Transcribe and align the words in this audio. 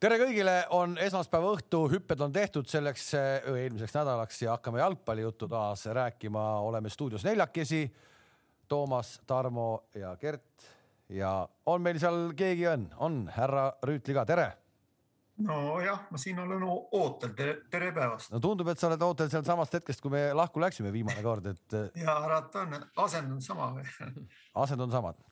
tere 0.00 0.18
kõigile, 0.20 0.56
on 0.76 0.96
esmaspäeva 1.00 1.54
õhtu, 1.56 1.86
hüpped 1.92 2.20
on 2.24 2.34
tehtud 2.34 2.68
selleks 2.68 3.08
eelmiseks 3.16 3.94
nädalaks 3.96 4.42
ja 4.42 4.56
hakkame 4.56 4.82
jalgpallijuttu 4.82 5.48
taas 5.48 5.86
rääkima. 5.86 6.60
oleme 6.60 6.90
stuudios 6.90 7.24
neljakesi. 7.24 7.86
Toomas, 8.68 9.20
Tarmo 9.26 9.84
ja 9.94 10.16
Gert 10.16 10.66
ja 11.08 11.48
on 11.66 11.82
meil 11.82 11.98
seal 12.02 12.32
keegi 12.36 12.66
on, 12.66 12.88
on 12.98 13.18
härra 13.30 13.68
Rüütli 13.86 14.14
ka, 14.14 14.24
tere. 14.26 14.46
nojah, 15.38 16.00
ma 16.10 16.18
siin 16.18 16.38
olen 16.42 16.64
ootel, 16.66 17.30
tere, 17.36 17.56
tere 17.70 17.92
päevast. 17.92 18.32
no 18.32 18.40
tundub, 18.40 18.68
et 18.72 18.78
sa 18.78 18.88
oled 18.88 19.02
ootel 19.06 19.30
sealsamast 19.30 19.78
hetkest, 19.78 20.02
kui 20.02 20.10
me 20.10 20.32
lahku 20.34 20.60
läksime 20.60 20.92
viimane 20.92 21.22
kord, 21.22 21.46
et. 21.46 21.78
ja 21.94 22.16
arvata 22.16 22.64
on, 22.66 22.74
asend 23.06 23.32
on 23.32 23.40
sama 23.44 23.70
või 23.76 24.26
asend 24.64 24.80
on 24.80 24.90
samad 24.90 25.22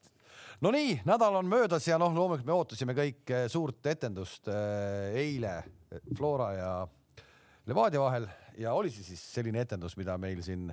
no 0.65 0.71
nii, 0.73 0.99
nädal 1.05 1.35
on 1.37 1.49
möödas 1.49 1.85
ja 1.87 1.97
noh, 2.01 2.13
loomulikult 2.15 2.47
me 2.47 2.55
ootasime 2.55 2.95
kõik 2.97 3.33
eh, 3.33 3.45
suurt 3.51 3.85
etendust 3.91 4.49
eh, 4.49 5.17
eile 5.21 5.59
Flora 6.17 6.47
ja 6.55 6.69
Levadia 7.69 8.01
vahel 8.01 8.25
ja 8.57 8.73
oli 8.77 8.89
see 8.93 9.05
siis 9.05 9.21
selline 9.35 9.61
etendus, 9.61 9.97
mida 9.99 10.17
meil 10.21 10.41
siin 10.45 10.71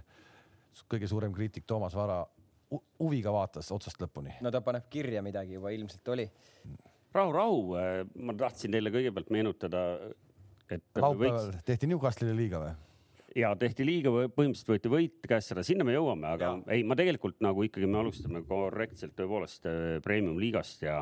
kõige 0.88 1.08
suurem 1.10 1.34
kriitik 1.36 1.66
Toomas 1.68 1.96
Vara 1.96 2.22
huviga 2.72 3.34
vaatas 3.34 3.68
otsast 3.74 4.00
lõpuni? 4.00 4.38
no 4.40 4.52
ta 4.54 4.62
paneb 4.64 4.88
kirja 4.92 5.20
midagi 5.24 5.58
juba 5.58 5.74
ilmselt 5.76 6.08
oli. 6.14 6.28
rahu, 7.12 7.36
rahu, 7.36 7.60
eh, 7.76 7.98
ma 8.24 8.36
tahtsin 8.38 8.72
teile 8.72 8.94
kõigepealt 8.94 9.34
meenutada, 9.34 9.84
et. 10.70 10.88
laupäeval 10.96 11.52
võiks... 11.52 11.64
tehti 11.68 11.90
Newcastle'ile 11.92 12.38
liiga 12.38 12.64
või? 12.64 12.72
Ja 13.36 13.52
tehti 13.58 13.86
liiga, 13.86 14.12
põhimõtteliselt 14.34 14.72
võeti 14.72 14.92
võit 14.92 15.28
käest 15.28 15.54
ära, 15.54 15.64
sinna 15.66 15.86
me 15.86 15.94
jõuame, 15.96 16.28
aga 16.34 16.50
ja. 16.50 16.74
ei, 16.76 16.86
ma 16.86 16.96
tegelikult 16.98 17.38
nagu 17.44 17.64
ikkagi 17.66 17.88
me 17.90 18.00
alustame 18.02 18.42
korrektselt 18.48 19.14
tõepoolest 19.18 19.68
äh, 19.70 19.84
premium 20.04 20.40
liigast 20.42 20.84
ja, 20.84 21.00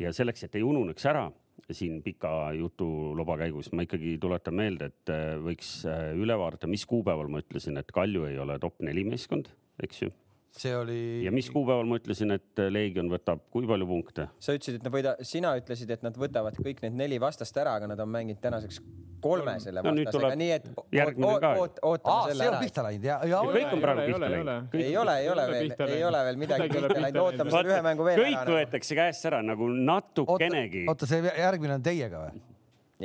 ja 0.00 0.12
selleks, 0.14 0.46
et 0.46 0.58
ei 0.58 0.66
ununeks 0.66 1.06
ära 1.10 1.28
siin 1.74 1.98
pika 2.04 2.52
jutuloba 2.56 3.36
käigus, 3.40 3.72
ma 3.74 3.84
ikkagi 3.84 4.16
tuletan 4.22 4.56
meelde, 4.56 4.92
et 4.92 5.12
äh, 5.12 5.34
võiks 5.42 5.80
äh, 5.88 6.10
üle 6.18 6.38
vaadata, 6.38 6.70
mis 6.70 6.86
kuupäeval 6.88 7.30
ma 7.32 7.42
ütlesin, 7.44 7.78
et 7.80 7.92
Kalju 7.94 8.28
ei 8.30 8.38
ole 8.40 8.58
top 8.62 8.80
neli 8.86 9.04
meeskond, 9.08 9.50
eks 9.82 10.06
ju 10.06 10.14
see 10.56 10.76
oli. 10.76 11.24
ja 11.24 11.32
mis 11.34 11.50
kuupäeval 11.52 11.88
ma 11.88 11.98
ütlesin, 12.00 12.32
et 12.34 12.62
Leegion 12.70 13.10
võtab 13.12 13.44
kui 13.52 13.66
palju 13.68 13.88
punkte? 13.88 14.28
sa 14.42 14.54
ütlesid, 14.56 14.78
et 14.78 14.86
nad 14.86 14.94
võida-, 14.94 15.14
sina 15.26 15.52
ütlesid, 15.58 15.92
et 15.94 16.02
nad 16.06 16.16
võtavad 16.18 16.58
kõik 16.58 16.82
need 16.84 16.96
neli 16.98 17.20
vastast 17.22 17.56
ära, 17.60 17.76
aga 17.78 17.90
nad 17.90 18.00
on 18.02 18.10
mänginud 18.12 18.40
tänaseks 18.42 18.80
kolme 19.22 19.56
selle 19.62 19.82
no, 19.82 19.92
vastasega, 19.92 20.34
nii 20.38 20.50
et 20.54 20.68
ka. 20.74 21.52
ootame 21.82 22.32
selle 22.32 22.50
ära. 22.50 22.60
pihta 22.62 22.84
läinud 22.86 23.08
ja, 23.08 23.16
ja. 23.28 23.40
kõik 23.54 23.72
on 23.74 23.82
praegu 23.84 24.04
pihta 24.06 24.20
läinud. 24.24 24.76
ei 24.78 24.92
ole, 24.96 25.16
ei 25.22 25.32
ole 25.32 25.48
veel, 25.52 25.72
ei 25.88 26.04
ole 26.10 26.26
veel 26.30 26.44
midagi 26.44 26.68
pihta 26.74 27.00
läinud, 27.06 27.22
ootame 27.24 27.56
selle 27.56 27.74
ühe 27.74 27.80
mängu 27.88 28.06
veel 28.08 28.22
ära. 28.22 28.28
kõik 28.44 28.54
võetakse 28.58 29.00
käest 29.02 29.32
ära 29.32 29.42
nagu 29.46 29.72
natukenegi. 29.74 30.86
oota, 30.90 31.10
see 31.10 31.24
järgmine 31.26 31.78
on 31.78 31.90
teiega 31.90 32.28
või? 32.28 32.46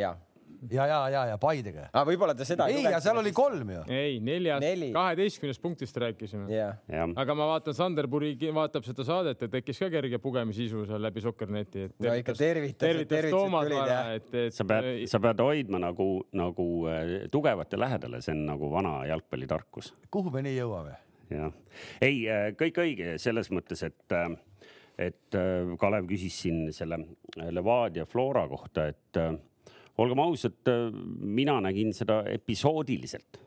jaa 0.04 0.16
ja, 0.72 0.88
ja, 0.88 1.00
ja, 1.10 1.26
ja 1.34 1.38
Paidega. 1.42 1.88
aga 1.92 2.04
võib-olla 2.08 2.36
ta 2.38 2.46
seda 2.48 2.68
ei, 2.72 2.84
ja 2.86 3.00
seal 3.04 3.20
oli 3.20 3.34
kolm 3.36 3.72
ju. 3.76 3.84
ei, 3.92 4.20
neljas, 4.24 4.64
kaheteistkümnest 4.96 5.62
punktist 5.64 5.98
rääkisime 6.02 6.48
yeah.. 6.52 6.78
aga 7.20 7.36
ma 7.38 7.50
vaatan, 7.54 7.76
Sanderburi 7.78 8.34
vaatab 8.56 8.86
seda 8.88 9.06
saadet 9.08 9.42
ja 9.44 9.50
tekkis 9.52 9.82
ka 9.84 9.90
kerge 9.94 10.20
pugemisisu 10.24 10.86
seal 10.90 11.04
läbi 11.04 11.24
Sokkerneti. 11.24 11.88
no 12.04 12.16
ikka 12.20 12.36
tervitas, 12.38 12.82
tervitused 12.86 13.30
tulid 13.34 13.92
jah. 13.92 14.14
et, 14.18 14.30
et. 14.46 14.56
sa 14.56 14.68
pead, 14.68 14.90
sa 15.12 15.22
pead 15.24 15.44
hoidma 15.44 15.82
nagu, 15.84 16.10
nagu 16.36 16.68
äh, 16.92 17.14
tugevate 17.34 17.80
lähedale, 17.80 18.22
see 18.24 18.36
on 18.36 18.46
nagu 18.54 18.72
vana 18.72 19.00
jalgpallitarkus. 19.10 19.94
kuhu 20.14 20.34
me 20.34 20.46
nii 20.46 20.58
jõuame? 20.58 20.98
jah, 21.34 21.54
ei, 22.02 22.24
äh, 22.30 22.50
kõik 22.60 22.82
õige 22.84 23.18
selles 23.22 23.52
mõttes, 23.54 23.86
et 23.88 24.18
äh, 24.18 24.34
et 24.94 25.34
Kalev 25.82 26.06
küsis 26.06 26.36
siin 26.44 26.68
selle 26.70 27.00
Levadia 27.50 28.06
Flora 28.06 28.44
kohta, 28.46 28.84
et 28.92 29.18
olgem 29.98 30.20
ausad, 30.24 30.70
mina 31.22 31.60
nägin 31.62 31.94
seda 31.94 32.24
episoodiliselt 32.32 33.40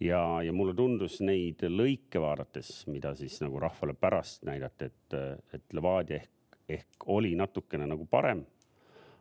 ja, 0.00 0.42
ja 0.42 0.52
mulle 0.52 0.74
tundus 0.76 1.20
neid 1.24 1.62
lõike 1.70 2.20
vaadates, 2.22 2.84
mida 2.92 3.14
siis 3.18 3.38
nagu 3.42 3.60
rahvale 3.62 3.96
pärast 3.98 4.44
näidati, 4.48 4.90
et, 4.90 5.16
et 5.56 5.76
Levadia 5.76 6.20
ehk, 6.20 6.60
ehk 6.68 7.08
oli 7.12 7.34
natukene 7.38 7.88
nagu 7.88 8.06
parem. 8.10 8.44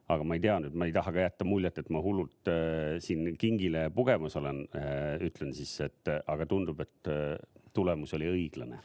aga 0.06 0.24
ma 0.24 0.35
ei 0.38 0.41
tea 0.41 0.59
nüüd, 0.62 0.75
ma 0.78 0.85
ei 0.85 0.94
taha 0.94 1.12
ka 1.16 1.24
jätta 1.24 1.46
muljet, 1.50 1.79
et 1.81 1.88
ma 1.90 1.97
hullult 2.02 2.50
äh, 2.52 2.97
siin 3.02 3.31
kingile 3.41 3.88
pugemas 3.90 4.35
olen 4.38 4.68
äh,. 4.78 5.18
ütlen 5.25 5.53
siis, 5.53 5.79
et 5.81 6.12
aga 6.28 6.46
tundub, 6.46 6.81
et 6.81 7.09
äh, 7.09 7.38
tulemus 7.75 8.13
oli 8.18 8.30
õiglane. 8.31 8.80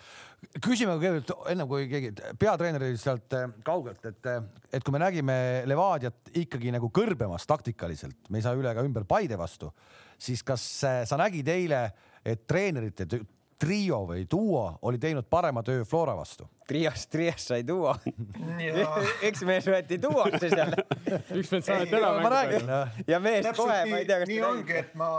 küsime 0.64 0.96
kõigepealt 0.96 1.50
ennem 1.52 1.68
kui 1.68 1.88
keegi 1.90 2.12
peatreener 2.40 2.84
sealt 3.00 3.36
äh, 3.36 3.48
kaugelt, 3.64 4.04
et, 4.08 4.26
äh, 4.26 4.42
et 4.72 4.84
kui 4.84 4.94
me 4.94 5.02
nägime 5.02 5.36
Levadiat 5.68 6.32
ikkagi 6.42 6.72
nagu 6.74 6.90
kõrbemas 6.94 7.46
taktikaliselt, 7.48 8.30
me 8.30 8.40
ei 8.40 8.46
saa 8.46 8.56
üle 8.58 8.72
ega 8.72 8.84
ümber 8.86 9.04
Paide 9.08 9.38
vastu, 9.40 9.72
siis 10.18 10.42
kas 10.46 10.64
äh, 10.88 11.02
sa 11.08 11.20
nägid 11.20 11.48
eile, 11.52 11.84
et 12.24 12.46
treenerite 12.48 13.06
trio 13.60 14.00
või 14.08 14.24
duo 14.30 14.62
oli 14.88 14.98
teinud 14.98 15.26
parema 15.30 15.62
töö 15.66 15.84
Flora 15.84 16.14
vastu. 16.16 16.46
Trios, 16.68 17.06
trios 17.10 17.46
sai 17.50 17.64
duo 17.66 17.92
üks 19.28 19.42
mees 19.46 19.66
võeti 19.68 19.98
duosse 20.00 20.50
seal 20.52 20.74
üks 21.36 21.50
mees 21.52 21.66
saadeti 21.66 21.96
ära. 21.98 22.12
ma 22.22 22.30
räägin. 22.32 22.70
ja 23.10 23.20
mees 23.22 23.48
kohe, 23.56 23.80
ma 23.90 24.00
ei 24.00 24.06
tea, 24.08 24.20
kas. 24.22 24.30
nii 24.30 24.42
ongi, 24.46 24.76
et 24.80 24.94
ma 24.98 25.10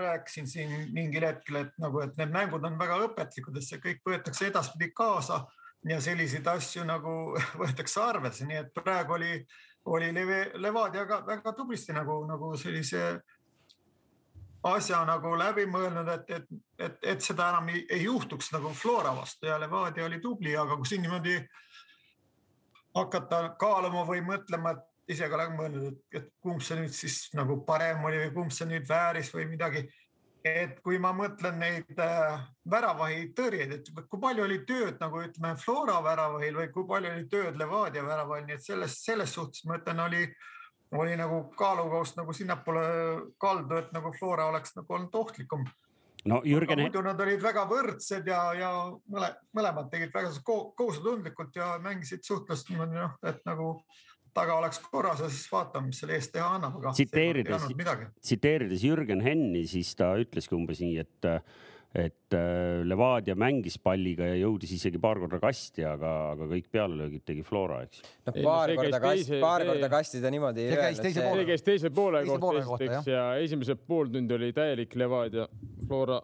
rääkisin 0.00 0.48
siin 0.50 0.76
mingil 0.94 1.26
hetkel, 1.26 1.64
et 1.64 1.74
nagu, 1.82 2.02
et 2.04 2.14
need 2.20 2.34
mängud 2.34 2.64
on 2.66 2.78
väga 2.80 3.00
õpetlikud, 3.08 3.58
et 3.58 3.66
see 3.66 3.82
kõik 3.82 4.04
võetakse 4.06 4.48
edaspidi 4.48 4.92
kaasa 4.96 5.42
ja 5.88 6.00
selliseid 6.04 6.46
asju 6.54 6.86
nagu 6.88 7.16
võetakse 7.60 8.00
arvesse, 8.04 8.46
nii 8.48 8.62
et 8.64 8.72
praegu 8.76 9.18
oli, 9.18 9.34
oli 9.90 10.12
Levadia 10.62 11.06
ka 11.08 11.22
väga 11.26 11.52
tublisti 11.56 11.96
nagu, 11.96 12.22
nagu 12.28 12.54
sellise 12.60 13.18
asja 14.62 15.00
nagu 15.08 15.32
läbi 15.38 15.64
mõelnud, 15.70 16.08
et, 16.14 16.30
et, 16.36 16.48
et, 16.78 16.98
et 17.14 17.24
seda 17.24 17.48
enam 17.52 17.70
ei, 17.72 17.84
ei 17.88 18.04
juhtuks 18.04 18.50
nagu 18.52 18.72
Flora 18.76 19.14
vastu 19.16 19.48
ja 19.48 19.58
Levadia 19.60 20.04
oli 20.04 20.20
tubli, 20.20 20.56
aga 20.56 20.76
kui 20.76 20.88
siin 20.88 21.02
niimoodi 21.06 21.38
hakata 22.96 23.54
kaaluma 23.60 24.04
või 24.08 24.20
mõtlema, 24.26 24.74
et 24.74 25.14
ise 25.14 25.28
ka 25.30 25.38
olen 25.38 25.56
mõelnud, 25.56 25.88
et, 25.88 26.20
et 26.20 26.28
kumb 26.42 26.62
see 26.64 26.78
nüüd 26.78 26.94
siis 26.94 27.22
nagu 27.34 27.60
parem 27.66 28.04
oli 28.04 28.20
või 28.26 28.34
kumb 28.36 28.54
see 28.54 28.68
nüüd 28.70 28.86
vääris 28.88 29.32
või 29.34 29.48
midagi. 29.50 29.88
et 30.44 30.78
kui 30.80 30.96
ma 30.96 31.10
mõtlen 31.12 31.58
neid 31.60 31.98
äh, 32.00 32.44
väravahi 32.72 33.26
tõrjeid, 33.36 33.74
et 33.76 33.88
kui 34.08 34.20
palju 34.20 34.46
oli 34.46 34.62
tööd 34.64 34.96
nagu 35.00 35.20
ütleme 35.20 35.50
Flora 35.60 35.98
väravahil 36.04 36.56
või 36.56 36.70
kui 36.72 36.86
palju 36.88 37.10
oli 37.12 37.26
tööd 37.28 37.58
Levadia 37.60 38.04
väravahil, 38.06 38.46
nii 38.46 38.56
et 38.56 38.64
selles, 38.64 38.94
selles 39.04 39.34
suhtes 39.36 39.66
ma 39.68 39.76
ütlen, 39.76 40.00
oli 40.00 40.22
oli 40.98 41.16
nagu 41.16 41.44
kaalukaust 41.56 42.18
nagu 42.18 42.32
sinnapoole 42.34 42.82
kaldu, 43.38 43.78
et 43.78 43.92
nagu 43.94 44.12
Flora 44.18 44.48
oleks 44.50 44.74
nagu 44.76 44.94
olnud 44.94 45.14
ohtlikum. 45.14 45.64
no 46.24 46.42
Jürgen. 46.44 46.82
muidu 46.82 47.02
nad 47.02 47.20
olid 47.20 47.42
väga 47.42 47.64
võrdsed 47.70 48.26
ja, 48.28 48.42
ja 48.58 48.70
mõle, 49.08 49.30
mõlemad 49.56 49.90
tegid 49.90 50.12
väga 50.14 50.32
kohusetundlikult 50.44 51.56
ja 51.56 51.78
mängisid 51.80 52.26
suhtlust 52.26 52.68
niimoodi 52.68 52.98
noh, 52.98 53.16
et 53.24 53.40
nagu 53.48 53.78
taga 54.34 54.58
oleks 54.60 54.78
korras 54.90 55.22
ja 55.22 55.30
siis 55.30 55.46
vaatame, 55.52 55.90
mis 55.90 56.02
selle 56.02 56.14
eest 56.18 56.32
teha 56.34 56.50
annab. 56.58 56.76
tsiteerides, 56.92 57.66
tsiteerides 58.20 58.84
Jürgen 58.84 59.22
Henni, 59.24 59.64
siis 59.66 59.94
ta 59.98 60.12
ütleski 60.20 60.54
umbes 60.58 60.82
nii, 60.84 60.98
et 61.02 61.30
et 61.90 62.34
äh, 62.38 62.84
Levadia 62.86 63.34
mängis 63.38 63.74
palliga 63.82 64.28
ja 64.28 64.36
jõudis 64.38 64.76
isegi 64.76 65.00
paar 65.02 65.18
korda 65.18 65.40
kasti, 65.42 65.82
aga, 65.86 66.12
aga 66.36 66.46
kõik 66.52 66.68
pealelöögid 66.70 67.24
tegi 67.26 67.42
Flora, 67.46 67.80
eks. 67.86 68.04
noh, 68.28 68.36
paar 68.46 68.70
korda 68.78 69.00
kasti, 69.02 69.40
paar 69.42 69.64
korda 69.66 69.88
kasti 69.90 70.20
ta 70.22 70.30
niimoodi 70.30 70.62
ei 70.62 70.70
öelnud. 70.70 71.00
see 71.02 71.48
käis 71.48 71.66
teise 71.66 71.90
poole 71.94 72.22
kohta 72.30 72.60
esiteks 72.62 73.10
ja 73.10 73.24
esimese 73.42 73.74
pooltund 73.74 74.30
oli 74.38 74.52
täielik 74.54 74.94
Levadia. 75.02 75.48
Flora 75.90 76.20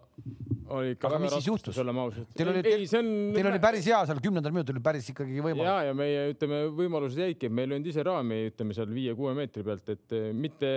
oli 0.77 0.93
ikka 0.95 1.09
aga 1.09 1.19
mis 1.19 1.35
siis 1.35 1.49
juhtus? 1.49 1.79
oleme 1.83 1.99
ausad. 2.05 2.29
Teil 2.37 2.51
oli, 2.53 2.61
teil, 2.63 2.85
on... 2.99 3.09
teil 3.35 3.49
oli 3.51 3.59
päris 3.63 3.89
hea 3.91 3.99
seal 4.07 4.21
kümnendal 4.23 4.55
minutil 4.55 4.79
päris 4.83 5.09
ikkagi 5.11 5.41
võimalus. 5.41 5.67
ja, 5.67 5.75
ja 5.89 5.97
meie 5.97 6.29
ütleme, 6.31 6.61
võimalused 6.77 7.19
jäidki, 7.23 7.49
me 7.51 7.65
ei 7.65 7.73
löönud 7.73 7.91
ise 7.91 8.07
raami, 8.07 8.39
ütleme 8.53 8.77
seal 8.77 8.87
viie-kuue 8.95 9.35
meetri 9.35 9.65
pealt, 9.67 9.91
et 9.95 10.15
mitte 10.31 10.71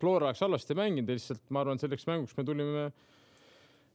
Flora 0.00 0.30
oleks 0.30 0.40
halvasti 0.44 0.76
mänginud, 0.76 1.12
lihtsalt 1.12 1.44
ma 1.52 1.64
arvan, 1.64 1.80
selleks 1.80 2.08
mänguks 2.08 2.36
me 2.36 2.44
tulime 2.48 2.86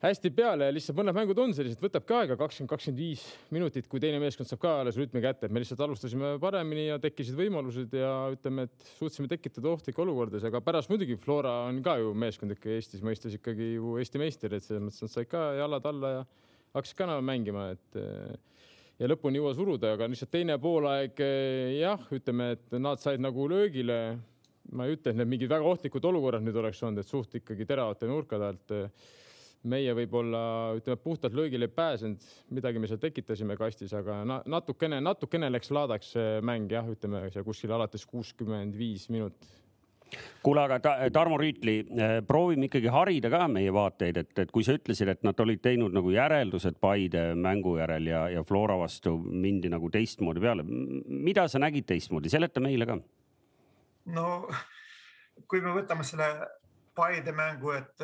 hästi 0.02 0.32
peale 0.34 0.66
ja 0.66 0.74
lihtsalt 0.74 0.98
mõned 0.98 1.14
mängud 1.14 1.40
on 1.44 1.52
sellised, 1.54 1.78
võtab 1.82 2.06
ka 2.10 2.24
aega 2.24 2.38
kakskümmend, 2.40 2.72
kakskümmend 2.72 3.02
viis 3.02 3.24
minutit, 3.54 3.86
kui 3.90 4.02
teine 4.02 4.18
meeskond 4.22 4.50
saab 4.50 4.62
ka 4.64 4.74
alles 4.82 4.98
rütmi 4.98 5.22
kätte, 5.22 5.46
et 5.46 5.54
me 5.54 5.62
lihtsalt 5.62 5.84
alustasime 5.86 6.34
paremini 6.42 6.88
ja 6.88 6.98
tekkisid 7.02 7.38
võimalused 7.38 7.94
ja 8.00 8.12
ütleme, 8.34 8.66
et 8.66 8.88
suutsime 8.98 9.30
tekitada 9.30 9.70
ohtlikke 9.70 10.02
olukordades, 10.02 10.48
aga 10.50 10.64
pärast 10.66 10.90
muidugi 10.90 11.20
Flora 11.22 11.54
on 11.68 11.84
ka 11.86 12.00
ju 12.02 12.16
meeskond 12.18 12.56
ikka 12.56 12.74
Eestis 12.74 13.06
mõistes 13.06 13.38
ikkagi 13.38 13.76
ju 13.76 13.94
Eesti 14.02 14.22
meister, 14.22 14.58
et 14.58 14.66
selles 14.66 14.88
mõttes 14.88 15.06
nad 15.06 15.14
said 15.14 15.30
ka 15.30 15.52
jalad 15.60 15.92
alla 15.94 16.14
ja 16.16 16.26
hakkasid 16.74 16.98
ka 16.98 17.22
mängima, 17.22 17.70
et 17.76 18.02
ja 18.98 19.14
lõpuni 19.14 19.38
jõua 19.38 19.54
suruda, 19.54 19.94
aga 19.94 20.10
lihtsalt 20.10 20.34
teine 20.34 20.58
poolaeg 20.62 21.22
jah, 21.78 22.10
ütleme, 22.10 22.52
et 22.58 22.78
nad 22.82 23.02
said 23.02 23.22
nagu 23.22 23.46
löögile. 23.54 24.02
ma 24.72 24.86
ei 24.86 24.94
ütle, 24.96 25.12
et 25.12 25.18
need 25.18 25.28
mingid 25.28 25.50
väga 25.50 25.66
ohtlikud 25.68 26.06
olukorrad 26.06 26.44
nüüd 26.46 26.56
oleks 26.56 26.80
olnud, 26.86 27.02
et 27.02 27.08
suht 27.08 27.34
ikkagi 27.36 27.66
teravate 27.68 28.08
nurkade 28.08 28.46
alt 28.46 28.74
meie 29.70 29.94
võib-olla 29.96 30.42
ütleme 30.78 30.98
puhtalt 31.02 31.36
löögile 31.38 31.68
ei 31.70 31.74
pääsenud, 31.76 32.28
midagi 32.56 32.82
me 32.82 32.90
seal 32.90 33.02
tekitasime 33.02 33.58
kastis, 33.60 33.94
aga 33.94 34.22
natukene, 34.26 35.02
natukene 35.04 35.52
läks 35.52 35.72
laadaks 35.74 36.14
see 36.16 36.38
mäng 36.46 36.72
jah, 36.72 36.88
ütleme 36.90 37.28
seal 37.34 37.46
kuskil 37.46 37.74
alates 37.76 38.06
kuuskümmend 38.10 38.78
viis 38.78 39.10
minut 39.14 39.38
kuule, 40.44 40.64
aga 40.66 40.80
ta, 40.84 40.96
Tarmo 41.14 41.38
Rüütli, 41.40 41.78
äh, 41.96 42.14
proovime 42.28 42.68
ikkagi 42.68 42.90
harida 42.92 43.32
ka 43.32 43.46
meie 43.52 43.72
vaateid, 43.74 44.18
et, 44.18 44.32
et 44.44 44.52
kui 44.52 44.66
sa 44.68 44.76
ütlesid, 44.76 45.12
et 45.14 45.24
nad 45.28 45.40
olid 45.44 45.62
teinud 45.64 45.96
nagu 45.96 46.12
järeldused 46.14 46.80
Paide 46.84 47.32
mängu 47.40 47.78
järel 47.80 48.10
ja, 48.12 48.26
ja 48.34 48.44
Flora 48.48 48.78
vastu 48.82 49.16
mindi 49.18 49.72
nagu 49.72 49.90
teistmoodi 49.94 50.44
peale. 50.44 50.66
mida 50.66 51.48
sa 51.48 51.62
nägid 51.62 51.88
teistmoodi, 51.88 52.34
seleta 52.34 52.64
meile 52.64 52.90
ka. 52.90 53.00
no 54.18 54.28
kui 55.48 55.62
me 55.62 55.76
võtame 55.76 56.04
selle 56.08 56.32
Paide 56.96 57.32
mängu, 57.32 57.72
et 57.78 58.04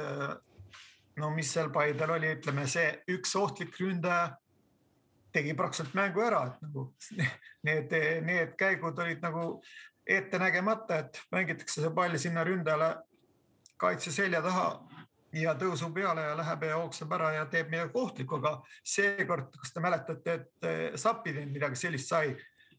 no 1.18 1.32
mis 1.34 1.52
seal 1.54 1.72
Paidel 1.74 2.14
oli, 2.18 2.34
ütleme 2.38 2.68
see 2.70 2.92
üks 3.14 3.36
ohtlik 3.40 3.76
ründaja 3.82 4.36
tegi 5.34 5.54
praktiliselt 5.58 5.96
mängu 5.98 6.24
ära, 6.24 6.46
et 6.48 6.62
nagu 6.66 6.88
need, 7.68 7.94
need 8.26 8.56
käigud 8.60 9.00
olid 9.04 9.22
nagu 9.26 9.50
ettenägemata, 10.08 11.02
et 11.04 11.22
mängitakse 11.34 11.82
see 11.82 11.94
pall 11.94 12.18
sinna 12.22 12.46
ründajale 12.48 12.94
kaitse 13.78 14.12
selja 14.14 14.42
taha 14.42 14.70
ja 15.36 15.54
tõusu 15.60 15.90
peale 15.94 16.24
ja 16.24 16.36
läheb 16.40 16.64
ja 16.64 16.76
jookseb 16.78 17.12
ära 17.18 17.32
ja 17.36 17.48
teeb 17.52 17.70
midagi 17.72 18.00
ohtlikku, 18.00 18.40
aga 18.40 18.54
seekord, 18.96 19.52
kas 19.60 19.74
te 19.74 19.84
mäletate, 19.84 20.38
et 20.40 20.70
eh, 20.70 20.98
Sapinen 20.98 21.52
midagi 21.54 21.80
sellist 21.80 22.10
sai, 22.14 22.32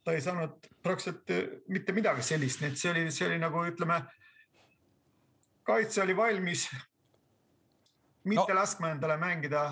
ta 0.04 0.14
ei 0.16 0.24
saanud 0.24 0.70
praktiliselt 0.82 1.34
eh, 1.34 1.44
mitte 1.68 1.94
midagi 1.94 2.24
sellist, 2.24 2.62
nii 2.62 2.72
et 2.72 2.80
see 2.80 2.94
oli, 2.94 3.04
see 3.14 3.28
oli 3.28 3.38
nagu 3.42 3.62
ütleme, 3.68 4.00
kaitse 5.68 6.02
oli 6.02 6.16
valmis 6.16 6.66
mitte 8.24 8.52
no. 8.52 8.58
laskma 8.60 8.90
endale 8.94 9.16
mängida 9.20 9.62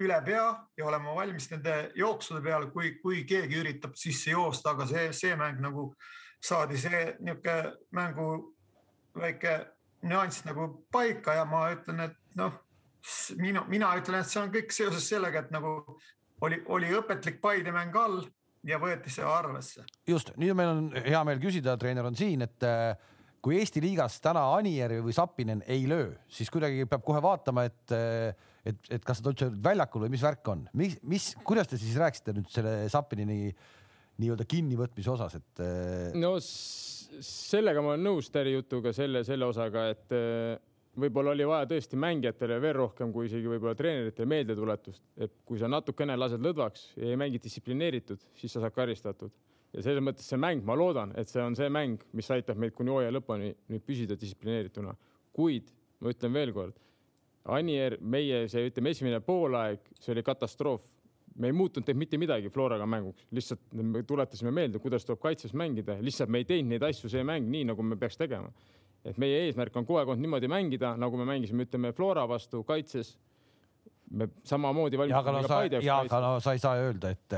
üle 0.00 0.16
pea 0.24 0.46
ja 0.76 0.86
olema 0.86 1.14
valmis 1.14 1.50
nende 1.50 1.90
jooksude 1.96 2.40
peale, 2.44 2.70
kui, 2.72 2.94
kui 3.02 3.24
keegi 3.28 3.60
üritab 3.60 3.98
sisse 4.00 4.32
joosta, 4.32 4.72
aga 4.72 4.86
see, 4.88 5.10
see 5.12 5.36
mäng 5.36 5.60
nagu 5.60 5.90
saadi 6.40 6.78
see 6.80 7.02
niisugune 7.20 7.74
mängu 7.92 8.30
väike 9.20 9.58
nüanss 10.08 10.44
nagu 10.46 10.86
paika 10.92 11.34
ja 11.36 11.44
ma 11.44 11.66
ütlen, 11.74 12.00
et 12.06 12.16
noh, 12.40 12.56
mina, 13.36 13.64
mina 13.68 13.92
ütlen, 14.00 14.22
et 14.22 14.30
see 14.30 14.40
on 14.40 14.52
kõik 14.54 14.72
seoses 14.72 15.08
sellega, 15.08 15.44
et 15.44 15.52
nagu 15.52 15.74
oli, 16.40 16.62
oli 16.72 16.92
õpetlik 16.96 17.40
Paide 17.42 17.72
mäng 17.74 17.96
all 17.96 18.22
ja 18.66 18.80
võeti 18.80 19.12
see 19.12 19.24
arvesse. 19.24 19.84
just, 20.08 20.32
nüüd 20.40 20.56
meil 20.56 20.72
on 20.72 20.90
hea 20.96 21.22
meel 21.24 21.40
küsida, 21.42 21.76
treener 21.80 22.08
on 22.08 22.16
siin, 22.16 22.44
et 22.44 22.64
äh, 22.64 22.94
kui 23.40 23.56
Eesti 23.60 23.82
liigas 23.82 24.18
täna 24.22 24.42
Anier 24.56 24.98
või 25.04 25.14
Sapinen 25.16 25.64
ei 25.70 25.86
löö, 25.88 26.12
siis 26.28 26.50
kuidagi 26.52 26.84
peab 26.88 27.04
kohe 27.06 27.22
vaatama, 27.24 27.64
et, 27.70 27.94
et, 28.68 28.80
et 28.96 29.04
kas 29.04 29.22
nad 29.22 29.32
üldse 29.32 29.50
väljakul 29.64 30.04
või 30.04 30.14
mis 30.14 30.24
värk 30.24 30.52
on, 30.52 30.66
mis, 30.76 30.98
mis, 31.02 31.32
kuidas 31.46 31.70
te 31.70 31.80
siis 31.80 31.96
rääkisite 32.00 32.36
nüüd 32.36 32.50
selle 32.52 32.74
Sapinini 32.92 33.42
nii-öelda 34.20 34.44
kinnivõtmise 34.48 35.12
osas, 35.14 35.38
et. 35.40 35.62
Äh, 35.64 36.10
no 36.20 36.34
sellega 36.40 37.82
ma 37.82 37.94
olen 37.94 38.04
nõus 38.10 38.28
Täri 38.32 38.52
jutuga 38.54 38.92
selle, 38.96 39.24
selle 39.26 39.48
osaga, 39.48 39.88
et 39.94 40.12
äh, 40.14 40.58
võib-olla 41.00 41.32
oli 41.34 41.46
vaja 41.48 41.68
tõesti 41.70 41.98
mängijatele 42.00 42.58
veel 42.62 42.76
rohkem 42.76 43.12
kui 43.14 43.28
isegi 43.30 43.48
võib-olla 43.50 43.76
treeneritele 43.78 44.28
meeldetuletust, 44.30 45.02
et 45.16 45.40
kui 45.46 45.60
sa 45.60 45.70
natukene 45.70 46.16
lased 46.18 46.42
lõdvaks 46.44 46.90
ja 46.98 47.12
ei 47.12 47.20
mängi 47.20 47.40
distsiplineeritud, 47.42 48.22
siis 48.38 48.52
sa 48.52 48.64
saad 48.64 48.76
karistatud. 48.76 49.32
Ja 49.74 49.82
selles 49.84 50.02
mõttes 50.04 50.26
see 50.26 50.38
mäng, 50.40 50.64
ma 50.66 50.76
loodan, 50.78 51.12
et 51.18 51.28
see 51.30 51.42
on 51.42 51.56
see 51.58 51.68
mäng, 51.72 52.02
mis 52.16 52.30
aitab 52.34 52.58
meid 52.58 52.74
kuni 52.76 52.90
hooaja 52.90 53.12
lõpuni 53.14 53.52
nüüd 53.70 53.84
püsida 53.86 54.16
distsiplineerituna. 54.18 54.96
kuid 55.32 55.70
ma 56.00 56.10
ütlen 56.14 56.32
veel 56.34 56.52
kord, 56.52 56.78
Anier, 57.50 57.96
meie 58.00 58.44
see, 58.52 58.66
ütleme, 58.68 58.90
esimene 58.92 59.20
poolaeg, 59.24 59.86
see 59.98 60.12
oli 60.12 60.22
katastroof 60.22 60.82
me 61.40 61.48
ei 61.50 61.54
muutnud 61.56 61.86
teid 61.86 61.98
mitte 61.98 62.18
midagi 62.20 62.50
Floraga 62.52 62.86
mänguks, 62.88 63.24
lihtsalt 63.34 63.62
me 63.72 64.02
tuletasime 64.06 64.52
meelde, 64.54 64.80
kuidas 64.82 65.06
tuleb 65.06 65.22
kaitses 65.22 65.54
mängida, 65.56 65.96
lihtsalt 66.04 66.30
me 66.32 66.42
ei 66.42 66.48
teinud 66.48 66.74
neid 66.74 66.84
asju, 66.90 67.10
see 67.12 67.24
mäng 67.26 67.48
nii, 67.50 67.64
nagu 67.70 67.86
me 67.86 67.98
peaks 68.00 68.18
tegema. 68.20 68.52
et 69.04 69.16
meie 69.16 69.46
eesmärk 69.46 69.76
on 69.80 69.86
kogu 69.88 69.96
aeg 69.96 70.10
olnud 70.12 70.26
niimoodi 70.26 70.48
mängida, 70.52 70.92
nagu 71.00 71.16
me 71.16 71.24
mängisime, 71.24 71.64
ütleme 71.64 71.94
Flora 71.96 72.26
vastu 72.28 72.64
kaitses. 72.64 73.16
me 74.10 74.28
samamoodi 74.44 74.98
valmistasime 74.98 75.42
ka 75.46 75.48
Paide 75.48 75.76
jaoks. 75.76 75.86
jaa, 75.86 76.00
aga 76.04 76.20
no 76.26 76.40
sa 76.40 76.52
ei 76.52 76.58
saa 76.58 76.74
öelda, 76.76 77.10
et 77.10 77.36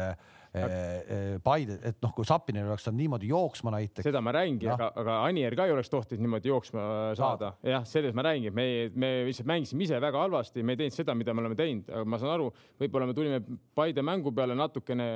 Eh, 0.53 1.39
Paide, 1.41 1.79
et 1.81 1.97
noh, 2.05 2.11
kui 2.13 2.27
Sapinen 2.29 2.67
oleks 2.69 2.85
saanud 2.85 3.01
niimoodi 3.01 3.31
jooksma 3.31 3.73
näiteks. 3.73 4.05
seda 4.05 4.21
ma 4.21 4.35
räägingi 4.37 4.69
no., 4.69 4.75
aga, 4.75 4.91
aga 5.01 5.15
Anier 5.25 5.55
ka 5.57 5.65
ei 5.65 5.73
oleks 5.73 5.89
tohtinud 5.89 6.21
niimoodi 6.27 6.51
jooksma 6.51 6.83
saada 7.17 7.55
no.. 7.55 7.71
jah, 7.73 7.87
sellest 7.89 8.13
ma 8.19 8.27
räägin, 8.27 8.53
me, 8.53 8.67
me 8.93 9.11
lihtsalt 9.31 9.49
mängisime 9.49 9.87
ise 9.87 10.01
väga 10.05 10.21
halvasti, 10.27 10.61
me 10.61 10.77
ei 10.77 10.83
teinud 10.83 10.97
seda, 10.99 11.17
mida 11.17 11.33
me 11.33 11.41
oleme 11.47 11.57
teinud, 11.57 11.89
aga 11.89 12.05
ma 12.05 12.21
saan 12.21 12.35
aru, 12.35 12.51
võib-olla 12.85 13.09
me 13.09 13.17
tulime 13.17 13.41
Paide 13.73 14.05
mängu 14.05 14.35
peale 14.37 14.59
natukene, 14.59 15.09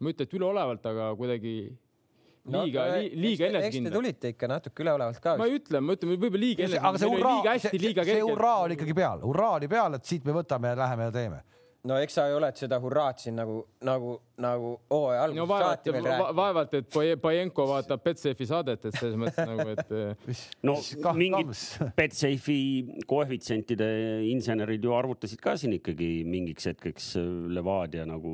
ma 0.00 0.10
ei 0.10 0.16
ütle, 0.16 0.26
et 0.26 0.36
üleolevalt, 0.40 0.90
aga 0.90 1.12
kuidagi 1.20 1.54
liiga 1.62 2.88
no,, 2.90 2.98
liiga 3.22 3.52
enesekindel. 3.52 3.94
te 3.94 3.96
tulite 4.00 4.34
ikka 4.34 4.50
natuke 4.50 4.82
üleolevalt 4.82 5.22
ka. 5.22 5.38
ma 5.38 5.46
ei 5.46 5.60
ütle, 5.60 5.78
ma 5.78 5.94
ütlen 5.94 6.16
võib-olla 6.16 6.42
liiga 6.42 6.66
enesekindel. 6.66 6.90
aga 6.90 7.04
see 7.06 7.14
hurraa, 7.14 7.56
see, 7.68 7.94
see 8.02 8.20
hurraa 8.26 8.58
oli 8.66 8.80
ikkagi 8.80 8.98
peal, 8.98 9.22
hurraa 9.30 9.54
oli 9.62 9.70
peal, 9.70 9.94
et 10.02 10.10
siit 10.10 10.26
me 10.26 10.34
võtame 10.42 10.74
ja 10.74 10.82
läheme 10.82 11.12
ja 11.12 11.18
teeme 11.20 11.44
no 11.88 11.98
eks 11.98 12.14
sa 12.14 12.26
ju 12.30 12.36
oled 12.38 12.58
seda 12.58 12.78
hurraad 12.82 13.18
siin 13.22 13.34
nagu, 13.38 13.56
nagu, 13.86 14.14
nagu 14.42 14.72
hooaja 14.92 15.24
algusest 15.26 15.50
no, 15.50 15.58
saati 15.64 15.94
veel 15.94 16.06
rääkinud. 16.06 16.36
vaevalt, 16.38 16.76
et 16.78 16.98
Pajenko 17.22 17.66
vaatab 17.70 18.04
Betsafe'i 18.04 18.48
saadet, 18.48 18.86
et 18.86 18.98
selles 18.98 19.18
mõttes 19.20 19.50
nagu, 19.50 19.68
et. 19.74 19.80
Eh, 19.92 20.42
no 20.64 20.76
mingid 21.18 21.50
Betsafe'i 21.98 23.02
koefitsientide 23.08 23.88
insenerid 24.30 24.84
ju 24.84 24.94
arvutasid 24.96 25.42
ka 25.42 25.56
siin 25.60 25.76
ikkagi 25.76 26.10
mingiks 26.28 26.70
hetkeks 26.70 27.12
Levadia 27.52 28.06
nagu 28.08 28.32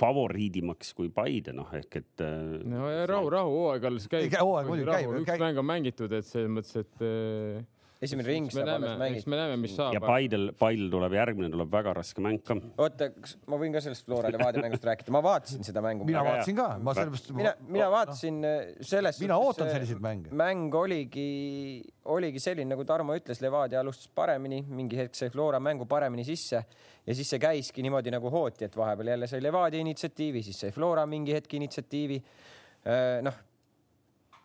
favoriidimaks 0.00 0.92
kui 0.96 1.10
Paide, 1.14 1.54
noh 1.56 1.70
ehk 1.76 2.00
et. 2.00 2.24
Eh, 2.24 2.58
no 2.68 2.88
ja 2.90 3.06
rahu, 3.10 3.30
rahu, 3.32 3.54
hooaeg 3.60 3.88
alles 3.90 4.08
käib. 4.10 4.34
hooaeg 4.34 4.70
muidugi 4.70 4.90
käib. 4.90 5.14
üks 5.22 5.42
mäng 5.42 5.62
on 5.62 5.68
mängitud, 5.68 6.14
et 6.16 6.28
selles 6.28 6.50
mõttes, 6.52 6.76
et 6.80 7.04
eh, 7.04 7.62
esimene 8.04 8.28
ring 8.28 8.48
saab 8.52 8.70
alles 8.74 8.96
mängitud. 9.00 9.30
me 9.32 9.38
näeme, 9.40 9.56
mis 9.60 9.74
saab. 9.76 9.94
ja 9.96 10.00
Paidel, 10.04 10.50
Paidel 10.58 10.90
tuleb 10.92 11.16
järgmine, 11.16 11.50
tuleb 11.52 11.70
väga 11.72 11.94
raske 11.98 12.24
mäng 12.24 12.42
ka. 12.46 12.56
oota, 12.84 13.10
kas 13.14 13.36
ma 13.50 13.58
võin 13.60 13.74
ka 13.74 13.82
sellest 13.84 14.06
Flora 14.08 14.32
Levadia 14.34 14.64
mängust 14.64 14.86
rääkida, 14.88 15.14
ma 15.14 15.22
vaatasin 15.24 15.66
seda 15.66 15.82
mängu. 15.84 16.06
mina 16.08 16.24
vaatasin 16.26 16.58
ka, 16.58 16.68
ma 16.78 16.96
sellepärast. 16.98 17.30
mina, 17.38 17.54
mina 17.78 17.90
vaatasin 17.94 18.40
no. 18.44 18.52
selles. 18.80 19.20
mina 19.24 19.38
ootan 19.40 19.70
selliseid 19.72 20.02
mänge. 20.04 20.34
mäng 20.44 20.74
oligi, 20.80 21.28
oligi 22.16 22.42
selline, 22.42 22.70
nagu 22.74 22.86
Tarmo 22.88 23.16
ütles, 23.16 23.42
Levadia 23.44 23.80
alustas 23.84 24.10
paremini, 24.14 24.62
mingi 24.68 25.00
hetk 25.00 25.18
sai 25.18 25.32
Flora 25.34 25.62
mängu 25.62 25.88
paremini 25.90 26.26
sisse 26.26 26.62
ja 27.06 27.16
siis 27.16 27.30
see 27.30 27.40
käiski 27.42 27.84
niimoodi 27.84 28.12
nagu 28.14 28.30
hooti, 28.32 28.68
et 28.68 28.76
vahepeal 28.76 29.14
jälle 29.14 29.30
sai 29.30 29.42
Levadia 29.44 29.84
initsiatiivi, 29.84 30.44
siis 30.44 30.62
sai 30.64 30.72
Flora 30.74 31.06
mingi 31.06 31.34
hetk 31.36 31.58
initsiatiivi. 31.60 32.22
Äh, 32.84 33.18
noh 33.24 33.42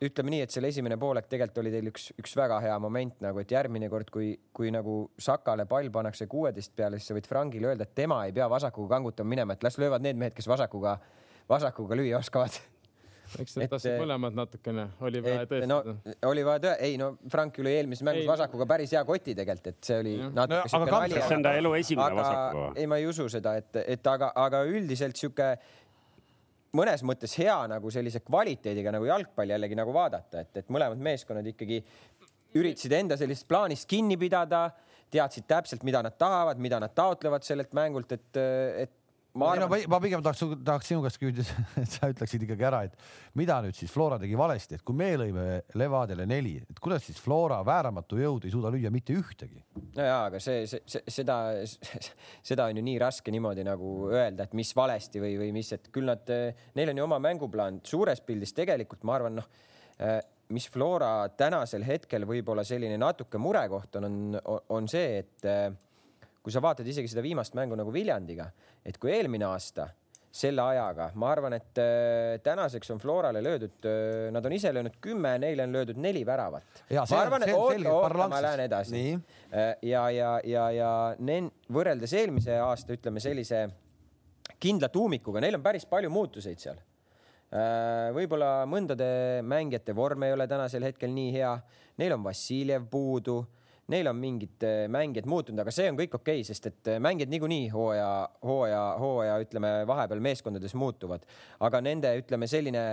ütleme 0.06 0.31
nii, 0.31 0.42
et 0.46 0.54
selle 0.54 0.72
esimene 0.72 0.96
poolek 1.00 1.28
tegelikult 1.28 1.62
oli 1.63 1.74
teil 1.74 1.92
üks, 1.92 2.10
üks 2.22 2.36
väga 2.40 2.62
hea 2.63 2.78
moment 2.80 3.20
nagu, 3.24 3.41
et 3.44 3.51
järgmine 3.51 3.89
kord, 3.91 4.12
kui, 4.13 4.32
kui 4.56 4.72
nagu 4.72 5.01
Sakale 5.20 5.68
pall 5.70 5.91
pannakse 5.91 6.29
kuueteist 6.32 6.75
peale, 6.75 7.00
siis 7.00 7.12
sa 7.12 7.18
võid 7.18 7.27
Frangile 7.27 7.74
öelda, 7.74 7.88
et 7.88 7.96
tema 8.00 8.22
ei 8.25 8.36
pea 8.36 8.48
vasakuga 8.51 8.96
kangutama 8.96 9.36
minema, 9.36 9.56
et 9.58 9.68
las 9.68 9.79
löövad 9.82 10.06
need 10.06 10.20
mehed, 10.20 10.36
kes 10.38 10.48
vasakuga, 10.48 10.98
vasakuga 11.51 12.00
lüüa 12.00 12.22
oskavad 12.24 12.62
eks 13.38 13.58
nad 13.60 13.70
tahtsid 13.70 13.91
eh, 13.94 14.00
mõlemad 14.01 14.38
natukene, 14.38 14.86
oli 15.06 15.22
vaja 15.24 15.46
tõestada 15.50 15.70
no,. 15.70 15.96
oli 16.29 16.46
vaja 16.46 16.63
tõe-, 16.63 16.75
ei 16.88 16.96
no 17.01 17.12
Frank 17.32 17.60
üle 17.62 17.74
eelmises 17.77 18.06
mängus 18.08 18.24
ei. 18.24 18.29
vasakuga 18.29 18.68
päris 18.70 18.94
hea 18.96 19.03
koti 19.08 19.36
tegelikult, 19.38 19.70
et 19.74 19.89
see 19.89 20.00
oli 20.01 20.15
ja. 20.15 20.29
natuke 20.34 20.62
no, 20.63 20.72
siuke 20.74 20.96
nali. 20.96 21.18
see 21.20 21.38
on 21.38 21.46
ta 21.46 21.53
elu 21.60 21.74
esimene 21.79 22.20
vasakuga. 22.20 22.72
ei, 22.75 22.88
ma 22.89 23.00
ei 23.01 23.08
usu 23.10 23.27
seda, 23.32 23.56
et, 23.62 23.82
et 23.98 24.12
aga, 24.13 24.32
aga 24.48 24.63
üldiselt 24.70 25.20
sihuke 25.20 25.51
mõnes 26.77 27.03
mõttes 27.05 27.33
hea 27.39 27.55
nagu 27.71 27.91
sellise 27.93 28.21
kvaliteediga 28.25 28.93
nagu 28.93 29.07
jalgpalli 29.09 29.55
jällegi 29.55 29.77
nagu 29.79 29.93
vaadata, 29.95 30.43
et, 30.43 30.61
et 30.61 30.69
mõlemad 30.73 31.01
meeskonnad 31.01 31.47
ikkagi 31.53 31.81
üritasid 32.59 32.93
enda 32.97 33.17
sellisest 33.17 33.47
plaanist 33.49 33.89
kinni 33.89 34.17
pidada, 34.19 34.67
teadsid 35.09 35.47
täpselt, 35.49 35.83
mida 35.88 36.03
nad 36.05 36.17
tahavad, 36.21 36.61
mida 36.61 36.79
nad 36.81 36.93
taotlevad 36.93 37.45
sellelt 37.45 37.73
mängult, 37.77 38.11
et, 38.13 38.41
et 38.85 38.93
ma 39.39 39.51
arvan. 39.55 39.86
ma 39.91 40.00
pigem 40.03 40.24
tahaks, 40.25 40.43
tahaks 40.65 40.89
sinu 40.91 41.03
käest 41.05 41.19
küsida, 41.22 41.46
et 41.81 41.91
sa 41.93 42.10
ütleksid 42.12 42.46
ikkagi 42.46 42.67
ära, 42.69 42.81
et 42.88 42.96
mida 43.39 43.60
nüüd 43.65 43.77
siis 43.77 43.91
Flora 43.93 44.19
tegi 44.22 44.38
valesti, 44.39 44.79
et 44.79 44.86
kui 44.86 44.98
me 44.98 45.10
lõime 45.19 45.46
Levadiale 45.79 46.27
neli, 46.29 46.55
et 46.62 46.81
kuidas 46.84 47.05
siis 47.08 47.19
Flora 47.22 47.60
vääramatu 47.65 48.19
jõud 48.22 48.48
ei 48.48 48.53
suuda 48.53 48.72
lüüa 48.74 48.91
mitte 48.93 49.15
ühtegi? 49.17 49.63
no 49.98 50.05
ja, 50.05 50.22
aga 50.29 50.41
see, 50.43 50.65
see, 50.69 50.84
see, 50.89 51.03
seda, 51.19 51.39
seda 52.51 52.69
on 52.69 52.81
ju 52.81 52.86
nii 52.86 52.98
raske 53.01 53.34
niimoodi 53.34 53.65
nagu 53.67 53.93
öelda, 54.12 54.48
et 54.48 54.58
mis 54.60 54.74
valesti 54.75 55.24
või, 55.24 55.36
või 55.41 55.53
mis, 55.55 55.74
et 55.75 55.91
küll 55.93 56.10
nad, 56.10 56.36
neil 56.77 56.93
on 56.93 57.01
ju 57.01 57.10
oma 57.10 57.22
mänguplaan 57.24 57.81
suures 57.88 58.24
pildis 58.25 58.55
tegelikult 58.58 59.08
ma 59.08 59.19
arvan, 59.19 59.41
noh 59.41 59.50
mis 60.50 60.65
Flora 60.72 61.27
tänasel 61.38 61.84
hetkel 61.86 62.24
võib-olla 62.25 62.63
selline 62.65 62.98
natuke 62.98 63.38
murekoht 63.38 64.00
on, 64.00 64.39
on, 64.39 64.62
on 64.79 64.88
see, 64.89 65.19
et 65.22 65.48
kui 66.43 66.53
sa 66.55 66.62
vaatad 66.63 66.88
isegi 66.88 67.12
seda 67.12 67.24
viimast 67.24 67.55
mängu 67.58 67.77
nagu 67.77 67.91
Viljandiga, 67.93 68.48
et 68.89 68.98
kui 68.98 69.13
eelmine 69.13 69.46
aasta 69.46 69.88
selle 70.39 70.62
ajaga, 70.62 71.10
ma 71.17 71.31
arvan, 71.34 71.55
et 71.58 71.79
äh, 71.81 72.38
tänaseks 72.46 72.91
on 72.93 73.00
Florale 73.01 73.41
löödud 73.43 73.86
äh,, 73.89 74.27
nad 74.34 74.46
on 74.46 74.53
ise 74.53 74.72
löönud 74.74 75.00
kümme, 75.01 75.34
neile 75.41 75.65
on 75.65 75.74
löödud 75.74 75.98
neli 75.98 76.22
väravat. 76.25 76.84
ma 76.93 77.05
arvan, 77.17 77.46
et 77.48 77.53
oota, 77.55 77.93
oota, 77.93 78.27
ma 78.29 78.41
lähen 78.46 78.65
edasi. 78.67 79.01
Äh, 79.50 79.72
ja, 79.81 80.03
ja, 80.13 80.36
ja, 80.46 80.67
ja 80.72 80.91
nen-, 81.17 81.50
võrreldes 81.74 82.13
eelmise 82.13 82.60
aasta, 82.62 82.93
ütleme 82.93 83.24
sellise 83.24 83.65
kindla 84.62 84.91
tuumikuga, 84.93 85.41
neil 85.41 85.58
on 85.58 85.65
päris 85.65 85.88
palju 85.89 86.12
muutuseid 86.13 86.62
seal 86.62 86.86
võib-olla 88.13 88.67
mõndade 88.69 89.05
mängijate 89.41 89.96
vorm 89.98 90.22
ei 90.27 90.36
ole 90.36 90.46
tänasel 90.46 90.84
hetkel 90.86 91.10
nii 91.10 91.31
hea, 91.34 91.55
neil 91.98 92.13
on 92.13 92.22
Vassiljev 92.22 92.84
puudu 92.91 93.39
neil 93.89 94.10
on 94.12 94.19
mingid 94.19 94.65
mängijad 94.93 95.29
muutunud, 95.29 95.62
aga 95.63 95.74
see 95.74 95.89
on 95.91 95.98
kõik 96.00 96.17
okei 96.19 96.41
okay,, 96.41 96.48
sest 96.48 96.69
et 96.69 96.91
mängijad 97.01 97.31
niikuinii 97.34 97.69
hooaja, 97.74 98.10
hooaja, 98.46 98.84
hooaja 99.01 99.39
ütleme 99.46 99.74
vahepeal 99.89 100.22
meeskondades 100.24 100.75
muutuvad, 100.77 101.25
aga 101.65 101.81
nende 101.86 102.13
ütleme 102.22 102.50
selline 102.50 102.86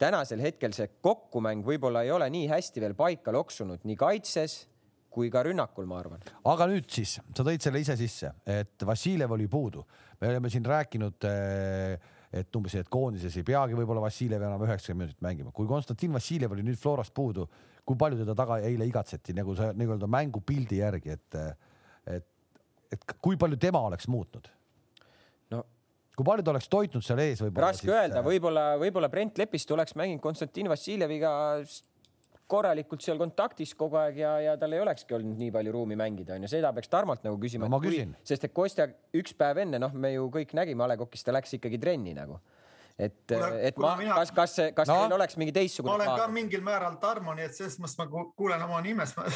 tänasel 0.00 0.42
hetkel 0.42 0.74
see 0.76 0.90
kokkumäng 1.04 1.64
võib-olla 1.66 2.04
ei 2.04 2.12
ole 2.14 2.28
nii 2.32 2.48
hästi 2.50 2.82
veel 2.82 2.96
paika 2.98 3.32
loksunud 3.34 3.84
nii 3.86 3.98
kaitses 3.98 4.64
kui 5.14 5.30
ka 5.30 5.44
rünnakul, 5.46 5.86
ma 5.86 6.00
arvan. 6.02 6.24
aga 6.50 6.66
nüüd 6.70 6.88
siis, 6.90 7.18
sa 7.22 7.46
tõid 7.46 7.62
selle 7.62 7.80
ise 7.84 7.94
sisse, 7.98 8.32
et 8.50 8.82
Vassiljev 8.86 9.36
oli 9.36 9.46
puudu, 9.50 9.84
me 10.20 10.32
oleme 10.32 10.50
siin 10.50 10.66
rääkinud 10.66 11.28
äh, 11.30 12.10
et 12.34 12.56
umbes, 12.58 12.74
et 12.78 12.88
koondises 12.90 13.36
ei 13.38 13.46
peagi 13.46 13.76
võib-olla 13.78 14.02
Vassiljev 14.02 14.42
enam 14.42 14.62
üheksakümmend 14.66 15.04
minutit 15.04 15.22
mängima. 15.24 15.52
kui 15.54 15.68
Konstantin 15.70 16.12
Vassiljev 16.14 16.56
oli 16.56 16.64
nüüd 16.66 16.78
Florast 16.80 17.14
puudu, 17.14 17.46
kui 17.86 17.98
palju 18.00 18.20
teda 18.22 18.34
taga 18.38 18.58
eile 18.66 18.88
igatseti 18.88 19.36
nagu 19.36 19.54
see 19.58 19.70
nii-öelda 19.78 20.08
mängupildi 20.10 20.80
järgi, 20.80 21.14
et, 21.14 21.38
et, 22.16 22.26
et 22.96 23.16
kui 23.22 23.38
palju 23.40 23.60
tema 23.60 23.84
oleks 23.86 24.08
muutnud? 24.10 24.50
no 25.54 25.62
kui 26.16 26.26
palju 26.26 26.46
ta 26.46 26.54
oleks 26.54 26.70
toitnud 26.72 27.06
seal 27.06 27.22
ees 27.22 27.42
võib-olla? 27.44 27.70
raske 27.70 27.86
siis, 27.86 27.94
öelda, 27.94 28.24
võib-olla, 28.26 28.66
võib-olla 28.82 29.10
Brent 29.12 29.38
Lepistu 29.38 29.78
oleks 29.78 29.94
mänginud 29.98 30.22
Konstantin 30.24 30.70
Vassiljeviga 30.72 31.34
korralikult 32.50 33.04
seal 33.04 33.20
kontaktis 33.20 33.72
kogu 33.78 33.98
aeg 34.00 34.18
ja, 34.20 34.34
ja 34.44 34.56
tal 34.60 34.74
ei 34.76 34.82
olekski 34.82 35.16
olnud 35.16 35.38
nii 35.40 35.52
palju 35.54 35.72
ruumi 35.74 35.96
mängida, 35.98 36.36
onju, 36.36 36.50
seda 36.50 36.72
peaks 36.76 36.92
Tarmolt 36.92 37.24
nagu 37.24 37.38
küsima 37.40 37.70
no,. 37.70 37.80
sest 38.26 38.48
et 38.48 38.54
Kostja 38.56 38.88
üks 39.16 39.36
päev 39.38 39.62
enne, 39.64 39.80
noh, 39.82 39.94
me 39.94 40.14
ju 40.14 40.28
kõik 40.34 40.52
nägime 40.56 40.84
A 40.84 40.92
Le 40.92 40.98
Coq'is, 41.00 41.24
ta 41.24 41.34
läks 41.34 41.56
ikkagi 41.58 41.80
trenni 41.80 42.14
nagu 42.16 42.40
et, 42.98 43.32
et 43.34 43.78
ma, 43.78 43.94
mina... 43.98 44.14
kas, 44.14 44.30
kas, 44.34 44.54
kas 44.74 44.90
no. 44.90 44.96
teil 45.02 45.14
oleks 45.16 45.38
mingi 45.40 45.54
teistsugune? 45.54 45.96
ma 45.96 45.96
olen 45.98 46.20
ka 46.20 46.26
mingil 46.30 46.62
määral 46.66 46.98
Tarmo, 47.02 47.34
nii 47.34 47.46
et 47.48 47.56
selles 47.56 47.78
mõttes 47.82 47.96
ma 47.98 48.06
kuulen 48.12 48.62
oma 48.62 48.80
nimest, 48.84 49.18
ma 49.18 49.26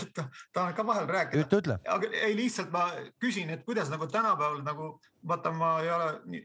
tahan 0.55 0.77
ka 0.77 0.85
vahel 0.87 1.09
rääkida. 1.11 1.79
aga 1.95 2.12
ei, 2.12 2.37
lihtsalt 2.38 2.71
ma 2.75 2.87
küsin, 3.23 3.50
et 3.55 3.65
kuidas 3.67 3.91
nagu 3.91 4.07
tänapäeval 4.11 4.62
nagu 4.67 4.93
vaata, 5.27 5.53
ma 5.55 5.73
ei 5.83 5.91
ole 5.95 6.12
nii, 6.35 6.45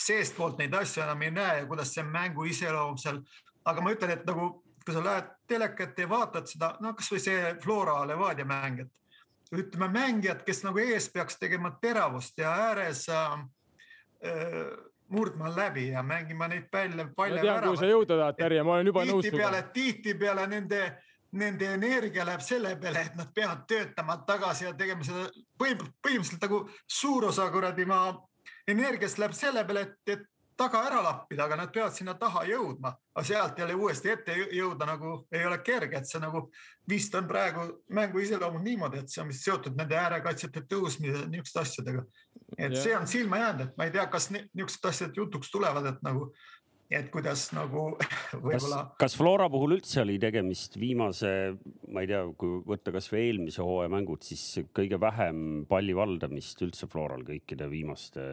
seestpoolt 0.00 0.58
neid 0.58 0.74
asju 0.80 1.04
enam 1.04 1.22
ei 1.22 1.36
näe 1.36 1.60
ja 1.62 1.70
kuidas 1.70 1.94
see 1.94 2.06
mängu 2.06 2.48
iseloom 2.50 2.98
seal, 2.98 3.22
aga 3.70 3.86
ma 3.86 3.94
ütlen, 3.94 4.16
et 4.16 4.26
nagu 4.26 4.50
kui 4.90 4.98
sa 4.98 5.04
lähed 5.04 5.28
telekat 5.46 5.98
ja 5.98 6.08
vaatad 6.10 6.48
seda, 6.50 6.74
no 6.82 6.94
kasvõi 6.98 7.20
see 7.22 7.54
Flora 7.62 8.00
Levadia 8.08 8.46
mäng, 8.48 8.82
et 8.82 9.54
ütleme 9.54 9.86
mängijad, 9.94 10.42
kes 10.46 10.64
nagu 10.66 10.82
ees 10.82 11.08
peaks 11.14 11.38
tegema 11.38 11.70
teravust 11.82 12.38
ja 12.38 12.54
ääres 12.68 13.08
äh, 13.08 13.42
äh 14.26 14.88
murdma 15.10 15.48
läbi 15.50 15.88
ja 15.88 16.04
mängima 16.06 16.46
neid 16.48 16.68
palle. 16.70 17.04
ma 17.04 17.40
tean, 17.42 17.62
kuhu 17.64 17.76
sa 17.76 17.86
jõuda 17.86 18.16
tahad, 18.16 18.36
Terje, 18.38 18.62
ma 18.62 18.76
olen 18.76 18.86
juba 18.86 19.02
nõus. 19.04 19.24
tihtipeale, 19.26 19.62
tihtipeale 19.74 20.44
nende, 20.46 20.82
nende 21.32 21.66
energia 21.74 22.26
läheb 22.26 22.44
selle 22.46 22.76
peale, 22.78 23.02
et 23.08 23.16
nad 23.18 23.32
peavad 23.34 23.64
töötama 23.66 24.16
tagasi 24.26 24.68
ja 24.68 24.72
tegema 24.78 25.02
seda 25.02 25.26
põhimõtteliselt 25.58 26.46
nagu 26.46 26.60
suur 26.86 27.26
osa 27.26 27.48
kuradi 27.50 27.88
ma 27.90 28.04
energiast 28.70 29.18
läheb 29.18 29.34
selle 29.34 29.64
peale, 29.66 29.82
et, 29.88 30.14
et 30.14 30.22
taga 30.60 30.82
ära 30.88 31.00
lappida, 31.04 31.46
aga 31.46 31.56
nad 31.62 31.72
peavad 31.72 31.94
sinna 31.96 32.14
taha 32.20 32.44
jõudma, 32.48 32.92
aga 33.14 33.24
sealt 33.26 33.58
jälle 33.60 33.76
uuesti 33.78 34.12
ette 34.12 34.36
jõuda 34.56 34.88
nagu 34.88 35.14
ei 35.32 35.46
ole 35.48 35.58
kerge, 35.64 36.00
et 36.00 36.08
see 36.08 36.20
nagu 36.22 36.46
vist 36.90 37.14
on 37.16 37.28
praegu 37.30 37.66
mängu 37.96 38.20
iseloomud 38.20 38.64
niimoodi, 38.66 39.00
et 39.00 39.12
see 39.12 39.22
on 39.24 39.30
vist 39.32 39.46
seotud 39.46 39.78
nende 39.78 39.96
äärekaitsjate 39.96 40.66
tõusmise 40.68 41.26
niisuguste 41.30 41.64
asjadega. 41.64 42.04
et 42.58 42.76
ja. 42.76 42.84
see 42.84 42.96
on 42.98 43.10
silma 43.10 43.44
jäänud, 43.44 43.66
et 43.68 43.76
ma 43.78 43.88
ei 43.88 43.94
tea, 43.96 44.06
kas 44.12 44.30
niisugused 44.34 44.88
asjad 44.92 45.20
jutuks 45.22 45.52
tulevad, 45.52 45.86
et 45.94 46.04
nagu, 46.04 46.28
et 46.90 47.10
kuidas 47.14 47.46
nagu 47.56 47.86
võib-olla. 48.44 48.84
kas 49.00 49.16
Flora 49.16 49.48
puhul 49.52 49.78
üldse 49.78 50.04
oli 50.04 50.18
tegemist 50.22 50.76
viimase, 50.80 51.34
ma 51.88 52.04
ei 52.04 52.12
tea, 52.12 52.24
kui 52.36 52.60
võtta 52.68 52.92
kasvõi 52.94 53.26
eelmise 53.30 53.64
hooaja 53.64 53.92
mängud, 53.96 54.24
siis 54.26 54.66
kõige 54.76 55.00
vähem 55.00 55.64
palli 55.70 55.96
valdamist 55.96 56.60
üldse 56.66 56.90
Floral 56.90 57.24
kõikide 57.28 57.70
viimaste 57.72 58.30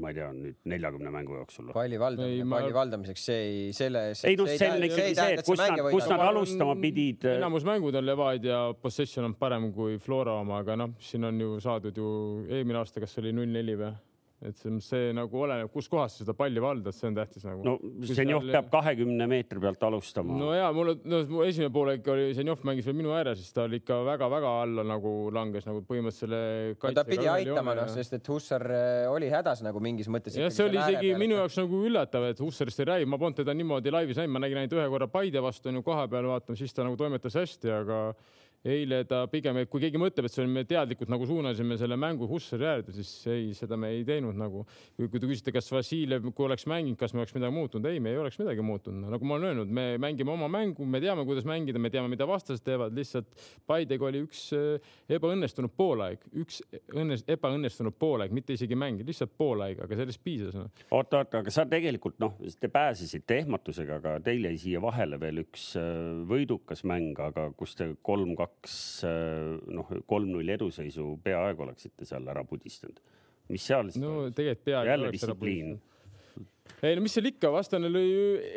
ma 0.00 0.12
ei 0.12 0.18
tea, 0.18 0.30
nüüd 0.36 0.58
neljakümne 0.72 1.12
mängu 1.14 1.38
jooksul. 1.40 1.70
palli 1.74 2.00
valdamine, 2.00 2.44
ma... 2.48 2.60
palli 2.60 2.74
valdamiseks, 2.76 3.26
see 3.30 3.44
ei, 3.46 3.60
selle. 3.76 4.04
ei 4.30 4.38
noh, 4.40 4.50
see 4.52 4.70
on 4.72 4.88
ikkagi 4.88 5.16
see, 5.18 5.36
et 5.36 5.46
kus 5.46 5.62
nad, 5.62 5.84
kus 5.92 6.10
nad 6.12 6.24
alustama 6.28 6.76
pidid. 6.82 7.28
enamus 7.36 7.66
mängud 7.68 7.98
on 8.00 8.06
Levadia 8.06 8.60
possession 8.82 9.28
on 9.30 9.36
parem 9.38 9.70
kui 9.76 10.00
Flora 10.02 10.36
oma, 10.42 10.60
aga 10.64 10.78
noh, 10.84 10.96
siin 11.02 11.28
on 11.28 11.40
ju 11.40 11.56
saadud 11.64 11.96
ju 11.96 12.10
eelmine 12.50 12.82
aasta, 12.82 13.02
kas 13.02 13.18
oli 13.22 13.34
null 13.36 13.52
neli 13.52 13.78
või? 13.80 13.92
Et 14.44 14.58
see, 14.60 14.72
see 14.84 15.12
nagu 15.16 15.38
oleneb, 15.40 15.70
kuskohast 15.72 16.18
sa 16.18 16.24
seda 16.24 16.34
palli 16.36 16.60
valdad, 16.60 16.92
see 16.92 17.08
on 17.08 17.14
tähtis 17.16 17.46
nagu. 17.46 17.62
no 17.64 17.76
Zenjov 18.04 18.42
seal... 18.44 18.52
peab 18.52 18.68
kahekümne 18.74 19.28
meetri 19.30 19.62
pealt 19.62 19.86
alustama. 19.88 20.36
no 20.36 20.50
ja 20.52 20.66
mul, 20.76 20.92
no 21.08 21.22
mu 21.30 21.40
esimene 21.46 21.72
poolek 21.72 22.10
oli, 22.12 22.26
Zenjov 22.36 22.60
mängis 22.68 22.84
veel 22.88 22.98
minu 22.98 23.14
ääres, 23.16 23.40
siis 23.40 23.56
ta 23.56 23.64
oli 23.64 23.80
ikka 23.80 24.02
väga-väga 24.04 24.52
alla 24.66 24.84
nagu 24.86 25.14
langes 25.32 25.64
nagu 25.68 25.80
põhimõtteliselt 25.88 26.26
selle. 26.26 26.76
No, 26.76 26.94
ta 27.00 27.06
pidi 27.08 27.30
aitama 27.32 27.78
noh, 27.80 27.88
sest 27.96 28.18
et 28.18 28.28
Hussar 28.28 28.66
äh, 28.68 29.08
oli 29.08 29.32
hädas 29.32 29.64
nagu 29.64 29.80
mingis 29.80 30.12
mõttes. 30.12 30.36
jah, 30.36 30.52
see 30.52 30.68
oli 30.68 30.82
isegi 30.82 31.16
minu 31.16 31.40
jaoks 31.40 31.56
nagu 31.62 31.82
üllatav, 31.88 32.28
et 32.34 32.44
Hussarist 32.44 32.84
ei 32.84 32.90
räägi, 32.92 33.08
ma 33.08 33.20
polnud 33.22 33.40
teda 33.40 33.56
niimoodi 33.56 33.94
laivis 33.94 34.20
näinud, 34.20 34.36
ma 34.36 34.44
nägin 34.44 34.60
ainult 34.60 34.76
ühe 34.76 34.88
korra 34.92 35.08
Paide 35.08 35.40
vastu 35.40 35.72
on 35.72 35.80
ju 35.80 35.86
koha 35.86 36.04
peal 36.12 36.28
vaatama, 36.28 36.60
siis 36.60 36.76
ta 36.76 36.84
nagu 36.84 37.00
toimetas 37.00 37.40
hästi, 37.40 37.72
aga 37.72 38.00
eile 38.66 39.02
ta 39.08 39.22
pigem, 39.30 39.58
kui 39.70 39.82
keegi 39.82 40.00
mõtleb, 40.00 40.26
et 40.26 40.34
see 40.34 40.42
on, 40.44 40.50
me 40.52 40.64
teadlikult 40.68 41.10
nagu 41.12 41.26
suunasime 41.28 41.78
selle 41.78 41.98
mängu 42.00 42.26
Hussari 42.30 42.66
äärde, 42.66 42.94
siis 42.96 43.10
ei, 43.30 43.50
seda 43.56 43.78
me 43.80 43.92
ei 43.94 44.04
teinud 44.06 44.36
nagu. 44.38 44.64
kui 44.96 45.20
te 45.20 45.28
küsite, 45.28 45.52
kas 45.54 45.68
Vassiljev, 45.72 46.26
kui 46.34 46.46
oleks 46.46 46.66
mänginud, 46.70 46.98
kas 46.98 47.14
me 47.14 47.22
oleks 47.22 47.34
midagi 47.36 47.54
muutunud, 47.54 47.88
ei, 47.90 48.00
me 48.02 48.12
ei 48.14 48.20
oleks 48.20 48.38
midagi 48.40 48.64
muutunud, 48.66 49.06
nagu 49.12 49.28
ma 49.28 49.36
olen 49.36 49.50
öelnud, 49.50 49.74
me 49.78 49.86
mängime 50.02 50.32
oma 50.34 50.48
mängu, 50.50 50.86
me 50.86 51.00
teame, 51.02 51.24
kuidas 51.28 51.46
mängida, 51.48 51.80
me 51.82 51.92
teame, 51.94 52.10
mida 52.12 52.26
vastased 52.28 52.64
teevad, 52.66 52.94
lihtsalt 52.96 53.30
Paidega 53.66 54.08
oli 54.08 54.24
üks 54.26 54.48
äh, 54.56 54.90
ebaõnnestunud 55.16 55.74
poolaeg, 55.76 56.24
üks 56.42 56.60
õnnes, 56.94 57.26
ebaõnnestunud 57.36 57.94
poolaeg, 57.98 58.34
mitte 58.34 58.56
isegi 58.56 58.78
mäng, 58.78 59.04
lihtsalt 59.06 59.34
poolaeg, 59.38 59.84
aga 59.86 60.00
sellest 60.00 60.22
piisas 60.24 60.56
no.. 60.58 60.66
oota, 60.90 61.22
oota, 61.22 61.44
aga 61.44 61.54
sa 61.54 61.66
tegelikult 61.70 62.18
noh, 62.22 62.36
te 62.60 62.70
pääsesite 62.72 63.42
ehmatusega, 63.44 64.00
aga 64.00 64.16
teil 64.24 64.48
jäi 64.50 64.56
siia 64.60 64.82
vahele 64.82 65.20
veel 65.22 65.44
üks 65.44 65.72
äh, 65.80 65.86
võidukas 66.26 66.82
mäng, 66.88 67.14
aga 67.22 67.50
kus 67.56 67.76
te 67.78 67.92
kolm-kaks 68.06 68.55
kaks 68.56 69.04
äh, 69.06 69.56
noh, 69.76 69.90
kolm-null 70.08 70.54
eduseisu 70.56 71.16
peaaegu 71.24 71.66
oleksite 71.66 72.08
seal 72.08 72.26
ära 72.32 72.44
pudistanud. 72.44 72.98
mis 73.52 73.66
seal 73.66 73.90
siis? 73.90 74.02
no 74.02 74.30
tegelikult 74.30 74.64
peaaegu 74.70 74.90
jälle 74.90 75.12
distsipliin 75.14 75.76
ei 76.82 76.96
no 76.96 77.02
mis 77.04 77.14
seal 77.16 77.30
ikka, 77.30 77.50
vastane 77.54 77.88
lõi, 77.88 78.06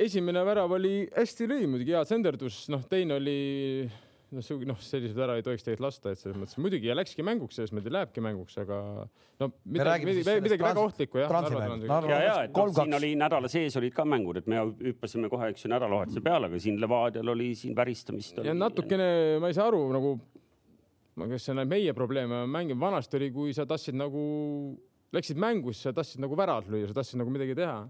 esimene 0.06 0.44
värav 0.48 0.74
oli 0.76 1.08
hästi 1.14 1.48
lõi 1.50 1.68
muidugi 1.70 1.96
hea 1.96 2.04
senderdus, 2.08 2.66
noh, 2.74 2.84
teine 2.90 3.16
oli 3.20 3.40
noh, 4.36 4.44
see 4.46 4.68
noh, 4.68 4.78
selliseid 4.84 5.20
ära 5.26 5.36
ei 5.40 5.44
tohiks 5.46 5.66
tegelikult 5.66 5.86
lasta, 5.88 6.14
et 6.14 6.22
selles 6.22 6.38
mõttes 6.40 6.58
muidugi 6.62 6.90
ja 6.90 6.96
läkski 6.98 7.26
mänguks, 7.26 7.58
selles 7.60 7.74
mõttes 7.76 7.94
lähebki 7.94 8.24
mänguks, 8.24 8.58
aga 8.62 8.80
no 9.42 9.50
midagi, 9.66 10.08
midagi, 10.10 10.44
midagi 10.46 10.66
väga 10.66 10.84
ohtlikku 10.84 11.22
jah. 11.22 11.34
ja, 12.10 12.20
ja, 12.24 12.36
et 12.46 12.56
noh, 12.56 12.74
siin 12.76 12.98
oli 13.00 13.12
nädala 13.20 13.52
sees 13.52 13.78
olid 13.80 13.96
ka 13.96 14.06
mängud, 14.08 14.42
et 14.42 14.50
me 14.52 14.62
hüppasime 14.90 15.32
kohe, 15.32 15.52
eks 15.54 15.66
ju, 15.66 15.72
nädalavahetuse 15.74 16.24
peale, 16.26 16.50
aga 16.52 16.62
siin 16.62 16.80
Levadial 16.82 17.34
oli 17.36 17.52
siin 17.60 17.78
väristamist. 17.78 18.42
ja 18.46 18.56
natukene 18.58 19.10
ma 19.42 19.52
ei 19.52 19.58
saa 19.58 19.70
aru 19.72 19.82
nagu, 19.96 20.16
kas 21.20 21.48
see 21.50 21.56
on 21.56 21.66
meie 21.70 21.96
probleem, 21.98 22.36
mängime, 22.52 22.82
vanasti 22.82 23.20
oli, 23.20 23.32
kui 23.36 23.56
sa 23.58 23.66
tahtsid 23.70 23.98
nagu, 23.98 24.22
läksid 25.16 25.42
mängu, 25.42 25.74
siis 25.74 25.90
sa 25.90 25.96
tahtsid 25.96 26.22
nagu 26.24 26.38
väravat 26.38 26.70
lüüa, 26.70 26.92
sa 26.92 27.02
tahtsid 27.02 27.22
nagu 27.24 27.34
midagi 27.34 27.58
teha 27.58 27.82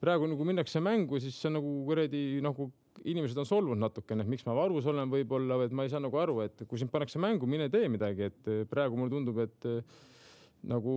praegu 0.00 0.28
nagu 0.30 0.44
minnakse 0.48 0.80
mängu, 0.80 1.20
siis 1.20 1.36
see 1.36 1.50
on 1.50 1.58
nagu 1.58 1.72
kuradi 1.84 2.22
nagu 2.44 2.70
inimesed 3.08 3.38
on 3.40 3.48
solvunud 3.48 3.80
natukene, 3.80 4.24
et 4.24 4.30
miks 4.30 4.44
ma 4.46 4.54
varus 4.56 4.88
olen 4.90 5.10
võib-olla, 5.12 5.60
et 5.64 5.74
ma 5.76 5.86
ei 5.86 5.92
saa 5.92 6.02
nagu 6.02 6.18
aru, 6.20 6.40
et 6.44 6.64
kui 6.68 6.80
sind 6.80 6.92
pannakse 6.92 7.20
mängu, 7.22 7.48
mine 7.50 7.70
tee 7.72 7.88
midagi, 7.92 8.30
et 8.30 8.50
eh, 8.50 8.64
praegu 8.70 8.98
mulle 8.98 9.12
tundub, 9.12 9.40
et 9.44 9.68
eh, 9.70 9.80
nagu 10.70 10.96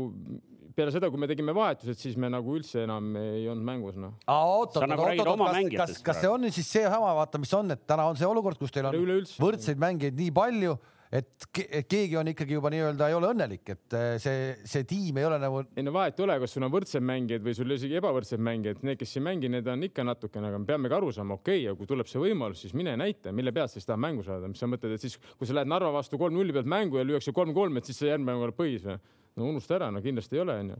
peale 0.76 0.94
seda, 0.94 1.10
kui 1.14 1.22
me 1.22 1.30
tegime 1.30 1.54
vahetused, 1.56 2.00
siis 2.00 2.18
me 2.20 2.30
nagu 2.34 2.56
üldse 2.58 2.84
enam 2.84 3.14
ei 3.20 3.46
olnud 3.52 3.68
mängus, 3.68 4.00
noh. 4.00 4.16
oot, 4.26 4.74
oot, 4.74 4.88
nagu 4.90 5.06
kas, 5.06 5.60
kas, 5.78 6.02
kas 6.08 6.24
see 6.24 6.32
on 6.32 6.50
siis 6.50 6.72
see 6.80 6.84
sama, 6.88 7.14
vaata, 7.20 7.42
mis 7.42 7.54
on, 7.56 7.76
et 7.76 7.86
täna 7.90 8.08
on 8.10 8.20
see 8.20 8.28
olukord, 8.28 8.60
kus 8.60 8.74
teil 8.74 8.90
on 8.90 8.98
võrdseid 9.44 9.82
mängijaid 9.82 10.18
nii 10.20 10.34
palju 10.36 10.76
et 11.14 11.46
keegi 11.54 12.16
on 12.18 12.30
ikkagi 12.32 12.56
juba 12.56 12.72
nii-öelda 12.74 13.08
ei 13.12 13.16
ole 13.16 13.30
õnnelik, 13.34 13.68
et 13.70 13.96
äh, 13.98 14.16
see, 14.22 14.54
see 14.66 14.86
tiim 14.90 15.20
ei 15.22 15.28
ole 15.28 15.38
nagu. 15.42 15.62
ei 15.78 15.86
no 15.86 15.94
vahet 15.94 16.18
ei 16.18 16.26
ole, 16.26 16.38
kas 16.42 16.56
sul 16.56 16.66
on 16.66 16.72
võrdseid 16.74 17.06
mängijaid 17.06 17.44
või 17.46 17.54
sul 17.58 17.76
isegi 17.76 18.00
ebavõrdseid 18.00 18.42
mängijaid, 18.42 18.82
need, 18.88 18.98
kes 19.02 19.14
ei 19.20 19.26
mängi, 19.28 19.52
need 19.54 19.70
on 19.70 19.86
ikka 19.86 20.06
natukene, 20.08 20.50
aga 20.50 20.62
me 20.64 20.70
peamegi 20.70 20.98
aru 20.98 21.12
saama, 21.14 21.38
okei 21.38 21.60
okay,, 21.60 21.68
ja 21.68 21.76
kui 21.78 21.90
tuleb 21.90 22.10
see 22.10 22.22
võimalus, 22.24 22.64
siis 22.66 22.74
mine 22.78 22.96
näita, 23.00 23.34
mille 23.36 23.54
pealt 23.54 23.76
siis 23.76 23.86
tahad 23.86 24.02
mängu 24.02 24.26
saada, 24.26 24.50
mis 24.50 24.64
sa 24.64 24.70
mõtled, 24.72 24.96
et 24.98 25.06
siis 25.06 25.20
kui 25.38 25.50
sa 25.50 25.58
lähed 25.60 25.70
Narva 25.70 25.92
vastu 25.94 26.18
kolm-nulli 26.22 26.56
pealt 26.56 26.72
mängu 26.74 26.98
ja 26.98 27.06
lüüakse 27.06 27.36
kolm-kolm, 27.36 27.78
et 27.78 27.92
siis 27.92 28.02
sa 28.02 28.10
järgmine 28.10 28.32
mäng 28.32 28.48
oled 28.48 28.58
põhis 28.58 28.88
või? 28.88 28.98
no 29.38 29.52
unusta 29.52 29.78
ära, 29.78 29.92
no 29.94 30.02
kindlasti 30.02 30.40
ei 30.40 30.44
ole, 30.46 30.58
onju. 30.64 30.80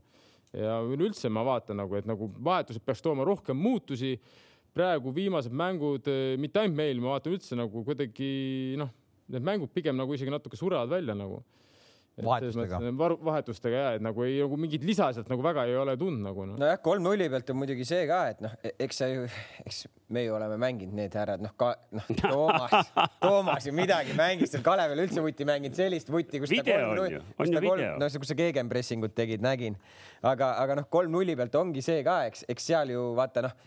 ja 0.64 0.80
üleüldse 0.96 1.30
ma 1.34 1.46
vaatan 1.46 1.78
nagu, 1.84 2.00
et 2.00 2.10
nagu 2.10 2.32
vahetused 2.50 2.82
peaks 2.86 3.06
tooma 3.06 3.26
rohkem 3.26 3.58
muutusi. 3.58 4.16
praegu 4.74 5.14
viimased 5.14 5.54
mängud, 5.54 6.08
mitte 6.42 6.60
ainult 6.60 6.78
meil, 6.78 6.98
ma 7.02 7.14
vaatan 7.14 7.36
üldse 7.36 7.58
nagu 7.58 7.86
kuidagi 7.86 8.74
noh 8.82 8.90
need 9.36 9.46
mängud 9.46 9.74
pigem 9.74 9.98
nagu 10.00 10.16
isegi 10.16 10.34
natuke 10.34 10.60
surevad 10.60 10.92
välja 10.94 11.18
nagu. 11.18 11.44
Vahetustega. 12.14 12.78
vahetustega 13.26 13.78
ja, 13.78 13.86
et 13.98 14.04
nagu 14.06 14.22
ei 14.22 14.36
nagu 14.44 14.58
mingit 14.62 14.84
lisa 14.86 15.08
sealt 15.16 15.32
nagu 15.32 15.42
väga 15.42 15.64
ei 15.66 15.74
ole 15.82 15.96
tundnud 15.98 16.22
nagu 16.28 16.44
noh. 16.46 16.60
nojah, 16.62 16.78
kolm 16.86 17.02
nulli 17.02 17.26
pealt 17.26 17.48
on 17.50 17.58
muidugi 17.58 17.88
see 17.90 18.04
ka, 18.06 18.20
et 18.30 18.44
noh, 18.44 18.54
eks 18.86 19.00
sa 19.02 19.08
ju, 19.10 19.24
eks 19.66 19.80
me 20.14 20.22
ju 20.28 20.36
oleme 20.38 20.60
mänginud 20.62 20.94
need 21.00 21.18
härrad, 21.18 21.42
noh 21.42 21.56
ka 21.58 21.72
noh, 21.90 22.12
Toomas 22.22 22.94
Toomas 23.24 23.66
ju 23.66 23.74
midagi 23.74 24.14
mängis 24.14 24.54
seal 24.54 24.62
Kalevel 24.62 25.02
üldse 25.08 25.26
vuti 25.26 25.48
mänginud 25.50 25.80
sellist 25.80 26.14
vuti, 26.14 26.38
kus 26.44 26.54
Video 26.54 26.92
on 26.92 27.02
ju, 27.16 27.24
on 27.34 27.50
ju 27.58 27.66
video. 27.66 27.96
no 27.98 28.12
kus 28.14 28.30
sa 28.30 28.38
gegenpressingut 28.38 29.18
tegid, 29.18 29.42
nägin, 29.42 29.82
aga, 30.22 30.54
aga 30.62 30.84
noh, 30.84 30.90
kolm 30.94 31.18
nulli 31.18 31.34
pealt 31.40 31.58
ongi 31.58 31.82
see 31.82 32.06
ka, 32.06 32.28
eks, 32.30 32.46
eks 32.54 32.70
seal 32.70 32.94
ju 32.94 33.10
vaata 33.18 33.48
noh 33.50 33.58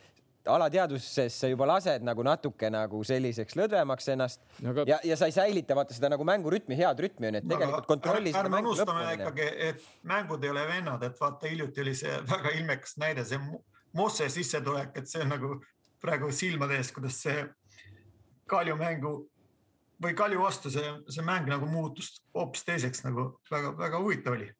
alateadvuses 0.51 1.39
sa 1.41 1.51
juba 1.51 1.67
lased 1.69 2.05
nagu 2.07 2.25
natuke 2.27 2.71
nagu 2.73 3.03
selliseks 3.07 3.57
lõdvemaks 3.59 4.11
ennast 4.15 4.43
No 4.63 4.73
aga... 4.73 4.85
ja, 4.89 4.99
ja 5.05 5.17
sa 5.19 5.29
ei 5.29 5.35
säilita 5.35 5.77
vaata 5.77 5.95
seda 5.97 6.11
nagu 6.13 6.25
mängurütmi, 6.27 6.77
head 6.79 7.01
rütmi 7.03 7.31
onju, 7.31 7.43
et 7.43 7.49
tegelikult 7.51 7.89
kontrolli 7.91 8.33
seda 8.33 8.45
ärme 8.45 8.57
mängu 8.57 8.73
unustame 8.73 9.07
ikkagi, 9.19 9.49
et 9.69 9.87
mängud 10.07 10.45
ei 10.45 10.53
ole 10.55 10.67
vennad, 10.69 11.07
et 11.07 11.21
vaata 11.21 11.51
hiljuti 11.51 11.85
oli 11.85 11.95
see 11.99 12.19
väga 12.31 12.55
ilmekas 12.59 12.97
näide, 13.03 13.25
see 13.29 13.41
Mo- 13.43 13.63
Mosse 13.97 14.29
sissetulek, 14.29 14.93
et 14.99 15.09
see 15.09 15.23
on 15.25 15.33
nagu 15.33 15.55
praegu 16.03 16.29
silmade 16.35 16.77
ees, 16.77 16.93
kuidas 16.93 17.23
see 17.25 17.47
Kalju 18.47 18.77
mängu 18.79 19.15
või 20.03 20.15
Kalju 20.15 20.43
vastu 20.43 20.71
see, 20.71 20.93
see 21.11 21.25
mäng 21.25 21.49
nagu 21.51 21.67
muutus 21.71 22.13
hoopis 22.37 22.67
teiseks 22.67 23.03
nagu 23.07 23.31
väga-väga 23.51 24.01
huvitav 24.03 24.37
oli. 24.37 24.51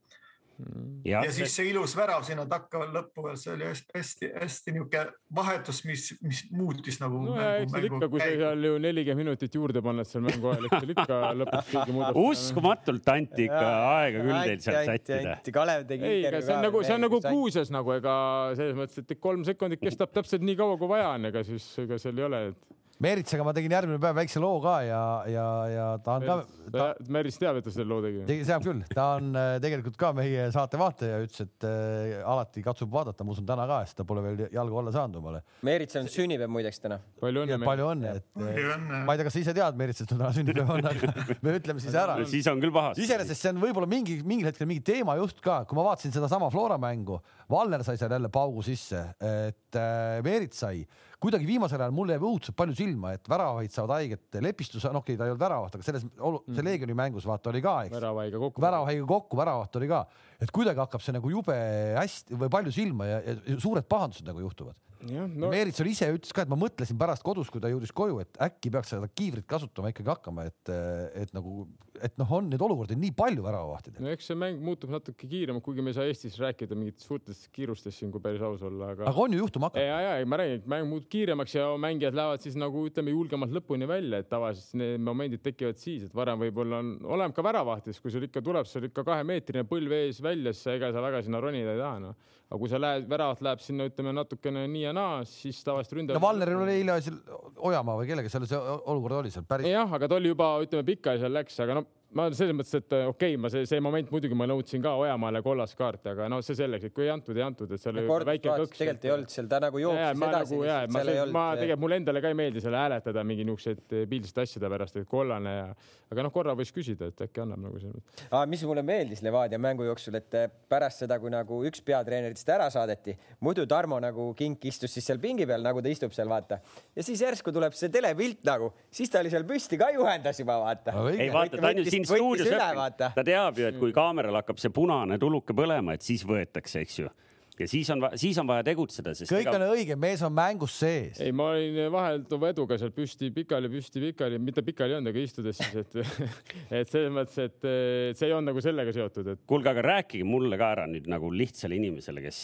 Jah 1.05 1.25
ja 1.27 1.33
siis 1.35 1.53
see 1.59 1.71
ilus 1.71 1.93
värav 1.97 2.25
sinna 2.27 2.47
takka 2.49 2.81
lõppu 2.85 3.25
veel, 3.27 3.37
see 3.41 3.53
oli 3.53 3.67
hästi-hästi 3.69 4.75
niisugune 4.75 5.03
vahetus, 5.37 5.83
mis, 5.89 6.07
mis 6.25 6.43
muutis 6.55 7.01
nagu 7.03 7.21
no 7.27 7.37
ja 7.37 7.51
eks 7.63 7.75
seal 7.75 7.89
ikka, 7.91 8.09
kui 8.13 8.23
sa 8.23 8.29
seal 8.31 8.69
ju 8.69 8.79
nelikümmend 8.83 9.25
minutit 9.25 9.59
juurde 9.59 9.83
paned 9.85 10.09
seal 10.09 10.25
mängu 10.27 10.53
ajal, 10.53 10.69
eks 10.69 10.79
seal 10.79 10.95
ikka 10.97 11.21
lõpuks 11.43 11.73
keegi 11.73 11.97
muudab. 11.97 12.21
uskumatult 12.23 13.13
anti 13.17 13.49
ikka 13.49 13.67
aega 13.97 14.25
küll 14.27 14.39
teil 14.51 14.65
sealt 14.69 14.93
sättida. 14.93 15.37
Kalev 15.57 15.87
tegi. 15.91 16.09
ei, 16.09 16.25
ega 16.31 16.41
see 16.45 16.57
on 16.57 16.67
nagu, 16.69 16.83
see 16.87 16.97
on 16.97 17.07
nagu 17.07 17.21
kuuses 17.29 17.73
nagu, 17.75 17.95
ega 17.97 18.17
selles 18.59 18.79
mõttes, 18.79 19.05
et 19.05 19.21
kolm 19.21 19.45
sekundit 19.49 19.83
kestab 19.83 20.15
täpselt 20.17 20.45
nii 20.47 20.59
kaua, 20.59 20.81
kui 20.81 20.91
vaja 20.91 21.13
on, 21.17 21.31
ega 21.31 21.45
siis 21.47 21.69
ega 21.85 22.01
seal 22.01 22.21
ei 22.21 22.29
ole, 22.29 22.43
et 22.53 22.77
Meritsaga 23.03 23.45
ma 23.45 23.53
tegin 23.53 23.73
järgmine 23.75 23.99
päev 24.01 24.17
väikse 24.17 24.41
loo 24.41 24.57
ka 24.65 24.79
ja, 24.87 25.01
ja, 25.29 25.47
ja 25.69 25.87
ta 26.01 26.15
on 26.17 26.25
ka, 26.25 26.37
ta 26.73 26.87
Meris 27.13 27.37
teab, 27.37 27.59
et 27.61 27.67
ta 27.67 27.73
selle 27.75 27.91
loo 27.91 28.01
tegi. 28.01 28.23
teab 28.49 28.65
küll, 28.65 28.81
ta 28.89 29.05
on 29.19 29.37
äh, 29.37 29.57
tegelikult 29.61 29.99
ka 30.01 30.15
meie 30.17 30.47
saate 30.55 30.81
vaataja, 30.81 31.19
ütles, 31.27 31.45
et 31.45 31.67
äh, 31.69 32.15
alati 32.25 32.65
katsub 32.65 32.89
vaadata, 32.95 33.27
ma 33.27 33.35
usun 33.35 33.49
täna 33.49 33.67
ka, 33.69 33.83
sest 33.85 33.99
ta 34.01 34.07
pole 34.09 34.23
veel 34.25 34.41
jalgu 34.55 34.81
alla 34.81 34.95
saanud 34.95 35.21
omale. 35.21 35.43
Meeritsal 35.69 36.07
on 36.07 36.09
sünnipäev 36.15 36.53
muideks 36.57 36.81
täna. 36.87 36.99
palju 37.21 37.45
õnne. 37.45 37.61
palju 37.69 37.91
õnne, 37.93 38.15
et 38.17 38.41
äh, 38.41 38.73
ma 38.81 39.13
ei 39.13 39.21
tea, 39.21 39.29
kas 39.29 39.37
sa 39.37 39.43
ise 39.45 39.57
tead, 39.61 39.81
Merits, 39.83 40.01
et 40.01 40.15
sul 40.15 40.23
täna 40.23 40.33
sünnipäev 40.39 40.73
on, 40.79 40.89
aga 40.93 41.13
me 41.45 41.57
ütleme 41.61 41.85
siis 41.85 41.99
ära. 42.01 42.17
siis 42.33 42.49
on 42.49 42.65
küll 42.65 42.73
pahasti. 42.73 43.05
iseenesest 43.05 43.45
see 43.45 43.53
on 43.53 43.61
võib-olla 43.61 43.91
mingi, 43.93 44.23
mingil 44.25 44.49
hetkel 44.49 44.73
mingi 44.73 44.87
teemajuht 44.89 45.45
ka, 45.45 45.67
kui 45.69 45.77
ma 45.77 45.91
vaatasin 45.91 46.17
sedasama 46.17 46.49
Flora 46.55 46.81
mängu, 46.81 47.21
Valner 47.53 47.85
sai 47.85 48.01
seal 48.01 48.17
jälle 48.17 48.33
paugu 48.33 48.65
sisse, 48.65 49.05
et 49.21 49.77
äh, 49.77 50.23
Merit 50.25 50.57
sai, 50.57 50.81
kuidagi 51.23 51.49
viimasel 51.49 51.81
ajal 51.81 51.95
mulle 51.97 52.17
jääb 52.17 52.27
õudselt 52.29 52.57
palju 52.59 52.77
silma, 52.77 53.15
et 53.17 53.29
väravahid 53.31 53.73
saavad 53.73 53.97
haiget, 53.97 54.41
lepistus, 54.45 54.85
no 54.85 55.01
okei 55.01 55.15
okay,, 55.15 55.21
ta 55.21 55.29
ei 55.29 55.33
olnud 55.33 55.43
väravaht, 55.43 55.77
aga 55.79 55.87
selles 55.87 56.07
olu-, 56.19 56.43
see 56.53 56.65
Leegioni 56.67 56.97
mängus 56.99 57.29
vaata 57.29 57.53
oli 57.53 57.63
ka, 57.65 57.77
eks. 57.87 57.95
väravaiga 57.97 58.41
kokku. 58.43 58.65
väravahaiga 58.65 59.07
kokku, 59.13 59.41
väravaht 59.41 59.79
oli 59.81 59.91
ka, 59.93 60.03
et 60.41 60.53
kuidagi 60.55 60.83
hakkab 60.85 61.05
see 61.05 61.17
nagu 61.17 61.33
jube 61.33 61.57
hästi 61.97 62.41
või 62.43 62.53
palju 62.53 62.75
silma 62.75 63.09
ja, 63.09 63.23
ja 63.33 63.61
suured 63.63 63.89
pahandused 63.89 64.29
nagu 64.29 64.45
juhtuvad 64.45 64.77
no. 65.05 65.27
no. 65.27 65.51
Meerits 65.53 65.81
ise 65.85 66.09
ütles 66.15 66.35
ka, 66.35 66.45
et 66.45 66.53
ma 66.53 66.59
mõtlesin 66.61 66.99
pärast 67.01 67.25
kodus, 67.27 67.51
kui 67.53 67.63
ta 67.63 67.71
jõudis 67.73 67.93
koju, 67.97 68.21
et 68.25 68.41
äkki 68.49 68.73
peaks 68.75 68.93
seda 68.95 69.09
kiivrit 69.13 69.47
kasutama 69.49 69.93
ikkagi 69.93 70.13
hakkama, 70.13 70.47
et, 70.51 70.73
et 71.17 71.33
nagu, 71.37 71.67
et 72.05 72.17
noh, 72.21 72.33
on 72.39 72.51
neid 72.51 72.63
olukordi 72.63 72.97
nii 72.99 73.13
palju 73.17 73.45
väravavahtidel. 73.45 74.05
no 74.05 74.13
eks 74.13 74.31
see 74.31 74.39
mäng 74.39 74.61
muutub 74.65 74.93
natuke 74.93 75.29
kiiremaks, 75.31 75.65
kuigi 75.65 75.85
me 75.85 75.93
ei 75.93 75.99
saa 75.99 76.09
Eestis 76.11 76.39
rääkida 76.43 76.79
mingitest 76.79 77.09
suurtest 77.09 77.49
kiirustest 77.55 78.01
siin, 78.01 78.13
kui 78.15 78.23
päris 78.25 78.45
aus 78.47 78.63
olla, 78.67 78.93
aga. 78.95 79.09
aga 79.11 79.25
on 79.25 79.37
ju 79.37 79.43
juhtuma 79.43 79.71
hakanud. 79.71 79.89
ja, 79.89 79.99
ja, 80.05 80.13
ja 80.21 80.29
ma 80.29 80.41
räägin, 80.41 80.63
et 80.63 80.71
mäng 80.75 80.89
muutub 80.91 81.11
kiiremaks 81.13 81.57
ja 81.57 81.69
mängijad 81.81 82.17
lähevad 82.19 82.45
siis 82.45 82.59
nagu 82.61 82.87
ütleme 82.89 83.15
julgemalt 83.15 83.55
lõpuni 83.57 83.89
välja, 83.89 84.23
et 84.23 84.31
tavaliselt 84.33 84.79
need 84.83 85.03
momendid 85.07 85.45
tekivad 85.45 85.81
siis, 85.81 86.07
et 86.07 86.17
varem 86.17 86.41
võib-olla 86.47 86.81
on, 86.83 86.95
oleneb 87.17 87.37
ka 87.37 87.45
väravahtis, 87.47 88.01
kui 88.03 88.15
sul 88.15 88.27
ikka 88.29 88.43
tuleb 88.45 88.69
seal 88.71 88.89
ikka 88.91 89.05
kahemeetrine 89.07 89.67
põlv 89.69 89.95
ees 90.01 90.23
välja, 90.25 90.55
siis 90.55 90.67
sa 90.67 90.77
ega 90.77 90.93
sa 90.95 91.05
väga 91.05 91.23
sinna 91.27 91.43
ronida 91.43 91.75
ei 91.75 91.83
taha 91.83 92.01
noh. 92.03 92.17
aga 92.47 92.59
kui 92.63 92.71
sa 92.71 92.79
lähed, 92.79 93.09
väravat 93.11 93.41
läheb 93.43 93.63
sinna, 93.65 93.89
ütleme 93.91 94.13
natukene 94.15 94.67
nii 94.71 94.85
ja 94.85 94.93
naa, 94.95 95.25
siis 95.27 95.59
tavaliselt 95.67 95.99
ründaja. 95.99 96.19
no 96.19 96.23
Valneril 96.23 96.63
oli 96.63 96.77
eile 96.81 96.99
seal 97.03 97.19
Ojamaa 97.67 97.97
või 97.99 98.11
kellega 98.11 98.31
seal 98.31 98.47
see 98.47 98.61
olukord 98.61 99.21
oli 99.23 99.33
seal 99.35 99.47
päris. 99.49 99.71
jah, 99.71 99.91
aga 99.99 100.11
ta 100.11 100.19
oli 100.21 100.31
juba, 100.31 100.53
ütleme 100.63 100.87
pikali 100.87 101.23
seal 101.23 101.35
läks, 101.35 101.59
aga 101.65 101.81
no 101.81 101.86
ma 102.17 102.27
selles 102.33 102.57
mõttes, 102.57 102.75
et 102.79 102.95
äh, 102.97 103.05
okei 103.11 103.35
okay,, 103.35 103.41
ma 103.41 103.51
see, 103.53 103.67
see 103.69 103.83
moment 103.85 104.11
muidugi 104.15 104.39
ma 104.39 104.49
nõudsin 104.49 104.83
ka 104.85 104.95
Ojamaale 105.01 105.43
kollast 105.45 105.77
kaarti, 105.79 106.13
aga 106.15 106.29
no 106.33 106.41
see 106.45 106.57
selleks, 106.59 106.89
et 106.89 106.95
kui 106.97 107.07
ei 107.07 107.13
antud, 107.13 107.37
ei 107.37 107.45
antud, 107.45 107.73
et 107.73 107.83
seal 107.83 107.97
oli 108.01 108.07
väike 108.31 108.51
kõks. 108.63 108.79
tegelikult 108.81 109.07
ei 109.09 109.15
olnud 109.17 109.35
seal, 109.35 109.51
ta 109.51 109.61
nagu 109.67 109.83
jooksis 109.83 110.21
ma 110.23 110.31
edasi 110.33 110.57
nagu 110.57 110.65
ma, 110.65 111.03
seal 111.03 111.13
ei 111.13 111.21
ma 111.21 111.45
olnud. 111.51 111.61
tegelikult 111.63 111.85
mulle 111.85 112.01
endale 112.03 112.25
ka 112.25 112.33
ei 112.33 112.39
meeldi 112.43 112.65
selle 112.65 112.81
hääletada 112.81 113.25
mingi 113.27 113.47
niisuguseid 113.49 113.97
piilsete 114.11 114.47
asjade 114.47 114.73
pärast, 114.73 115.01
et 115.01 115.09
kollane 115.11 115.55
ja, 115.57 115.67
aga 116.13 116.27
noh, 116.27 116.33
korra 116.35 116.55
võiks 116.59 116.73
küsida, 116.75 117.11
et 117.11 117.25
äkki 117.27 117.43
annab 117.43 117.65
nagu. 117.67 117.93
Ah, 118.31 118.45
mis 118.49 118.63
mulle 118.69 118.85
meeldis 118.87 119.23
Levadia 119.27 119.59
mängu 119.63 119.87
jooksul, 119.89 120.17
et 120.21 120.39
eh, 120.39 120.49
pärast 120.71 121.03
seda, 121.03 121.19
kui 121.23 121.33
nagu 121.33 121.61
üks 121.69 121.83
peatreeneritest 121.87 122.53
ära 122.55 122.69
saadeti, 122.73 123.17
muidu 123.45 123.67
Tarmo 123.71 123.99
nagu 124.03 124.29
kink 124.39 124.65
istus 124.71 124.95
siis 124.95 125.07
seal 125.09 125.21
pingi 125.23 125.47
peal, 125.49 125.65
nagu 125.67 125.83
ta 125.83 125.91
istub 125.91 126.15
seal, 126.17 126.31
vaata. 126.31 126.61
ja 126.97 127.07
siis 127.07 127.23
järsku 127.25 127.55
tuleb 127.55 127.75
see 127.77 127.91
telepilt 127.93 128.45
nagu, 128.47 128.73
siis 128.91 129.11
ta 129.13 129.23
oli 129.23 129.33
seal 129.35 129.47
püsti 129.49 129.79
ka 129.81 129.91
juhendas 129.97 130.41
juba, 130.43 130.61
vaata. 130.63 130.95
ei 131.13 131.31
vaata, 131.35 131.61
ta 131.61 131.73
on 131.73 131.83
ju 131.83 131.89
siin 131.91 132.06
stuudios 132.09 132.49
üle, 132.49 132.59
õppinud, 132.59 132.81
vaata. 132.81 133.13
ta 133.17 133.25
teab 133.27 133.61
ju, 133.61 133.69
et 133.71 133.79
kui 133.81 133.95
kaameral 133.97 134.41
hakkab 134.41 134.61
see 134.63 134.73
punane 134.75 135.19
tuluke 135.23 135.57
põlema, 135.57 135.97
et 135.97 136.05
siis 136.07 136.25
võetakse, 136.27 136.83
eks 136.85 136.99
ju. 137.01 137.11
ja 137.57 137.69
siis 137.71 137.89
on, 137.93 138.05
siis 138.21 138.37
on 138.41 138.49
vaja 138.51 138.65
tegutseda, 138.67 139.15
sest 139.17 139.33
kõik 139.33 139.49
on 139.53 139.65
õige, 139.71 139.97
mees 140.01 140.23
on 140.27 140.35
mängus 140.37 140.77
sees. 140.83 141.21
ei, 141.25 141.33
ma 141.37 141.49
olin 141.55 141.81
vahelduva 141.95 142.53
eduga 142.53 142.79
seal 142.81 142.93
püsti 142.97 143.31
pikali, 143.35 143.71
püsti 143.73 144.03
pikali, 144.03 144.41
mitte 144.43 144.65
pikali 144.67 144.95
ei 144.95 145.01
olnud, 145.01 145.13
aga 145.13 145.25
istudes 145.25 145.63
siis, 145.63 145.75
et 145.83 145.99
et 146.83 146.93
selles 146.93 147.13
mõttes, 147.17 147.41
et 147.43 147.69
et 147.71 148.21
see 148.21 148.29
ei 148.29 148.37
olnud 148.37 148.53
nagu 148.53 148.63
sellega 148.65 148.95
seotud, 148.97 149.33
et 149.35 149.43
kuulge, 149.49 149.73
aga 149.73 149.85
rääkige 149.91 150.29
mulle 150.29 150.61
ka 150.61 150.71
ära 150.77 150.87
nüüd 150.91 151.09
nagu 151.11 151.33
lihtsale 151.33 151.81
inimesele, 151.81 152.23
kes, 152.29 152.41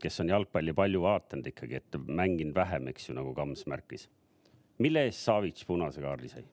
kes 0.00 0.22
on 0.24 0.32
jalgpalli 0.36 0.76
palju 0.76 1.04
vaadanud 1.04 1.52
ikkagi, 1.54 1.82
et 1.82 2.00
mänginud 2.06 2.56
vähem, 2.56 2.92
eks 2.92 3.10
ju, 3.10 3.18
nagu 3.18 3.34
Kams 3.36 3.66
märkis. 3.70 4.08
mille 4.80 5.08
eest 5.08 5.24
Savits 5.24 5.66
punase 5.68 6.00
kaardi 6.04 6.32
sai? 6.32 6.46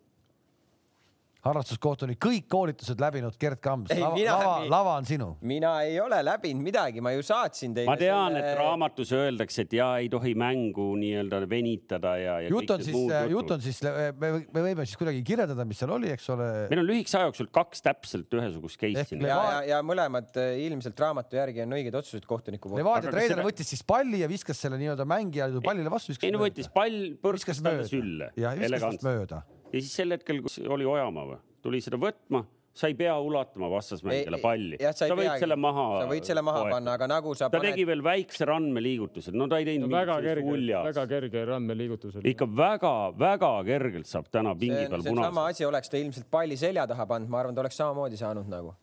Harrastuskohtuni 1.45 2.17
kõik 2.21 2.47
koolitused 2.51 3.01
läbinud 3.01 3.37
Gerd 3.39 3.61
Kams, 3.63 3.91
lava, 3.93 4.17
lava, 4.17 4.53
lava 4.71 4.95
on 5.01 5.07
sinu. 5.07 5.29
mina 5.47 5.73
ei 5.85 5.99
ole 6.01 6.19
läbinud 6.25 6.65
midagi, 6.65 7.03
ma 7.03 7.13
ju 7.13 7.23
saatsin 7.25 7.75
teile. 7.75 7.89
ma 7.89 7.97
tean, 7.99 8.37
et 8.39 8.49
raamatus 8.57 9.13
öeldakse, 9.15 9.67
et 9.67 9.75
ja 9.77 9.89
ei 10.01 10.09
tohi 10.11 10.33
mängu 10.37 10.89
nii-öelda 10.99 11.41
venitada 11.49 12.15
ja, 12.21 12.37
ja. 12.45 12.51
jutt 12.53 12.73
on 12.73 12.83
siis, 12.83 12.97
jutt 13.31 13.53
on 13.55 13.63
siis, 13.63 13.81
me, 14.17 14.31
me 14.41 14.65
võime 14.69 14.87
siis 14.87 14.99
kuidagi 14.99 15.23
kirjeldada, 15.27 15.65
mis 15.67 15.81
seal 15.81 15.93
oli, 15.95 16.11
eks 16.15 16.29
ole. 16.33 16.49
meil 16.71 16.83
on 16.83 16.89
lühikese 16.89 17.19
aja 17.21 17.29
jooksul 17.29 17.51
kaks 17.53 17.85
täpselt 17.85 18.37
ühesugust 18.39 18.81
case'i. 18.81 19.21
ja, 19.21 19.37
ja, 19.37 19.61
ja 19.75 19.83
mõlemad 19.85 20.33
eh, 20.41 20.57
ilmselt 20.67 20.99
raamatu 21.05 21.39
järgi 21.39 21.63
on 21.65 21.77
õiged 21.77 21.99
otsused 22.01 22.25
kohtuniku 22.27 22.71
poolt. 22.71 22.81
Levadia 22.81 23.13
treener 23.13 23.35
selle- 23.35 23.47
võttis 23.47 23.71
siis 23.75 23.85
palli 23.87 24.23
ja 24.23 24.31
viskas 24.31 24.59
selle 24.63 24.79
nii-öelda 24.81 25.05
mängija 25.07 25.49
pallile 25.63 25.93
vastu. 25.93 26.17
ei 26.21 26.33
no 26.33 26.41
võttis 26.41 26.71
pall, 26.73 27.13
põrskas 27.21 27.61
talle 27.63 27.85
sülle. 27.89 28.31
ja 28.39 28.55
viskas 28.57 28.99
mööda. 29.05 29.43
Ja 29.71 29.81
siis 29.81 29.95
sel 30.01 30.15
hetkel, 30.15 30.43
kus 30.45 30.59
oli 30.67 30.87
Ojamaa 30.87 31.25
või, 31.31 31.41
tuli 31.65 31.81
seda 31.83 31.99
võtma, 32.01 32.43
sa 32.77 32.89
ei 32.91 32.95
pea 32.97 33.15
ulatama 33.17 33.69
vastasmängijale 33.71 34.37
palli. 34.41 34.77
sa 34.79 35.07
ei 35.07 35.11
võid 35.11 35.23
peagi. 35.23 35.41
selle 35.43 35.57
maha. 35.59 35.85
sa 36.01 36.09
võid 36.11 36.27
selle 36.29 36.43
maha 36.45 36.63
panna, 36.69 36.95
aga 36.97 37.07
nagu 37.09 37.33
sa 37.37 37.49
ta 37.49 37.57
paned 37.57 37.73
tegi 37.73 37.85
veel 37.89 38.03
väikse 38.05 38.47
randmeliigutuse, 38.49 39.33
no 39.33 39.47
ta 39.49 39.61
ei 39.61 39.67
teinud 39.69 39.91
väga 39.91 40.19
mingisugust 40.21 40.67
kerge, 40.67 40.81
väga 40.89 41.05
kerge 41.13 41.45
randmeliigutus 41.51 42.19
oli. 42.19 42.33
ikka 42.35 42.49
väga-väga 42.61 43.53
kergelt 43.71 44.09
saab 44.09 44.29
täna 44.33 44.53
pingi 44.57 44.83
peal 44.91 45.01
on 45.01 45.23
sama 45.25 45.47
asi, 45.53 45.65
oleks 45.65 45.93
ta 45.93 46.01
ilmselt 46.01 46.29
palli 46.31 46.59
selja 46.59 46.85
taha 46.89 47.07
pannud, 47.09 47.33
ma 47.33 47.41
arvan, 47.41 47.57
ta 47.57 47.65
oleks 47.65 47.81
samamoodi 47.81 48.19
saanud 48.19 48.51
nagu. 48.51 48.75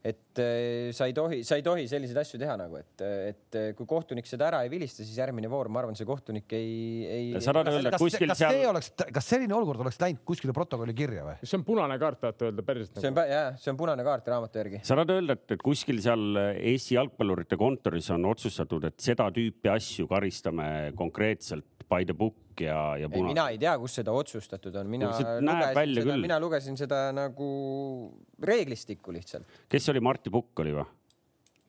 Et 0.00 0.40
eh, 0.40 0.90
sa 0.96 1.04
ei 1.04 1.12
tohi, 1.12 1.42
sa 1.44 1.58
ei 1.60 1.64
tohi 1.64 1.84
selliseid 1.88 2.18
asju 2.22 2.38
teha 2.40 2.54
nagu, 2.56 2.78
et, 2.80 3.02
et 3.04 3.58
eh, 3.58 3.66
kui 3.76 3.88
kohtunik 3.88 4.28
seda 4.28 4.46
ära 4.48 4.62
ei 4.64 4.70
vilista, 4.72 5.04
siis 5.04 5.18
järgmine 5.20 5.50
voor, 5.52 5.68
ma 5.72 5.82
arvan, 5.82 5.98
see 5.98 6.08
kohtunik 6.08 6.54
ei, 6.56 6.70
ei. 7.04 7.26
sa 7.36 7.52
tahad 7.52 7.68
öelda, 7.74 7.90
et 7.90 7.96
kas, 7.98 8.04
kuskil 8.06 8.32
kas 8.32 8.40
see 8.40 8.48
seal, 8.56 8.70
oleks, 8.72 8.90
kas 9.18 9.28
selline 9.34 9.56
olukord 9.58 9.84
oleks 9.84 10.00
läinud 10.00 10.22
kuskile 10.28 10.54
protokolli 10.56 10.96
kirja 10.96 11.26
või? 11.26 11.36
see 11.44 11.58
on 11.60 11.66
punane 11.68 11.98
kaart, 12.00 12.20
tahate 12.24 12.48
öelda 12.48 12.64
päriselt 12.64 12.96
see 12.96 13.12
on 13.12 13.18
nagu?, 13.18 13.34
jah, 13.34 13.60
see 13.60 13.74
on 13.74 13.80
punane 13.82 14.06
kaart 14.08 14.32
raamatu 14.32 14.62
järgi. 14.62 14.80
sa 14.88 14.96
tahad 14.96 15.14
öelda, 15.18 15.36
et, 15.36 15.56
et 15.58 15.66
kuskil 15.68 16.00
seal 16.00 16.40
Eesti 16.40 16.96
jalgpallurite 16.96 17.60
kontoris 17.60 18.08
on 18.16 18.24
otsustatud, 18.32 18.88
et 18.88 18.96
seda 19.04 19.28
tüüpi 19.36 19.68
asju 19.74 20.08
karistame 20.08 20.70
konkreetselt 20.96 21.79
by 21.90 22.06
the 22.06 22.14
book 22.16 22.62
ja, 22.62 22.78
ja 23.00 23.08
ei, 23.10 23.24
mina 23.24 23.48
ei 23.52 23.58
tea, 23.60 23.74
kus 23.80 23.98
seda 24.00 24.14
otsustatud 24.16 24.76
on, 24.80 24.88
mina 24.90 25.10
lugesin 25.10 25.42
seda, 25.42 26.06
küll. 26.06 26.24
mina 26.26 26.38
lugesin 26.42 26.78
seda 26.80 27.02
nagu 27.16 27.50
reeglistikku 28.42 29.14
lihtsalt. 29.14 29.60
kes 29.68 29.86
see 29.86 29.94
oli, 29.94 30.02
Martti 30.04 30.32
Pukk 30.32 30.64
oli 30.64 30.74
või? 30.78 30.86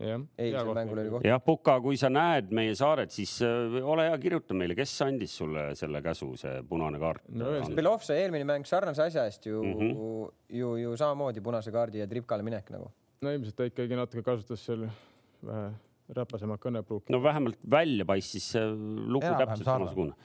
jah. 0.01 0.23
eilsel 0.37 0.71
mängul 0.75 1.01
oli 1.03 1.13
koht. 1.13 1.27
jah, 1.27 1.41
Puka, 1.43 1.75
kui 1.83 1.99
sa 1.99 2.09
näed 2.13 2.51
meie 2.55 2.73
saadet, 2.77 3.13
siis 3.13 3.35
äh, 3.45 3.77
ole 3.81 4.07
hea, 4.09 4.17
kirjuta 4.21 4.57
meile, 4.57 4.75
kes 4.77 4.95
andis 5.05 5.35
sulle 5.41 5.71
selle 5.79 6.01
käsu, 6.05 6.31
see 6.39 6.61
punane 6.69 7.01
kaart 7.01 7.29
No? 7.41 7.53
Belov 7.77 8.03
sai 8.05 8.23
eelmine 8.23 8.47
mäng 8.47 8.67
sarnase 8.67 9.05
asja 9.07 9.25
eest 9.29 9.45
ju 9.45 9.61
mm. 9.63 9.77
-hmm. 9.77 10.33
ju, 10.61 10.75
ju 10.81 10.97
samamoodi 10.97 11.41
punase 11.41 11.71
kaardi 11.71 12.01
ja 12.01 12.07
tripkale 12.07 12.43
minek 12.43 12.69
nagu. 12.73 12.91
no 13.21 13.31
ilmselt 13.31 13.55
ta 13.55 13.69
ikkagi 13.69 13.95
natuke 13.95 14.23
kasutas 14.23 14.65
seal 14.65 14.89
vähe 15.45 15.71
räpasemat 16.15 16.61
kõnepruuki. 16.61 17.11
no 17.13 17.21
vähemalt 17.23 17.59
välja 17.71 18.05
paistis 18.07 18.51
lugu 18.55 19.25
Enam-vähem 19.25 19.45
täpselt 19.45 19.69
samasugune. 19.69 20.15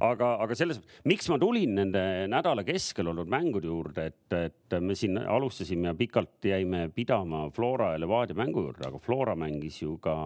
aga, 0.00 0.32
aga 0.44 0.58
selles, 0.58 0.80
miks 1.04 1.28
ma 1.30 1.38
tulin 1.42 1.76
nende 1.80 2.02
nädala 2.32 2.64
keskel 2.66 3.12
olnud 3.12 3.30
mängude 3.30 3.70
juurde, 3.70 4.08
et, 4.10 4.36
et 4.38 4.78
me 4.82 4.96
siin 4.98 5.18
alustasime 5.22 5.92
ja 5.92 5.96
pikalt 5.98 6.50
jäime 6.50 6.86
pidama 6.94 7.46
Flora 7.54 7.92
ja 7.94 8.02
Levadia 8.02 8.38
mängu 8.38 8.66
juurde, 8.66 8.88
aga 8.88 9.00
Flora 9.02 9.36
mängis 9.38 9.80
ju 9.82 9.96
ka, 10.02 10.16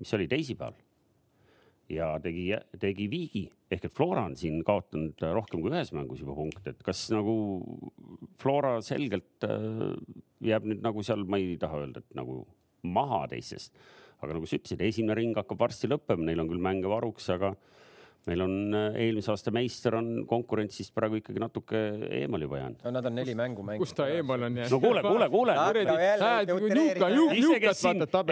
mis 0.00 0.14
oli, 0.16 0.28
teisipäeval. 0.30 0.76
ja 1.88 2.10
tegi, 2.20 2.50
tegi 2.80 3.08
viigi 3.10 3.46
ehk 3.72 3.84
et 3.84 3.92
Flora 3.92 4.24
on 4.28 4.36
siin 4.36 4.62
kaotanud 4.64 5.22
rohkem 5.36 5.60
kui 5.60 5.72
ühes 5.72 5.92
mängus 5.96 6.20
juba 6.24 6.36
punkte, 6.36 6.72
et 6.72 6.82
kas 6.84 7.06
nagu 7.12 7.36
Flora 8.40 8.78
selgelt 8.84 9.44
äh, 9.44 9.96
jääb 10.44 10.68
nüüd 10.68 10.84
nagu 10.84 11.04
seal, 11.04 11.24
ma 11.28 11.40
ei 11.40 11.56
taha 11.60 11.84
öelda, 11.84 12.04
et 12.04 12.16
nagu 12.16 12.42
maha 12.88 13.26
teistest 13.32 13.74
aga 14.22 14.34
nagu 14.34 14.46
sa 14.46 14.58
ütlesid, 14.58 14.82
esimene 14.82 15.16
ring 15.18 15.38
hakkab 15.38 15.60
varsti 15.66 15.90
lõppema, 15.90 16.26
neil 16.26 16.42
on 16.42 16.50
küll 16.50 16.62
mänge 16.62 16.90
varuks, 16.90 17.28
aga 17.34 17.54
meil 18.28 18.42
on 18.44 18.54
äh, 18.76 18.96
eelmise 19.04 19.30
aasta 19.32 19.52
meister 19.54 19.94
on 19.98 20.08
konkurentsist 20.28 20.92
praegu 20.96 21.20
ikkagi 21.20 21.40
natuke 21.42 21.80
eemal 22.20 22.42
juba 22.44 22.60
jäänud. 22.60 22.82
no 22.84 22.92
nad 22.96 23.08
on 23.08 23.14
neli 23.16 23.34
mängu 23.38 23.64
mänginud. 23.64 23.84
kus 23.84 23.94
ta 23.96 24.08
eemal 24.12 24.46
on 24.48 24.58
jäänud? 24.58 24.74
no 24.74 24.80
kuule, 24.82 25.02
kuule, 25.06 25.28
kuule. 25.32 25.54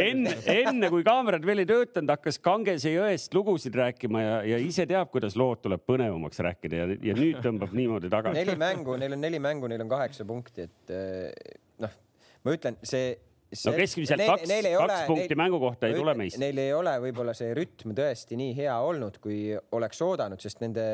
enne, 0.04 0.34
enne 0.52 0.90
kui 0.92 1.06
kaamerad 1.06 1.46
veel 1.48 1.64
ei 1.64 1.68
töötanud, 1.70 2.12
hakkas 2.16 2.40
Kangese 2.44 2.92
jõest 2.92 3.36
lugusid 3.36 3.78
rääkima 3.78 4.24
ja, 4.24 4.34
ja 4.54 4.60
ise 4.62 4.88
teab, 4.90 5.10
kuidas 5.14 5.38
lood 5.38 5.62
tuleb 5.64 5.86
põnevamaks 5.88 6.42
rääkida 6.48 6.82
ja, 6.82 6.90
ja 7.10 7.16
nüüd 7.16 7.40
tõmbab 7.44 7.72
niimoodi 7.76 8.12
tagasi. 8.12 8.42
neli 8.42 8.58
mängu, 8.60 8.98
neil 9.00 9.16
on 9.16 9.24
neli 9.28 9.40
mängu, 9.42 9.70
neil 9.72 9.86
on 9.86 9.94
kaheksa 9.96 10.28
punkti, 10.28 10.68
et 10.68 10.96
noh, 11.82 11.96
ma 12.44 12.58
ütlen, 12.58 12.76
see 12.86 13.14
no 13.52 13.72
keskmiselt 13.76 14.20
neil, 14.20 14.30
kaks, 14.32 14.50
kaks 14.50 14.82
ole, 14.82 14.98
punkti 15.06 15.30
neil, 15.30 15.40
mängu 15.44 15.62
kohta 15.62 15.90
ei 15.90 15.96
tule 15.96 16.14
meist. 16.18 16.40
Neil 16.42 16.60
ei 16.64 16.74
ole 16.74 16.96
võib-olla 17.06 17.34
see 17.36 17.54
rütm 17.56 17.94
tõesti 17.96 18.38
nii 18.40 18.54
hea 18.58 18.76
olnud, 18.82 19.20
kui 19.22 19.40
oleks 19.76 20.02
oodanud, 20.06 20.42
sest 20.42 20.62
nende 20.64 20.86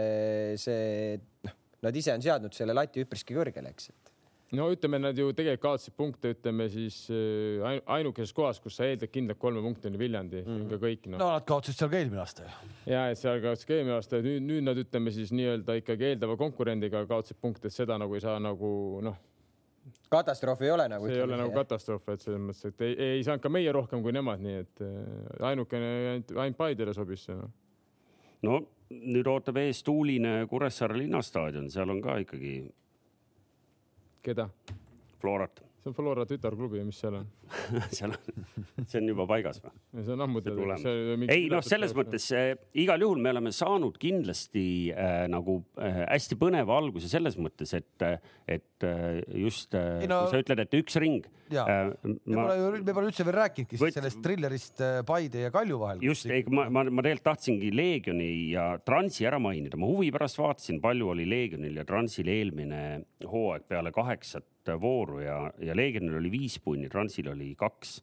see, 0.60 1.16
noh, 1.48 1.58
nad 1.86 1.98
ise 1.98 2.14
on 2.14 2.24
seadnud 2.24 2.56
selle 2.56 2.76
lati 2.76 3.04
üpriski 3.06 3.36
kõrgele, 3.36 3.72
eks, 3.72 3.90
et 3.92 4.12
no 4.56 4.68
ütleme, 4.72 5.00
nad 5.00 5.16
ju 5.16 5.32
tegelikult 5.32 5.62
kaotasid 5.64 5.96
punkte, 5.96 6.32
ütleme 6.36 6.68
siis 6.72 6.98
äh, 7.12 7.80
ainukeses 7.96 8.34
kohas, 8.36 8.60
kus 8.62 8.76
sa 8.78 8.88
eeldad 8.88 9.12
kindlalt 9.12 9.40
kolme 9.40 9.62
punkti 9.64 9.88
on 9.88 9.98
Viljandi 10.00 10.42
mm. 10.44 10.66
ja 10.74 10.80
kõik 10.82 11.08
no.. 11.08 11.20
no 11.22 11.30
nad 11.32 11.46
kaotasid 11.48 11.80
seal 11.80 11.92
ka 11.92 12.00
eelmine 12.00 12.22
aasta 12.22 12.44
ju. 12.44 12.70
ja, 12.92 13.06
et 13.08 13.20
seal 13.20 13.40
kaotasid 13.44 13.70
ka 13.70 13.78
eelmine 13.78 13.96
aasta, 13.96 14.20
nüüd, 14.24 14.44
nüüd 14.48 14.68
nad 14.68 14.80
ütleme 14.82 15.14
siis 15.14 15.32
nii-öelda 15.32 15.78
ikkagi 15.80 16.10
eeldava 16.12 16.36
konkurendiga 16.40 17.04
kaotasid 17.08 17.40
punkte, 17.40 17.72
et 17.72 17.76
seda 17.76 17.96
nagu 18.00 18.18
ei 18.18 18.24
saa 18.24 18.36
nagu 18.42 18.72
noh 19.04 19.20
katastroof 20.12 20.62
ei 20.62 20.70
ole 20.70 20.86
nagu. 20.88 21.06
see 21.06 21.16
ei 21.16 21.24
ole 21.24 21.38
nagu 21.40 21.54
katastroof, 21.56 22.06
et 22.14 22.24
selles 22.24 22.42
mõttes, 22.42 22.68
et 22.68 22.84
ei, 22.86 22.94
ei 23.16 23.24
saanud 23.26 23.42
ka 23.42 23.52
meie 23.52 23.72
rohkem 23.74 24.04
kui 24.04 24.14
nemad, 24.14 24.42
nii 24.44 24.60
et 24.60 24.84
äh, 24.84 25.48
ainukene 25.50 25.90
ainult, 26.12 26.36
ainult 26.36 26.60
Paidele 26.60 26.94
sobis 26.96 27.26
see 27.28 27.38
no.. 27.38 27.50
no 28.46 28.60
nüüd 28.92 29.28
ootab 29.32 29.58
ees 29.62 29.82
tuuline 29.86 30.42
Kuressaare 30.50 30.98
linnastaadion, 31.00 31.70
seal 31.72 31.90
on 31.90 32.02
ka 32.04 32.18
ikkagi. 32.22 32.54
keda? 34.22 34.48
Florat 35.22 35.62
see 35.82 35.90
on 35.90 35.96
Flora 35.96 36.26
tütarklubi 36.28 36.82
mis 36.86 36.98
seal 37.02 37.18
on 37.18 37.28
seal 37.96 38.14
on, 38.14 38.46
see 38.86 39.00
on 39.00 39.10
juba 39.10 39.26
paigas 39.30 39.58
või? 39.62 39.72
see 39.98 40.14
on 40.14 40.24
ammu 40.26 40.42
teada. 40.44 40.78
ei 41.34 41.48
noh, 41.50 41.62
selles 41.66 41.94
mõttes 41.98 42.28
äh, 42.36 42.52
igal 42.78 43.02
juhul 43.02 43.22
me 43.22 43.32
oleme 43.34 43.52
saanud 43.54 43.98
kindlasti 44.02 44.64
äh, 44.94 45.24
nagu 45.32 45.58
äh, 45.82 46.04
hästi 46.06 46.38
põneva 46.40 46.78
alguse 46.78 47.10
selles 47.10 47.38
mõttes, 47.40 47.74
et, 47.78 48.06
et 48.46 48.86
äh, 48.86 49.22
just 49.42 49.74
äh, 49.78 50.04
no, 50.06 50.24
kui 50.24 50.36
sa 50.36 50.42
ütled, 50.42 50.62
et 50.62 50.76
üks 50.78 50.98
ring. 51.02 51.26
Äh, 51.52 51.90
me 52.06 52.36
ma... 52.36 52.46
pole, 52.48 52.80
me 52.80 52.94
pole 52.96 53.10
üldse 53.10 53.26
veel 53.28 53.36
rääkinudki 53.36 53.80
Võt... 53.80 53.96
sellest 53.98 54.22
trillerist 54.24 54.80
äh, 54.84 55.00
Paide 55.08 55.46
ja 55.46 55.52
Kalju 55.52 55.80
vahel. 55.82 56.04
just, 56.06 56.28
ei, 56.30 56.46
ma, 56.48 56.68
ma, 56.72 56.86
ma 56.88 57.04
tegelikult 57.04 57.28
tahtsingi 57.32 57.72
Leegioni 57.74 58.30
ja 58.54 58.70
Transi 58.86 59.26
ära 59.28 59.40
mainida, 59.42 59.80
ma 59.80 59.90
huvi 59.90 60.08
pärast 60.14 60.40
vaatasin, 60.40 60.80
palju 60.84 61.12
oli 61.12 61.28
Leegionil 61.28 61.82
ja 61.82 61.86
Transil 61.88 62.30
eelmine 62.32 62.82
hooaeg 63.28 63.68
peale 63.68 63.92
kaheksat 63.94 64.46
vooru 64.80 65.20
ja, 65.22 65.36
ja 65.62 65.76
Leegionil 65.76 66.18
oli 66.20 66.30
viis 66.32 66.58
punni, 66.62 66.88
Transil 66.92 67.30
oli 67.32 67.54
kaks. 67.58 68.00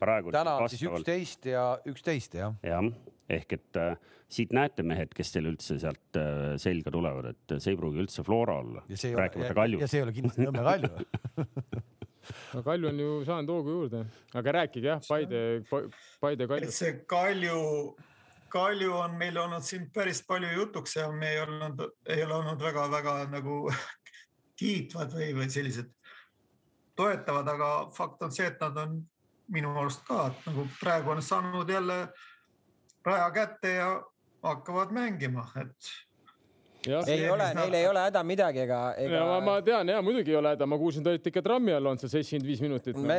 täna 0.00 0.56
on 0.56 0.68
siis 0.68 0.82
üksteist 0.82 1.46
ja 1.46 1.78
üksteist 1.86 2.34
jah? 2.34 2.54
jah, 2.62 2.84
ehk 3.30 3.56
et 3.56 3.80
äh, 3.80 3.96
siit 4.28 4.52
näete 4.52 4.82
mehed, 4.82 5.14
kes 5.14 5.32
teil 5.32 5.50
üldse 5.52 5.78
sealt 5.80 6.18
äh, 6.18 6.54
selga 6.60 6.92
tulevad, 6.94 7.32
et 7.32 7.56
see 7.58 7.74
ei 7.74 7.80
pruugi 7.80 8.02
üldse 8.04 8.24
Flora 8.26 8.58
olla. 8.62 8.84
rääkimata 8.88 9.54
Kaljust. 9.54 9.84
ja 9.84 9.90
see 9.90 10.00
ei 10.02 10.06
ole 10.06 10.16
kindlasti 10.16 10.48
Nõmme 10.48 10.64
Kalju 10.68 11.82
no 12.54 12.62
Kalju 12.62 12.88
on 12.88 13.00
ju 13.00 13.12
saanud 13.28 13.54
hoogu 13.54 13.76
juurde, 13.78 14.02
aga 14.34 14.56
rääkige 14.60 14.90
jah, 14.94 15.04
Paide, 15.08 15.62
Paide 16.20 16.48
Kalju. 16.50 16.72
see 16.72 16.98
Kalju, 17.10 17.60
Kalju 18.52 18.94
on 18.98 19.18
meil 19.20 19.38
olnud 19.40 19.66
siin 19.66 19.88
päris 19.94 20.22
palju 20.26 20.52
jutuks 20.58 20.96
ja 20.96 21.10
me 21.12 21.34
ei 21.34 21.42
olnud, 21.44 21.84
ei 22.08 22.24
ole 22.24 22.40
olnud 22.42 22.62
väga-väga 22.62 23.18
nagu 23.32 23.60
kiitvad 24.58 25.12
või, 25.14 25.32
või 25.36 25.50
sellised 25.50 25.90
toetavad, 26.96 27.48
aga 27.48 27.70
fakt 27.94 28.22
on 28.22 28.32
see, 28.34 28.46
et 28.46 28.60
nad 28.62 28.76
on 28.84 28.98
minu 29.52 29.74
arust 29.76 30.04
ka 30.08 30.30
nagu 30.46 30.66
praegu 30.78 31.12
on 31.12 31.22
saanud 31.22 31.68
jälle 31.70 31.98
raja 33.04 33.30
kätte 33.34 33.74
ja 33.76 33.88
hakkavad 34.44 34.92
mängima, 34.94 35.48
et 35.60 35.94
Ja, 36.84 36.98
ei 37.08 37.30
ole, 37.30 37.46
neil 37.56 37.74
ei 37.74 37.86
ole 37.88 38.00
häda 38.04 38.20
midagi 38.28 38.60
ega, 38.60 38.78
ega.... 39.00 39.20
Ma, 39.24 39.38
ma 39.40 39.54
tean 39.64 39.88
ja 39.88 40.02
muidugi 40.04 40.34
ei 40.34 40.36
ole 40.36 40.50
häda, 40.52 40.66
ma 40.68 40.76
kuulsin, 40.76 41.04
te 41.04 41.14
olite 41.14 41.30
ikka 41.32 41.40
trammi 41.44 41.72
all 41.72 41.88
olnud 41.88 42.02
seal 42.02 42.12
seitsekümmend 42.12 42.50
viis 42.50 42.60
minutit. 42.60 42.98
me 43.00 43.16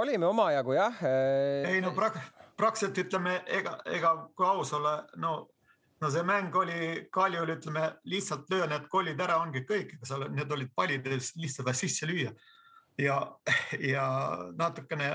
olime 0.00 0.26
omajagu 0.26 0.74
jah. 0.74 0.98
ei 1.70 1.78
no 1.84 1.92
prak, 1.94 2.18
praktiliselt 2.58 2.98
ütleme, 3.04 3.36
ega, 3.46 3.76
ega 3.86 4.16
kui 4.34 4.48
aus 4.48 4.74
olla, 4.74 4.96
no 5.22 5.36
no 6.04 6.10
see 6.12 6.24
mäng 6.26 6.54
oli 6.60 7.06
Kaljul, 7.12 7.54
ütleme 7.56 7.88
lihtsalt 8.12 8.50
löö 8.52 8.68
need 8.68 8.88
kollid 8.92 9.20
ära, 9.24 9.38
ongi 9.40 9.64
kõik, 9.64 9.96
ega 9.96 10.08
seal 10.08 10.26
need 10.34 10.52
olid 10.52 10.72
pallid, 10.76 11.08
lihtsalt 11.08 11.72
sisse 11.76 12.08
lüüa. 12.10 12.34
ja, 12.98 13.16
ja 13.80 14.06
natukene 14.58 15.08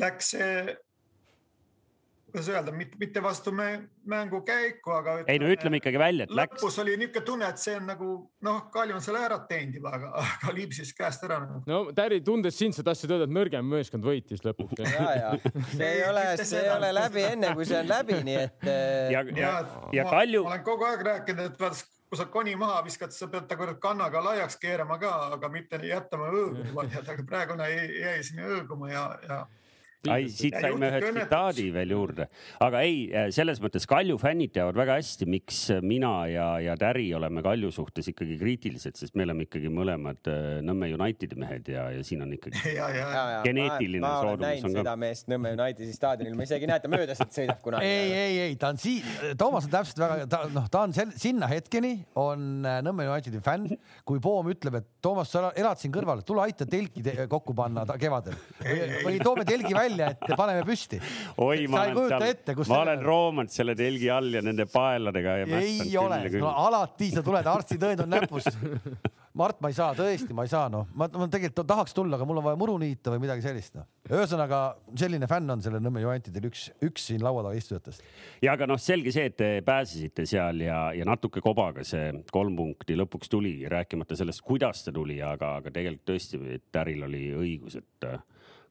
läks 0.00 0.30
see 0.34 0.76
kuidas 2.34 2.48
öelda, 2.50 2.72
mitte 2.98 3.22
vastu 3.22 3.52
mängu 3.54 4.40
käiku, 4.42 4.90
aga. 4.90 5.12
ei 5.30 5.38
no 5.38 5.46
ütleme 5.52 5.78
ikkagi 5.78 6.00
välja, 6.02 6.26
et 6.26 6.34
läks. 6.34 6.58
lõpus 6.58 6.78
oli 6.82 6.96
niisugune 6.98 7.26
tunne, 7.28 7.50
et 7.54 7.62
see 7.62 7.76
on 7.78 7.86
nagu 7.86 8.08
noh, 8.42 8.58
Kalju 8.74 8.96
on 8.98 9.04
selle 9.04 9.20
ära 9.22 9.38
teinud 9.46 9.78
juba, 9.78 9.92
aga, 10.00 10.10
aga 10.24 10.54
liibsis 10.56 10.90
käest 10.98 11.22
ära. 11.28 11.38
no 11.70 11.80
Täri, 11.94 12.18
tundes 12.26 12.58
sind, 12.58 12.74
sa 12.74 12.82
tahtsid 12.86 13.14
öelda, 13.14 13.30
et 13.30 13.36
nõrgem 13.38 13.70
meeskond 13.70 14.06
võitis 14.06 14.42
lõpuks. 14.42 14.82
ja, 14.96 15.08
ja 15.20 15.32
see 15.70 15.90
ei 15.92 16.04
ole, 16.10 16.28
see 16.42 16.62
ei 16.64 16.74
ole 16.74 16.92
läbi 16.98 17.26
enne, 17.30 17.54
kui 17.54 17.70
see 17.70 17.80
on 17.84 17.90
läbi, 17.94 18.20
nii 18.26 18.38
et. 18.42 18.70
ja, 19.14 19.24
ja, 19.38 19.56
ja 19.94 20.10
Kalju. 20.10 20.42
ma 20.42 20.56
olen 20.56 20.66
kogu 20.66 20.90
aeg 20.90 21.06
rääkinud, 21.12 21.52
et 21.52 21.60
vaata 21.62 21.86
kui 22.14 22.18
sa 22.18 22.26
koni 22.30 22.58
maha 22.58 22.82
viskad, 22.86 23.14
sa 23.14 23.30
pead 23.30 23.46
ta 23.50 23.56
kurat 23.58 23.78
kannaga 23.82 24.20
laiaks 24.22 24.58
keerama 24.62 24.98
ka, 25.02 25.14
aga 25.38 25.48
mitte 25.50 25.78
jätma 25.86 26.34
õõguma, 26.34 26.90
aga 26.98 27.22
praegu 27.26 27.62
jäi 27.62 28.22
sinna 28.26 28.50
õõguma 28.56 28.90
ja, 28.90 29.10
ja 29.22 29.44
ai, 30.12 30.28
siit 30.32 30.56
saime 30.60 30.88
ühe 30.90 31.00
tsitaadi 31.04 31.66
veel 31.74 31.94
juurde, 31.94 32.26
aga 32.64 32.82
ei, 32.86 33.04
äh, 33.08 33.28
selles 33.34 33.60
mõttes 33.62 33.86
Kalju 33.88 34.16
fännid 34.20 34.54
teavad 34.54 34.76
väga 34.78 34.98
hästi, 34.98 35.28
miks 35.30 35.60
mina 35.84 36.12
ja, 36.30 36.48
ja 36.62 36.76
Täri 36.80 37.06
oleme 37.16 37.42
Kalju 37.44 37.70
suhtes 37.74 38.08
ikkagi 38.12 38.36
kriitilised, 38.40 38.98
sest 39.00 39.16
me 39.18 39.26
oleme 39.26 39.46
ikkagi 39.48 39.72
mõlemad 39.72 40.30
äh, 40.30 40.42
Nõmme 40.64 40.90
Unitedi 40.96 41.38
mehed 41.40 41.68
ja, 41.72 41.86
ja 41.94 42.04
siin 42.06 42.24
on 42.24 42.32
ikkagi 42.36 42.60
ja, 42.78 42.88
ja, 42.94 43.08
ja. 43.14 43.40
geneetiline 43.46 44.12
soodumus 44.20 44.68
on 44.68 44.76
ka. 44.76 44.84
seda 44.84 44.96
meest 45.00 45.30
Nõmme 45.32 45.54
Unitedi 45.56 45.96
staadionil, 45.96 46.36
ma 46.38 46.48
isegi 46.48 46.68
ei 46.68 46.72
näe, 46.72 46.82
et 46.82 46.86
ta 46.86 46.92
mööda 46.92 47.18
sealt 47.18 47.36
sõidab 47.36 47.62
kunagi. 47.64 47.88
ei, 47.88 48.12
ei, 48.12 48.38
ei, 48.48 48.58
ta 48.60 48.72
on 48.74 48.80
siin, 48.80 49.08
Toomas 49.40 49.68
on 49.68 49.74
täpselt 49.74 50.02
väga, 50.04 50.28
ta 50.30 50.42
noh, 50.52 50.68
ta 50.72 50.84
on 50.88 50.96
sel, 50.96 51.14
sinna 51.20 51.48
hetkeni 51.50 51.94
on 52.20 52.66
äh, 52.68 52.80
Nõmme 52.84 53.08
Unitedi 53.10 53.42
fänn, 53.44 53.72
kui 54.06 54.22
Poom 54.24 54.52
ütleb, 54.52 54.80
et 54.80 54.90
Toomas, 55.04 55.32
sa 55.32 55.50
elad 55.56 55.80
siin 55.80 55.92
kõrval, 55.94 56.24
tule 56.26 56.44
aita 56.44 56.66
telki 56.68 57.04
te 57.04 57.28
kokku 57.30 57.54
panna 57.56 57.84
kevadel 58.00 58.36
või, 58.60 58.78
või 59.04 59.18
toome 59.22 59.44
telgi 59.48 59.74
välja 59.76 59.93
välja, 59.94 60.12
et 60.14 60.36
paneme 60.36 60.64
püsti. 60.66 61.00
oi, 61.38 61.66
ma 61.70 61.86
olen 61.86 62.14
seal, 62.44 62.62
ma 62.68 62.80
olen 62.84 63.04
roomanud 63.04 63.54
selle 63.54 63.76
telgi 63.78 64.10
all 64.12 64.32
ja 64.34 64.44
nende 64.44 64.66
paeladega. 64.70 65.40
ei 65.60 65.96
ole, 66.00 66.24
no 66.38 66.54
alati 66.66 67.12
sa 67.14 67.24
tuled, 67.26 67.52
arstitõend 67.54 68.06
on 68.06 68.16
näpus 68.18 68.50
Mart, 69.34 69.58
ma 69.58 69.66
ei 69.66 69.74
saa, 69.74 69.96
tõesti, 69.98 70.30
ma 70.30 70.44
ei 70.46 70.50
saa, 70.50 70.68
noh, 70.70 70.84
ma, 70.94 71.08
ma 71.10 71.26
tegelikult 71.26 71.66
tahaks 71.66 71.94
tulla, 71.96 72.14
aga 72.14 72.26
mul 72.28 72.38
on 72.38 72.44
vaja 72.44 72.58
muru 72.58 72.76
niita 72.78 73.10
või 73.10 73.24
midagi 73.24 73.42
sellist, 73.42 73.72
noh. 73.74 73.88
ühesõnaga 74.06 74.60
selline 74.94 75.26
fänn 75.26 75.50
on 75.50 75.64
sellel 75.64 75.82
Nõmme 75.82 76.04
Juventidel 76.04 76.46
üks, 76.46 76.68
üks 76.86 77.08
siin 77.10 77.24
laua 77.24 77.42
taga 77.42 77.58
istujatest. 77.58 78.04
ja 78.46 78.54
aga 78.54 78.68
noh, 78.70 78.78
selge 78.78 79.10
see, 79.10 79.26
et 79.32 79.34
te 79.40 79.48
pääsesite 79.66 80.22
seal 80.30 80.62
ja, 80.62 80.78
ja 80.94 81.08
natuke 81.08 81.42
kobaga 81.42 81.82
see 81.82 82.12
kolm 82.30 82.54
punkti 82.60 82.94
lõpuks 83.00 83.32
tuli, 83.32 83.56
rääkimata 83.74 84.14
sellest, 84.20 84.44
kuidas 84.46 84.84
ta 84.86 84.94
tuli, 84.94 85.18
aga, 85.18 85.56
aga 85.58 85.74
tegelikult 85.74 86.12
tõesti, 86.12 86.38
et 86.54 86.80
Äril 86.84 87.02
oli 87.08 87.24
õigus, 87.34 87.80
et 87.82 88.06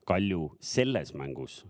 Kalju 0.08 0.50
selles 0.62 1.14
mängus 1.16 1.62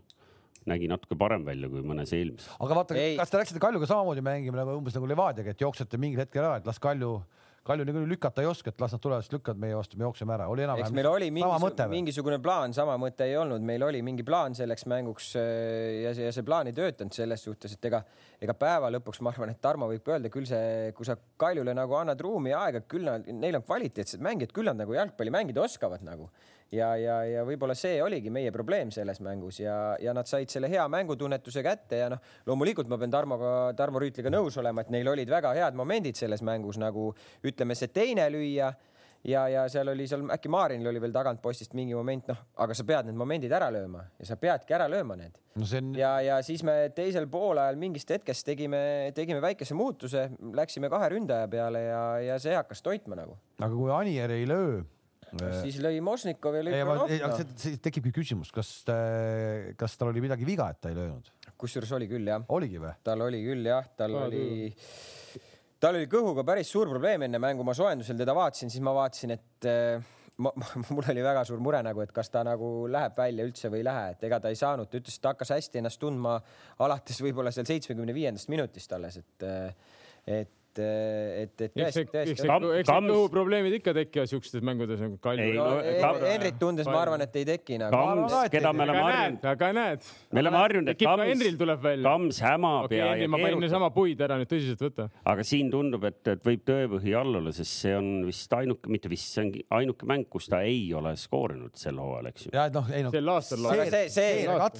nägi 0.68 0.88
natuke 0.88 1.16
parem 1.18 1.44
välja 1.46 1.68
kui 1.68 1.84
mõnes 1.84 2.12
eelmises. 2.16 2.48
aga 2.56 2.80
vaata, 2.80 3.04
kas 3.20 3.32
te 3.32 3.40
läksite 3.40 3.62
Kaljuga 3.62 3.88
samamoodi 3.90 4.24
mängima 4.24 4.62
nagu 4.62 4.78
umbes 4.78 4.96
nagu 4.96 5.08
Levadiaga, 5.10 5.52
et 5.52 5.64
jooksete 5.64 6.00
mingil 6.00 6.24
hetkel 6.24 6.44
ära, 6.44 6.60
et 6.60 6.68
las 6.68 6.80
Kalju, 6.80 7.18
Kalju 7.64 7.84
niikuinii 7.88 8.08
lükata 8.08 8.42
ei 8.44 8.48
oska, 8.48 8.72
et 8.72 8.80
las 8.80 8.92
nad 8.92 9.00
tulevad, 9.00 9.24
siis 9.24 9.32
lükkavad 9.32 9.60
meie 9.60 9.76
vastu, 9.76 9.98
me 10.00 10.06
jookseme 10.06 10.34
ära, 10.36 10.48
oli 10.52 10.64
eks 10.64 10.68
enam-vähem 10.68 10.96
meil 10.98 11.08
oli 11.10 11.28
sama 11.32 11.58
mõte 11.60 11.60
mingisugune, 11.60 11.88
või? 11.88 11.98
mingisugune 11.98 12.38
plaan, 12.44 12.76
sama 12.76 12.96
mõte 13.00 13.28
ei 13.28 13.36
olnud, 13.40 13.64
meil 13.72 13.84
oli 13.84 14.00
mingi 14.04 14.24
plaan 14.24 14.56
selleks 14.56 14.88
mänguks 14.92 15.30
äh, 15.40 15.52
ja 16.06 16.16
see, 16.16 16.28
ja 16.28 16.32
see 16.36 16.44
plaan 16.48 16.68
ei 16.68 16.76
töötanud 16.76 17.16
selles 17.16 17.44
suhtes, 17.44 17.76
et 17.76 17.88
ega, 17.88 18.00
ega 18.40 18.56
päeva 18.56 18.92
lõpuks 18.96 19.20
ma 19.24 19.32
arvan, 19.32 19.52
et 19.52 19.60
Tarmo 19.64 19.88
võib 19.92 20.12
öelda 20.12 20.32
küll 20.32 20.48
see, 20.48 20.92
kui 20.96 21.08
sa 21.08 21.16
Kaljule 21.40 21.76
nagu 21.76 21.96
annad 22.00 22.20
ruumi 22.24 22.52
ja 22.52 22.64
aega, 22.66 22.84
küll 22.88 23.08
nad, 23.08 23.28
neil 23.32 23.60
on 23.60 23.64
kvaliteetsed 23.68 24.24
mängijad, 24.24 24.52
küll 24.56 24.68
nad 24.68 24.80
nagu 24.80 24.96
jalgpalli 24.96 25.32
mängida 25.32 25.64
oskavad 25.64 26.04
nagu 26.04 26.32
ja, 26.72 26.94
ja, 26.96 27.18
ja 27.28 27.44
võib-olla 27.46 27.76
see 27.78 27.98
oligi 28.02 28.32
meie 28.34 28.52
probleem 28.54 28.90
selles 28.94 29.20
mängus 29.24 29.60
ja, 29.60 29.96
ja 30.00 30.14
nad 30.16 30.28
said 30.30 30.52
selle 30.52 30.70
hea 30.70 30.86
mängutunnetuse 30.88 31.62
kätte 31.64 32.00
ja 32.04 32.08
noh, 32.12 32.22
loomulikult 32.46 32.88
ma 32.90 32.98
pean 33.00 33.12
Tarmoga, 33.12 33.52
Tarmo 33.76 34.02
Rüütliga 34.02 34.32
nõus 34.32 34.58
olema, 34.60 34.84
et 34.84 34.90
neil 34.94 35.08
olid 35.08 35.30
väga 35.30 35.54
head 35.58 35.78
momendid 35.78 36.18
selles 36.18 36.42
mängus 36.46 36.80
nagu 36.80 37.12
ütleme, 37.44 37.76
see 37.78 37.92
teine 37.94 38.26
lüüa 38.32 38.72
ja, 39.24 39.44
ja 39.48 39.64
seal 39.72 39.88
oli 39.92 40.06
seal 40.08 40.24
äkki 40.34 40.50
Maarinil 40.52 40.88
oli 40.90 41.00
veel 41.02 41.14
tagantpostist 41.14 41.74
mingi 41.76 41.96
moment, 41.96 42.28
noh, 42.32 42.40
aga 42.64 42.76
sa 42.76 42.86
pead 42.88 43.08
need 43.08 43.18
momendid 43.18 43.52
ära 43.56 43.70
lööma 43.72 44.04
ja 44.20 44.28
sa 44.28 44.38
peadki 44.40 44.76
ära 44.76 44.88
lööma 44.90 45.16
need 45.20 45.38
no 45.60 45.68
on, 45.78 45.92
ja, 45.98 46.16
ja 46.24 46.40
siis 46.46 46.64
me 46.66 46.76
teisel 46.96 47.28
poolajal 47.32 47.78
mingist 47.80 48.10
hetkest 48.10 48.46
tegime, 48.46 49.12
tegime 49.16 49.40
väikese 49.44 49.76
muutuse, 49.78 50.28
läksime 50.56 50.90
kahe 50.92 51.12
ründaja 51.14 51.48
peale 51.50 51.86
ja, 51.86 52.02
ja 52.32 52.40
see 52.42 52.56
hakkas 52.56 52.84
toitma 52.84 53.18
nagu. 53.20 53.38
aga 53.60 53.72
kui 53.74 53.94
Anier 53.94 54.34
ei 54.34 54.48
löö. 54.48 54.82
Siis 55.62 55.80
lõi 55.82 56.00
Mošnikov 56.04 56.58
ja 56.58 56.64
lõi 56.66 56.80
Kronovka. 56.80 57.46
tekibki 57.88 58.14
küsimus, 58.14 58.52
kas, 58.54 58.76
kas 59.80 59.98
tal 60.00 60.12
oli 60.12 60.24
midagi 60.24 60.46
viga, 60.48 60.70
et 60.72 60.82
ta 60.82 60.92
ei 60.92 60.98
löönud? 60.98 61.32
kusjuures 61.60 61.92
oli 61.96 62.08
küll 62.10 62.28
jah, 62.28 62.42
oligi 62.52 62.80
või? 62.82 62.94
tal 63.06 63.22
oli 63.24 63.40
küll 63.44 63.68
jah, 63.68 63.86
tal 63.98 64.16
Aa, 64.18 64.26
oli, 64.28 64.44
tal 65.80 66.00
oli 66.00 66.08
kõhuga 66.10 66.44
päris 66.46 66.72
suur 66.72 66.90
probleem 66.90 67.26
enne 67.28 67.40
mängu, 67.42 67.66
ma 67.66 67.76
soojendusel 67.76 68.18
teda 68.20 68.34
vaatasin, 68.36 68.72
siis 68.72 68.84
ma 68.84 68.94
vaatasin, 68.96 69.36
et 69.36 69.68
äh, 69.70 70.14
ma, 70.36 70.52
ma, 70.58 70.70
mul 70.90 71.10
oli 71.12 71.24
väga 71.24 71.44
suur 71.48 71.62
mure 71.62 71.80
nagu, 71.86 72.02
et 72.04 72.12
kas 72.14 72.30
ta 72.32 72.42
nagu 72.46 72.72
läheb 72.90 73.16
välja 73.18 73.46
üldse 73.46 73.70
või 73.72 73.82
ei 73.82 73.88
lähe, 73.88 74.10
et 74.16 74.26
ega 74.28 74.40
ta 74.42 74.52
ei 74.52 74.58
saanud, 74.58 74.90
ta 74.90 75.00
ütles, 75.00 75.18
et 75.18 75.24
ta 75.24 75.34
hakkas 75.34 75.54
hästi 75.54 75.80
ennast 75.82 76.00
tundma 76.02 76.36
alates 76.84 77.20
võib-olla 77.24 77.52
seal 77.54 77.68
seitsmekümne 77.70 78.16
viiendast 78.16 78.50
minutist 78.52 78.92
alles, 78.96 79.20
et, 79.22 79.48
et, 80.40 80.60
et, 80.82 81.54
et 81.68 81.76
see 81.76 82.06
tõesti,, 82.06 82.06
tõesti 82.14 82.72
eks 82.80 82.92
need 82.94 83.12
kõhuprobleemid 83.14 83.78
ikka 83.80 83.94
tekivad 83.96 84.30
siukestes 84.30 84.64
mängudes 84.64 85.02
nagu 85.04 85.18
Kalju 85.22 85.52
no 85.58 85.68
no, 85.78 86.12
Henrit 86.24 86.58
tundes 86.60 86.88
ma 86.88 87.00
arvan, 87.04 87.24
et 87.24 87.36
ei 87.40 87.46
teki 87.48 87.78
nagu. 87.80 87.94
Kams 87.94 88.52
keda 88.52 88.72
me 88.74 88.86
oleme 88.86 89.00
aga 89.00 89.10
näed 89.10 89.24
harjunud,, 89.24 89.46
aga 89.50 89.70
näed. 89.78 90.08
me 90.30 90.42
oleme 90.42 90.60
harjunud, 90.60 90.90
et 90.92 91.02
Kams 91.02 91.30
Henril, 91.30 91.58
tuleb 91.60 91.82
välja. 91.84 92.04
Kams 92.08 92.40
hämab 92.44 92.88
okei, 92.88 93.00
ja, 93.00 93.28
ma 93.30 93.40
panin 93.42 93.62
niisama 93.64 93.90
puid 93.94 94.24
ära 94.26 94.38
nüüd 94.40 94.50
tõsiselt 94.50 94.84
võtta. 94.84 95.08
aga 95.34 95.46
siin 95.46 95.70
tundub, 95.72 96.06
et, 96.08 96.20
et 96.34 96.44
võib 96.46 96.64
tõepõhi 96.68 97.16
all 97.18 97.40
olla, 97.40 97.54
sest 97.56 97.84
see 97.84 97.94
on 97.98 98.10
vist 98.28 98.56
ainuke, 98.56 98.90
mitte 98.92 99.10
vist, 99.12 99.30
see 99.34 99.44
ongi 99.44 99.64
ainuke 99.78 100.08
mäng, 100.10 100.28
kus 100.30 100.48
ta 100.52 100.62
ei 100.66 100.86
ole 100.96 101.14
skoorinud 101.20 101.74
sel 101.78 102.00
hooajal, 102.00 102.30
eks 102.32 102.48
ju. 102.48 102.54
ja 102.54 102.68
et 102.70 102.76
noh, 102.76 102.90
ei 102.92 103.06
noh, 103.06 103.14
sel 103.14 103.32
aastal 103.34 103.68
see, 103.70 104.04
see, 104.12 104.30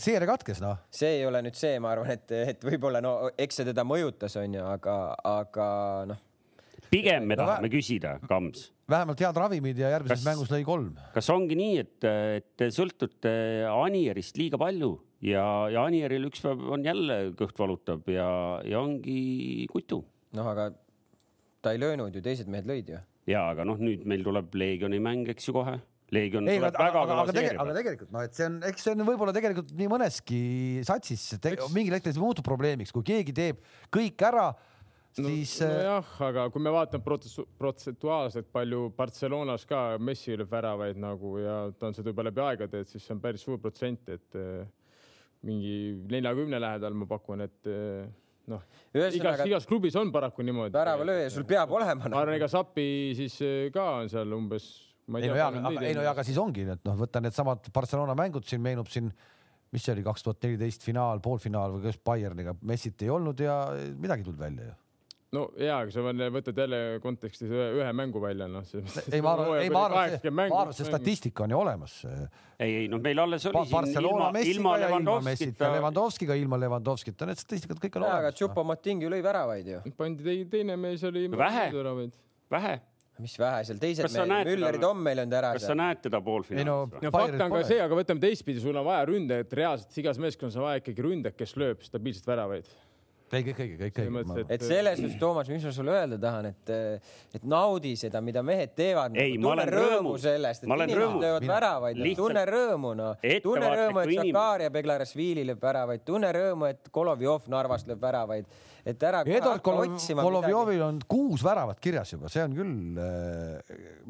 seire 0.07 0.31
katkes 0.31 0.63
noh. 0.65 0.81
see 0.95 1.19
ei 1.21 1.27
ole 1.29 1.45
nüüd 1.47 1.59
see, 1.59 1.79
ma 1.83 1.95
arvan, 1.95 2.15
et, 2.15 2.35
et 2.55 2.67
võib-olla 2.67 3.03
no 3.05 3.15
eks 3.39 3.61
see 3.61 3.69
teda 3.71 3.87
mõjutas, 3.89 4.39
onju, 4.41 4.65
aga, 4.75 4.99
aga 5.35 5.69
noh, 6.11 6.21
pigem 6.91 7.27
me 7.27 7.39
No 7.39 7.47
tahame 7.49 7.71
küsida, 7.73 8.17
Kams, 8.29 8.69
vähemalt 8.91 9.21
head 9.25 9.41
ravimid 9.41 9.79
ja 9.81 9.91
järgmises 9.97 10.21
Kas- 10.21 10.29
mängus 10.29 10.53
lõi 10.53 10.63
kolm. 10.67 10.95
kas 11.15 11.31
ongi 11.33 11.57
nii, 11.59 11.79
et, 11.83 12.09
et 12.39 12.49
te 12.61 12.71
sõltute 12.75 13.33
Anierist 13.71 14.39
liiga 14.41 14.61
palju 14.61 14.93
ja, 15.25 15.45
ja 15.73 15.87
Anieril 15.89 16.29
üks 16.29 16.45
päev 16.45 16.67
on 16.77 16.85
jälle 16.85 17.19
kõht 17.39 17.59
valutab 17.59 18.09
ja, 18.13 18.29
ja 18.69 18.83
ongi 18.85 19.65
kutu 19.73 20.03
noh, 20.37 20.51
aga 20.53 20.71
ta 21.65 21.73
ei 21.73 21.81
löönud 21.81 22.15
ju, 22.15 22.23
teised 22.25 22.51
mehed 22.53 22.69
lõid 22.69 22.93
ju. 22.93 23.01
ja 23.31 23.49
aga 23.55 23.67
noh, 23.67 23.81
nüüd 23.81 24.05
meil 24.09 24.25
tuleb 24.27 24.55
Leegioni 24.59 25.01
mäng, 25.03 25.29
eks 25.33 25.49
ju 25.49 25.57
kohe. 25.57 25.79
Leegion 26.13 26.47
ei, 26.47 26.59
aga, 26.61 26.69
tuleb 26.69 26.83
väga 26.83 27.01
aga, 27.01 27.09
kõva 27.09 27.23
aga, 27.23 27.33
tege, 27.33 27.47
seeria 27.49 27.63
aga 27.65 27.75
tegelikult 27.79 28.11
noh, 28.13 28.25
et 28.29 28.37
see 28.37 28.47
on, 28.47 28.59
eks 28.69 28.85
see 28.85 28.93
on 28.93 29.07
võib-olla 29.09 29.33
tegelikult 29.35 29.73
nii 29.79 29.89
mõneski 29.91 30.41
satsis, 30.87 31.25
mingil 31.73 31.97
hetkel 31.97 32.13
see 32.13 32.23
muutub 32.23 32.45
probleemiks, 32.47 32.93
kui 32.95 33.07
keegi 33.09 33.35
teeb 33.35 33.65
kõik 33.95 34.27
ära, 34.29 34.51
no, 35.23 35.31
siis 35.31 35.53
äh, 35.63 35.69
no, 35.71 35.77
nojah, 35.79 36.15
aga 36.29 36.47
kui 36.53 36.63
me 36.63 36.73
vaatame 36.75 37.05
prots- 37.05 37.45
protsentuaalselt 37.59 38.49
palju 38.55 38.89
Barcelonas 38.97 39.67
ka 39.69 39.83
Messi 40.03 40.37
lööb 40.39 40.51
väravaid 40.51 40.99
nagu 41.01 41.37
ja 41.43 41.59
ta 41.79 41.91
on 41.91 41.97
seda 41.97 42.13
juba 42.13 42.27
läbi 42.27 42.43
aegade, 42.45 42.83
et 42.83 42.91
siis 42.91 43.05
see 43.05 43.15
on 43.15 43.23
päris 43.23 43.45
suur 43.47 43.61
protsent, 43.63 44.09
et 44.15 44.39
eh, 44.41 44.65
mingi 45.47 45.77
neljakümne 46.11 46.61
lähedal 46.63 46.97
ma 46.99 47.09
pakun, 47.11 47.45
et 47.47 47.71
eh, 47.71 48.09
noh, 48.51 48.65
igas, 48.95 49.45
igas 49.47 49.69
klubis 49.71 49.97
on 50.01 50.11
paraku 50.15 50.47
niimoodi. 50.47 50.75
väravalööja 50.75 51.31
sul 51.37 51.47
peab 51.49 51.73
olema 51.77 52.09
ma 52.09 52.25
arvan, 52.25 52.39
ega 52.39 52.51
Sapi 52.51 52.89
siis 53.19 53.39
ka 53.75 53.89
on 54.01 54.11
seal 54.13 54.35
umbes. 54.37 54.69
ei 55.15 55.31
no 55.31 55.39
jaa, 55.39 55.53
aga 55.53 55.87
ei 55.87 55.95
no 55.95 56.03
jaa, 56.03 56.17
aga 56.17 56.27
siis 56.27 56.41
ongi, 56.43 56.67
et 56.75 56.85
noh, 56.89 56.99
võta 56.99 57.23
needsamad 57.23 57.71
Barcelona 57.75 58.17
mängud 58.19 58.47
siin 58.49 58.63
meenub 58.65 58.91
siin, 58.91 59.13
mis 59.75 59.83
see 59.83 59.95
oli, 59.95 60.05
kaks 60.07 60.23
tuhat 60.27 60.43
neliteist 60.47 60.87
finaal, 60.87 61.23
poolfinaal 61.23 61.77
või 61.77 61.89
kas 61.89 61.99
Bayerniga, 61.99 62.55
Messit 62.63 63.03
ei 63.03 63.11
olnud 63.11 63.41
ja 63.43 63.59
midagi 63.99 64.23
ei 64.23 64.29
tulnud 64.31 64.43
välja 64.43 64.71
ju. 64.71 64.81
No 65.35 65.45
jaa, 65.59 65.81
aga 65.83 65.93
sa 65.95 66.31
võtad 66.35 66.61
jälle 66.65 66.81
kontekstis 67.03 67.51
ühe, 67.51 67.67
ühe 67.81 67.91
mängu 67.97 68.23
välja, 68.23 68.49
noh. 68.51 68.65
ei, 68.75 69.21
ma 69.25 69.35
arvan, 69.35 69.59
ei 69.63 69.73
ma 69.75 69.85
arvan, 69.89 70.17
ma 70.31 70.47
arvan, 70.63 70.77
see 70.77 70.89
statistika 70.89 71.45
on 71.47 71.55
ju 71.55 71.61
olemas. 71.61 71.99
ei, 72.59 72.71
ei 72.85 72.89
noh, 72.93 73.03
meil 73.05 73.21
alles 73.25 73.47
oli 73.51 73.65
siin 73.65 73.75
Barcelona 73.75 74.31
ilma, 74.31 74.47
ilma 74.55 74.77
ja 74.79 74.85
ja 74.85 74.89
Levandovskita. 74.89 75.75
Levandovskiga, 75.79 76.39
ilma 76.41 76.61
Levandovskita, 76.63 77.29
need 77.31 77.43
statistikad 77.43 77.83
kõik 77.83 78.01
on 78.01 78.07
aga 78.07 78.17
olemas. 78.17 78.33
noh. 78.33 78.41
Tšupo-Moting 78.41 79.07
ju 79.07 79.13
lõi 79.13 79.21
väravaid 79.25 79.71
ju. 79.75 79.85
pandi 79.99 80.27
tei- 80.27 80.49
teine 80.51 80.79
mees 80.81 81.05
oli. 81.05 81.29
Vähe. 81.35 81.71
vähe, 82.55 82.79
mis 83.23 83.35
vähe 83.39 83.61
seal 83.67 83.79
teised 83.79 84.17
näed 84.27 84.49
Mülleri 84.49 84.81
Tom 84.83 84.99
meil 85.03 85.23
on 85.23 85.35
ära 85.39 85.53
kas 85.55 85.69
sa 85.69 85.77
näed 85.79 86.01
teda 86.03 86.19
no 86.19 86.27
poolfinaalis 86.27 86.95
või? 86.95 87.03
no 87.05 87.13
fakt 87.15 87.45
on 87.47 87.53
ka 87.55 87.61
see, 87.67 87.79
aga 87.83 87.99
võtame 87.99 88.23
teistpidi, 88.25 88.63
sul 88.63 88.79
on 88.81 88.87
vaja 88.87 89.05
ründajat, 89.11 89.55
reaalselt 89.61 90.01
igas 90.03 90.19
meeskonnas 90.23 90.59
on 90.59 90.67
vaja 90.67 90.83
ikkagi 90.83 91.07
ründajat, 91.07 91.39
kes 91.39 91.55
lööb 91.61 91.85
stabiilselt 91.87 92.27
väravaid. 92.31 92.71
ei, 93.33 93.43
kõik, 93.47 93.57
kõik, 93.57 93.73
kõik, 93.81 93.95
kõik. 93.97 94.53
et 94.53 94.63
selles 94.63 94.99
suhtes, 95.01 95.17
Toomas, 95.19 95.49
mis 95.51 95.65
ma 95.65 95.73
sulle 95.75 95.95
öelda 95.95 96.19
tahan, 96.21 96.51
et, 96.53 96.75
et 97.35 97.47
naudi 97.49 97.95
seda, 97.99 98.21
mida 98.25 98.43
mehed 98.47 98.75
teevad. 98.77 99.17
Ei, 99.17 99.39
ma 99.39 99.49
tunne 99.49 99.65
olen 99.65 99.73
rõõmu 99.75 100.15
sellest, 100.21 100.65
et 100.65 100.69
Ma 100.71 100.77
inimesed 100.79 101.01
rõõmus. 101.01 101.25
löövad 101.25 101.49
väravaid, 101.49 102.05
tunne 102.21 102.45
rõõmu 102.51 102.93
noh, 103.01 103.25
tunne 103.43 103.73
rõõmu, 103.79 104.05
et 104.05 104.15
Zakaria 104.21 104.71
Beglarasvili 104.75 105.47
lööb 105.49 105.65
väravaid, 105.65 106.05
tunne 106.07 106.31
rõõmu, 106.37 106.71
et 106.71 106.93
Kolovjov 106.95 107.49
Narvast 107.53 107.91
lööb 107.91 108.01
väravaid, 108.05 108.47
et 108.85 109.03
ära 109.09 109.23
Eduard 109.25 109.57
hakka 109.57 109.71
Kolov- 109.71 109.95
otsima 109.97 110.23
Kolovjovil 110.23 110.83
on 110.85 110.99
kuus 111.09 111.43
väravat 111.45 111.81
kirjas 111.81 112.13
juba, 112.13 112.29
see 112.29 112.43
on 112.45 112.55
küll, 112.55 112.99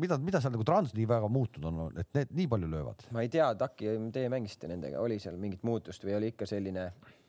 mida, 0.02 0.18
mida 0.18 0.40
seal 0.42 0.52
nagu 0.56 0.66
Trans 0.66 0.94
nii 0.96 1.06
väga 1.08 1.28
muutunud 1.30 1.84
on, 1.86 1.98
et 2.02 2.10
need 2.18 2.34
nii 2.34 2.48
palju 2.50 2.70
löövad? 2.72 3.06
ma 3.14 3.22
ei 3.22 3.30
tea, 3.32 3.52
Taki, 3.54 3.94
teie 4.12 4.28
mängisite 4.32 4.68
nendega, 4.68 4.98
oli 5.00 5.20
seal 5.22 5.38
mingit 5.40 5.62
muutust 5.62 6.04
või 6.04 6.16
oli 6.18 6.32
ikka 6.34 6.48
selline 6.50 6.88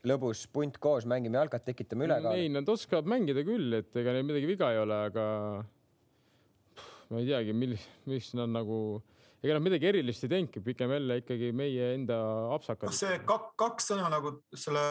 lõbus 0.09 0.45
punt 0.53 0.77
koos, 0.81 1.07
mängime 1.09 1.39
jalkat, 1.41 1.65
tekitame 1.67 2.05
ei, 2.05 2.11
ülekaalu? 2.11 2.53
nad 2.55 2.71
oskavad 2.75 3.09
mängida 3.09 3.43
küll, 3.47 3.79
et 3.79 3.99
ega 4.01 4.15
neil 4.15 4.27
midagi 4.27 4.49
viga 4.49 4.71
ei 4.73 4.79
ole, 4.81 5.01
aga 5.09 5.25
pff, 6.75 6.95
ma 7.11 7.21
ei 7.21 7.29
teagi, 7.29 7.55
millis, 7.57 7.85
mis 8.09 8.31
nad 8.37 8.53
nagu, 8.53 8.79
ega 9.41 9.57
nad 9.57 9.65
midagi 9.65 9.91
erilist 9.91 10.25
ei 10.25 10.33
teinudki, 10.35 10.63
pigem 10.65 10.95
jälle 10.95 11.19
ikkagi 11.21 11.51
meie 11.55 11.93
enda 11.97 12.19
apsakad 12.55 12.89
kas. 12.89 13.03
see 13.05 13.21
kak, 13.27 13.53
kaks 13.59 13.93
sõna 13.93 14.09
nagu 14.13 14.37
selle 14.53 14.85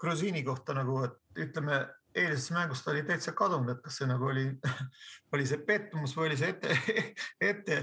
Grusiini 0.00 0.40
kohta 0.46 0.72
nagu, 0.72 1.02
et 1.04 1.42
ütleme, 1.44 1.82
eilses 2.16 2.50
mängus 2.54 2.82
ta 2.82 2.90
oli 2.94 3.02
täitsa 3.06 3.34
kadunud, 3.36 3.74
et 3.74 3.82
kas 3.84 4.00
see 4.00 4.08
nagu 4.08 4.30
oli, 4.30 4.46
oli 5.34 5.46
see 5.46 5.60
pettumus 5.66 6.14
või 6.16 6.30
oli 6.30 6.40
see 6.40 6.54
ette, 6.54 6.76
ette 7.50 7.80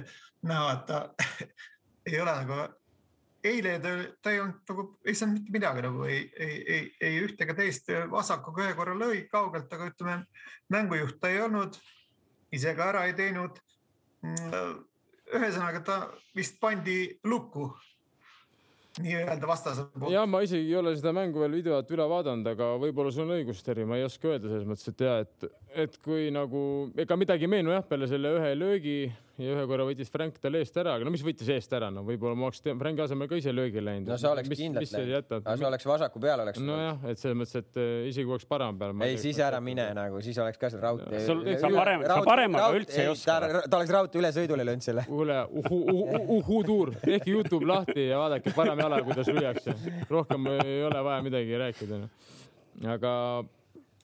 näha, 0.47 0.71
et 0.73 0.85
ta 0.89 1.03
ei 2.09 2.19
ole 2.21 2.33
nagu, 2.41 2.59
eile 3.49 3.77
ta, 3.83 3.93
ta 4.23 4.33
ei 4.33 4.41
olnud 4.43 4.71
nagu, 4.71 4.85
ei 5.07 5.15
saanud 5.17 5.39
mitte 5.39 5.55
midagi 5.55 5.83
nagu 5.85 6.05
ei, 6.07 6.21
ei, 6.37 6.57
ei, 6.75 6.83
ei 7.09 7.19
ühte 7.25 7.45
ega 7.45 7.55
teist, 7.57 7.91
vasakuga 8.11 8.65
ühe 8.65 8.75
korra 8.77 8.95
lõi 8.97 9.23
kaugelt, 9.31 9.71
aga 9.73 9.89
ütleme, 9.91 10.19
mängujuht 10.73 11.19
ta 11.21 11.31
ei 11.33 11.41
olnud, 11.45 11.79
ise 12.55 12.75
ka 12.77 12.91
ära 12.93 13.07
ei 13.07 13.17
teinud. 13.17 13.59
ühesõnaga 15.27 15.83
ta 15.83 15.97
vist 16.35 16.59
pandi 16.59 17.19
lukku 17.27 17.67
nii-öelda 19.03 19.47
vastase 19.47 19.85
poolt. 19.93 20.11
ja 20.13 20.25
ma 20.25 20.41
isegi 20.45 20.71
ei 20.71 20.75
ole 20.79 20.95
seda 20.97 21.13
mängu 21.13 21.41
veel 21.43 21.57
videot 21.59 21.91
üle 21.93 22.07
vaadanud, 22.09 22.47
aga 22.53 22.71
võib-olla 22.81 23.11
sul 23.13 23.27
on 23.27 23.35
õigus, 23.37 23.61
Terri, 23.65 23.85
ma 23.85 23.99
ei 23.99 24.05
oska 24.07 24.31
öelda 24.31 24.49
selles 24.51 24.67
mõttes, 24.69 24.89
et 24.91 25.03
ja 25.05 25.15
et, 25.23 25.47
et 25.85 25.97
kui 26.03 26.31
nagu 26.33 26.61
ega 26.97 27.17
midagi 27.19 27.47
ei 27.47 27.53
meenu 27.57 27.73
jah, 27.75 27.85
peale 27.87 28.09
selle 28.09 28.33
ühe 28.39 28.53
löögi 28.57 28.97
ja 29.37 29.53
ühe 29.53 29.63
korra 29.69 29.85
võttis 29.85 30.09
Frank 30.09 30.39
tal 30.41 30.57
eest 30.57 30.77
ära, 30.81 30.95
aga 30.97 31.05
no 31.05 31.11
mis 31.13 31.21
võttis 31.25 31.49
eest 31.53 31.73
ära, 31.77 31.91
no 31.93 32.01
võib-olla 32.05 32.37
ma 32.37 32.47
oleks 32.47 32.63
Franki 32.65 33.03
asemel 33.03 33.29
ka 33.29 33.37
ise 33.37 33.51
löögi 33.53 33.83
läinud. 33.83 34.09
no 34.09 34.17
sa 34.17 34.31
oleks 34.33 34.49
kindlalt 34.49 34.93
läinud, 34.95 35.33
aga 35.37 35.55
sa 35.61 35.67
oleks 35.69 35.87
vasaku 35.89 36.21
peal 36.23 36.41
oleks. 36.41 36.61
nojah, 36.63 37.03
et 37.11 37.21
selles 37.21 37.37
mõttes, 37.37 37.61
et 37.61 37.77
eh, 37.81 38.07
isegi 38.09 38.25
kui 38.25 38.33
oleks 38.33 38.47
parem 38.49 38.79
peal. 38.79 38.95
ei, 39.05 39.19
siis 39.21 39.41
ära 39.45 39.59
mine 39.63 39.85
nagu, 39.97 40.21
siis 40.25 40.39
oleks 40.41 40.61
ka 40.61 40.71
seal 40.73 40.81
raudtee. 40.81 41.21
Sa 41.27 41.69
parem- 41.73 42.05
sa 42.09 42.19
paremaga 42.25 42.69
üldse 42.79 43.03
ei 43.03 43.11
oska. 43.11 43.35
ta, 43.67 43.77
oleks 43.77 43.93
raudtee 43.93 44.21
üle 44.23 44.31
sõidule 44.35 44.65
löönud 44.65 44.85
selle. 44.85 45.05
kuule, 45.09 45.37
uhutuur, 46.39 46.95
tehke 47.03 47.29
Youtube 47.35 47.69
lahti 47.69 48.07
ja 48.07 48.23
vaadake 48.23 48.55
parem 48.57 48.81
jalaga, 48.81 49.05
kuidas 49.11 49.29
lüüakse. 49.29 49.77
rohkem 50.09 50.49
ei 50.57 50.81
ole 50.87 51.03
vaja 51.11 51.21
midagi 51.27 51.61
rääkida. 51.61 52.01
aga 52.95 53.13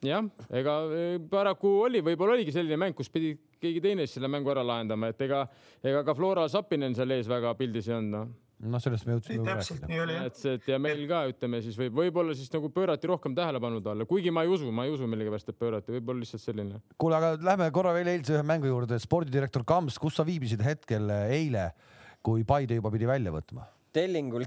jah, 0.04 0.30
ega 0.62 0.78
eh, 0.94 1.18
paraku 1.30 1.74
oli, 1.88 2.04
võib-olla 2.06 2.38
oligi 2.38 2.54
selline 2.54 2.78
mäng, 2.78 2.94
kus 2.94 3.10
pidi 3.10 3.34
keegi 3.64 3.82
teine 3.84 4.06
siis 4.06 4.18
selle 4.18 4.30
mängu 4.32 4.52
ära 4.52 4.64
lahendama, 4.66 5.10
et 5.12 5.20
ega, 5.26 5.44
ega 5.84 6.04
ka 6.06 6.14
Flora 6.16 6.46
Sapinen 6.52 6.96
seal 6.96 7.14
ees 7.16 7.28
väga 7.30 7.54
pildis 7.58 7.90
ei 7.90 7.96
olnud, 7.96 8.14
noh. 8.14 8.32
noh, 8.74 8.82
sellest 8.82 9.08
me 9.08 9.16
jõudsime 9.16 9.38
juba 9.40 9.56
täpselt 9.58 9.82
rääkida. 9.82 9.90
nii 9.92 10.02
oli 10.04 10.16
jah. 10.18 10.28
et 10.30 10.40
see, 10.40 10.56
et 10.60 10.70
ja 10.72 10.80
meil 10.82 11.04
ka 11.10 11.22
ütleme 11.32 11.60
siis 11.64 11.78
võib, 11.80 11.98
võib-olla 12.00 12.36
siis 12.38 12.52
nagu 12.54 12.70
pöörati 12.74 13.10
rohkem 13.10 13.36
tähelepanu 13.36 13.82
talle, 13.84 14.08
kuigi 14.10 14.32
ma 14.34 14.46
ei 14.46 14.52
usu, 14.54 14.72
ma 14.74 14.86
ei 14.88 14.94
usu 14.94 15.08
millegipärast, 15.10 15.52
et 15.52 15.60
pöörati, 15.60 15.94
võib-olla 15.98 16.24
lihtsalt 16.24 16.44
selline. 16.44 16.82
kuule, 17.00 17.20
aga 17.20 17.34
lähme 17.50 17.70
korra 17.74 17.94
veel 17.96 18.12
eilse 18.14 18.36
ühe 18.36 18.46
mängu 18.46 18.70
juurde. 18.70 19.00
spordidirektor 19.02 19.66
Kams, 19.68 19.98
kus 20.02 20.20
sa 20.20 20.26
viibisid 20.26 20.64
hetkel 20.64 21.10
eile, 21.24 21.70
kui 22.24 22.46
Paide 22.48 22.78
juba 22.80 22.92
pidi 22.94 23.08
välja 23.10 23.34
võtma? 23.34 23.68
Tellingul, 23.94 24.44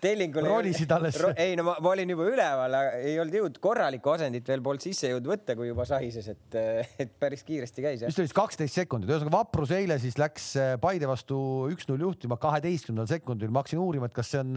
Tellingul. 0.00 0.46
Ronisid 0.48 0.92
alles. 0.92 1.18
ei 1.36 1.56
no 1.58 1.66
ma, 1.66 1.76
ma 1.84 1.92
olin 1.92 2.12
juba 2.14 2.26
üleval, 2.30 2.76
ei 3.00 3.16
olnud 3.20 3.36
jõudnud 3.38 3.60
korralikku 3.64 4.12
asendit 4.12 4.48
veel 4.48 4.62
polnud 4.64 4.84
sisse 4.84 5.10
jõudnud 5.10 5.34
võtta, 5.34 5.56
kui 5.58 5.68
juba 5.68 5.84
sahises, 5.88 6.28
et, 6.32 6.58
et 7.04 7.12
päris 7.20 7.44
kiiresti 7.46 7.84
käis 7.84 8.04
vist 8.04 8.20
oli 8.20 8.28
siis 8.28 8.36
kaksteist 8.36 8.80
sekundit, 8.80 9.12
ühesõnaga 9.12 9.36
Vaprus 9.38 9.72
eile 9.76 9.98
siis 10.02 10.16
läks 10.20 10.52
Paide 10.80 11.08
vastu 11.10 11.38
üks-null 11.72 12.06
juhtima 12.08 12.40
kaheteistkümnendal 12.40 13.10
sekundil. 13.12 13.52
ma 13.52 13.64
hakkasin 13.64 13.82
uurima, 13.82 14.08
et 14.08 14.16
kas 14.16 14.32
see 14.32 14.44
on 14.44 14.56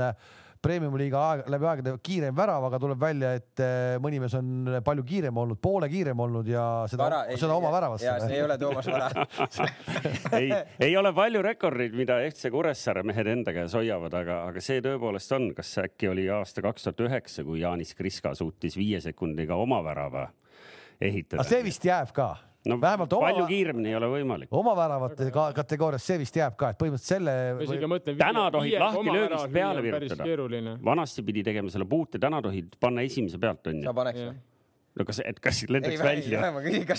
premium-liiga 0.64 1.20
aeg, 1.24 1.44
läbi 1.54 1.68
aegade 1.70 1.94
kiirem 2.04 2.36
värav, 2.36 2.66
aga 2.68 2.80
tuleb 2.82 3.00
välja, 3.00 3.32
et 3.40 3.62
äh, 3.64 3.96
mõni 4.04 4.20
mees 4.20 4.36
on 4.38 4.80
palju 4.86 5.06
kiirem 5.08 5.38
olnud, 5.44 5.60
poole 5.64 5.88
kiirem 5.92 6.20
olnud 6.26 6.50
ja 6.52 6.64
seda, 6.92 7.24
seda 7.40 7.56
oma 7.56 7.72
väravasse 7.74 8.08
ja 8.08 8.18
see 8.24 8.36
ei. 8.36 8.44
ole 8.44 8.58
Toomas 8.60 8.90
Vara. 8.92 9.26
ei, 10.40 10.52
ei 10.90 10.98
ole 11.00 11.14
palju 11.16 11.44
rekordeid, 11.46 11.96
mida 12.00 12.20
FC 12.28 12.52
Kuressaare 12.54 13.06
mehed 13.08 13.32
enda 13.32 13.56
käes 13.56 13.78
hoiavad, 13.78 14.20
aga, 14.20 14.42
aga 14.52 14.64
see 14.64 14.84
tõepoolest 14.84 15.38
on, 15.38 15.50
kas 15.58 15.72
äkki 15.86 16.12
oli 16.12 16.28
aasta 16.34 16.66
kaks 16.66 16.90
tuhat 16.90 17.08
üheksa, 17.08 17.48
kui 17.48 17.64
Jaanis 17.64 17.96
Kriska 17.96 18.36
suutis 18.36 18.76
viie 18.80 19.00
sekundiga 19.04 19.56
oma 19.60 19.80
värava 19.86 20.28
ehitada. 21.00 21.40
aga 21.40 21.50
see 21.50 21.64
vist 21.66 21.88
jääb 21.88 22.12
ka 22.16 22.34
no 22.68 22.82
vähemalt 22.82 23.14
oma- 23.14 23.30
palju 23.30 23.46
kiiremini 23.48 23.90
ei 23.90 23.96
ole 23.96 24.12
võimalik. 24.12 24.52
oma 24.52 24.76
väravate 24.76 25.32
ka 25.32 25.48
kategoorias, 25.54 26.04
see 26.04 26.20
vist 26.20 26.36
jääb 26.36 26.58
ka, 26.60 26.74
et 26.74 26.82
põhimõtteliselt 26.82 27.16
selle 27.16 27.88
mõtlen. 27.88 28.20
Täna 28.20 28.50
tohib 28.52 28.80
lahti 28.84 29.16
löögist 29.16 29.54
peale 29.54 29.82
päris 29.82 30.12
virutada. 30.12 30.24
keeruline. 30.24 30.78
vanasti 30.84 31.24
pidi 31.24 31.44
tegema 31.44 31.70
selle 31.70 31.86
puute, 31.86 32.20
täna 32.20 32.42
tohid 32.42 32.76
panna 32.80 33.02
esimese 33.02 33.40
pealt 33.40 33.64
sa 33.64 33.70
onju. 33.70 33.94
paneks 33.94 34.20
või? 34.20 34.38
no 35.00 35.06
kas, 35.08 35.22
et 35.24 35.40
kas 35.40 35.62
lendaks 35.70 36.02
välja? 36.04 36.42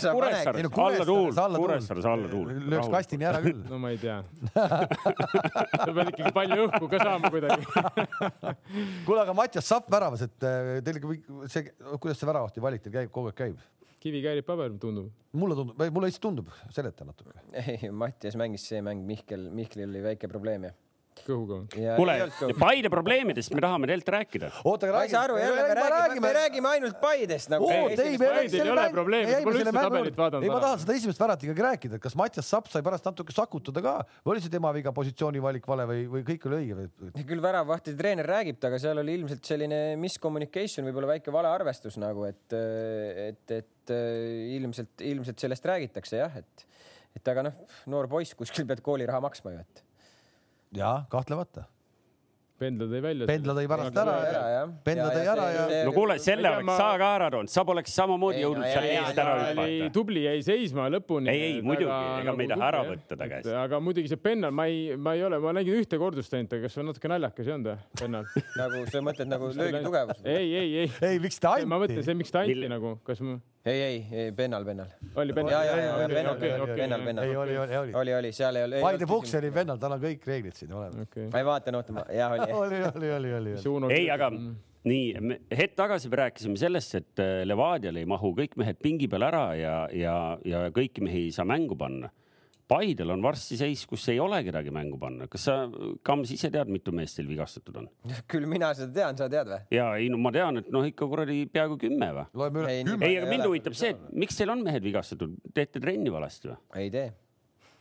sa 0.00 0.12
Kuressaares 0.14 0.70
alla 0.78 1.04
tuul, 1.04 1.32
Kuressaares 1.32 1.36
alla 1.36 1.58
tuul. 1.58 1.66
Kuressaares 1.66 2.06
alla 2.08 2.28
tuul. 2.28 2.52
lööks 2.72 2.88
kastini 2.94 3.28
ära 3.28 3.42
küll. 3.44 3.60
no 3.68 3.80
ma 3.82 3.90
ei 3.92 3.98
tea. 4.00 4.22
sa 5.84 5.90
pead 5.92 6.12
ikkagi 6.14 6.32
palju 6.36 6.60
õhku 6.68 6.88
ka 6.94 7.02
saama 7.02 7.32
kuidagi. 7.34 7.68
kuule, 9.06 9.20
aga 9.26 9.34
Mattias 9.36 9.68
Sapp 9.68 9.90
väravas, 9.92 10.24
et 10.24 10.48
äh, 10.48 10.78
teil 10.86 11.02
see, 11.52 11.66
kuidas 11.98 12.16
see 12.20 12.30
väravahti 12.30 12.64
valik 12.64 12.86
teil 12.86 12.96
käib, 12.96 13.12
kogu 13.12 13.32
aeg 13.32 13.38
käib? 13.42 13.60
Kivi 14.00 14.22
käärib 14.24 14.46
paber, 14.48 14.76
tundub. 14.80 15.10
mulle 15.36 15.56
tundub, 15.58 15.88
mulle 15.92 16.10
lihtsalt 16.10 16.28
tundub, 16.28 16.52
seleta 16.74 17.08
natuke. 17.08 17.36
ei, 17.66 17.90
Mattias 17.92 18.38
mängis 18.40 18.68
see 18.70 18.84
mäng 18.84 19.04
Mihkel, 19.06 19.50
Mihklil 19.52 19.90
oli 19.90 20.06
väike 20.12 20.30
probleem 20.30 20.70
ja. 20.70 20.76
kõhuga. 21.20 21.58
kuule, 21.98 22.14
Paide 22.56 22.88
probleemidest 22.92 23.52
me 23.52 23.60
tahame 23.60 23.90
teilt 23.90 24.08
rääkida. 24.14 24.48
oota, 24.64 24.88
aga 24.88 24.94
ma 24.94 25.02
ei 25.04 25.12
saa 25.12 25.24
aru, 25.26 25.36
jälle 25.42 25.66
me 25.68 25.74
räägime, 25.92 26.22
me 26.24 26.30
räägime 26.38 26.70
ainult 26.70 27.00
Paidest 27.02 27.52
nagu. 27.52 27.68
oot, 27.68 27.92
ei, 27.92 28.16
Paidel 28.22 28.64
ei 28.64 28.72
ole 28.72 28.86
probleemi, 28.94 29.34
pole 29.44 29.60
üldse 29.60 29.74
tabelit 29.76 30.16
vaadanud 30.22 30.46
ei, 30.48 30.52
ma 30.54 30.62
tahan 30.64 30.80
seda 30.84 30.96
esimest 30.96 31.20
värat 31.20 31.44
ikkagi 31.44 31.66
rääkida, 31.66 32.00
et 32.00 32.04
kas 32.06 32.16
Mattias 32.18 32.48
Sapp 32.54 32.72
sai 32.72 32.84
pärast 32.86 33.10
natuke 33.10 33.36
sakutada 33.36 33.84
ka 33.84 33.96
või 34.22 34.36
oli 34.36 34.46
see 34.46 34.54
tema 34.54 34.72
viga, 34.76 34.94
positsiooni 34.96 35.44
valik 35.44 35.68
vale 35.68 35.84
või, 35.90 36.06
või 36.14 36.24
kõik 36.30 36.48
oli 36.48 36.62
õige 36.62 36.78
või? 36.80 37.26
küll 37.34 37.44
väravvahtide 37.44 38.00
treener 38.00 38.32
räägib, 38.32 38.62
aga 38.70 38.80
seal 38.80 39.04
oli 39.04 39.18
ilmselt 39.20 39.44
selline 39.52 39.82
miscommunication, 40.00 40.88
võib-olla 40.88 41.18
väike 41.18 41.34
valearvestus 41.34 42.00
nagu, 42.00 42.24
et, 42.30 42.46
et, 43.28 43.58
et 43.58 43.68
äh, 43.94 44.54
ilmselt, 44.56 44.94
ilmselt 45.12 45.42
sellest 45.42 45.66
räägitakse 45.70 46.20
jah, 46.22 46.36
et, 46.42 46.66
et 47.16 47.32
aga 47.34 47.48
noh, 47.48 47.60
noor 47.90 48.08
poiss 48.12 48.34
kuskil 48.38 48.66
pead 48.70 48.82
kooliraha 48.86 49.20
maksma 49.26 49.56
ju, 49.56 49.66
et. 49.66 49.84
jaa, 50.80 51.04
kahtlemata. 51.12 51.66
Pendla 52.60 52.84
tõi 52.90 52.98
välja. 53.00 53.24
Pendla 53.24 53.54
tõi 53.56 53.68
pärast 53.72 53.94
ära 53.96 54.14
ära 54.20 54.40
ja 54.44 54.48
jah. 54.52 54.72
Pendla 54.84 55.04
tõi 55.14 55.28
ära 55.32 55.44
ja- 55.54 55.84
no 55.88 55.92
kuule, 55.96 56.18
selle 56.20 56.44
oleks 56.50 56.66
ma- 56.68 56.74
sa 56.76 56.88
ka 57.00 57.06
ära 57.16 57.30
toonud, 57.32 57.48
sa 57.48 57.62
poleks 57.64 57.94
samamoodi 57.96 58.36
Ei, 58.36 58.42
jõudnud 58.44 58.66
seal 58.68 58.84
eest 58.90 59.20
ära 59.22 59.36
hüpata. 59.46 59.86
tubli, 59.94 60.24
jäi 60.26 60.42
seisma 60.44 60.90
lõpuni. 60.92 61.32
Ei, 61.32 61.40
ei, 61.46 61.62
muidugi, 61.64 61.88
ega 62.20 62.34
me 62.36 62.44
ei 62.44 62.50
taha 62.52 62.66
ära 62.68 62.82
võtta 62.84 63.16
ta 63.16 63.28
käest. 63.32 63.48
aga 63.62 63.80
muidugi 63.80 64.12
see 64.12 64.20
Pennal, 64.20 64.52
ma 64.52 64.66
ei, 64.68 64.92
ma 65.00 65.14
ei 65.16 65.24
ole, 65.24 65.38
ma 65.40 65.54
nägin 65.56 65.78
ühte 65.80 65.96
kordust 66.02 66.36
ainult, 66.36 66.52
aga 66.52 66.66
kas 66.68 66.76
see 66.76 66.82
on 66.84 66.90
natuke 66.92 67.08
naljakas 67.14 67.48
ei 67.48 67.54
olnud 67.56 67.70
või, 67.72 67.78
Pennal? 68.02 68.28
nagu 68.60 68.84
sa 68.92 69.02
mõtled 69.08 69.32
nagu 69.32 69.48
löögi 69.56 69.80
tugevus? 69.88 70.20
ei, 70.28 70.52
ei, 70.60 70.76
ei. 70.84 70.92
ei, 71.14 71.18
miks 71.24 71.40
ta 71.40 71.56
ma 71.64 71.80
mõtlen 71.80 71.96
anti? 71.96 72.08
see, 72.10 72.18
miks 72.20 72.36
ta 72.36 72.44
anti 72.44 72.68
nagu, 72.76 72.98
kas 73.08 73.24
ma, 73.24 73.38
ei, 73.64 73.80
ei, 73.82 74.06
ei 74.12 74.32
Pennal, 74.32 74.64
Pennal. 74.64 74.86
oli 75.14 75.32
Pennal? 75.32 75.52
ja, 75.52 75.64
ja, 75.64 75.76
ja, 75.76 76.00
ja 76.00 76.08
Pennal, 76.08 76.36
Pennal, 76.36 76.66
Pennal. 76.76 77.04
Pennal 77.04 77.24
oli, 77.24 77.56
oli, 77.56 77.76
oli. 77.76 77.94
oli, 77.94 78.14
oli, 78.14 78.32
seal 78.32 78.56
ei 78.56 78.64
ole. 78.64 78.80
Paide 78.80 79.06
Puks 79.06 79.34
oli 79.34 79.52
vennal, 79.54 79.78
tal 79.82 79.96
on 79.96 80.02
kõik 80.02 80.24
reeglid 80.26 80.56
siin 80.56 80.72
olemas. 80.72 81.04
okei. 81.04 81.28
ma 81.32 81.42
ei 81.42 81.48
vaata, 81.50 81.76
oota, 81.76 81.96
ma, 81.98 82.04
jah 82.14 82.32
oli. 82.32 82.50
oli, 82.52 82.82
oli, 83.12 83.12
oli, 83.12 83.54
oli. 83.60 83.94
ei, 83.94 84.08
aga 84.10 84.30
nii, 84.88 85.36
hetk 85.56 85.76
tagasi 85.76 86.08
me 86.08 86.22
rääkisime 86.22 86.56
sellest, 86.60 86.96
et 87.02 87.22
äh, 87.22 87.42
Levadial 87.44 88.00
ei 88.00 88.08
mahu 88.08 88.32
kõik 88.38 88.56
mehed 88.60 88.80
pingi 88.80 89.10
peal 89.12 89.26
ära 89.28 89.44
ja, 89.58 89.74
ja, 89.92 90.16
ja 90.46 90.64
kõiki 90.74 91.04
mehi 91.04 91.26
ei 91.28 91.36
saa 91.36 91.48
mängu 91.48 91.76
panna. 91.78 92.08
Paidel 92.70 93.10
on 93.10 93.22
varsti 93.24 93.56
seis, 93.58 93.82
kus 93.90 94.04
ei 94.12 94.20
ole 94.22 94.38
kedagi 94.46 94.70
mängu 94.74 94.98
panna. 95.00 95.26
kas 95.30 95.48
sa, 95.48 95.54
Kams, 96.06 96.30
ise 96.36 96.52
tead, 96.54 96.70
mitu 96.70 96.92
meest 96.94 97.18
teil 97.18 97.26
vigastatud 97.30 97.80
on? 97.82 97.88
küll 98.30 98.46
mina 98.50 98.70
seda 98.78 98.92
tean, 98.94 99.18
sa 99.18 99.26
tead 99.32 99.50
või? 99.50 99.60
ja 99.74 99.88
ei 99.98 100.10
no 100.12 100.20
ma 100.22 100.32
tean, 100.34 100.62
et 100.62 100.70
noh, 100.74 100.86
ikka 100.86 101.08
kuradi 101.10 101.42
peaaegu 101.50 101.80
kümme 101.80 102.12
või? 102.16 102.26
loeme 102.42 102.62
üle 102.62 102.76
Ei,. 102.76 102.84
ei, 103.00 103.16
aga 103.18 103.26
mind 103.26 103.46
ole. 103.46 103.50
huvitab 103.50 103.78
see, 103.78 103.94
et 103.96 104.04
miks 104.22 104.38
teil 104.38 104.54
on 104.54 104.62
mehed 104.66 104.86
vigastatud, 104.86 105.34
teete 105.56 105.82
trenni 105.82 106.12
valesti 106.14 106.52
või? 106.52 106.60
ei 106.84 106.94
tee. 106.94 107.08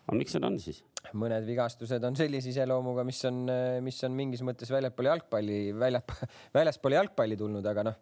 aga 0.07 0.17
miks 0.23 0.37
need 0.37 0.49
on 0.49 0.57
siis? 0.63 0.81
Mõned 1.17 1.45
vigastused 1.47 2.03
on 2.03 2.17
sellise 2.19 2.51
iseloomuga, 2.53 3.05
mis 3.07 3.21
on, 3.29 3.45
mis 3.85 4.01
on 4.07 4.17
mingis 4.17 4.43
mõttes 4.45 4.69
väljapool 4.73 5.09
jalgpalli, 5.11 5.61
välja, 5.79 6.01
väljaspool 6.57 6.97
jalgpalli 6.97 7.37
tulnud, 7.39 7.65
aga 7.71 7.87
noh, 7.91 7.97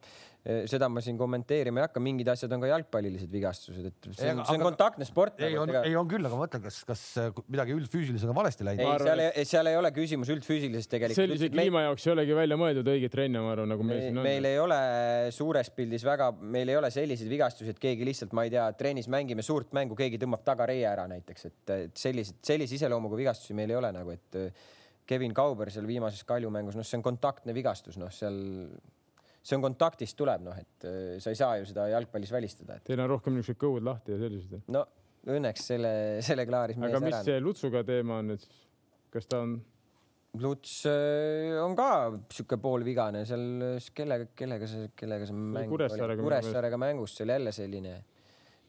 seda 0.70 0.88
ma 0.88 1.02
siin 1.04 1.18
kommenteerima 1.20 1.82
ei 1.82 1.86
hakka, 1.88 2.00
mingid 2.04 2.30
asjad 2.32 2.54
on 2.56 2.62
ka 2.64 2.70
jalgpallilised 2.70 3.32
vigastused, 3.34 3.88
et 3.90 4.06
see 4.16 4.30
on, 4.32 4.40
Ei, 4.40 4.46
see 4.48 4.54
on 4.56 4.62
aga- 4.62 4.68
kontaktne 4.70 5.08
sport. 5.08 5.42
ei, 5.44 5.58
on, 5.60 5.74
ei 5.82 5.96
on 6.00 6.08
küll, 6.08 6.24
aga 6.24 6.38
ma 6.38 6.46
mõtlen, 6.46 6.62
kas, 6.64 6.78
kas 6.88 7.02
äh, 7.20 7.42
midagi 7.52 7.76
üldfüüsilisega 7.76 8.32
on 8.32 8.38
valesti 8.38 8.68
läinud 8.68 8.86
ei, 8.86 9.02
seal 9.04 9.24
ei, 9.26 9.48
seal 9.50 9.70
ei 9.74 9.80
ole 9.80 9.92
küsimus 9.96 10.32
üldfüüsilisest 10.32 10.94
tegelikult. 10.94 11.20
sellise 11.20 11.50
kliima 11.52 11.84
jaoks 11.88 12.08
ei 12.08 12.14
olegi 12.14 12.38
välja 12.38 12.60
mõeldud 12.62 12.92
õiget 12.94 13.12
trenni, 13.12 13.42
ma 13.44 13.52
arvan, 13.58 13.74
nagu 13.74 13.88
meil 13.90 14.02
siin 14.06 14.22
on. 14.22 14.24
meil 14.30 14.48
ei 14.48 14.62
ole 14.64 14.80
suures 15.36 15.72
pildis 15.76 16.06
väga, 16.08 16.30
meil 16.56 16.72
ei 16.72 16.80
ole 16.80 16.94
selliseid 16.96 17.32
vigastusi, 17.34 17.74
et 17.76 17.84
keegi 17.84 18.08
lihtsalt, 18.08 18.36
ma 18.38 18.48
ei 18.48 18.54
tea, 18.56 18.70
trennis 18.80 19.12
mängime 19.12 19.44
suurt 19.44 19.76
mängu, 19.76 20.00
keegi 20.00 20.22
tõmbab 20.24 20.46
tagareie 20.48 20.88
ära 20.88 21.10
näiteks, 21.12 21.50
et 21.52 21.76
et 21.78 22.00
sellised, 22.00 22.40
sellise 22.48 22.80
iseloomuga 22.98 23.20
vigastusi 23.20 23.56
meil 23.58 23.72
ei 23.72 23.78
ole 23.78 23.92
nagu, 23.96 24.14
et 24.14 24.38
äh, 24.40 24.68
Kevin 25.08 25.34
Kauber 25.34 25.72
seal 25.72 25.88
viimases 25.88 26.26
Kalju 26.28 26.50
mängus, 26.52 26.76
noh, 26.76 26.86
see 26.86 26.98
on 27.00 27.06
kontaktne 27.06 27.56
vigastus, 27.56 27.98
noh, 28.02 28.12
seal 28.12 28.38
see 29.48 29.56
on 29.56 29.64
kontaktist 29.64 30.18
tuleb, 30.20 30.44
noh, 30.50 30.58
et 30.58 30.88
äh, 30.88 31.16
sa 31.24 31.32
ei 31.32 31.40
saa 31.40 31.58
ju 31.62 31.70
seda 31.70 31.88
jalgpallis 31.94 32.34
välistada, 32.34 32.78
et 32.78 32.88
Teil 32.88 33.04
on 33.04 33.14
rohkem 33.14 33.38
niisugused 33.38 33.62
kõhud 33.62 33.86
lahti 33.86 34.16
ja 34.16 34.20
sellised. 34.26 34.68
no 34.74 34.84
õnneks 35.28 35.72
selle, 35.74 35.94
selle 36.26 36.46
klaaris 36.48 36.78
aga 36.80 37.02
mis 37.04 37.16
ära. 37.16 37.24
see 37.28 37.42
Lutsuga 37.44 37.84
teema 37.88 38.22
on 38.22 38.34
nüüd 38.34 38.44
siis? 38.44 38.64
kas 39.14 39.28
ta 39.30 39.42
on, 39.46 39.58
Luts 40.38 40.82
äh, 40.86 41.56
on 41.64 41.74
ka 41.78 41.90
sihuke 42.30 42.60
poolvigane 42.62 43.24
seal, 43.26 43.46
kellega, 43.96 44.28
kellega 44.38 44.68
see, 44.70 44.92
kellega 45.00 45.26
see 45.26 45.38
mäng 45.38 45.72
Kuressaarega? 45.72 46.22
Kuressaarega 46.22 46.80
mängus, 46.82 47.16
see 47.16 47.26
oli 47.26 47.38
jälle 47.38 47.54
selline 47.56 47.96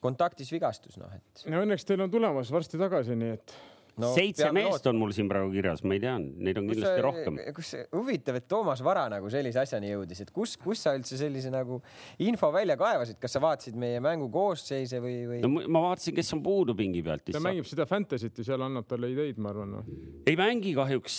kontaktis 0.01 0.53
vigastus, 0.55 0.95
noh, 1.01 1.11
et 1.11 1.43
no 1.51 1.65
õnneks 1.65 1.85
teil 1.87 2.05
on 2.05 2.13
tulemas 2.13 2.53
varsti 2.55 2.79
tagasi, 2.81 3.19
nii 3.19 3.35
et 3.35 3.55
no,. 4.03 4.13
seitse 4.17 4.51
meest 4.55 4.87
on 4.91 4.99
mul 5.01 5.13
siin 5.17 5.29
praegu 5.31 5.51
kirjas, 5.55 5.83
ma 5.87 5.97
ei 5.97 6.03
tea, 6.03 6.15
neid 6.19 6.61
on 6.61 6.69
kindlasti 6.71 7.05
rohkem. 7.05 7.41
kus 7.57 7.73
huvitav, 7.95 8.39
et 8.41 8.49
Toomas 8.51 8.83
Vara 8.87 9.07
nagu 9.13 9.31
sellise 9.33 9.63
asjani 9.63 9.93
jõudis, 9.93 10.23
et 10.25 10.33
kus, 10.35 10.57
kus 10.61 10.85
sa 10.87 10.95
üldse 10.99 11.19
sellise 11.21 11.53
nagu 11.53 11.81
info 12.25 12.51
välja 12.55 12.79
kaevasid, 12.81 13.19
kas 13.23 13.37
sa 13.37 13.43
vaatasid 13.43 13.79
meie 13.81 14.03
mängu 14.05 14.31
koosseise 14.35 15.03
või, 15.05 15.17
või 15.31 15.41
no 15.45 15.51
ma- 15.57 15.85
vaatasin, 15.89 16.17
kes 16.19 16.33
on 16.37 16.45
puudu 16.45 16.77
pingi 16.79 17.03
pealt. 17.07 17.27
ta 17.35 17.43
mängib 17.45 17.69
seda 17.69 17.89
Fantasy't 17.91 18.43
ja 18.43 18.49
seal 18.53 18.65
annab 18.67 18.89
talle 18.91 19.11
ideid, 19.15 19.41
ma 19.43 19.53
arvan 19.55 19.75
no.. 19.79 19.83
ei 20.29 20.39
mängi 20.39 20.75
kahjuks, 20.79 21.19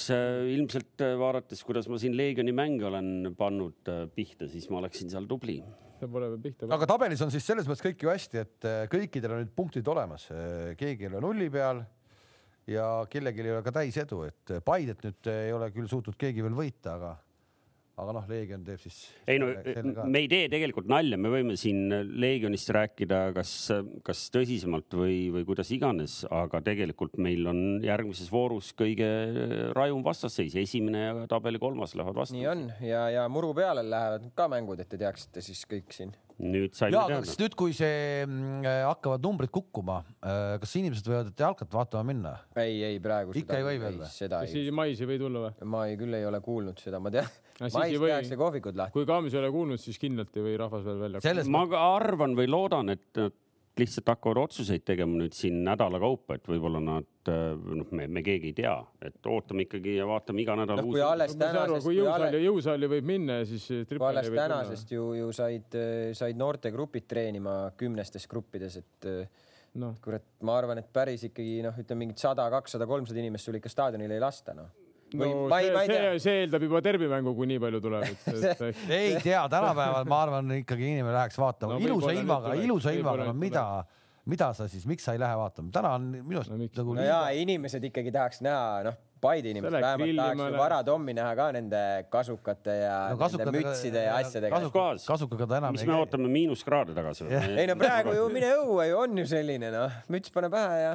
ilmselt 0.55 1.05
äh, 1.05 1.15
vaadates, 1.19 1.63
kuidas 1.67 1.89
ma 1.91 1.99
siin 2.01 2.17
Leegioni 2.19 2.55
mänge 2.55 2.87
olen 2.89 3.35
pannud 3.37 3.91
äh, 3.91 4.07
pihta, 4.15 4.49
siis 4.51 4.69
ma 4.71 4.81
oleksin 4.83 5.11
seal 5.11 5.27
tubli. 5.29 5.59
see 5.99 6.07
pole 6.07 6.31
veel 6.31 6.41
pihta. 6.43 6.71
aga 6.71 6.87
tabelis 6.89 7.21
on 7.25 7.31
siis 7.33 7.45
selles 7.45 7.67
mõttes 7.67 7.83
kõik 7.83 8.03
ju 8.05 8.11
hästi, 8.11 8.43
et 8.45 8.67
äh, 8.69 8.81
kõikidel 8.91 9.35
on 9.35 9.43
nüüd 9.43 9.55
punktid 9.55 9.87
olemas, 9.91 10.29
keegi 10.79 11.07
ei 11.07 11.11
ole 11.11 11.23
nulli 11.23 11.49
peal 11.53 11.83
ja 12.69 12.89
kellelgi 13.09 13.45
ei 13.45 13.55
ole 13.55 13.63
ka 13.65 13.73
täisedu, 13.79 14.23
et 14.27 14.53
äh, 14.53 14.61
Paidet 14.65 15.01
nüüd 15.05 15.31
äh, 15.31 15.47
ei 15.47 15.55
ole 15.55 15.71
küll 15.75 15.89
suutnud 15.89 16.17
keegi 16.19 16.43
veel 16.45 16.55
võita, 16.57 16.95
aga, 16.95 17.11
aga 17.99 18.15
noh, 18.15 18.27
Leegion 18.29 18.63
teeb 18.67 18.81
siis. 18.83 18.99
ei 19.29 19.41
no 19.41 19.49
me 20.05 20.21
ei 20.23 20.29
tee 20.31 20.47
tegelikult 20.51 20.89
nalja, 20.91 21.17
me 21.19 21.31
võime 21.33 21.57
siin 21.59 21.89
Leegionist 22.21 22.71
rääkida, 22.75 23.21
kas, 23.35 23.53
kas 24.05 24.23
tõsisemalt 24.35 24.97
või, 24.99 25.17
või 25.33 25.47
kuidas 25.49 25.73
iganes, 25.75 26.21
aga 26.29 26.61
tegelikult 26.65 27.19
meil 27.21 27.49
on 27.49 27.61
järgmises 27.85 28.31
voorus 28.33 28.71
kõige 28.77 29.09
rajum 29.77 30.05
vastasseis, 30.05 30.57
esimene 30.61 31.05
ja 31.05 31.27
tabeli 31.31 31.61
kolmas 31.61 31.97
lähevad 31.97 32.23
vastu 32.23 32.37
nii. 32.37 32.49
on 32.53 32.65
ja, 32.85 33.07
ja 33.17 33.27
muru 33.31 33.53
peale 33.57 33.85
lähevad 33.87 34.31
ka 34.37 34.49
mängud, 34.51 34.81
et 34.83 34.91
te 34.91 35.01
teaksite 35.01 35.45
siis 35.45 35.65
kõik 35.69 35.95
siin. 35.95 36.15
Nüüd 36.39 36.75
saime 36.77 36.95
ja 36.95 37.01
aga 37.03 37.13
teada 37.13 37.25
kas. 37.27 37.39
nüüd, 37.41 37.55
kui 37.59 37.73
see 37.75 38.23
mm, 38.25 38.67
hakkavad 38.87 39.25
numbrid 39.25 39.51
kukkuma, 39.53 39.99
kas 40.61 40.75
inimesed 40.79 41.09
võivad 41.09 41.33
jalkat 41.43 41.75
vaatama 41.75 42.07
minna? 42.11 42.33
ei, 42.59 42.79
ei 42.91 43.01
praegu. 43.03 43.35
Ikka 43.39 43.59
ei 43.59 43.67
või 43.67 43.81
veel 43.81 43.99
või? 43.99 44.11
seda 44.13 44.41
kas 44.43 44.53
ei, 44.53 44.63
siis 44.63 44.75
mais 44.75 45.01
ei 45.01 45.09
või 45.09 45.19
tulla 45.21 45.43
või? 45.47 45.69
ma 45.75 45.83
ei, 45.89 45.99
küll 45.99 46.19
ei 46.19 46.25
ole 46.29 46.39
kuulnud 46.45 46.79
seda, 46.81 47.01
ma 47.03 47.11
tean. 47.13 47.27
siis 47.59 47.75
mais 47.75 47.97
tehakse 47.97 48.39
kohvikud 48.39 48.79
lahti. 48.79 48.95
kui 48.95 49.09
Kaamis 49.09 49.35
ei 49.35 49.43
ole 49.43 49.51
kuulnud, 49.55 49.83
siis 49.83 49.99
kindlalt 50.01 50.39
ei 50.39 50.47
või 50.47 50.55
rahvas 50.63 50.87
veel 50.87 51.03
välja. 51.19 51.45
ma 51.51 51.65
arvan 51.81 52.37
või 52.39 52.49
loodan, 52.51 52.95
et 52.95 53.07
nad 53.19 53.35
lihtsalt 53.79 54.09
hakkavad 54.11 54.41
otsuseid 54.43 54.83
tegema 54.87 55.19
nüüd 55.21 55.35
siin 55.35 55.61
nädala 55.63 55.99
kaupa, 56.01 56.35
et 56.39 56.47
võib-olla 56.49 56.81
nad, 56.83 57.29
noh, 57.29 57.91
me, 57.95 58.07
me 58.11 58.23
keegi 58.25 58.51
ei 58.51 58.55
tea, 58.57 58.73
et 59.05 59.29
ootame 59.31 59.65
ikkagi 59.67 59.95
ja 59.97 60.07
vaatame 60.09 60.43
iga 60.43 60.55
nädal 60.59 60.81
noh, 60.81 60.89
uus 60.89 60.97
kui. 60.97 61.03
alles 61.05 61.35
tänasest, 61.39 61.85
kui 61.85 61.99
jõusaali 61.99 62.41
jõusaali 62.43 62.89
võib 62.95 63.07
minna 63.11 63.39
ja 63.41 63.47
siis 63.49 63.67
kui 63.87 64.01
alles 64.09 64.31
tänasest 64.33 64.91
ju, 64.95 65.05
ju 65.19 65.29
said, 65.35 65.79
said 66.17 66.39
noortegrupid 66.39 67.07
treenima 67.09 67.55
kümnestes 67.79 68.27
gruppides, 68.31 68.79
et 68.81 69.09
eh, 69.09 69.47
noh, 69.79 69.95
kurat, 70.03 70.25
ma 70.47 70.57
arvan, 70.59 70.81
et 70.81 70.91
päris 70.93 71.23
ikkagi 71.29 71.59
noh, 71.65 71.79
ütleme 71.79 72.07
mingid 72.07 72.21
sada, 72.21 72.49
kakssada, 72.51 72.89
kolmsada 72.89 73.21
inimest 73.21 73.47
sul 73.47 73.59
ikka 73.59 73.71
staadionile 73.71 74.17
ei 74.17 74.23
lasta, 74.23 74.57
noh. 74.57 74.73
No 75.13 75.25
või 75.25 75.49
ma 75.49 75.59
ei, 75.63 75.71
ma 75.73 75.83
ei 75.83 75.89
see, 75.89 75.99
tea. 75.99 76.19
see, 76.25 76.35
eeldab 76.45 76.65
juba 76.67 76.81
derbimängu, 76.85 77.33
kui 77.37 77.49
nii 77.49 77.61
palju 77.63 77.81
tuleb, 77.81 78.07
ei 78.89 79.17
tea, 79.23 79.41
tänapäeval 79.51 80.09
ma 80.09 80.21
arvan, 80.25 80.53
ikkagi 80.59 80.89
inimene 80.93 81.15
läheks 81.15 81.39
vaatama. 81.41 81.75
No 81.75 81.79
no, 81.79 81.85
ilusa 81.89 82.13
ilmaga, 82.17 82.53
ilusa 82.59 82.93
ilmaga, 82.95 83.29
no 83.29 83.35
mida, 83.37 83.65
mida 84.29 84.53
sa 84.57 84.67
siis, 84.71 84.85
miks 84.89 85.05
sa 85.07 85.15
ei 85.17 85.21
lähe 85.21 85.37
vaatama, 85.39 85.71
täna 85.73 85.95
on 85.97 86.09
minu 86.21 86.41
arust 86.41 86.53
No 86.53 86.57
no, 86.59 86.71
nagu 86.83 86.97
no 86.99 87.05
jaa, 87.05 87.29
inimesed 87.43 87.85
ikkagi 87.91 88.13
tahaks 88.15 88.43
näha, 88.45 88.65
noh, 88.89 88.97
Paide 89.19 89.51
inimesed 89.51 89.75
vähemalt 89.83 90.15
tahaks 90.15 90.39
ju 90.39 90.59
Vara-Tommi 90.61 91.13
näha 91.17 91.31
ka 91.35 91.49
nende 91.51 91.79
kasukate 92.11 92.75
ja 92.85 92.93
No 93.09 93.17
no, 93.17 93.19
kasukatega- 93.25 93.51
nende 93.51 93.65
mütside 93.67 94.03
ja 94.05 94.13
asjadega. 94.21 94.61
kasuk- 94.61 95.07
kasukaga 95.09 95.47
ta 95.49 95.57
enam 95.59 95.75
mis 95.75 95.83
ei 95.83 95.89
me 95.91 95.97
ootame, 95.99 96.29
miinuskraade 96.31 96.95
tagasi 96.95 97.27
või? 97.27 97.41
ei 97.59 97.67
no 97.67 97.75
praegu 97.75 98.13
ju 98.15 98.29
mine 98.31 98.53
õue 98.61 98.85
ju 98.93 99.01
on 99.01 99.17
ju 99.19 99.25
selline 99.27 99.71
noh, 99.75 99.91
müts 100.07 100.31
pane 100.31 100.47
pähe 100.53 100.79
ja 100.85 100.93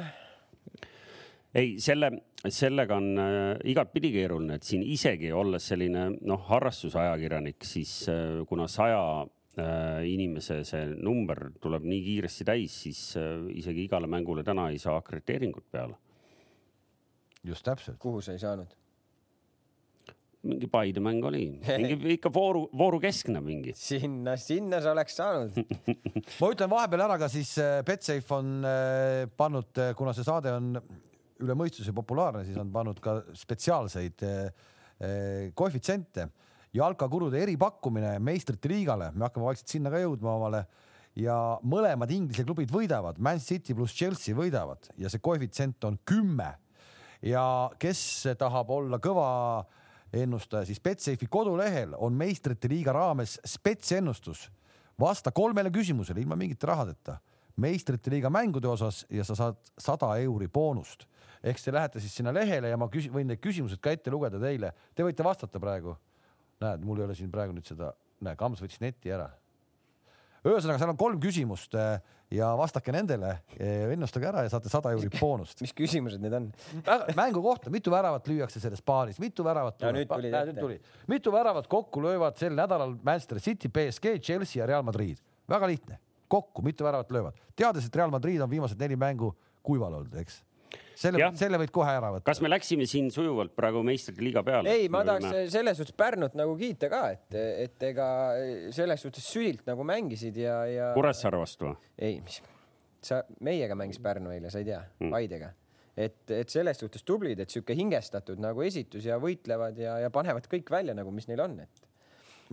ei, 1.55 1.75
selle, 1.81 2.11
sellega 2.51 2.97
on 2.99 3.21
äh, 3.21 3.31
igatpidi 3.71 4.11
keeruline, 4.15 4.59
et 4.59 4.67
siin 4.67 4.83
isegi 4.83 5.31
olles 5.35 5.69
selline 5.71 6.09
noh, 6.27 6.45
harrastusajakirjanik, 6.49 7.63
siis 7.65 7.97
äh, 8.11 8.41
kuna 8.49 8.67
saja 8.71 9.01
äh, 9.23 10.03
inimese 10.09 10.61
see 10.67 10.87
number 10.95 11.47
tuleb 11.63 11.85
nii 11.87 12.01
kiiresti 12.09 12.47
täis, 12.47 12.79
siis 12.85 13.03
äh, 13.21 13.45
isegi 13.55 13.87
igale 13.87 14.09
mängule 14.11 14.43
täna 14.47 14.69
ei 14.73 14.81
saa 14.81 14.97
akrediteeringut 15.01 15.69
peale. 15.71 15.95
just 17.45 17.65
täpselt. 17.65 17.99
kuhu 18.01 18.21
sa 18.21 18.33
ei 18.33 18.41
saanud? 18.41 18.73
mingi 20.45 20.67
Paide 20.69 21.01
mäng 21.01 21.23
oli, 21.25 21.47
mingi 21.81 22.17
ikka 22.19 22.29
vooru, 22.33 22.67
vooru 22.77 22.99
keskne 23.01 23.39
mingi. 23.41 23.73
sinna, 23.79 24.35
sinna 24.37 24.81
sa 24.81 24.91
oleks 24.91 25.15
saanud. 25.17 25.55
ma 26.41 26.51
ütlen 26.51 26.69
vahepeal 26.69 27.07
ära 27.07 27.17
ka 27.17 27.31
siis 27.31 27.55
äh, 27.63 27.79
Betsafe 27.87 28.35
on 28.35 28.53
pannud, 29.37 29.85
kuna 29.95 30.13
see 30.13 30.27
saade 30.27 30.51
on 30.53 30.75
üle 31.43 31.55
mõistuse 31.57 31.93
populaarne, 31.95 32.45
siis 32.47 32.57
on 32.59 32.71
pannud 32.73 32.99
ka 33.03 33.19
spetsiaalseid 33.35 34.25
äh, 34.25 34.41
äh, 34.99 35.53
koefitsiente. 35.53 36.29
jalkakulude 36.75 37.39
eripakkumine 37.39 38.17
meistrite 38.19 38.67
liigale, 38.67 39.11
me 39.15 39.23
hakkame 39.23 39.45
vaikselt 39.47 39.71
sinna 39.71 39.91
ka 39.93 40.01
jõudma 40.01 40.33
omale 40.35 40.65
ja 41.15 41.35
mõlemad 41.63 42.11
Inglise 42.11 42.43
klubid 42.43 42.71
võidavad, 42.71 43.19
Man 43.19 43.39
City 43.39 43.73
pluss 43.73 43.95
Chelsea 43.95 44.35
võidavad 44.35 44.89
ja 44.99 45.09
see 45.09 45.23
koefitsient 45.23 45.83
on 45.87 45.97
kümme. 46.05 46.55
ja 47.21 47.71
kes 47.79 48.27
tahab 48.37 48.69
olla 48.69 48.99
kõva 48.99 49.65
ennustaja, 50.13 50.65
siis 50.65 50.81
Betsafe'i 50.83 51.27
kodulehel 51.31 51.95
on 51.97 52.13
meistrite 52.13 52.67
liiga 52.67 52.91
raames 52.91 53.39
spetsennustus. 53.45 54.49
vasta 54.99 55.31
kolmele 55.31 55.71
küsimusele 55.71 56.21
ilma 56.21 56.35
mingite 56.35 56.67
rahadeta 56.67 57.19
meistrite 57.55 58.11
liiga 58.11 58.29
mängude 58.29 58.67
osas 58.67 59.05
ja 59.09 59.23
sa 59.23 59.35
saad 59.35 59.59
sada 59.79 60.15
euri 60.19 60.47
boonust. 60.47 61.05
Ehk 61.45 61.61
te 61.61 61.73
lähete 61.73 62.01
siis 62.03 62.15
sinna 62.17 62.33
lehele 62.33 62.71
ja 62.71 62.79
ma 62.79 62.89
küsin, 62.91 63.13
võin 63.13 63.29
need 63.29 63.41
küsimused 63.43 63.81
ka 63.83 63.93
ette 63.93 64.13
lugeda 64.13 64.41
teile, 64.41 64.71
te 64.97 65.05
võite 65.05 65.25
vastata 65.25 65.61
praegu. 65.61 65.95
näed, 66.63 66.85
mul 66.87 67.01
ei 67.01 67.05
ole 67.05 67.15
siin 67.17 67.31
praegu 67.31 67.53
nüüd 67.53 67.67
seda, 67.67 67.91
näe, 68.23 68.37
Kams 68.39 68.61
võttis 68.63 68.79
neti 68.81 69.11
ära. 69.11 69.29
ühesõnaga, 70.45 70.79
seal 70.79 70.93
on 70.93 70.97
kolm 70.97 71.19
küsimust 71.21 71.75
eh, 71.75 71.99
ja 72.33 72.51
vastake 72.57 72.93
nendele, 72.95 73.31
ennustage 73.59 74.27
ära 74.29 74.45
ja 74.45 74.51
saate 74.53 74.71
sada 74.71 74.93
euri 74.95 75.09
boonust. 75.19 75.61
mis 75.61 75.73
küsimused 75.75 76.21
need 76.23 76.33
on? 76.33 76.47
mängu 77.17 77.43
kohta, 77.45 77.69
mitu 77.73 77.93
väravat 77.93 78.27
lüüakse 78.31 78.61
selles 78.63 78.81
paaris, 78.81 79.19
mitu 79.21 79.45
väravat 79.45 79.81
No 79.85 79.91
nüüd 79.93 80.09
ette. 80.09 80.41
nüüd 80.49 80.59
tuli, 80.59 80.79
mitu 81.11 81.33
väravat 81.35 81.69
kokku 81.69 82.01
löövad 82.01 82.39
sel 82.41 82.57
nädalal 82.57 82.97
Manchester 83.03 83.39
City, 83.39 83.69
BSG, 83.69 84.17
Chelsea 84.21 84.63
ja 84.63 84.69
Real 84.69 84.83
Madrid. 84.83 85.21
väga 85.49 85.67
lihtne, 85.69 85.99
kokku 86.27 86.61
mitu 86.65 86.83
väravat 86.83 87.11
löövad, 87.11 87.37
teades, 87.55 87.85
et 87.85 87.95
Real 87.95 88.09
Madrid 88.09 88.41
on 88.41 88.49
viimased 88.49 88.79
neli 88.81 88.95
mängu 88.97 89.35
kuival 89.63 89.93
olnud, 89.93 90.15
eks. 90.21 90.41
Selle 90.95 91.29
selle 91.39 91.59
võid 91.61 91.73
kohe 91.75 91.91
ära 91.91 92.11
võtta. 92.15 92.25
kas 92.29 92.41
me 92.43 92.51
läksime 92.51 92.87
siin 92.89 93.11
sujuvalt 93.13 93.55
praegu 93.57 93.83
meistrite 93.85 94.23
liiga 94.23 94.43
peale? 94.47 94.71
ei, 94.71 94.89
ma 94.91 95.03
tahaks 95.07 95.53
selles 95.53 95.79
suhtes 95.79 95.95
Pärnut 95.97 96.35
nagu 96.39 96.55
kiita 96.59 96.89
ka, 96.91 97.03
et, 97.15 97.37
et 97.67 97.87
ega 97.91 98.09
selles 98.75 99.05
suhtes 99.05 99.27
südilt 99.29 99.65
nagu 99.69 99.85
mängisid 99.87 100.37
ja, 100.39 100.59
ja. 100.71 100.91
Kuressaare 100.97 101.39
vastu 101.41 101.69
või? 101.69 101.79
ei, 102.09 102.19
mis 102.25 102.41
sa, 103.05 103.21
meiega 103.45 103.77
mängis 103.77 104.01
Pärnu 104.03 104.33
eile, 104.33 104.51
sa 104.51 104.61
ei 104.61 104.67
tea 104.67 104.81
mm., 104.81 105.13
Paidega. 105.13 105.51
et, 105.95 106.21
et 106.33 106.51
selles 106.51 106.79
suhtes 106.81 107.05
tublid, 107.07 107.39
et 107.39 107.51
sihuke 107.51 107.75
hingestatud 107.77 108.41
nagu 108.41 108.65
esitus 108.65 109.05
ja 109.07 109.19
võitlevad 109.21 109.79
ja, 109.79 109.99
ja 110.05 110.13
panevad 110.13 110.49
kõik 110.51 110.71
välja 110.71 110.95
nagu, 110.97 111.13
mis 111.15 111.29
neil 111.29 111.43
on, 111.45 111.59
et 111.65 111.85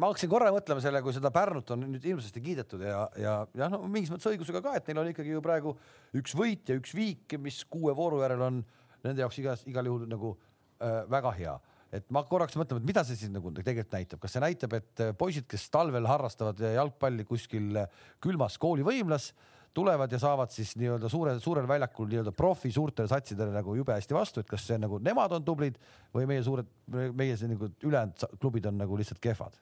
ma 0.01 0.09
hakkasin 0.09 0.31
korra 0.33 0.53
mõtlema 0.55 0.81
selle, 0.83 1.03
kui 1.05 1.13
seda 1.13 1.31
Pärnut 1.35 1.71
on 1.75 1.83
nüüd 1.85 2.05
hirmsasti 2.07 2.41
kiidetud 2.45 2.85
ja, 2.87 3.03
ja, 3.21 3.35
ja 3.59 3.69
no 3.73 3.83
mingis 3.85 4.13
mõttes 4.13 4.31
õigusega 4.31 4.63
ka, 4.65 4.77
et 4.79 4.89
neil 4.89 5.03
on 5.03 5.11
ikkagi 5.11 5.35
ju 5.35 5.43
praegu 5.45 5.75
üks 6.17 6.37
võit 6.39 6.71
ja 6.73 6.77
üks 6.79 6.95
viik, 6.97 7.37
mis 7.43 7.61
kuue 7.69 7.93
vooru 7.97 8.23
järel 8.23 8.47
on 8.49 8.63
nende 9.03 9.21
jaoks 9.25 9.41
igas, 9.43 9.67
igal 9.69 9.91
juhul 9.91 10.07
nagu 10.09 10.33
äh, 10.33 11.03
väga 11.13 11.35
hea. 11.37 11.59
et 11.93 12.07
ma 12.09 12.23
korraks 12.25 12.55
mõtlen, 12.57 12.81
et 12.81 12.89
mida 12.89 13.03
see 13.05 13.19
siis 13.21 13.33
nagu 13.33 13.51
tegelikult 13.53 13.93
näitab, 13.93 14.21
kas 14.23 14.33
see 14.33 14.41
näitab, 14.41 14.77
et 14.79 15.03
äh, 15.05 15.11
poisid, 15.19 15.45
kes 15.51 15.67
talvel 15.75 16.09
harrastavad 16.09 16.63
jalgpalli 16.73 17.27
kuskil 17.29 17.83
äh, 17.83 17.99
külmas 18.23 18.57
koolivõimlas, 18.63 19.35
tulevad 19.77 20.13
ja 20.13 20.21
saavad 20.21 20.53
siis 20.53 20.73
nii-öelda 20.81 21.09
suure, 21.13 21.35
suurel 21.41 21.69
väljakul 21.69 22.09
nii-öelda 22.09 22.33
profi 22.37 22.73
suurtele 22.73 23.09
satsidele 23.13 23.53
nagu 23.53 23.77
jube 23.77 23.93
hästi 23.93 24.17
vastu, 24.17 24.41
et 24.41 24.49
kas 24.49 24.65
see 24.69 24.81
nagu 24.81 25.01
nemad 25.05 25.37
on 25.37 25.45
tublid 25.45 25.77
või 26.17 26.25
meie 26.33 26.45
suured, 26.45 26.73
meie 26.89 27.37
see 27.37 27.53
nagu 27.53 27.69
ülejäänud 27.81 28.41
klubid 28.41 28.69
on 28.69 28.81
nagu 28.85 29.01
lihtsalt 29.01 29.21
kehvad 29.21 29.61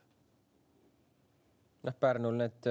noh, 1.87 1.97
Pärnul 2.01 2.37
need, 2.37 2.69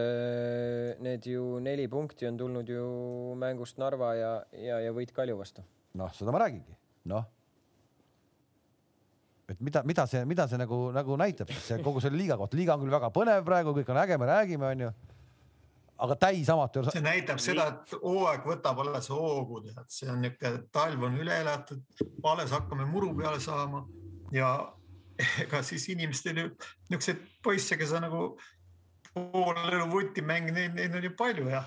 need 1.01 1.25
ju 1.25 1.57
neli 1.63 1.87
punkti 1.89 2.27
on 2.29 2.37
tulnud 2.37 2.69
ju 2.69 2.85
mängust 3.39 3.79
Narva 3.81 4.13
ja, 4.17 4.31
ja, 4.53 4.79
ja 4.85 4.93
võit 4.95 5.13
Kalju 5.15 5.37
vastu. 5.39 5.65
noh, 5.97 6.13
seda 6.13 6.33
ma 6.33 6.43
räägingi, 6.43 6.75
noh. 7.09 7.25
et 9.49 9.61
mida, 9.65 9.83
mida 9.87 10.05
see, 10.09 10.21
mida 10.29 10.47
see 10.47 10.61
nagu, 10.61 10.81
nagu 10.95 11.17
näitab 11.17 11.49
siis 11.53 11.71
see 11.71 11.83
kogu 11.85 12.03
selle 12.03 12.19
liiga 12.21 12.37
kohta, 12.37 12.57
liiga 12.59 12.75
on 12.77 12.85
küll 12.85 12.93
väga 12.93 13.09
põnev 13.13 13.45
praegu, 13.47 13.73
kõik 13.77 13.89
on 13.93 14.01
äge, 14.03 14.19
me 14.21 14.29
räägime, 14.29 14.73
onju. 14.75 14.91
aga 16.05 16.19
täisamatöör, 16.27 16.91
see 16.93 17.05
näitab 17.05 17.41
seda, 17.43 17.65
et 17.73 17.95
hooaeg 18.03 18.45
võtab 18.45 18.83
alles 18.85 19.09
hoogu, 19.09 19.63
tead, 19.65 19.87
see 19.89 20.11
on 20.13 20.21
niisugune, 20.21 20.67
talv 20.75 21.09
on 21.09 21.17
üle 21.17 21.41
elatud, 21.41 21.81
alles 22.29 22.53
hakkame 22.53 22.85
muru 22.85 23.15
peale 23.17 23.41
saama 23.41 23.87
ja 24.31 24.53
ega 25.43 25.65
siis 25.65 25.89
inimestel 25.89 26.45
ju 26.45 26.47
niisuguseid 26.53 27.25
poisse, 27.43 27.75
kes 27.75 27.97
on 27.97 28.05
nagu 28.05 28.23
pool 29.13 29.57
elu 29.65 29.85
vutti 29.91 30.21
mänginud, 30.25 30.57
neid, 30.57 30.75
neid 30.77 30.97
on 30.99 31.07
ju 31.07 31.13
palju 31.17 31.47
ja 31.49 31.63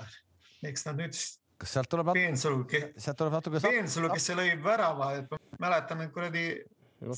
eks 0.68 0.86
nad 0.88 1.01
nüüd 1.03 1.16
kas 1.62 1.76
sealt 1.76 1.90
tuleb 1.90 2.12
Peensalu, 2.16 2.62
sealt 2.99 3.18
tuleb 3.18 3.36
natuke. 3.36 3.61
Peensalu, 3.62 4.11
kes 4.12 4.30
lõi 4.34 4.55
värava, 4.62 5.12
et 5.20 5.30
ma 5.30 5.68
mäletan, 5.68 6.03
et 6.03 6.14
kuradi 6.14 6.47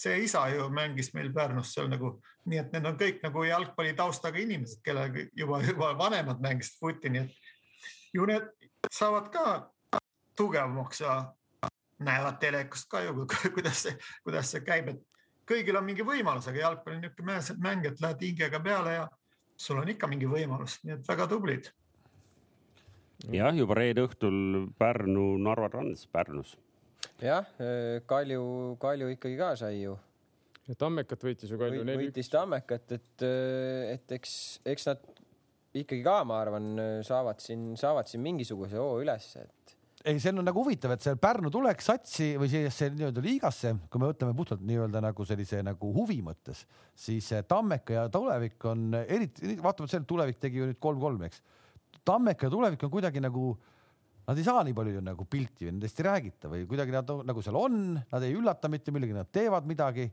see 0.01 0.19
isa 0.25 0.47
ju 0.53 0.69
mängis 0.73 1.13
meil 1.17 1.31
Pärnus 1.33 1.73
seal 1.75 1.89
nagu, 1.93 2.15
nii 2.49 2.61
et 2.61 2.75
need 2.75 2.89
on 2.89 2.99
kõik 3.01 3.23
nagu 3.25 3.45
jalgpalli 3.45 3.95
taustaga 3.97 4.41
inimesed, 4.41 4.83
kellega 4.85 5.27
juba, 5.37 5.61
juba 5.65 5.93
vanemad 5.99 6.43
mängisid 6.45 6.81
vutti, 6.83 7.13
nii 7.13 7.25
et 7.25 8.13
ju 8.17 8.29
need 8.29 8.69
saavad 8.93 9.31
ka 9.33 9.47
tugevamaks 10.37 11.01
ja 11.05 11.19
näevad 12.05 12.41
telekast 12.41 12.89
ka 12.91 13.05
ju, 13.05 13.27
kuidas 13.57 13.85
see, 13.87 13.97
kuidas 14.25 14.53
see 14.53 14.65
käib, 14.67 14.93
et 14.93 15.03
kõigil 15.49 15.77
on 15.79 15.87
mingi 15.87 16.07
võimalus, 16.07 16.49
aga 16.51 16.65
jalgpall 16.67 16.97
on 16.97 17.05
niisugune 17.05 17.61
mäng, 17.65 17.87
et 17.89 18.01
lähed 18.01 18.25
hingega 18.29 18.61
peale 18.65 18.97
ja 18.99 19.05
sul 19.57 19.81
on 19.81 19.89
ikka 19.89 20.11
mingi 20.11 20.29
võimalus, 20.31 20.81
nii 20.85 20.97
et 20.97 21.09
väga 21.09 21.29
tublid 21.31 21.71
jah, 23.33 23.55
juba 23.57 23.79
reede 23.79 24.05
õhtul 24.05 24.69
Pärnu-Narva 24.79 25.71
Trans 25.73 26.07
Pärnus. 26.13 26.57
jah, 27.23 27.47
Kalju, 28.07 28.77
Kalju 28.83 29.13
ikkagi 29.15 29.39
ka 29.39 29.55
sai 29.61 29.83
ju, 29.83 29.97
Tammekat 30.81 31.25
võitis 31.25 31.51
ju 31.53 31.61
Kalju 31.61 31.85
neli-üks. 31.85 32.09
võitis 32.09 32.33
Tammekat, 32.33 32.97
et, 32.97 33.27
et 33.95 34.17
eks, 34.19 34.35
eks 34.65 34.89
nad 34.91 35.05
ikkagi 35.75 36.03
ka, 36.07 36.21
ma 36.29 36.41
arvan, 36.45 36.73
saavad 37.07 37.43
siin, 37.43 37.73
saavad 37.81 38.09
siin 38.11 38.23
mingisuguse 38.25 38.79
hoo 38.81 39.01
ülesse, 39.03 39.45
et 39.45 39.74
ei, 40.05 40.21
see 40.21 40.33
on 40.35 40.43
nagu 40.45 40.61
huvitav, 40.61 40.93
et 40.95 41.05
see 41.05 41.17
Pärnu 41.21 41.49
tuleks 41.53 41.87
satsi 41.89 42.27
või 42.41 42.51
sellesse 42.53 42.91
nii-öelda 42.93 43.23
liigasse, 43.25 43.73
kui 43.89 44.03
me 44.03 44.11
võtame 44.11 44.35
puhtalt 44.37 44.65
nii-öelda 44.69 45.01
nagu 45.01 45.25
sellise 45.25 45.63
nagu 45.65 45.93
huvi 45.97 46.19
mõttes, 46.25 46.65
siis 47.07 47.31
eh, 47.33 47.45
Tammeka 47.49 47.97
ja 47.97 48.03
Tulevik 48.13 48.67
on 48.69 48.99
eriti, 49.01 49.57
vaatamata 49.65 49.95
sellele, 49.95 50.05
et 50.05 50.11
Tulevik 50.13 50.43
tegi 50.43 50.61
ju 50.61 50.69
nüüd 50.69 50.81
kolm-kolm, 50.83 51.25
eks. 51.29 51.41
Tammeka 52.05 52.51
tulevik 52.53 52.83
on 52.85 52.93
kuidagi 52.93 53.23
nagu, 53.25 53.55
nad 54.29 54.37
ei 54.37 54.45
saa 54.45 54.61
nii 54.67 54.77
palju 54.77 55.01
nagu 55.07 55.25
pilti 55.31 55.65
või 55.65 55.73
nendest 55.79 56.03
ei 56.03 56.07
räägita 56.11 56.51
või 56.53 56.67
kuidagi 56.69 56.93
nad 56.93 57.13
nagu 57.25 57.45
seal 57.45 57.57
on, 57.57 57.79
nad 57.97 58.27
ei 58.27 58.37
üllata 58.37 58.69
mitte 58.69 58.93
millegi, 58.93 59.17
nad 59.17 59.31
teevad 59.33 59.65
midagi. 59.69 60.11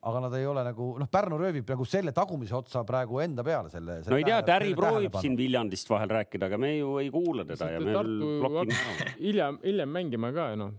Aga 0.00 0.20
nad 0.24 0.34
ei 0.38 0.46
ole 0.48 0.62
nagu 0.64 0.86
noh, 1.00 1.08
Pärnu 1.12 1.38
röövib 1.40 1.68
nagu 1.68 1.84
selle 1.88 2.12
tagumise 2.16 2.56
otsa 2.56 2.82
praegu 2.88 3.20
enda 3.20 3.44
peale 3.44 3.72
selle. 3.72 4.00
no 4.06 4.20
ei 4.20 4.24
tea, 4.24 4.40
Täri 4.48 4.72
proovib 4.76 5.18
siin 5.20 5.36
Viljandist 5.36 5.90
vahel 5.92 6.12
rääkida, 6.20 6.48
aga 6.48 6.60
me 6.60 6.76
ju 6.78 6.94
ei 7.02 7.10
kuula 7.12 7.44
teda 7.48 7.72
ja 7.74 7.82
me 7.84 7.92
blokime 7.92 8.78
ära. 8.80 9.12
hiljem, 9.26 9.60
hiljem 9.64 9.92
mängima 9.98 10.32
ka 10.36 10.54
noh. 10.56 10.72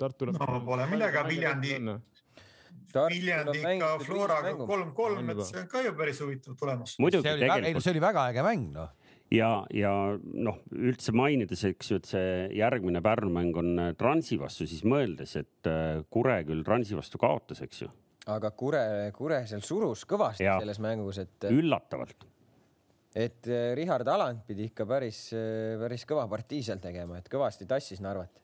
Tartu 0.00 0.30
No 0.30 0.62
pole 0.64 0.86
millega, 0.88 1.26
Viljandi- 1.28 1.76
Viljandiga 2.90 3.90
Floraga 4.02 4.54
kolm-kolm, 4.56 5.28
et 5.30 5.42
see 5.46 5.60
on 5.60 5.68
ka 5.70 5.82
ju 5.84 5.92
päris 5.98 6.22
huvitav 6.24 6.56
tulemus. 6.58 6.96
muidugi 6.98 7.26
see 7.26 7.36
oli 7.36 7.44
väga, 7.44 7.54
ei 7.54 7.60
no 7.60 7.66
tegelikult 7.66 7.86
see 7.86 7.94
oli 7.94 8.02
väga 8.06 8.24
äge 8.32 8.46
mäng 8.46 8.72
noh 8.74 8.88
ja, 9.30 9.50
ja 9.74 9.92
noh, 10.18 10.58
üldse 10.74 11.14
mainides, 11.14 11.62
eks 11.68 11.92
ju, 11.92 12.00
et 12.00 12.08
see 12.10 12.30
järgmine 12.58 13.02
Pärnu 13.04 13.30
mäng 13.34 13.56
on 13.60 13.82
Transi 13.98 14.38
vastu, 14.40 14.66
siis 14.66 14.82
mõeldes, 14.82 15.36
et 15.38 15.70
äh, 15.70 16.02
Kure 16.10 16.40
küll 16.48 16.64
Transi 16.66 16.98
vastu 16.98 17.20
kaotas, 17.22 17.62
eks 17.62 17.84
ju, 17.84 17.90
aga 18.28 18.50
Kure, 18.52 18.82
Kure 19.16 19.40
seal 19.48 19.62
surus 19.64 20.04
kõvasti 20.08 20.44
Jaa. 20.44 20.58
selles 20.60 20.80
mängus, 20.82 21.22
et, 21.22 21.48
üllatavalt. 21.48 22.26
et 23.14 23.48
äh, 23.48 23.72
Richard 23.78 24.08
Aland 24.08 24.44
pidi 24.48 24.68
ikka 24.68 24.86
päris, 24.88 25.28
päris 25.80 26.04
kõva 26.08 26.26
partii 26.28 26.62
seal 26.66 26.82
tegema, 26.82 27.18
et 27.18 27.32
kõvasti 27.32 27.68
tassis 27.70 28.02
Narvat. 28.04 28.42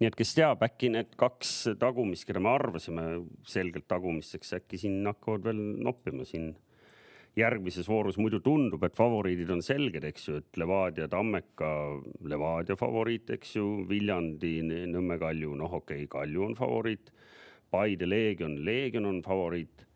nii 0.00 0.10
et 0.10 0.18
kes 0.18 0.34
teab, 0.36 0.62
äkki 0.66 0.92
need 0.92 1.16
kaks 1.16 1.72
tagumist, 1.80 2.26
keda 2.28 2.42
me 2.44 2.52
arvasime 2.52 3.08
selgelt 3.48 3.88
tagumisteks, 3.88 4.52
äkki 4.60 4.84
siin 4.84 5.00
hakkavad 5.08 5.48
veel 5.48 5.66
noppima 5.86 6.28
siin 6.28 6.52
järgmises 7.36 7.88
voorus, 7.88 8.16
muidu 8.20 8.40
tundub, 8.44 8.84
et 8.86 8.96
favoriidid 8.96 9.50
on 9.52 9.62
selged, 9.64 10.04
eks 10.08 10.28
ju, 10.28 10.38
et 10.40 10.60
Levadia, 10.60 11.08
Tammeka, 11.12 11.68
Levadia 12.28 12.76
favoriit, 12.80 13.30
eks 13.36 13.56
ju, 13.58 13.66
Viljandi, 13.88 14.54
Nõmme 14.88 15.18
Kalju, 15.20 15.52
noh, 15.60 15.76
okei 15.82 16.06
okay,, 16.06 16.12
Kalju 16.14 16.46
on 16.48 16.56
favoriit, 16.56 17.12
Paide 17.70 18.08
Leegion, 18.08 18.60
Leegion 18.64 19.06
on 19.08 19.22
favoriit 19.24 19.86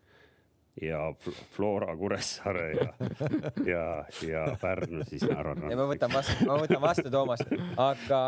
ja 0.81 1.13
Fl- 1.19 1.43
Flora 1.51 1.95
Kuressaare 1.97 2.71
ja, 2.71 2.87
ja, 3.65 4.05
ja 4.27 4.57
Pärnu 4.61 5.03
siis 5.07 5.23
Narva 5.27 5.69
ja 5.69 5.77
ma 5.77 5.85
võtan 5.89 6.13
vastu, 6.13 6.45
ma 6.47 6.55
võtan 6.61 6.81
vastu, 6.83 7.11
Toomas, 7.11 7.43
aga, 7.75 8.21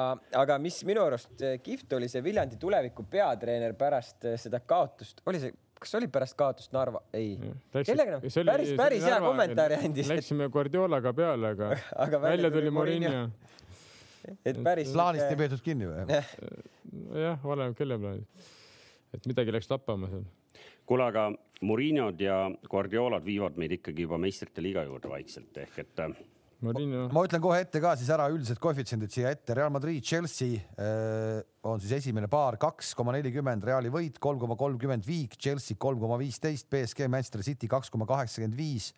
aga 0.43 0.57
mis 0.61 0.81
minu 0.87 1.05
arust 1.05 1.43
eh, 1.43 1.55
kihvt 1.63 1.95
oli 1.97 2.09
see 2.11 2.23
Viljandi 2.25 2.59
tuleviku 2.59 3.05
peatreener 3.09 3.75
pärast 3.79 4.27
eh, 4.27 4.35
seda 4.41 4.59
kaotust, 4.59 5.23
oli 5.29 5.39
see, 5.39 5.53
kas 5.79 5.95
oli 5.99 6.09
pärast 6.11 6.35
kaotust 6.39 6.75
Narva, 6.75 6.99
ei, 7.15 7.37
kellega 7.79 8.17
nad, 8.17 8.27
päris, 8.51 8.73
päris 8.79 9.07
hea 9.07 9.19
kommentaari 9.23 9.79
andis, 9.79 10.11
Läksime 10.11 10.49
Guardiolaga 10.51 11.13
peale, 11.15 11.53
aga 11.55 11.71
aga 12.07 12.21
välja 12.27 12.51
tuli 12.51 12.73
Morinho. 12.75 13.29
et 14.43 14.59
päris. 14.63 14.91
plaanist 14.91 15.31
ei 15.31 15.39
peetud 15.39 15.63
kinni 15.63 15.87
või? 15.87 16.19
jah, 17.23 17.39
oleneb 17.47 17.79
kelle 17.79 17.99
plaanist. 18.03 18.51
Et 19.13 19.25
midagi 19.29 19.53
läks 19.55 19.69
lappama 19.71 20.09
seal. 20.11 20.25
kuule, 20.85 21.07
aga 21.07 21.31
Murinod 21.63 22.19
ja 22.19 22.49
Guardiolad 22.69 23.23
viivad 23.25 23.57
meid 23.57 23.77
ikkagi 23.79 24.07
juba 24.07 24.19
meistrite 24.19 24.63
liiga 24.63 24.83
juurde 24.87 25.11
vaikselt 25.11 25.57
ehk 25.63 25.79
et 25.85 26.03
äh, 26.03 26.15
Morinho, 26.63 27.07
ma 27.11 27.23
ütlen 27.27 27.41
kohe 27.43 27.57
ette 27.59 27.79
ka 27.83 27.91
siis 27.99 28.07
ära 28.13 28.29
üldised 28.31 28.59
koefitsiendid 28.63 29.11
siia 29.11 29.33
ette. 29.35 29.55
Real 29.57 29.71
Madrid, 29.73 30.03
Chelsea 30.07 30.61
äh, 30.79 31.41
on 31.67 31.81
siis 31.83 31.91
esimene 31.97 32.29
paar 32.31 32.55
kaks 32.61 32.93
koma 32.95 33.15
nelikümmend, 33.17 33.65
Reali 33.67 33.91
võit 33.91 34.19
kolm 34.23 34.39
koma 34.39 34.55
kolmkümmend 34.59 35.03
viik, 35.07 35.35
Chelsea 35.35 35.75
kolm 35.79 35.99
koma 35.99 36.15
viisteist, 36.21 36.69
BSG 36.71 37.09
Manchester 37.11 37.43
City 37.43 37.67
kaks 37.71 37.91
koma 37.91 38.07
kaheksakümmend 38.07 38.55
viis, 38.55 38.93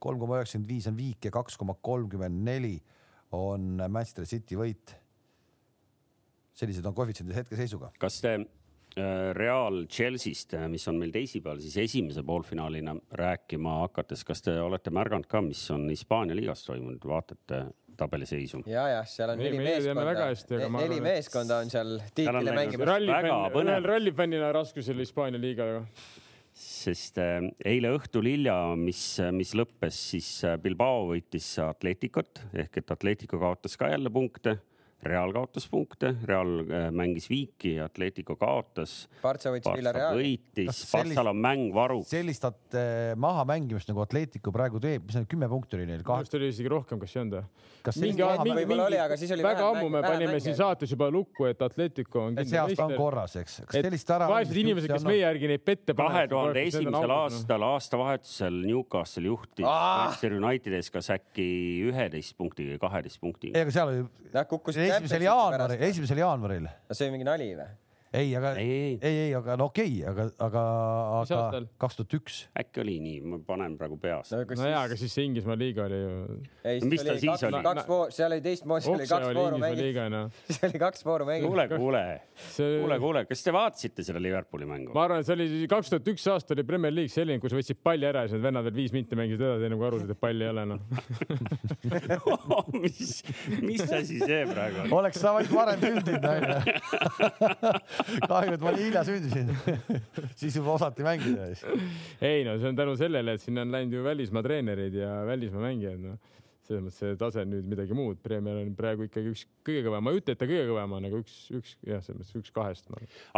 kolm 0.00 0.22
koma 0.22 0.38
üheksakümmend 0.40 0.72
viis 0.72 0.88
on 0.88 0.96
viik 0.96 1.28
ja 1.28 1.34
kaks 1.34 1.60
koma 1.60 1.76
kolmkümmend 1.84 2.40
neli 2.46 2.78
on 3.36 3.84
Manchester 3.84 4.24
City 4.28 4.56
võit. 4.58 4.96
sellised 6.60 6.84
on 6.84 6.96
koefitsiendid 6.96 7.36
hetkeseisuga. 7.36 7.92
kas 8.00 8.20
te 8.24 8.38
Real 9.36 9.84
Chelsea'st, 9.86 10.56
mis 10.68 10.86
on 10.90 10.98
meil 10.98 11.12
teisipäeval 11.14 11.60
siis 11.62 11.76
esimese 11.84 12.24
poolfinaalina 12.26 12.96
rääkima 13.20 13.76
hakates, 13.84 14.24
kas 14.26 14.42
te 14.42 14.56
olete 14.60 14.90
märganud 14.94 15.28
ka, 15.30 15.42
mis 15.44 15.62
on 15.74 15.86
Hispaania 15.90 16.34
liigas 16.36 16.64
toimunud, 16.66 17.04
vaatate 17.06 17.62
tabeliseisu? 18.00 18.62
ja, 18.70 18.86
jah, 18.94 19.06
seal 19.08 19.34
on 19.34 19.42
Ei, 19.42 19.50
neli 19.50 19.60
meeskonda 19.64 20.06
neli 20.06 20.80
arvan, 20.80 21.04
meeskonda 21.04 21.60
on 21.64 21.70
seal 21.72 21.92
tiitlile 22.16 22.56
mängimas. 22.56 22.96
ühel 23.62 23.86
rallifännil 23.92 24.46
on 24.48 24.54
raskusel 24.56 25.04
Hispaania 25.04 25.40
liigaga. 25.42 25.84
sest 26.60 27.20
äh, 27.22 27.46
eile 27.64 27.92
õhtul 27.96 28.26
hilja, 28.28 28.56
mis, 28.76 29.04
mis 29.36 29.54
lõppes 29.56 30.00
siis 30.14 30.32
äh, 30.48 30.58
Bilbao 30.60 31.06
võitis 31.12 31.52
Atleticot 31.64 32.42
ehk 32.64 32.82
et 32.82 32.90
Atletico 32.96 33.40
kaotas 33.40 33.78
ka 33.80 33.92
jälle 33.92 34.12
punkte. 34.12 34.58
Real 35.02 35.32
kaotas 35.32 35.64
punkte, 35.70 36.10
Real 36.28 36.50
mängis 36.92 37.24
viiki, 37.30 37.78
Atletico 37.80 38.34
kaotas. 38.36 39.06
Barca 39.22 39.48
võitis 39.54 39.72
Villareali. 39.72 40.20
võitis 40.20 40.80
Barcal 40.92 41.30
on 41.32 41.38
mäng 41.40 41.70
varuks. 41.72 42.10
sellist 42.12 42.44
äh, 42.44 43.14
mahamängimist 43.16 43.88
nagu 43.88 44.02
Atletico 44.04 44.52
praegu 44.52 44.80
teeb, 44.82 45.06
mis 45.08 45.16
need 45.16 45.28
kümme 45.30 45.48
punkti 45.48 45.78
oli 45.78 45.86
neil 45.88 46.02
minu 46.02 46.08
kahe 46.10 46.20
arust, 46.20 46.36
oli 46.36 46.50
isegi 46.52 46.68
rohkem, 46.68 47.00
kas 47.00 47.16
ei 47.16 47.22
olnud 47.22 47.38
või? 47.38 47.46
mingi 48.04 48.20
hetk 48.26 48.42
maha- 48.44 48.58
võib-olla 48.60 48.86
oli, 48.90 49.00
aga 49.06 49.18
siis 49.22 49.32
oli 49.32 49.46
väga 49.46 49.64
vähem 49.64 49.78
ammu 49.80 49.88
me 49.94 50.02
panime 50.04 50.40
siin 50.44 50.58
saates 50.58 50.92
juba 50.92 51.08
lukku, 51.14 51.48
et 51.48 51.64
Atletico 51.64 52.26
on 52.26 52.36
et 52.36 52.52
see 52.52 52.60
aasta 52.60 52.84
on 52.84 52.94
korras, 53.00 53.38
eks, 53.40 53.56
kas 53.70 53.80
sellist 53.80 54.14
ära 54.18 54.28
vaesed 54.28 54.60
inimesed, 54.66 54.92
kes 54.92 55.08
meie 55.08 55.24
järgi 55.24 55.52
neid 55.54 55.64
pette 55.64 55.96
kahe 55.96 55.96
panevad. 55.96 56.34
tuhande 56.34 56.66
esimesel 56.68 57.16
aastal 57.16 57.68
aastavahetusel 57.70 58.60
Newcastle 58.68 59.32
juhtis 59.32 59.64
Manchester 59.64 60.36
United 60.36 60.76
ees 60.76 60.92
kas 60.92 61.08
äkki 61.16 61.48
üheteist 61.88 62.36
punktiga 62.36 62.76
või 62.76 62.84
kaheteist 62.84 63.20
punktiga. 63.24 63.56
ei, 63.56 63.64
aga 63.64 63.78
seal 63.80 63.94
oli 63.94 64.08
Nad 64.30 64.46
kukkusid 64.46 64.86
esimesel 64.96 65.24
jaanuaril, 65.26 65.86
esimesel 65.90 66.20
jaanuaril 66.22 66.68
see 66.92 67.06
oli 67.06 67.14
mingi 67.16 67.28
nali 67.28 67.48
või? 67.58 67.68
ei, 68.12 68.34
aga 68.34 68.54
Ei, 68.58 68.70
ei, 68.70 68.98
ei. 69.02 69.18
ei, 69.26 69.34
aga 69.38 69.54
no 69.60 69.68
okei 69.70 70.00
okay,, 70.02 70.10
aga, 70.10 70.24
aga, 70.42 70.62
aga 71.20 71.60
kaks 71.78 71.98
tuhat 72.00 72.14
üks. 72.18 72.38
äkki 72.58 72.82
oli 72.82 72.96
nii, 73.04 73.20
ma 73.22 73.38
panen 73.46 73.76
praegu 73.78 73.98
peas 74.02 74.32
no,. 74.34 74.40
no 74.42 74.66
jaa, 74.66 74.80
aga 74.88 74.96
siis 74.98 75.14
see 75.14 75.28
Inglismaa 75.28 75.54
liiga 75.60 75.84
oli 75.86 76.00
ju. 76.00 76.16
ei, 76.64 76.80
siis 76.82 77.04
siis 77.06 77.44
oli 77.46 77.60
kaks, 77.60 77.68
kaks 77.68 77.86
voor, 77.86 78.10
seal 78.14 78.34
oli 78.34 78.42
teistmoodi, 78.42 78.82
seal 78.88 78.96
oli 78.98 79.06
kaks 79.12 79.30
vooru 79.38 79.60
mängitud, 79.62 80.00
noh. 80.16 80.40
siis 80.48 80.58
oli 80.66 80.80
kaks 80.82 81.06
vooru 81.06 81.28
mängitud. 81.28 81.54
kuule, 81.54 81.68
kuule, 81.76 82.02
see 82.48 82.80
kuule, 82.80 82.98
kuule, 83.04 83.22
kas 83.30 83.46
te 83.46 83.54
vaatasite 83.54 84.06
seda 84.10 84.24
Liverpooli 84.26 84.66
mängu? 84.72 84.90
ma 84.96 85.06
arvan, 85.06 85.22
et 85.22 85.30
see 85.30 85.38
oli 85.38 85.70
kaks 85.70 85.94
tuhat 85.94 86.10
üks 86.14 86.26
aasta 86.34 86.56
oli 86.56 86.66
Premier 86.66 86.96
League 86.96 87.14
selline, 87.14 87.38
kus 87.42 87.54
võtsid 87.54 87.78
palli 87.78 88.10
ära 88.10 88.26
ja 88.26 88.32
siis 88.32 88.40
need 88.40 88.48
vennad 88.48 88.66
veel 88.66 88.78
viis 88.80 88.96
minti 88.96 89.18
mängisid 89.18 89.46
edasi, 89.46 89.70
enne 89.70 89.78
kui 89.78 89.86
aru 89.86 90.02
said, 90.02 90.10
et 90.16 90.22
palli 90.26 90.48
ei 90.48 90.50
ole 90.50 90.66
noh. 90.72 90.82
mis, 92.82 93.22
mis 93.62 93.86
asi 93.86 94.18
see 94.18 94.42
praegu 94.50 94.82
on? 94.88 94.98
oleks 94.98 95.22
sa 95.22 95.36
vaid 95.38 95.54
varem 95.54 95.78
sündinud, 95.86 96.26
onju. 96.34 97.99
kahju, 98.30 98.56
et 98.56 98.64
ma 98.64 98.74
nii 98.74 98.88
hilja 98.88 99.04
sündisin. 99.06 99.54
siis 100.40 100.56
juba 100.58 100.76
osati 100.76 101.06
mängida 101.06 101.50
siis. 101.52 101.64
ei 102.24 102.44
no 102.46 102.56
see 102.58 102.72
on 102.72 102.78
tänu 102.78 102.96
sellele, 103.00 103.36
et 103.36 103.44
sinna 103.44 103.64
on 103.66 103.72
läinud 103.74 103.96
ju 103.98 104.04
välismaa 104.04 104.44
treenerid 104.46 104.96
ja 105.00 105.20
välismaa 105.28 105.64
mängijad, 105.68 106.00
noh. 106.04 106.18
selles 106.66 106.84
mõttes 106.86 107.00
see 107.02 107.18
tase 107.18 107.42
on 107.42 107.52
nüüd 107.54 107.68
midagi 107.72 107.96
muud, 107.98 108.20
Premier 108.22 108.60
on 108.62 108.72
praegu 108.78 109.08
ikkagi 109.08 109.32
üks 109.32 109.44
kõige 109.66 109.84
kõvem, 109.88 110.04
ma 110.06 110.14
ei 110.14 110.20
ütle, 110.20 110.36
et 110.36 110.40
ta 110.40 110.48
kõige 110.48 110.66
kõvem 110.70 110.96
on, 110.98 111.08
aga 111.08 111.22
üks, 111.24 111.36
üks 111.56 111.76
jah, 111.88 112.02
selles 112.06 112.20
mõttes 112.22 112.42
üks 112.42 112.54
kahest. 112.54 112.90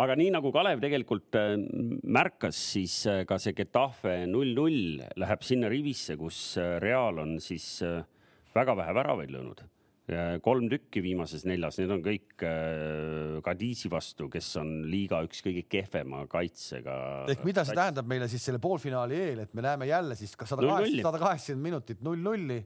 aga 0.04 0.16
nii 0.20 0.32
nagu 0.36 0.52
Kalev 0.54 0.82
tegelikult 0.84 1.40
äh, 1.40 1.54
märkas, 2.02 2.60
siis 2.74 2.98
äh, 3.10 3.22
ka 3.28 3.40
see 3.42 3.56
Getafe 3.56 4.22
null-null 4.30 5.04
läheb 5.22 5.46
sinna 5.48 5.72
rivisse, 5.72 6.18
kus 6.20 6.44
äh, 6.60 6.76
Real 6.82 7.22
on 7.24 7.38
siis 7.40 7.78
väga 8.52 8.76
vähe 8.76 8.94
väravaid 8.94 9.32
löönud. 9.32 9.64
Kolm 10.44 10.68
tükki 10.72 11.02
viimases 11.04 11.46
neljas, 11.48 11.78
need 11.80 11.94
on 11.94 12.04
kõik 12.04 12.44
äh, 12.46 13.38
Kadiisi 13.44 13.90
vastu, 13.92 14.28
kes 14.32 14.50
on 14.60 14.74
liiga 14.90 15.22
üks 15.26 15.42
kõige 15.44 15.64
kehvema 15.70 16.24
kaitsega. 16.30 16.98
ehk 17.32 17.46
mida 17.48 17.66
see 17.68 17.78
tähendab 17.78 18.08
meile 18.10 18.28
siis 18.32 18.44
selle 18.48 18.62
poolfinaali 18.62 19.18
eel, 19.28 19.42
et 19.46 19.56
me 19.56 19.64
näeme 19.64 19.90
jälle 19.90 20.18
siis 20.18 20.36
kas 20.36 20.54
sada 20.54 20.64
kaheksakümmend, 20.66 21.08
sada 21.08 21.22
kaheksakümmend 21.22 21.70
minutit 21.70 22.06
null-nulli 22.06 22.62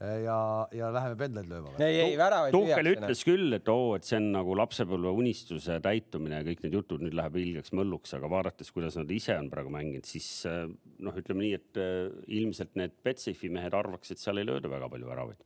ja, 0.00 0.38
ja 0.76 0.90
läheme 0.92 1.16
pendleid 1.18 1.48
lööma 1.48 1.72
ei, 1.80 2.00
ei 2.04 2.16
väravaid 2.20 2.52
Tuhkel 2.54 2.90
ütles 2.92 3.22
küll, 3.24 3.56
et 3.56 3.68
oo, 3.72 3.94
et 3.96 4.04
see 4.04 4.18
on 4.20 4.28
nagu 4.34 4.56
lapsepõlve 4.58 5.12
unistuse 5.22 5.78
täitumine 5.84 6.42
ja 6.42 6.46
kõik 6.46 6.64
need 6.66 6.76
jutud 6.76 7.04
nüüd 7.04 7.16
läheb 7.16 7.38
ilgeks 7.40 7.72
mölluks, 7.76 8.12
aga 8.18 8.30
vaadates, 8.30 8.72
kuidas 8.76 8.98
nad 9.00 9.10
ise 9.14 9.38
on 9.40 9.48
praegu 9.52 9.72
mänginud, 9.72 10.04
siis 10.08 10.28
äh, 10.50 10.66
noh, 11.00 11.16
ütleme 11.16 11.46
nii, 11.46 11.52
et 11.56 11.80
äh, 11.80 12.12
ilmselt 12.38 12.76
need 12.76 12.96
Betsafe'i 13.06 13.52
mehed 13.52 13.76
arvaks, 13.76 14.12
et 14.12 14.20
seal 14.20 14.42
ei 14.42 14.48
lööda 14.48 14.72
väga 14.72 14.90
palju 14.92 15.08
väravaid. 15.08 15.40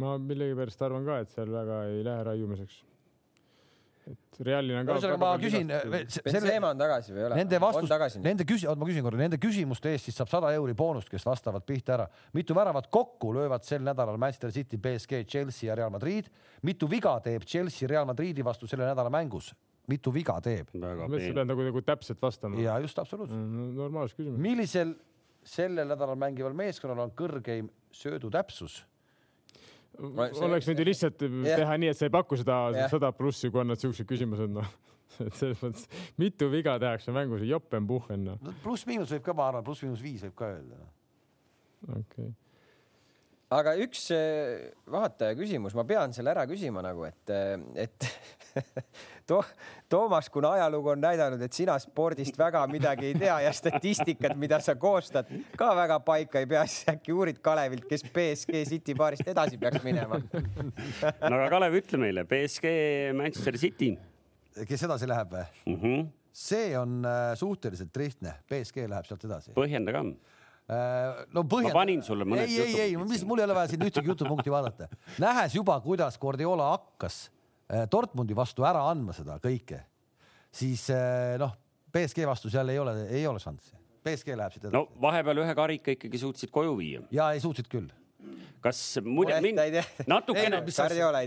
Ma 0.00 0.16
millegipärast 0.18 0.82
arvan 0.86 1.06
ka, 1.06 1.20
et 1.22 1.30
seal 1.32 1.52
väga 1.52 1.84
ei 1.90 2.02
lähe 2.06 2.26
raiumiseks. 2.30 2.82
et 4.10 4.38
Realil 4.44 4.76
on 4.76 4.88
ka. 4.88 4.96
ühesõnaga 4.98 5.18
ma 5.22 5.28
küsin, 5.40 5.70
selle, 5.72 6.32
Benzema 6.34 6.72
on 6.74 6.80
tagasi 6.82 7.14
või 7.14 7.22
ei 7.22 7.26
ole? 7.28 7.38
nende 7.40 7.60
vastus, 7.62 8.16
nende 8.20 8.46
küsi-, 8.48 8.68
oota 8.68 8.82
ma 8.82 8.88
küsin 8.90 9.06
korra, 9.06 9.20
nende 9.22 9.38
küsimuste 9.40 9.94
eest 9.94 10.10
siis 10.10 10.18
saab 10.20 10.32
sada 10.32 10.50
euri 10.56 10.74
boonust, 10.76 11.08
kes 11.12 11.24
vastavad 11.24 11.64
pihta 11.64 11.94
ära. 11.96 12.08
mitu 12.36 12.56
väravat 12.56 12.90
kokku 12.92 13.32
löövad 13.36 13.64
sel 13.64 13.86
nädalal 13.86 14.18
Manchester 14.20 14.52
City, 14.52 14.76
BSG, 14.76 15.24
Chelsea 15.24 15.70
ja 15.70 15.78
Real 15.78 15.94
Madrid? 15.94 16.28
mitu 16.62 16.90
viga 16.90 17.16
teeb 17.24 17.46
Chelsea 17.46 17.88
Real 17.88 18.04
Madridi 18.04 18.44
vastu 18.44 18.68
selle 18.68 18.84
nädala 18.90 19.12
mängus? 19.14 19.54
mitu 19.88 20.12
viga 20.12 20.36
teeb? 20.44 20.68
väga 20.74 21.08
ma 21.08 21.16
pead 21.16 21.42
nagu, 21.46 21.68
nagu 21.70 21.82
täpselt 21.86 22.20
vastama. 22.22 22.60
ja 22.60 22.76
just 22.82 22.98
absoluutselt. 22.98 23.40
normaalne 23.78 24.12
küsimus. 24.12 24.40
millisel 24.40 24.96
sellel 25.44 25.88
nädalal 25.88 26.18
mängival 26.18 26.56
meeskonnal 26.56 27.06
on 27.06 27.14
kõrgeim 27.16 27.70
söödutäpsus? 27.94 28.82
Oleks 29.98 30.68
võinud 30.68 30.82
ju 30.82 30.86
lihtsalt 30.88 31.24
Jah. 31.24 31.60
teha 31.60 31.76
nii, 31.80 31.90
et 31.92 31.98
sa 31.98 32.08
ei 32.08 32.12
paku 32.14 32.38
seda 32.40 32.88
sada 32.90 33.12
plussi, 33.14 33.50
kui 33.52 33.62
on 33.62 33.72
need 33.72 33.82
siuksed 33.82 34.08
küsimused, 34.08 34.52
noh. 34.54 34.70
et 35.24 35.34
selles 35.38 35.60
mõttes 35.62 35.84
mitu 36.18 36.48
viga 36.50 36.76
tehakse 36.82 37.14
mängus, 37.14 37.44
jopen-puhhen, 37.46 38.24
noh. 38.30 38.40
no 38.42 38.54
pluss-miinus 38.64 39.12
võib 39.14 39.26
ka, 39.26 39.36
ma 39.36 39.50
arvan, 39.50 39.66
pluss-miinus 39.66 40.02
viis 40.02 40.24
võib 40.26 40.34
ka 40.38 40.48
öelda 40.56 40.80
no.. 40.80 40.88
okei 41.84 42.00
okay. 42.00 42.32
aga 43.60 43.76
üks 43.84 44.08
eh, 44.16 44.72
vaataja 44.90 45.36
küsimus, 45.38 45.76
ma 45.78 45.86
pean 45.86 46.16
selle 46.16 46.34
ära 46.34 46.46
küsima 46.50 46.82
nagu, 46.82 47.06
et, 47.06 47.34
et 47.86 48.08
to, 49.28 49.42
Toomas, 49.88 50.30
kuna 50.30 50.54
ajalugu 50.58 50.92
on 50.94 51.02
näidanud, 51.04 51.42
et 51.42 51.52
sina 51.52 51.76
spordist 51.82 52.38
väga 52.38 52.64
midagi 52.70 53.10
ei 53.10 53.18
tea 53.18 53.40
ja 53.44 53.52
statistikat, 53.54 54.36
mida 54.38 54.60
sa 54.64 54.76
koostad, 54.80 55.30
ka 55.58 55.70
väga 55.76 56.00
paika 56.06 56.42
ei 56.42 56.48
pea, 56.50 56.64
siis 56.70 56.88
äkki 56.94 57.14
uurid 57.14 57.40
Kalevilt, 57.44 57.86
kes 57.90 58.06
BSG 58.14 58.64
City 58.70 58.96
baarist 58.98 59.28
edasi 59.28 59.58
peaks 59.60 59.82
minema? 59.86 60.20
no 61.30 61.36
aga 61.36 61.48
Kalev, 61.56 61.78
ütle 61.82 62.00
meile, 62.06 62.26
BSG 62.28 62.74
Manchester 63.18 63.58
City 63.60 63.94
kes 64.68 64.86
edasi 64.86 65.08
läheb 65.10 65.34
või? 65.34 65.44
mm. 65.66 65.80
-hmm. 65.80 66.06
see 66.32 66.78
on 66.78 67.02
äh, 67.08 67.34
suhteliselt 67.38 67.96
lihtne, 67.96 68.38
BSG 68.50 68.86
läheb 68.88 69.08
sealt 69.08 69.24
edasi. 69.26 69.52
põhjenda 69.56 69.94
ka. 69.94 70.02
no 70.04 71.42
põhjenda. 71.42 71.72
ma 71.72 71.80
panin 71.80 72.02
sulle 72.02 72.24
mõned 72.24 72.46
ei, 72.48 72.60
ei, 72.62 72.80
ei, 72.88 72.96
mis 72.96 73.24
mul 73.26 73.42
ei 73.42 73.48
ole 73.48 73.56
vaja 73.58 73.72
siin 73.72 73.82
ühtegi 73.84 74.12
jutupunkti 74.12 74.52
vaadata. 74.54 74.88
nähes 75.18 75.54
juba, 75.58 75.80
kuidas 75.84 76.18
Guardiola 76.18 76.70
hakkas 76.76 77.26
äh, 77.28 77.33
Dortmundi 77.90 78.36
vastu 78.36 78.66
ära 78.68 78.82
andma 78.90 79.14
seda 79.16 79.38
kõike, 79.42 79.80
siis 80.54 80.86
äh, 80.92 81.34
noh, 81.40 81.54
BSG 81.94 82.26
vastu 82.28 82.52
seal 82.52 82.68
ei 82.72 82.78
ole, 82.82 82.96
ei 83.08 83.26
ole 83.26 83.42
šanssi. 83.42 83.76
BSG 84.04 84.36
läheb 84.36 84.52
siit 84.52 84.66
edasi. 84.66 84.76
no 84.76 84.88
vahepeal 85.00 85.40
ühe 85.44 85.54
karika 85.56 85.94
ikkagi 85.94 86.20
suutsid 86.20 86.52
koju 86.52 86.74
viia. 86.76 87.04
ja 87.14 87.32
ei 87.32 87.40
suutsid 87.40 87.70
küll 87.72 87.88
kas 88.64 88.78
muide 89.04 89.36
mind 89.44 89.60
natukene 90.08 90.62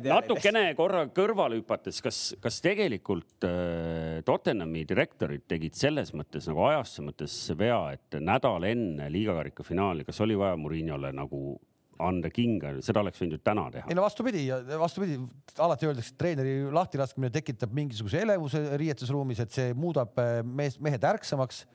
natukene 0.09 0.63
korra 0.77 1.03
kõrvale 1.13 1.59
hüpates, 1.59 1.99
kas, 2.01 2.21
kas 2.41 2.57
tegelikult 2.65 3.45
äh, 3.45 4.23
Tottenhami 4.25 4.83
direktorid 4.89 5.45
tegid 5.49 5.77
selles 5.77 6.13
mõttes 6.17 6.49
nagu 6.49 6.65
ajasse 6.71 7.05
mõttes 7.05 7.35
vea, 7.57 7.79
et 7.97 8.17
nädal 8.21 8.65
enne 8.69 9.09
liigakarika 9.13 9.65
finaali, 9.67 10.05
kas 10.07 10.21
oli 10.25 10.37
vaja 10.39 10.57
Murinole 10.57 11.13
nagu 11.15 11.59
anda 12.03 12.29
kinga, 12.33 12.75
seda 12.85 13.01
oleks 13.01 13.21
võinud 13.21 13.37
ju 13.37 13.43
täna 13.45 13.67
teha 13.73 13.89
ei. 13.89 13.97
no 13.97 14.03
vastupidi, 14.05 14.43
vastupidi, 14.79 15.17
alati 15.63 15.89
öeldakse, 15.89 16.13
et 16.13 16.19
treeneri 16.21 16.55
lahtilaskmine 16.73 17.31
tekitab 17.33 17.73
mingisuguse 17.77 18.21
elevuse 18.25 18.61
riietusruumis, 18.81 19.41
et 19.43 19.55
see 19.55 19.73
muudab 19.77 20.17
mees, 20.45 20.79
mehed 20.83 21.03
ärksamaks. 21.09 21.65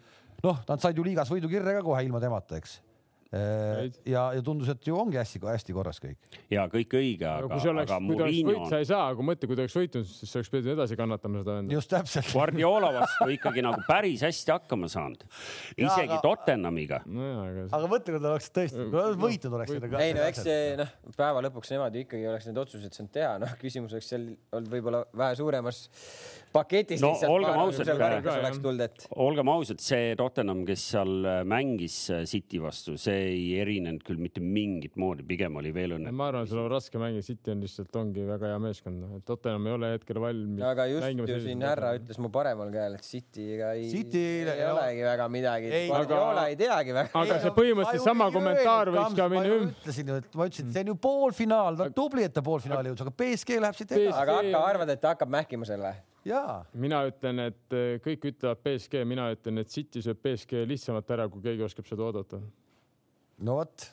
noh, 0.43 0.63
nad 0.69 0.83
said 0.83 0.99
ju 0.99 1.07
liigas 1.07 1.31
võidukirja 1.33 1.79
ka 1.79 1.85
kohe 1.87 2.05
ilma 2.07 2.23
temata, 2.23 2.61
eks. 2.61 2.81
Ja, 3.33 4.23
ja 4.37 4.43
tundus, 4.45 4.69
et 4.69 4.87
ju 4.87 4.97
ongi 4.99 5.17
hästi-hästi 5.17 5.73
korras 5.73 6.01
kõik. 6.03 6.19
ja 6.53 6.67
kõik 6.73 6.97
õige, 6.99 7.25
aga 7.25 7.47
aga 7.47 7.55
kui 7.55 7.63
see 7.65 7.73
oleks, 7.73 7.93
kui 7.93 8.19
ta 8.19 8.27
oleks 8.27 8.43
võit, 8.49 8.65
sa 8.69 8.81
ei 8.83 8.89
saa, 8.89 9.07
aga 9.15 9.25
mõtle, 9.25 9.49
kui 9.49 9.57
ta 9.57 9.65
oleks 9.65 9.77
võitnud, 9.79 10.09
siis 10.09 10.33
sa 10.33 10.41
oleks 10.41 10.53
pidanud 10.53 10.73
edasi 10.75 10.99
kannatama 11.01 11.41
seda 11.41 11.57
venda. 11.59 11.77
just 11.79 11.93
täpselt. 11.93 12.29
Guardiola 12.33 12.91
vastu 12.99 13.29
ikkagi 13.33 13.65
nagu 13.65 13.81
päris 13.89 14.25
hästi 14.27 14.53
hakkama 14.53 14.91
saanud, 14.93 15.25
isegi 15.77 16.11
aga- 16.11 16.21
Tottenhamiga. 16.27 17.01
nojah, 17.07 17.41
aga 17.47 17.67
aga 17.79 17.91
mõtle, 17.95 18.17
kui 18.17 18.21
ta 18.21 18.35
oleks 18.35 18.53
tõesti 18.53 18.89
võitnud 18.93 19.59
oleks 19.61 19.75
seda 19.79 19.93
ka. 19.95 20.05
ei 20.05 20.17
no 20.19 20.29
eks 20.29 20.45
see 20.45 20.77
noh, 20.83 20.93
päeva 21.17 21.45
lõpuks 21.49 21.73
nemad 21.73 21.97
ju 21.97 22.05
ikkagi 22.05 22.29
oleks 22.29 22.51
need 22.51 22.61
otsused 22.61 23.01
saanud 23.01 23.17
teha, 23.17 23.33
noh, 23.41 23.57
küsimus 23.63 23.97
oleks 23.97 24.13
seal 24.13 24.29
olnud 24.53 24.73
võib-olla 24.77 25.07
vähe 25.17 25.41
suuremas 25.41 25.87
paketis 26.53 27.01
No 27.03 27.13
lihtsalt. 27.13 27.33
olgem 27.33 27.59
ausad, 27.63 27.87
seal 27.89 28.81
et 28.85 29.07
olgem 29.17 29.49
ausad, 29.53 29.81
see 29.83 30.13
Tottenham, 30.19 30.63
kes 30.69 30.85
seal 30.93 31.13
äh, 31.25 31.41
mängis 31.49 31.97
äh, 32.13 32.23
City 32.29 32.61
vastu, 32.63 32.95
see 33.01 33.19
ei 33.33 33.45
erinenud 33.63 34.03
küll 34.07 34.21
mitte 34.21 34.43
mingit 34.45 34.97
moodi, 35.01 35.25
pigem 35.29 35.57
oli 35.61 35.73
veel 35.75 35.97
õnne. 35.99 36.13
ma 36.13 36.29
arvan, 36.31 36.47
sul 36.51 36.61
on 36.65 36.69
raske 36.73 37.01
mängida, 37.01 37.25
City 37.27 37.55
on 37.55 37.63
lihtsalt, 37.65 37.97
ongi 38.03 38.27
väga 38.29 38.53
hea 38.53 38.59
meeskond, 38.63 39.07
et 39.19 39.25
Tottenham 39.29 39.67
ei 39.71 39.77
ole 39.79 39.93
hetkel 39.97 40.21
valmis. 40.23 40.63
aga 40.73 40.87
just 40.91 41.09
ju 41.33 41.41
siin 41.47 41.65
härra 41.67 41.95
ütles 41.99 42.21
mu 42.23 42.31
paremal 42.35 42.71
käel, 42.75 42.99
et 43.01 43.07
City'ga 43.09 43.73
ei, 43.79 43.89
City- 43.93 44.25
ei 44.53 44.67
olegi 44.71 45.03
väga 45.09 45.29
midagi 45.33 45.73
Ei,, 45.73 45.89
Guardiola 45.89 46.31
aga- 46.45 46.47
ei 46.53 46.57
teagi 46.61 46.97
väga. 47.01 47.11
aga 47.25 47.41
see 47.47 47.55
põhimõtteliselt 47.57 48.09
sama 48.13 48.31
kommentaar 48.35 48.93
võiks 48.95 49.17
ka 49.17 49.29
minna 49.33 49.49
ümber. 49.57 49.75
ütlesin 49.81 50.13
ju, 50.13 50.21
et 50.23 50.35
ma 50.39 50.47
ütlesin, 50.51 50.69
et 50.69 50.77
see 50.79 50.85
on 50.87 50.93
ju 50.93 50.99
poolfinaal, 51.09 51.77
ta 51.81 51.89
on 51.91 51.97
tubli, 51.97 52.25
et 52.29 52.35
ta 52.37 52.43
poolfinaali 52.45 52.93
jõudis, 52.93 53.07
aga 53.07 53.15
BSG 53.23 53.61
läheb 53.63 53.75
siit 53.79 53.93
edasi. 53.93 54.17
aga 54.23 54.39
hakka, 54.43 54.65
arvad, 54.73 54.91
et 54.97 55.01
ta 55.01 55.15
hakkab 55.17 55.29
mähkima 55.33 55.67
selle? 55.69 55.95
jaa, 56.29 56.61
mina 56.79 57.03
ütlen, 57.09 57.47
et 57.51 57.79
eh, 57.79 57.97
kõik 58.05 58.29
ütlevad 58.33 58.63
BSG, 58.65 59.07
mina 59.09 59.31
ütlen, 59.35 59.63
et 59.63 59.73
City 59.73 60.03
sööb 60.05 60.21
BSG 60.23 60.67
lihtsamalt 60.69 61.11
ära, 61.15 61.29
kui 61.33 61.43
keegi 61.45 61.67
oskab 61.67 61.89
seda 61.89 62.07
oodata. 62.07 62.41
no 63.43 63.57
vot, 63.59 63.87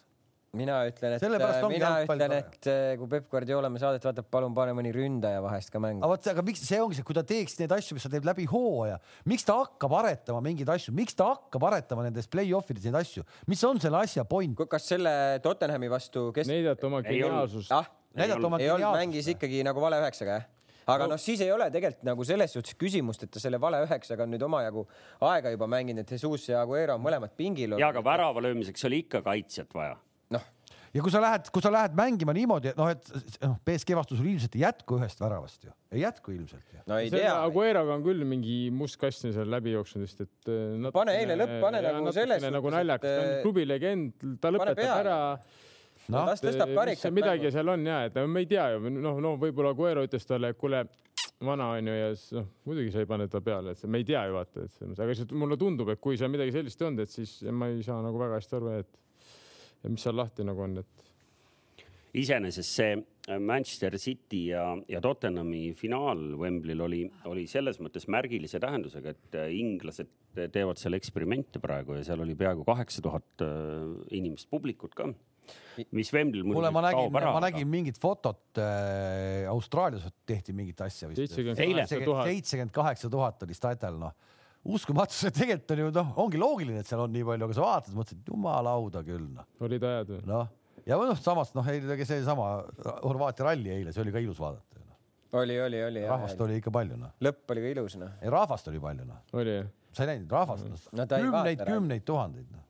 mina 0.58 0.80
ütlen, 0.90 1.16
et 1.16 1.24
Sellepärast 1.24 1.66
ongi 1.66 1.78
mina 1.78 1.92
ütlen, 2.06 2.36
et 2.40 2.70
eh, 2.70 2.92
kui 3.00 3.10
Peep 3.12 3.30
Guardiola 3.32 3.70
me 3.72 3.82
saadet 3.82 4.06
vaatab, 4.06 4.28
palun 4.34 4.56
pane 4.58 4.74
mõni 4.78 4.92
ründaja 4.96 5.42
vahest 5.46 5.74
ka 5.74 5.82
mängu 5.82 6.04
aga. 6.04 6.12
vot, 6.14 6.30
aga 6.34 6.46
miks 6.46 6.64
see 6.66 6.82
ongi 6.82 7.00
see, 7.00 7.08
kui 7.08 7.18
ta 7.18 7.24
teeks 7.34 7.58
neid 7.62 7.74
asju, 7.78 7.98
mis 7.98 8.06
ta 8.06 8.14
teeb 8.14 8.30
läbi 8.30 8.46
hooaja, 8.50 9.00
miks 9.30 9.48
ta 9.48 9.58
hakkab 9.62 9.98
aretama 10.02 10.44
mingeid 10.46 10.70
asju, 10.76 10.94
miks 10.98 11.18
ta 11.18 11.32
hakkab 11.34 11.70
aretama 11.72 12.06
nendes 12.08 12.30
play-off 12.32 12.70
ides 12.74 12.86
neid 12.90 13.00
asju, 13.02 13.26
mis 13.50 13.66
on 13.68 13.82
selle 13.82 14.02
asja 14.02 14.26
point? 14.30 14.58
kas 14.70 14.90
selle 14.94 15.14
Tottenhami 15.46 15.90
vastu, 15.92 16.30
kes 16.36 16.50
näidata 16.50 16.90
oma 16.90 17.02
geniaalsust. 17.06 17.74
ah, 17.74 17.90
näidata 18.18 18.50
oma 18.50 18.62
geniaalsust. 18.62 19.02
mängis 19.02 19.34
ikkagi 19.36 19.66
nagu 19.66 19.82
vale 19.82 20.02
üheksaga 20.02 20.40
jah? 20.40 20.50
Aga 20.96 21.08
noh, 21.14 21.20
siis 21.22 21.42
ei 21.46 21.52
ole 21.56 21.70
tegelikult 21.74 22.04
nagu 22.10 22.28
selles 22.28 22.54
suhtes 22.58 22.78
küsimust, 22.80 23.24
et 23.26 23.32
ta 23.34 23.42
selle 23.44 23.60
vale 23.62 23.82
üheksaga 23.86 24.26
on 24.26 24.34
nüüd 24.36 24.46
omajagu 24.50 24.86
aega 25.30 25.52
juba 25.56 25.68
mänginud, 25.72 26.06
et 26.06 26.16
Jesus 26.18 26.50
ja 26.50 26.62
Aguero 26.66 26.96
on 27.00 27.04
mõlemad 27.06 27.36
pingil 27.38 27.78
ja 27.80 27.92
aga 27.94 28.04
värava 28.06 28.42
löömiseks 28.48 28.86
oli 28.90 29.04
ikka 29.06 29.22
kaitsjat 29.26 29.74
vaja. 29.76 29.98
noh, 30.36 30.46
ja 30.94 31.04
kui 31.06 31.12
sa 31.14 31.22
lähed, 31.22 31.50
kui 31.54 31.62
sa 31.62 31.72
lähed 31.74 31.94
mängima 31.98 32.34
niimoodi, 32.34 32.72
et 32.74 32.78
noh, 32.80 32.90
et 32.90 33.12
noh, 33.46 33.56
BSG 33.66 33.96
vastu 33.98 34.18
sul 34.18 34.30
ilmselt 34.32 34.56
ei 34.58 34.64
jätku 34.66 34.98
ühest 35.00 35.22
väravast 35.22 35.64
ju, 35.68 35.74
ei 35.94 36.04
jätku 36.04 36.34
ilmselt 36.34 36.70
no 36.90 36.98
ei 36.98 37.12
tea. 37.14 37.34
Agueroga 37.46 37.94
on 38.00 38.04
küll 38.06 38.26
mingi 38.28 38.60
must 38.74 38.98
kast 39.02 39.26
seal 39.28 39.50
läbi 39.54 39.76
jooksnud 39.76 40.06
vist, 40.06 40.22
et 40.26 40.50
natukene- 40.50 40.94
Pane 41.00 41.18
eile 41.22 41.38
lõpp, 41.38 41.56
pane 41.62 41.82
nagu 41.86 42.06
natukene 42.06 42.14
selles 42.18 42.46
nagu 42.50 42.66
suhtes, 42.66 42.78
naljakas, 42.80 43.10
ta 43.10 43.26
et, 43.26 43.34
on 43.38 43.44
klubi 43.46 43.66
legend, 43.68 44.30
ta 44.42 44.54
lõpetab 44.56 44.96
ära. 45.04 45.18
noh, 46.08 46.26
las 46.30 46.42
tõstab 46.44 46.74
karikat 46.78 47.16
midagi 47.16 47.52
seal 47.54 47.74
on 47.76 47.86
ja, 47.86 48.04
et 48.08 48.20
me 48.28 48.44
ei 48.46 48.50
tea 48.50 48.70
ju, 48.76 48.94
noh, 48.96 49.20
no 49.24 49.36
võib-olla 49.42 49.74
Aguero 49.76 50.06
ütles 50.08 50.26
talle, 50.30 50.54
et 50.54 50.60
kuule, 50.60 50.86
vana 51.46 51.72
on 51.76 51.92
ju 51.92 51.98
ja 51.98 52.14
siis 52.16 52.38
noh, 52.40 52.48
muidugi 52.70 52.94
sa 52.96 53.04
ei 53.04 53.10
pane 53.10 53.28
ta 53.32 53.42
peale, 53.44 53.76
et 53.76 53.82
see- 53.82 53.92
me 53.92 54.02
ei 54.02 54.08
tea 54.08 54.24
ju 54.28 54.38
vaata, 54.38 54.64
et 54.64 54.72
selles 54.72 54.92
mõttes, 54.92 55.04
aga 55.04 55.14
lihtsalt 55.14 55.36
mulle 55.44 55.60
tundub, 55.60 55.92
et 55.94 56.02
kui 56.02 56.18
seal 56.20 56.32
midagi 56.34 56.56
sellist 56.56 56.82
ei 56.82 56.88
olnud, 56.90 57.06
et 57.06 57.14
siis 57.14 57.36
ma 57.52 57.70
ei 57.72 57.84
saa 57.86 58.02
nagu 58.06 58.20
väga 58.22 58.40
hästi 58.40 58.58
aru, 58.60 58.74
et 58.80 59.00
ja 59.84 59.94
mis 59.94 60.04
seal 60.04 60.18
lahti 60.20 60.48
nagu 60.48 60.66
on, 60.66 60.82
et 60.84 61.06
iseenesest 62.20 62.76
see 62.80 62.94
äh, 62.98 63.40
Manchester 63.40 63.98
City 64.02 64.48
ja, 64.50 64.64
ja 64.90 65.02
Tottenhami 65.02 65.74
finaal 65.78 66.24
Wembley'l 66.40 66.82
oli, 66.82 67.04
oli 67.30 67.46
selles 67.50 67.80
mõttes 67.84 68.08
märgilise 68.12 68.62
tähendusega, 68.62 69.14
et 69.14 69.38
äh, 69.38 69.52
inglased 69.60 70.10
teevad 70.54 70.80
seal 70.82 70.98
eksperimente 70.98 71.62
praegu 71.62 71.98
ja 71.98 72.06
seal 72.06 72.24
oli 72.26 72.36
peaaegu 72.38 72.66
kaheksa 72.68 73.04
tuhat 73.06 73.46
äh, 73.46 73.86
inimest 74.18 74.50
publikut 74.50 74.96
ka, 74.98 75.10
mis 75.96 76.12
ma 76.74 76.84
nägin, 76.84 77.06
kaob 77.08 77.20
ära. 77.20 77.34
ma 77.36 77.44
nägin 77.44 77.70
mingit 77.70 78.00
fotot 78.02 78.60
äh, 78.60 79.48
Austraalias 79.52 80.08
tehti 80.28 80.56
mingit 80.56 80.82
asja 80.86 81.10
vist. 81.12 81.36
seitsekümmend 81.36 82.74
kaheksa 82.76 83.10
tuhat. 83.12 83.44
oli 83.46 83.58
statel, 83.58 84.00
noh. 84.02 84.16
uskumatu, 84.66 85.16
see 85.16 85.34
tegelikult 85.36 85.76
on 85.76 85.84
ju 85.84 85.92
noh, 85.96 86.14
ongi 86.26 86.42
loogiline, 86.42 86.84
et 86.84 86.90
seal 86.90 87.04
on 87.06 87.14
nii 87.16 87.26
palju, 87.28 87.48
aga 87.48 87.58
sa 87.58 87.66
vaatad, 87.66 87.96
mõtlesid, 87.98 88.24
jumala 88.28 88.76
auda 88.80 89.04
küll, 89.08 89.28
noh. 89.38 89.48
olid 89.66 89.88
ajad 89.92 90.14
või? 90.16 90.22
noh, 90.30 90.52
ja 90.90 91.00
noh, 91.00 91.22
samas 91.22 91.54
noh, 91.58 91.72
eile 91.72 92.00
seesama 92.06 92.52
Horvaatia 93.00 93.50
ralli 93.50 93.74
eile, 93.80 93.96
see 93.96 94.04
oli 94.04 94.16
ka 94.16 94.24
ilus 94.24 94.42
vaadata. 94.42 94.86
oli, 95.40 95.60
oli, 95.62 95.84
oli 95.86 96.06
jah 96.06 96.16
rahvast. 96.16 96.42
oli 96.46 96.60
ikka 96.60 96.74
palju, 96.76 97.00
noh. 97.00 97.16
lõpp 97.24 97.56
oli 97.56 97.68
ka 97.68 97.76
ilus 97.78 98.00
noh. 98.02 98.16
ei, 98.22 98.34
rahvast 98.34 98.72
oli 98.72 98.82
palju, 98.84 99.08
noh. 99.08 99.28
oli 99.40 99.60
jah? 99.62 99.70
sa 99.94 100.06
ei 100.06 100.14
näinud 100.14 100.34
rahvast 100.34 100.68
no,, 100.68 100.82
No 101.00 101.06
ta 101.10 101.18
ei 101.18 101.30
kümneid 101.30 101.64
kümneid 101.66 102.06
tuhandeid, 102.08 102.50
noh. 102.54 102.66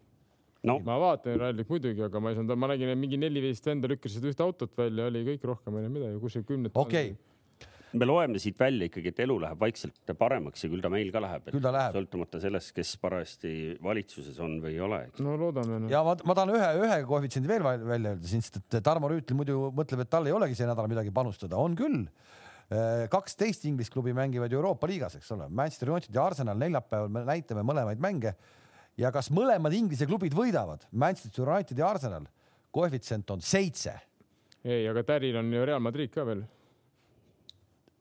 No 0.68 0.80
ma 0.84 1.00
vaatan 1.00 1.40
rallit 1.40 1.72
muidugi, 1.72 2.04
aga 2.04 2.22
ma 2.24 2.34
ei 2.34 2.40
saanud, 2.40 2.60
ma 2.60 2.70
nägin, 2.74 2.92
et 2.94 3.00
mingi 3.00 3.20
neli-viis 3.22 3.62
venda 3.66 3.90
lükkasid 3.92 4.26
ühte 4.28 4.44
autot 4.44 4.76
välja, 4.78 5.08
oli 5.12 5.24
kõik 5.34 5.50
rohkem 5.54 5.78
ei 5.78 5.86
olnud 5.86 5.96
midagi, 6.00 6.22
kus 6.24 6.36
see 6.36 6.48
kümned. 6.48 6.76
okei, 6.80 7.14
me 7.98 8.06
loeme 8.06 8.42
siit 8.42 8.60
välja 8.60 8.90
ikkagi, 8.90 9.14
et 9.14 9.22
elu 9.24 9.38
läheb 9.42 9.62
vaikselt 9.62 10.14
paremaks 10.20 10.66
ja 10.66 10.70
küll 10.72 10.84
ta 10.84 10.92
meil 10.94 11.10
ka 11.14 11.22
läheb. 11.24 11.48
Küll 11.50 11.64
ta 11.64 11.72
läheb. 11.74 11.96
sõltumata 11.96 12.42
sellest, 12.44 12.74
kes 12.76 12.92
parajasti 13.02 13.54
valitsuses 13.84 14.38
on 14.44 14.60
või 14.64 14.76
ei 14.76 14.84
ole. 14.86 15.02
no 15.26 15.38
loodame 15.40 15.80
no.. 15.86 15.92
ja 15.92 16.04
ma, 16.06 16.18
ma 16.28 16.38
tahan 16.38 16.54
ühe, 16.54 16.70
ühe 16.84 17.00
koefitsiendi 17.10 17.50
veel 17.50 17.66
välja 17.66 18.14
öelda 18.14 18.30
siin, 18.30 18.46
sest 18.46 18.62
et 18.62 18.84
Tarmo 18.86 19.10
Rüütel 19.12 19.40
muidu 19.40 19.72
mõtleb, 19.76 20.04
et 20.04 20.12
tal 20.12 20.30
ei 20.30 20.36
olegi 20.36 20.60
see 20.60 20.70
nädal 20.70 20.92
midagi 20.92 21.14
panustada, 21.16 21.58
on 21.58 21.78
küll. 21.80 22.06
kaksteist 23.10 23.64
Inglise 23.66 23.90
klubi 23.90 24.12
mängivad 24.14 24.54
Euroopa 24.54 24.86
liigas, 24.86 25.16
eks 25.18 25.32
ole, 25.34 25.48
Manchester 25.50 25.90
United 25.90 26.14
ja 26.14 26.28
Arsenal 26.30 26.60
neljapäeval 26.62 27.10
me 27.10 27.24
näitame 27.26 27.64
mõlemaid 27.66 28.04
mänge 28.04 28.36
ja 29.00 29.12
kas 29.16 29.32
mõlemad 29.32 29.74
Inglise 29.78 30.08
klubid 30.10 30.36
võidavad, 30.36 30.84
Manchester 30.92 31.48
United 31.48 31.80
ja 31.80 31.88
Arsenal, 31.90 32.28
koefitsient 32.76 33.32
on 33.34 33.42
seitse 33.42 33.96
ei, 34.68 34.84
aga 34.92 35.04
Täril 35.08 35.38
on 35.40 35.54
ju 35.56 35.64
Real 35.66 35.80
Madrid 35.84 36.12
ka 36.14 36.26
veel 36.28 36.44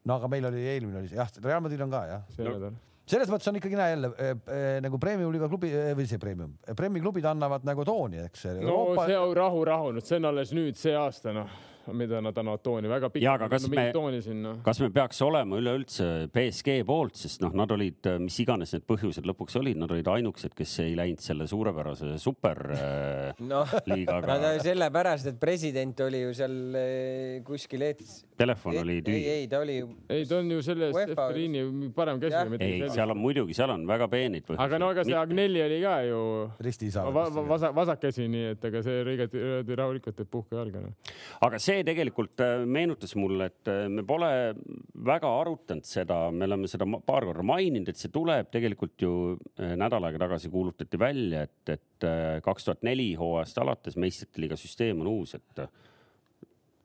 no 0.08 0.16
aga 0.18 0.28
meil 0.32 0.48
oli 0.50 0.64
eelmine 0.74 1.02
oli 1.02 1.10
see 1.10 1.18
jah, 1.20 1.30
Real 1.44 1.62
Madrid 1.64 1.82
on 1.84 1.92
ka 1.92 2.04
jah. 2.08 2.22
see 2.34 2.44
No. 2.44 2.54
nädal. 2.56 2.76
selles 3.08 3.30
mõttes 3.32 3.48
on 3.50 3.56
ikkagi 3.60 3.78
näe 3.78 3.92
jälle 3.94 4.10
äh, 4.10 4.34
äh, 4.34 4.66
nagu 4.84 4.98
premium-liiga 5.00 5.48
klubi 5.48 5.70
äh, 5.72 5.92
või 5.96 6.08
see 6.10 6.18
premium, 6.22 6.56
Premi 6.76 7.00
klubid 7.04 7.24
annavad 7.30 7.64
nagu 7.68 7.84
tooni, 7.86 8.24
eks. 8.26 8.44
no 8.60 8.80
see 9.04 9.16
on 9.18 9.34
rahu, 9.36 9.64
rahu, 9.68 9.92
nüüd 9.96 10.08
see 10.08 10.18
on 10.20 10.30
alles 10.32 10.52
nüüd 10.56 10.76
see 10.80 10.96
aasta 10.98 11.32
noh, 11.36 11.52
mida 11.96 12.20
nad 12.24 12.36
annavad 12.38 12.62
tooni 12.64 12.88
väga 12.90 13.10
Jaa, 13.18 13.34
aga 13.38 13.48
kas 13.52 13.64
no, 13.66 13.72
me- 13.74 13.92
tooni 13.94 14.20
sinna. 14.24 14.54
kas 14.64 14.80
me 14.82 14.90
peaks 14.94 15.20
olema 15.24 15.58
üleüldse 15.60 16.28
BSG 16.34 16.78
poolt, 16.88 17.16
sest 17.18 17.42
noh, 17.44 17.52
nad 17.56 17.70
olid, 17.74 18.08
mis 18.22 18.38
iganes 18.44 18.74
need 18.76 18.84
põhjused 18.88 19.26
lõpuks 19.28 19.58
olid, 19.60 19.78
nad 19.80 19.90
olid 19.94 20.08
ainukesed, 20.12 20.54
kes 20.58 20.74
ei 20.84 20.96
läinud 20.98 21.22
selle 21.24 21.46
suurepärase 21.50 22.16
superliigaga 22.22 24.20
noh, 24.34 24.42
nad 24.44 24.62
sellepärast, 24.64 25.30
et 25.32 25.40
president 25.40 26.00
oli 26.06 26.22
ju 26.24 26.34
seal 26.36 26.56
eh, 26.78 27.38
kuskil 27.46 27.84
eetris. 27.88 28.18
telefon 28.38 28.78
oli 28.82 28.98
ei, 28.98 29.04
tühi. 29.06 29.22
ei 29.38 29.48
ta 29.50 29.62
oli. 29.64 29.78
ei, 30.08 30.26
ta 30.28 30.40
on 30.42 30.52
ju 30.56 30.62
selles 30.64 30.94
UEFA 30.96 31.28
Efeliini 31.28 31.92
parem 31.96 32.20
käsi 32.22 32.58
ei, 32.64 32.82
seal 32.94 33.14
on 33.14 33.20
muidugi, 33.22 33.56
seal 33.56 33.72
on 33.74 33.86
väga 33.88 34.08
peenid 34.12 34.46
põhjused. 34.46 34.64
aga 34.66 34.82
no 34.82 34.92
aga 34.94 35.06
see 35.08 35.18
Agnelli 35.18 35.62
oli 35.64 35.80
ka 35.82 35.96
ju 36.06 36.20
ristiisa. 36.64 37.06
va- 37.08 37.28
va- 37.32 37.46
vasak, 37.54 37.74
vasakkäsi, 37.76 38.28
nii 38.30 38.46
et 38.52 38.64
ega 38.70 38.82
see 38.84 39.00
oli 39.02 39.16
igati 39.18 39.38
igati 39.38 39.76
rahulikult, 39.78 40.20
et 40.20 40.30
puhka 40.30 40.58
jalga 40.60 40.82
noh. 40.84 41.14
aga 41.46 41.60
see 41.62 41.77
tegelikult 41.86 42.40
äh, 42.44 42.62
meenutas 42.66 43.14
mulle, 43.18 43.48
et 43.50 43.70
äh, 43.70 43.86
me 43.92 44.04
pole 44.06 44.28
väga 45.08 45.30
arutanud 45.40 45.86
seda, 45.88 46.20
me 46.34 46.46
oleme 46.48 46.70
seda 46.70 46.86
paar 47.06 47.26
korda 47.28 47.44
maininud, 47.46 47.90
et 47.90 48.00
see 48.00 48.12
tuleb 48.14 48.50
tegelikult 48.54 49.04
ju 49.04 49.12
äh, 49.34 49.74
nädal 49.78 50.08
aega 50.08 50.24
tagasi 50.26 50.50
kuulutati 50.52 51.00
välja, 51.00 51.44
et, 51.48 51.74
et 51.74 52.08
kaks 52.44 52.68
tuhat 52.68 52.84
neli 52.86 53.10
hooajast 53.18 53.58
alates 53.58 53.98
meistrite 53.98 54.42
liiga 54.42 54.58
süsteem 54.58 55.00
on 55.02 55.10
uus, 55.10 55.34
et 55.34 55.64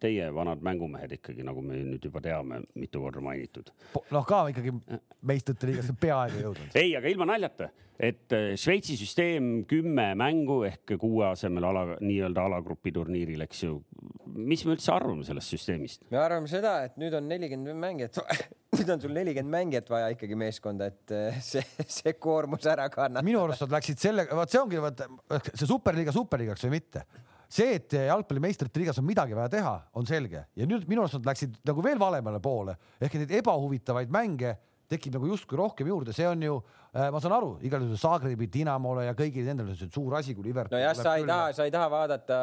teie 0.04 0.26
vanad 0.36 0.64
mängumehed 0.66 1.14
ikkagi, 1.16 1.46
nagu 1.48 1.62
me 1.64 1.78
nüüd 1.86 2.04
juba 2.04 2.20
teame, 2.24 2.60
mitu 2.76 3.00
korda 3.04 3.22
mainitud. 3.24 3.70
noh, 4.12 4.26
ka 4.28 4.42
ikkagi 4.52 4.74
meistrite 5.22 5.70
liigasse 5.70 5.96
peaaegu 6.02 6.42
jõudnud. 6.42 6.76
ei, 6.82 6.96
aga 6.98 7.12
ilma 7.14 7.30
naljata, 7.30 7.70
et 8.00 8.36
Šveitsi 8.60 8.98
süsteem 9.00 9.64
kümme 9.70 10.10
mängu 10.20 10.64
ehk 10.68 10.96
kuue 11.00 11.28
asemel 11.30 11.70
ala, 11.70 11.86
nii-öelda 12.02 12.48
alagrupi 12.50 12.92
turniiril, 12.96 13.46
eks 13.46 13.64
ju. 13.68 13.80
Mis 14.26 14.64
me 14.66 14.76
üldse 14.76 14.92
arvame 14.94 15.26
sellest 15.28 15.54
süsteemist? 15.54 16.04
me 16.12 16.20
arvame 16.22 16.50
seda, 16.52 16.76
et 16.88 16.96
nüüd 17.02 17.16
on 17.18 17.28
nelikümmend 17.30 17.80
mängijat, 17.82 18.20
nüüd 18.78 18.94
on 18.96 19.04
sul 19.04 19.14
nelikümmend 19.16 19.54
mängijat 19.54 19.92
vaja 19.92 20.10
ikkagi 20.16 20.38
meeskonda, 20.40 20.90
et 20.94 21.14
eh, 21.16 21.38
see, 21.44 21.64
see 22.00 22.16
koormus 22.22 22.68
ära 22.70 22.88
kannatada. 22.94 23.26
minu 23.26 23.44
arust 23.44 23.66
nad 23.66 23.78
läksid 23.78 24.02
selle, 24.02 24.28
vaat 24.32 24.54
see 24.54 24.62
ongi 24.62 24.82
vaat 24.84 25.06
see 25.52 25.70
superliiga 25.70 26.16
superliigaks 26.16 26.68
või 26.68 26.76
mitte. 26.78 27.06
see, 27.54 27.78
et 27.78 27.98
jalgpalli 28.00 28.44
meistrite 28.44 28.82
liigas 28.82 29.00
on 29.02 29.08
midagi 29.08 29.38
vaja 29.38 29.52
teha, 29.58 29.74
on 30.00 30.10
selge 30.10 30.46
ja 30.56 30.70
nüüd 30.70 30.88
minu 30.90 31.06
arust 31.06 31.20
nad 31.20 31.34
läksid 31.34 31.60
nagu 31.70 31.86
veel 31.86 32.02
valemale 32.02 32.42
poole 32.44 32.78
ehk 33.02 33.20
neid 33.22 33.36
ebahuvitavaid 33.42 34.14
mänge 34.14 34.56
tekib 34.94 35.16
nagu 35.16 35.30
justkui 35.32 35.58
rohkem 35.60 35.90
juurde, 35.90 36.14
see 36.16 36.28
on 36.28 36.44
ju, 36.44 36.58
ma 36.94 37.20
saan 37.20 37.34
aru, 37.34 37.56
igal 37.66 37.82
juhul 37.82 37.98
Zagrebi 37.98 38.46
Dinamole 38.54 39.08
ja 39.08 39.16
kõigile 39.18 39.50
nendele 39.50 39.74
on 39.74 39.78
see 39.80 39.90
suur 39.90 40.14
asi, 40.20 40.36
kui 40.38 40.46
Liverpool. 40.46 40.78
nojah, 40.78 40.94
sa 40.94 41.16
ei 41.18 41.26
taha, 41.26 41.48
sa 41.58 41.66
ei 41.66 41.74
taha 41.74 41.88
vaadata 41.90 42.38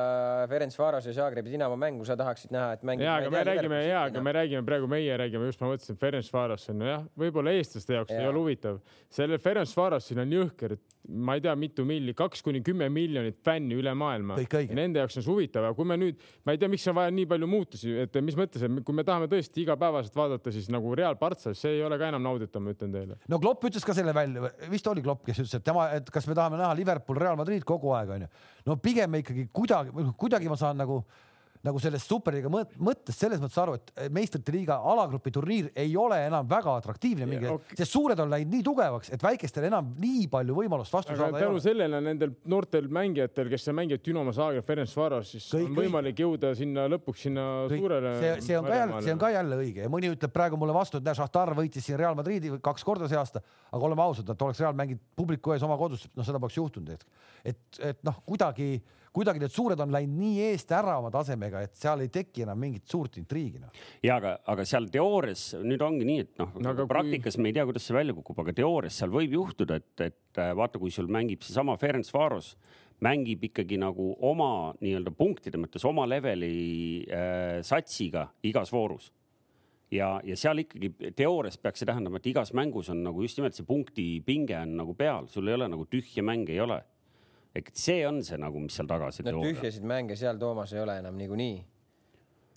Ferenc 0.50 0.74
Varos 0.78 1.06
ja 1.06 1.14
Zagrebi 1.14 1.52
Dinamo 1.52 1.76
mängu, 1.78 2.06
sa 2.08 2.16
tahaksid 2.18 2.50
näha, 2.50 2.72
et 2.74 2.82
mängib. 2.82 3.06
ja, 3.06 3.14
aga 3.20 3.30
me 3.30 3.44
räägime 3.46 3.78
ja, 3.86 4.02
aga 4.08 4.22
me 4.26 4.34
räägime 4.34 4.66
praegu, 4.66 4.90
meie 4.90 5.18
räägime 5.22 5.46
just, 5.46 5.62
ma 5.62 5.70
mõtlesin 5.70 6.00
Ferenc 6.00 6.32
Varos 6.34 6.66
on 6.74 6.82
jah, 6.82 7.06
võib-olla 7.22 7.54
eestlaste 7.54 7.94
jaoks 7.94 8.10
ei 8.16 8.24
Jaa. 8.24 8.32
ole 8.32 8.42
huvitav. 8.42 8.80
sellel 9.10 9.38
Ferenc 9.38 9.76
Varosil 9.76 10.18
on 10.18 10.34
jõhker, 10.34 10.74
ma 11.08 11.34
ei 11.34 11.42
tea, 11.42 11.54
mitu 11.58 11.84
milli, 11.88 12.12
kaks 12.16 12.42
kuni 12.44 12.60
kümme 12.64 12.86
miljonit 12.92 13.38
fänni 13.44 13.76
üle 13.78 13.92
maailma. 13.96 14.36
Nende 14.76 15.00
jaoks 15.00 15.16
on 15.18 15.24
see 15.24 15.32
huvitav, 15.32 15.64
aga 15.66 15.76
kui 15.78 15.88
me 15.88 15.96
nüüd, 16.00 16.20
ma 16.44 16.54
ei 16.54 16.60
tea, 16.60 16.68
miks 16.70 16.84
on 16.92 16.96
vaja 16.98 17.12
nii 17.14 17.26
palju 17.30 17.48
muutusi, 17.50 17.94
et 18.04 18.18
mis 18.24 18.36
mõttes, 18.38 18.64
et 18.66 18.82
kui 18.86 18.96
me 18.96 19.04
tahame 19.06 19.30
tõesti 19.30 19.64
igapäevaselt 19.64 20.18
vaadata, 20.18 20.52
siis 20.54 20.68
nagu 20.72 20.92
Real 20.98 21.16
Partsas, 21.20 21.58
see 21.60 21.78
ei 21.78 21.86
ole 21.86 21.98
ka 22.00 22.10
enam 22.12 22.22
nauditav, 22.26 22.62
ma 22.64 22.74
ütlen 22.76 22.92
teile. 22.94 23.16
no 23.32 23.40
Klopp 23.42 23.64
ütles 23.70 23.86
ka 23.86 23.96
selle 23.96 24.14
välja, 24.16 24.52
vist 24.70 24.92
oli 24.92 25.04
Klopp, 25.06 25.24
kes 25.26 25.40
ütles, 25.40 25.56
et 25.56 25.66
tema, 25.66 25.88
et 25.96 26.12
kas 26.12 26.28
me 26.30 26.36
tahame 26.38 26.60
näha 26.60 26.76
Liverpool, 26.78 27.18
Real 27.20 27.40
Madrid 27.40 27.64
kogu 27.66 27.94
aeg 27.96 28.14
onju. 28.18 28.30
no 28.68 28.78
pigem 28.84 29.10
me 29.10 29.24
ikkagi 29.24 29.48
kuidagi, 29.56 30.06
kuidagi 30.20 30.52
ma 30.52 30.60
saan 30.60 30.78
nagu, 30.84 31.02
nagu 31.66 31.76
sellest 31.82 32.08
superliiga 32.08 32.48
mõt- 32.48 32.72
mõttest 32.80 33.20
selles 33.20 33.40
mõttes 33.42 33.58
aru, 33.60 33.74
et 33.76 33.90
meistrite 34.14 34.52
liiga 34.54 34.78
alagrupi 34.80 35.30
turniir 35.34 35.66
ei 35.76 35.90
ole 36.00 36.16
enam 36.26 36.46
väga 36.48 36.72
atraktiivne 36.80 37.26
mingi 37.28 37.44
Ja, 37.44 37.52
hetk. 37.52 37.66
ok-, 37.72 37.76
sest 37.76 37.92
suured 37.92 38.18
on 38.22 38.30
läinud 38.32 38.54
nii 38.54 38.62
tugevaks, 38.64 39.10
et 39.12 39.22
väikestel 39.22 39.66
enam 39.68 39.90
nii 40.00 40.26
palju 40.32 40.54
võimalust 40.56 40.92
vastu 40.94 41.12
aga 41.12 41.26
saada 41.26 41.38
ei 41.42 41.44
ole. 41.50 41.60
sellele 41.60 41.96
on 42.00 42.04
nendel 42.08 42.32
noortel 42.48 42.88
mängijatel, 42.88 43.50
kes 43.52 43.68
mängivad 43.76 44.04
Dünamo 44.06 44.32
Zagreb, 44.32 44.64
Ferenc 44.64 44.94
Varos, 44.96 45.32
siis 45.34 45.50
Kõik 45.52 45.68
on 45.68 45.76
võimalik 45.82 46.22
jõuda 46.24 46.54
sinna 46.56 46.86
lõpuks 46.88 47.26
sinna 47.28 47.44
suurele. 47.68 48.14
see, 48.20 48.40
see 48.48 48.56
on 48.58 48.64
ka 48.64 48.78
jälle, 48.80 49.02
see 49.02 49.12
on 49.12 49.18
ka 49.18 49.30
jälle 49.34 49.56
õige. 49.60 49.84
Ja 49.84 49.88
mõni 49.92 50.10
ütleb 50.14 50.32
praegu 50.32 50.56
mulle 50.56 50.72
vastu, 50.72 50.96
et 50.96 51.04
näe, 51.04 51.14
Šahtar 51.14 51.52
võitis 51.58 51.84
siin 51.84 51.98
Real 52.00 52.14
Madridi 52.16 52.50
kaks 52.62 52.84
korda 52.84 53.08
see 53.08 53.18
aasta, 53.20 53.42
aga 53.70 53.84
oleme 53.84 54.02
ausad, 54.02 54.28
et 54.32 54.42
oleks 54.48 54.60
Real 54.64 54.72
mänginud 54.72 55.00
publiku 55.16 55.52
ees 55.52 55.62
oma 55.62 55.76
kodus, 55.76 56.08
noh, 56.16 56.24
seda 56.24 56.40
poleks 56.40 56.56
juhtunud, 56.56 56.88
et 56.96 57.04
et, 57.44 57.60
et 57.80 58.02
noh, 58.04 58.16
kuidagi, 58.26 58.82
kuidagi 59.14 59.42
need 59.42 59.54
suured 59.54 59.80
on 59.82 59.92
läinud 59.94 60.18
nii 60.20 60.48
eest 60.50 60.72
ära 60.74 60.96
oma 61.00 61.10
tasemega, 61.14 61.62
et 61.66 61.76
seal 61.78 62.04
ei 62.04 62.10
teki 62.12 62.44
enam 62.46 62.60
mingit 62.62 62.86
suurt 62.90 63.18
intriigi 63.20 63.60
noh. 63.62 63.72
ja 64.06 64.18
aga, 64.20 64.36
aga 64.52 64.66
seal 64.68 64.88
teoorias 64.92 65.44
nüüd 65.64 65.82
ongi 65.84 66.08
nii, 66.08 66.26
et 66.26 66.34
noh 66.42 66.58
No 66.60 66.74
no, 66.76 66.86
praktikas 66.90 67.36
kui... 67.36 67.44
me 67.44 67.50
ei 67.52 67.56
tea, 67.56 67.66
kuidas 67.68 67.86
see 67.88 67.96
välja 67.96 68.16
kukub, 68.16 68.42
aga 68.42 68.54
teoorias 68.56 68.98
seal 69.00 69.14
võib 69.14 69.34
juhtuda, 69.38 69.80
et, 69.80 70.04
et 70.06 70.42
äh, 70.42 70.52
vaata, 70.56 70.80
kui 70.82 70.92
sul 70.94 71.10
mängib 71.10 71.42
seesama 71.46 71.76
Ferenc 71.80 72.10
Varos, 72.14 72.52
mängib 73.04 73.46
ikkagi 73.48 73.78
nagu 73.80 74.12
oma 74.28 74.74
nii-öelda 74.82 75.14
punktide 75.16 75.60
mõttes 75.60 75.86
oma 75.88 76.04
leveli 76.10 77.06
äh, 77.08 77.60
satsiga 77.66 78.28
igas 78.46 78.72
voorus 78.74 79.10
ja, 79.94 80.14
ja 80.24 80.36
seal 80.38 80.62
ikkagi 80.62 81.12
teoorias 81.16 81.58
peaks 81.60 81.82
see 81.82 81.88
tähendama, 81.88 82.20
et 82.20 82.30
igas 82.30 82.54
mängus 82.56 82.90
on 82.92 83.02
nagu 83.04 83.24
just 83.24 83.40
nimelt 83.40 83.56
see 83.56 83.66
punkti 83.66 84.06
pinge 84.26 84.56
on 84.58 84.76
nagu 84.82 84.94
peal, 84.98 85.28
sul 85.30 85.50
ei 85.50 85.58
ole 85.58 85.70
nagu 85.72 85.86
tühje 85.90 86.24
mänge 86.26 86.54
ei 86.54 86.62
ole. 86.62 86.80
Et 87.54 87.70
see 87.74 88.04
on 88.06 88.22
see 88.26 88.38
nagu, 88.40 88.62
mis 88.62 88.76
seal 88.78 88.88
taga 88.90 89.10
see 89.14 89.26
no 89.26 89.34
teooria. 89.34 89.58
tühjasid 89.58 89.86
mänge 89.86 90.16
seal 90.18 90.38
Toomas 90.38 90.72
ei 90.74 90.82
ole 90.84 90.98
enam 91.02 91.16
niikuinii. 91.18 91.56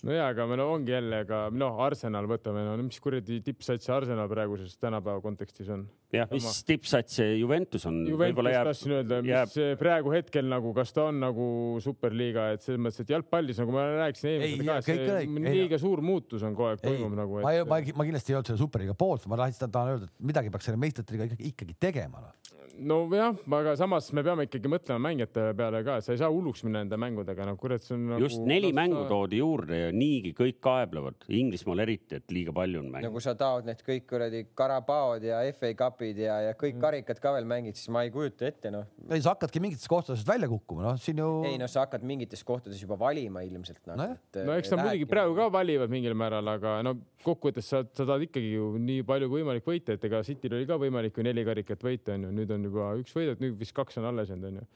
no 0.04 0.14
ja, 0.14 0.28
aga 0.30 0.46
meil 0.50 0.62
ongi 0.64 0.94
jälle 0.94 1.24
ka 1.28 1.48
noh, 1.52 1.80
Arsenal 1.86 2.28
võtame, 2.30 2.64
no 2.68 2.76
mis 2.82 3.00
kuradi 3.02 3.40
tippsats 3.44 3.88
see 3.88 3.94
Arsenal 3.94 4.30
praeguses 4.30 4.76
tänapäeva 4.78 5.22
kontekstis 5.24 5.72
on? 5.74 5.88
jah, 6.20 6.30
mis 6.32 6.62
tippsats 6.68 7.20
see 7.20 7.38
Juventus 7.40 7.86
on. 7.90 8.02
Juventus 8.08 8.50
tahtsin 8.54 8.98
öelda, 8.98 9.20
mis 9.24 9.32
jääb 9.32 9.54
jääb... 9.58 9.80
praegu 9.80 10.12
hetkel 10.14 10.48
nagu, 10.50 10.72
kas 10.76 10.94
ta 10.94 11.08
on 11.10 11.20
nagu 11.22 11.48
superliiga, 11.84 12.50
et 12.54 12.64
selles 12.64 12.82
mõttes, 12.82 13.04
et 13.04 13.12
jalgpallis 13.14 13.60
nagu 13.62 13.74
ma 13.74 13.86
rääkisin 14.04 14.30
Ei, 14.30 14.54
eelmisel 14.54 15.02
ka. 15.08 15.18
Ei, 15.24 15.58
liiga 15.60 15.80
suur 15.80 16.02
muutus 16.04 16.44
on 16.46 16.56
kogu 16.56 16.72
aeg 16.72 16.82
ei, 16.82 16.94
toimub 16.94 17.18
nagu. 17.18 17.42
ma 17.44 17.54
ei, 17.54 17.66
ma, 17.68 17.80
ma 17.98 18.08
kindlasti 18.08 18.34
ei 18.34 18.40
olnud 18.40 18.52
selle 18.52 18.62
superliiga 18.62 18.96
poolt, 18.98 19.28
ma 19.30 19.40
lihtsalt 19.44 19.74
tahan 19.74 19.94
öelda, 19.94 20.10
et 20.10 20.32
midagi 20.32 20.52
peaks 20.54 20.70
selle 20.70 20.80
meistrite 20.80 21.14
liiga 21.14 21.28
ikkagi, 21.30 21.52
ikkagi 21.52 21.76
tegema 21.86 22.22
noh. 22.24 22.34
nojah, 22.74 23.36
aga 23.58 23.74
samas 23.78 24.10
me 24.16 24.24
peame 24.26 24.46
ikkagi 24.48 24.70
mõtlema 24.70 25.02
mängijate 25.08 25.46
peale 25.58 25.82
ka, 25.86 25.98
et 26.00 26.06
sa 26.06 26.14
ei 26.14 26.20
saa 26.22 26.30
hulluks 26.32 26.64
minna 26.66 26.82
nende 26.82 26.98
mängudega, 27.00 27.46
no 27.48 27.56
kurat, 27.60 27.84
see 27.86 27.96
on 27.96 28.08
nagu. 28.14 28.24
just 28.26 28.42
neli 28.42 28.72
mängu 28.76 29.04
toodi 29.10 29.40
juurde 29.42 29.80
ja 29.86 29.92
niigi 29.94 30.34
kõik 30.36 30.60
kaeblevad, 30.64 31.28
Inglismaal 31.34 31.84
eriti, 31.86 32.20
et 32.20 32.34
liiga 32.34 32.54
palju 32.56 32.82
on 32.82 32.90
no 32.90 32.96
mänge. 32.96 33.12
kui 33.14 33.24
sa 33.24 33.36
taod 33.38 33.68
need 33.68 33.82
kõik 33.86 34.08
kuradi 34.10 34.44
Karabaod 34.58 35.26
ja 35.26 35.42
FA 35.54 35.74
Cupid 36.04 36.20
ja, 36.20 36.36
ja 36.48 36.52
Mm. 36.54 36.60
kõik 36.60 36.80
karikad 36.80 37.20
ka 37.20 37.32
veel 37.34 37.46
mängid, 37.48 37.76
siis 37.78 37.88
ma 37.92 38.02
ei 38.04 38.10
kujuta 38.12 38.46
ette 38.46 38.70
noh. 38.70 38.86
ei, 39.08 39.20
sa 39.24 39.32
hakkadki 39.34 39.60
mingitest 39.62 39.88
kohtadest 39.88 40.28
välja 40.28 40.48
kukkuma, 40.50 40.84
noh, 40.84 40.98
siin 41.00 41.18
ju. 41.18 41.28
ei 41.48 41.58
noh, 41.60 41.70
sa 41.70 41.84
hakkad 41.84 42.04
mingites 42.06 42.44
kohtades 42.44 42.80
juba 42.82 42.98
valima 43.00 43.42
ilmselt 43.46 43.80
nagu, 43.88 43.98
Nojah. 44.02 44.18
et, 44.18 44.40
no 44.46 44.56
eks 44.58 44.72
nad 44.74 44.82
muidugi 44.84 45.08
praegu 45.10 45.36
ka 45.38 45.48
valivad 45.52 45.92
mingil 45.92 46.16
määral, 46.18 46.48
aga 46.54 46.76
no 46.86 46.96
kokkuvõttes 47.24 47.68
sa, 47.70 47.82
sa 47.92 48.04
tahad 48.04 48.26
ikkagi 48.28 48.54
ju 48.54 48.72
nii 48.78 49.04
palju 49.08 49.30
kui 49.30 49.42
võimalik 49.42 49.68
võita, 49.68 49.96
et 49.96 50.04
ega 50.08 50.22
Cityl 50.26 50.58
oli 50.58 50.68
ka 50.68 50.78
võimalik 50.80 51.16
ju 51.16 51.26
neli 51.26 51.44
karikat 51.46 51.84
võita, 51.84 52.18
onju, 52.18 52.32
nüüd 52.38 52.54
on 52.54 52.68
juba 52.68 52.90
üks 53.00 53.16
võidetud, 53.16 53.44
nüüd 53.44 53.56
vist 53.60 53.76
kaks 53.76 54.00
on 54.02 54.10
alles 54.10 54.32
jäänud, 54.32 54.50
onju. 54.52 54.66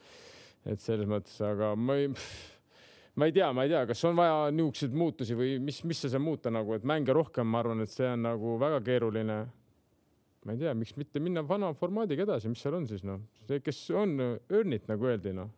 et 0.73 0.81
selles 0.83 1.09
mõttes, 1.09 1.37
aga 1.45 1.75
ma 1.77 1.99
ei, 2.01 2.09
ma 3.15 3.29
ei 3.29 3.35
tea, 3.35 3.51
ma 3.53 3.65
ei 3.67 3.71
tea, 3.71 3.85
kas 3.89 4.03
on 4.09 4.17
vaja 4.17 4.49
niisuguseid 4.55 4.97
muutusi 4.97 5.37
või 5.37 5.57
mis, 5.63 5.83
mis 5.87 6.01
see 6.01 6.11
saab 6.11 6.25
muuta 6.25 6.51
nagu, 6.53 6.75
et 6.75 6.85
mänge 6.87 7.15
rohkem, 7.15 7.47
ma 7.47 7.63
arvan, 7.63 7.85
et 7.85 7.93
see 7.93 8.07
on 8.07 8.27
nagu 8.27 8.57
väga 8.61 8.81
keeruline. 8.85 9.39
Ma 10.45 10.55
ei 10.55 10.61
tea, 10.61 10.75
miks 10.77 10.95
mitte 10.99 11.21
minna 11.23 11.43
vana 11.47 11.73
formaadiga 11.77 12.27
edasi, 12.27 12.51
mis 12.51 12.61
seal 12.63 12.77
on 12.79 12.85
siis 12.89 13.03
noh, 13.07 13.23
see, 13.47 13.63
kes 13.63 13.87
on 13.97 14.19
earn 14.21 14.77
it 14.77 14.87
nagu 14.91 15.09
öeldi 15.09 15.35
noh. 15.35 15.49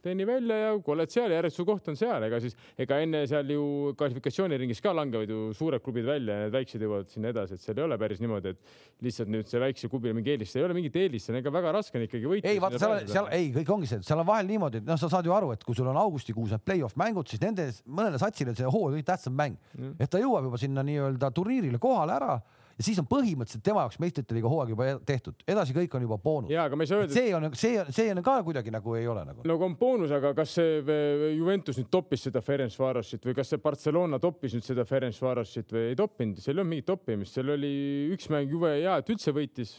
Teeni 0.00 0.24
välja 0.24 0.54
ja 0.56 0.68
kui 0.80 0.94
oled 0.94 1.10
seal, 1.12 1.28
järjest 1.28 1.58
su 1.58 1.64
koht 1.68 1.90
on 1.92 1.96
seal, 1.98 2.22
ega 2.24 2.38
siis, 2.40 2.54
ega 2.80 2.96
enne 3.04 3.18
seal 3.28 3.50
ju 3.52 3.64
kvalifikatsiooniringis 4.00 4.78
ka 4.80 4.94
langevad 4.96 5.28
ju 5.28 5.50
suured 5.58 5.82
klubid 5.84 6.06
välja 6.08 6.38
ja 6.38 6.46
need 6.46 6.54
väiksed 6.54 6.84
jõuavad 6.86 7.10
sinna 7.12 7.32
edasi, 7.34 7.58
et 7.58 7.64
seal 7.66 7.82
ei 7.82 7.84
ole 7.84 7.98
päris 8.00 8.22
niimoodi, 8.22 8.54
et 8.54 9.04
lihtsalt 9.04 9.28
nüüd 9.34 9.50
see 9.50 9.60
väikse 9.60 9.90
klubil 9.92 10.14
mingi 10.16 10.32
eelis, 10.32 10.54
ei 10.56 10.64
ole 10.64 10.76
mingit 10.78 10.96
eelist, 10.96 11.26
see 11.26 11.34
on 11.34 11.42
ikka 11.42 11.52
väga 11.52 11.74
raske 11.76 12.00
on 12.00 12.06
ikkagi 12.06 12.30
võita. 12.32 12.48
ei 12.48 12.62
vaata, 12.64 12.80
seal, 12.80 13.04
seal 13.12 13.28
ei, 13.36 13.50
kõik 13.58 13.74
ongi 13.76 13.90
see, 13.90 14.00
seal 14.08 14.22
on 14.24 14.30
vahel 14.30 14.48
niimoodi, 14.48 14.80
et 14.80 14.88
noh, 14.88 15.00
sa 15.02 15.10
saad 15.12 15.28
ju 15.28 15.36
aru, 15.36 15.52
et 15.52 15.68
kui 15.68 15.76
sul 15.76 15.92
on 15.92 16.00
augustikuus 16.00 16.54
need 16.56 16.64
play-off 16.64 16.96
mängud, 17.00 17.28
siis 17.28 17.44
nendes 17.44 17.82
mõnele 17.84 18.22
satsile 18.22 18.56
see 18.56 18.72
hooaja 18.72 18.96
kõige 18.96 19.08
tähtsam 19.12 19.36
mäng, 19.36 19.60
et 19.98 20.08
ta 20.08 20.22
jõuab 20.22 20.48
juba 20.48 20.62
sinna 20.64 20.86
nii-öelda 20.86 21.28
turniirile 21.36 21.82
kohale 21.82 22.16
ära 22.16 22.40
ja 22.80 22.84
siis 22.86 22.98
on 23.02 23.06
põhimõtteliselt 23.10 23.64
tema 23.66 23.82
jaoks 23.84 23.98
meistrite 24.00 24.32
liiga 24.36 24.48
hooaeg 24.48 24.70
juba 24.72 24.86
tehtud, 25.06 25.42
edasi 25.52 25.74
kõik 25.76 25.96
on 25.98 26.06
juba 26.06 26.16
boonus. 26.22 26.52
ja, 26.54 26.64
aga 26.64 26.78
ma 26.78 26.86
ei 26.86 26.90
saa 26.90 27.02
öelda, 27.02 27.12
see 27.12 27.34
on, 27.36 27.48
see 27.60 27.74
on, 27.82 27.90
see 27.92 28.14
on 28.14 28.22
ka 28.24 28.38
kuidagi 28.46 28.72
nagu 28.72 28.94
ei 28.96 29.04
ole 29.10 29.24
nagu. 29.28 29.44
no 29.44 29.58
kui 29.60 29.68
on 29.68 29.76
boonus, 29.80 30.14
aga 30.16 30.32
kas 30.38 30.54
see 30.56 30.80
v- 30.86 31.34
Juventus 31.36 31.76
nüüd 31.80 31.90
toppis 31.92 32.24
seda 32.28 32.40
Ferenc 32.44 32.78
Varosit 32.80 33.28
või 33.28 33.36
kas 33.36 33.52
see 33.52 33.60
Barcelona 33.60 34.18
toppis 34.22 34.56
nüüd 34.56 34.64
seda 34.64 34.86
Ferenc 34.88 35.20
Varosit 35.20 35.76
või 35.76 35.90
ei 35.92 35.98
toppinud, 36.00 36.40
seal 36.40 36.56
ei 36.56 36.60
olnud 36.62 36.72
mingit 36.72 36.88
toppimist, 36.88 37.36
seal 37.36 37.52
oli 37.58 37.74
üks 38.16 38.30
mäng 38.32 38.50
jube 38.50 38.72
hea, 38.78 38.96
et 39.02 39.12
üldse 39.12 39.36
võitis. 39.36 39.76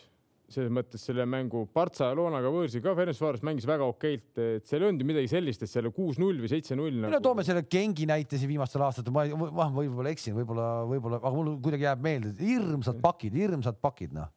Selles 0.54 0.72
mõttes 0.74 1.04
selle 1.08 1.26
mängu 1.30 1.64
Barcelonaga 1.76 2.52
võõrsil 2.54 2.84
ka 2.84 2.94
Ferencvaros 2.98 3.44
mängis 3.48 3.68
väga 3.70 3.88
okeilt, 3.88 4.32
et 4.38 4.68
seal 4.70 4.84
ei 4.84 4.90
olnud 4.90 5.04
ju 5.06 5.08
midagi 5.14 5.32
sellist, 5.32 5.64
et 5.66 5.72
seal 5.72 5.88
kuus-null 5.96 6.42
või 6.44 6.52
seitse-null 6.52 7.00
no 7.00 7.08
nagu. 7.10 7.24
toome 7.24 7.46
selle 7.48 7.64
Gengi 7.72 8.08
näite 8.10 8.40
siin 8.42 8.52
viimastel 8.52 8.84
aastatel, 8.88 9.16
ma 9.16 9.26
ei- 9.28 9.34
ma 9.36 9.70
võib-olla 9.72 10.12
eksin, 10.14 10.36
võib-olla, 10.38 10.68
võib-olla, 10.90 11.22
aga 11.24 11.34
mul 11.38 11.56
kuidagi 11.64 11.88
jääb 11.88 12.06
meelde, 12.06 12.36
hirmsad 12.42 13.02
pakid, 13.02 13.34
hirmsad 13.38 13.80
pakid, 13.82 14.14
noh. 14.16 14.30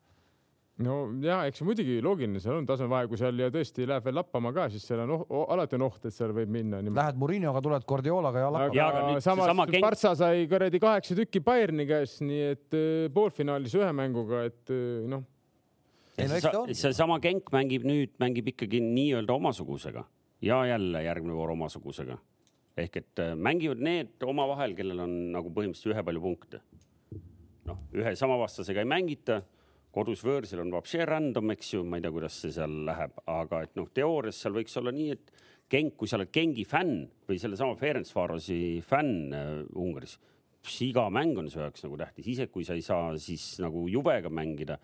no 0.85 0.95
ja 1.23 1.43
eks 1.49 1.61
see 1.61 1.67
muidugi 1.69 1.99
loogiline, 2.03 2.41
seal 2.43 2.57
on 2.59 2.67
tasemevahe, 2.67 3.07
kui 3.11 3.19
seal 3.21 3.39
ja 3.39 3.51
tõesti 3.55 3.87
läheb 3.87 4.09
veel 4.09 4.19
lappama 4.19 4.51
ka, 4.57 4.69
siis 4.73 4.87
seal 4.89 5.05
on 5.05 5.13
oh, 5.19 5.45
alati 5.55 5.79
on 5.79 5.85
oht, 5.87 6.01
et 6.09 6.15
seal 6.15 6.33
võib 6.35 6.51
minna. 6.51 6.81
Lähed 6.83 7.21
Murinoga, 7.21 7.63
tuled 7.63 7.87
Guardiolaga 7.87 8.43
ja 8.43 8.49
lappad. 8.51 8.75
Jaa, 8.75 8.89
aga 8.91 9.05
aga 9.13 9.21
samas 9.23 9.47
seesama 9.47 9.69
Genk- 9.71 9.87
Partsa 9.87 10.15
sai 10.19 10.49
kuradi 10.51 10.81
kaheksa 10.83 11.15
tükki 11.21 11.45
Bayerni 11.47 11.87
käest, 11.87 12.25
nii 12.27 12.43
et 12.57 12.75
äh, 12.75 13.07
poolfinaalis 13.15 13.79
ühe 13.79 13.93
mänguga, 13.95 14.43
et 14.51 14.75
äh, 14.75 15.07
noh, 15.07 15.13
ei 15.13 15.13
no 15.13 15.15
eks 15.15 15.15
ta 15.15 15.23
on. 15.23 15.31
Seesama 16.17 17.19
Genk 17.23 17.51
mängib 17.55 17.87
nüüd, 17.89 18.15
mängib 18.23 18.53
ikkagi 18.55 18.81
nii-öelda 18.85 19.35
omasugusega. 19.35 20.05
Ja 20.45 20.61
jälle 20.69 21.03
järgmine 21.03 21.35
voor 21.35 21.55
omasugusega. 21.55 22.19
ehk 22.77 22.97
et 22.97 23.21
äh, 23.23 23.37
mängivad 23.39 23.79
need 23.79 24.23
omavahel, 24.27 24.73
kellel 24.75 25.05
on 25.05 25.13
nagu 25.31 25.51
põhimõtteliselt 25.55 25.93
ühepalju 25.95 26.21
punkte. 26.21 26.61
noh, 27.65 27.79
ühe 27.95 28.17
sama 28.19 28.35
vastasega 28.39 28.83
ei 28.83 28.89
mängita, 28.89 29.43
kodus 29.95 30.25
võõrsil 30.27 30.61
on 30.61 30.73
vapšee 30.75 31.07
random, 31.07 31.53
eks 31.55 31.71
ju, 31.75 31.85
ma 31.87 31.97
ei 31.97 32.03
tea, 32.05 32.11
kuidas 32.13 32.41
see 32.43 32.53
seal 32.53 32.75
läheb, 32.85 33.15
aga 33.31 33.63
et 33.63 33.77
noh, 33.79 33.87
teoorias 33.95 34.43
seal 34.43 34.57
võiks 34.59 34.75
olla 34.81 34.93
nii, 34.93 35.11
et 35.15 35.33
Genk, 35.71 35.95
kui 35.97 36.11
sa 36.11 36.19
oled 36.19 36.29
Gengi 36.35 36.67
fänn 36.69 37.07
või 37.29 37.39
sellesama 37.41 37.79
Ferencvarosi 37.79 38.83
fänn 38.85 39.33
äh, 39.33 39.63
Ungaris, 39.81 40.19
siis 40.65 40.91
iga 40.91 41.07
mäng 41.15 41.39
on 41.39 41.49
su 41.51 41.63
jaoks 41.63 41.87
nagu 41.87 41.97
tähtis, 42.01 42.27
isegi 42.35 42.53
kui 42.53 42.67
sa 42.67 42.77
ei 42.77 42.83
saa 42.85 43.15
siis 43.23 43.47
nagu 43.63 43.87
jubega 43.89 44.29
mängida 44.33 44.77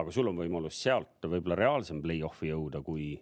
aga 0.00 0.14
sul 0.14 0.30
on 0.30 0.38
võimalus 0.40 0.78
sealt 0.82 1.28
võib-olla 1.28 1.58
reaalsem 1.58 2.00
play-off'i 2.02 2.52
jõuda, 2.52 2.82
kui 2.84 3.14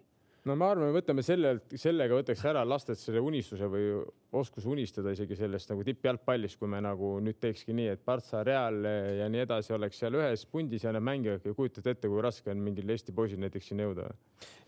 no 0.47 0.55
ma 0.57 0.71
arvan, 0.71 0.89
me 0.89 0.97
võtame 0.99 1.25
sellelt, 1.25 1.73
sellega 1.79 2.17
võtaks 2.17 2.45
ära 2.49 2.63
lastelt 2.67 2.99
selle 3.01 3.23
unistuse 3.23 3.69
või 3.71 3.91
oskuse 4.31 4.69
unistada 4.71 5.11
isegi 5.11 5.35
sellest 5.35 5.71
nagu 5.73 5.83
tippjalgpallist, 5.83 6.57
kui 6.59 6.69
me 6.71 6.79
nagu 6.83 7.17
nüüd 7.23 7.39
teekski 7.41 7.75
nii, 7.75 7.89
et 7.95 8.03
Partsa, 8.05 8.43
Real 8.47 8.77
ja 9.17 9.27
nii 9.31 9.43
edasi 9.43 9.73
oleks 9.75 9.99
seal 9.99 10.15
ühes 10.15 10.45
pundis 10.47 10.85
ja 10.85 10.93
nad 10.95 11.03
mängivad, 11.03 11.43
kujutate 11.57 11.95
ette, 11.95 12.07
kui 12.07 12.21
raske 12.23 12.51
on 12.53 12.61
mingil 12.63 12.89
Eesti 12.95 13.11
poisil 13.15 13.41
näiteks 13.43 13.71
sinna 13.71 13.87
jõuda. 13.89 14.07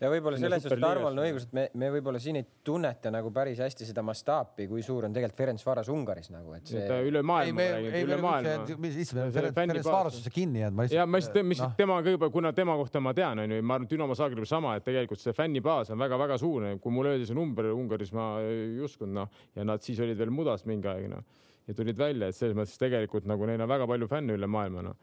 ja 0.00 0.10
võib-olla 0.12 0.38
selles 0.38 0.62
suhtes 0.62 0.76
superliigasse. 0.76 0.84
Tarmol 0.84 1.16
on 1.16 1.22
õigus, 1.24 1.46
et 1.48 1.56
me, 1.56 1.64
me 1.80 1.90
võib-olla 1.96 2.20
siin 2.20 2.38
ei 2.40 2.46
tunneta 2.64 3.12
nagu 3.14 3.32
päris 3.34 3.62
hästi 3.64 3.88
seda 3.88 4.04
mastaapi, 4.04 4.68
kui 4.68 4.84
suur 4.84 5.08
on 5.08 5.16
tegelikult 5.16 5.40
Ferencvaros 5.40 5.88
Ungaris 5.94 6.30
nagu, 6.34 6.52
et 6.58 6.68
see 6.68 7.00
üle 7.08 7.22
ei, 7.22 7.28
maailma 7.32 7.68
räägib, 7.74 7.96
ei, 7.96 8.06
üle 8.08 8.20
maailma. 8.20 8.78
mis 8.84 9.00
issand, 9.00 9.22
See 9.24 9.38
Ferenc 9.38 9.56
fännibaas. 9.56 9.88
Varosesse 9.88 10.34
kinni 10.34 10.60
jäänud, 10.60 10.76
ma 10.76 10.88
ja 10.92 11.06
ma 11.08 11.20
lihtsalt, 11.20 11.40
mis 11.48 11.62
noh, 11.64 11.72
temaga 11.78 12.14
juba, 12.14 12.28
kuna 12.34 12.52
tema 12.56 12.76
kohta 12.80 13.00
ma 13.00 13.14
tean, 13.16 13.40
onju, 13.46 13.62
ma 13.64 13.78
arvan, 13.78 13.88
et 13.88 13.96
Dünamo 13.96 14.18
Zagreb 14.18 14.44
sama, 14.48 14.76
et 14.76 14.84
tegelikult 14.84 15.22
see 15.24 15.34
fännibaas 15.36 15.90
on 15.94 16.04
väga-väga 16.04 16.38
suur, 16.40 16.68
kui 16.84 16.94
mulle 16.94 17.14
öeldi 17.14 17.30
see 17.30 17.38
number 17.38 17.72
Ungaris, 17.72 18.12
ma 18.16 18.28
ei 18.44 18.78
uskunud, 18.84 19.14
noh, 19.22 19.42
ja 19.54 19.66
nad 19.66 19.82
siis 19.84 20.00
olid 20.02 20.18
veel 20.18 20.32
mudas 20.34 20.64
mingi 20.68 20.88
aeg, 20.90 21.08
noh, 21.12 21.22
ja 21.68 21.76
tulid 21.76 21.98
välja, 21.98 22.28
et 22.28 22.36
selles 22.36 22.56
mõttes 22.56 22.80
tegelikult 22.80 23.28
nagu 23.28 23.46
neil 23.48 23.62
on 23.64 23.70
väga 23.70 23.86
palju 23.88 24.08
fänne 24.10 24.36
üle 24.36 24.48
maailma, 24.50 24.84
noh. 24.90 24.98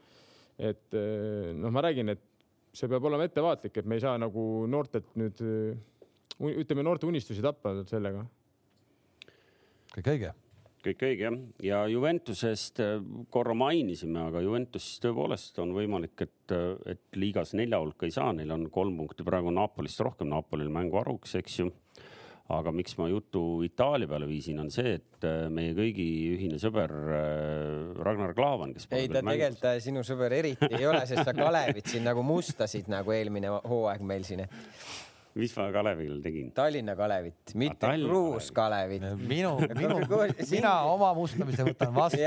et 0.60 0.98
eh, 0.98 1.54
noh, 1.58 1.72
ma 1.74 1.86
räägin, 1.88 2.14
et 2.14 2.28
see 2.76 2.92
peab 2.92 3.08
olema 3.08 3.26
ettevaatlik, 3.28 3.82
et 3.82 3.90
me 3.90 3.98
ei 3.98 4.04
saa 4.04 4.20
nagu 4.22 4.46
noortelt 4.72 5.18
nüüd, 5.20 5.42
eh, 5.44 6.54
ütleme, 6.62 6.86
noorte 6.86 7.10
unistusi 7.10 7.44
tappa 7.44 7.76
sellega. 7.90 8.24
kõik 9.96 10.14
õige. 10.14 10.32
kõik 10.86 11.04
õige 11.08 11.28
jah. 11.28 11.40
ja 11.66 11.82
Juventusest 11.92 12.80
äh, 12.84 12.96
korra 13.30 13.56
mainisime, 13.58 14.28
aga 14.30 14.44
Juventus 14.46 14.94
tõepoolest 15.04 15.60
on 15.64 15.74
võimalik, 15.76 16.16
et, 16.28 16.56
et 16.86 17.20
liigas 17.20 17.56
nelja 17.58 17.82
hulka 17.82 18.08
ei 18.08 18.16
saa, 18.16 18.32
neil 18.34 18.54
on 18.54 18.70
kolm 18.70 18.98
punkti 19.02 19.26
praegu 19.28 19.54
Napolist 19.54 20.00
rohkem, 20.06 20.30
Napolil 20.32 20.72
mängu 20.74 21.00
varuks, 21.00 21.36
eks 21.42 21.60
ju. 21.64 21.72
Aga 22.52 22.74
miks 22.76 22.96
ma 23.00 23.08
jutu 23.12 23.44
Itaalia 23.66 24.10
peale 24.10 24.28
viisin, 24.30 24.60
on 24.64 24.72
see, 24.74 24.96
et 25.00 25.28
äh, 25.28 25.46
meie 25.54 25.76
kõigi 25.78 26.08
ühine 26.36 26.60
sõber 26.62 26.92
äh, 26.92 28.02
Ragnar 28.02 28.36
Klavan, 28.38 28.76
kes 28.76 28.90
ei, 28.92 29.08
ta 29.12 29.22
tegelikult 29.22 29.70
äh, 29.70 29.78
sinu 29.84 30.04
sõber 30.08 30.36
eriti 30.42 30.72
ei 30.72 30.88
ole, 30.90 31.04
sest 31.10 31.24
sa 31.28 31.36
Kalevit 31.38 31.92
siin 31.92 32.06
nagu 32.08 32.26
mustasid 32.26 32.92
nagu 32.92 33.16
eelmine 33.16 33.54
hooaeg 33.62 34.04
meil 34.08 34.28
siin, 34.28 34.44
mis 35.38 35.54
ma 35.56 35.68
Kalevile 35.72 36.20
tegin? 36.24 36.52
Tallinna 36.56 36.96
Kalevit, 37.00 37.54
mitte 37.56 37.80
Tallinna 37.86 38.10
Kruus 38.10 38.52
Kalevit. 38.56 39.06
minu, 39.22 39.54
minu 39.78 40.02
mina 40.56 40.74
oma 40.92 41.14
mustamise 41.18 41.66
võtan 41.68 41.96
vastu. 41.96 42.20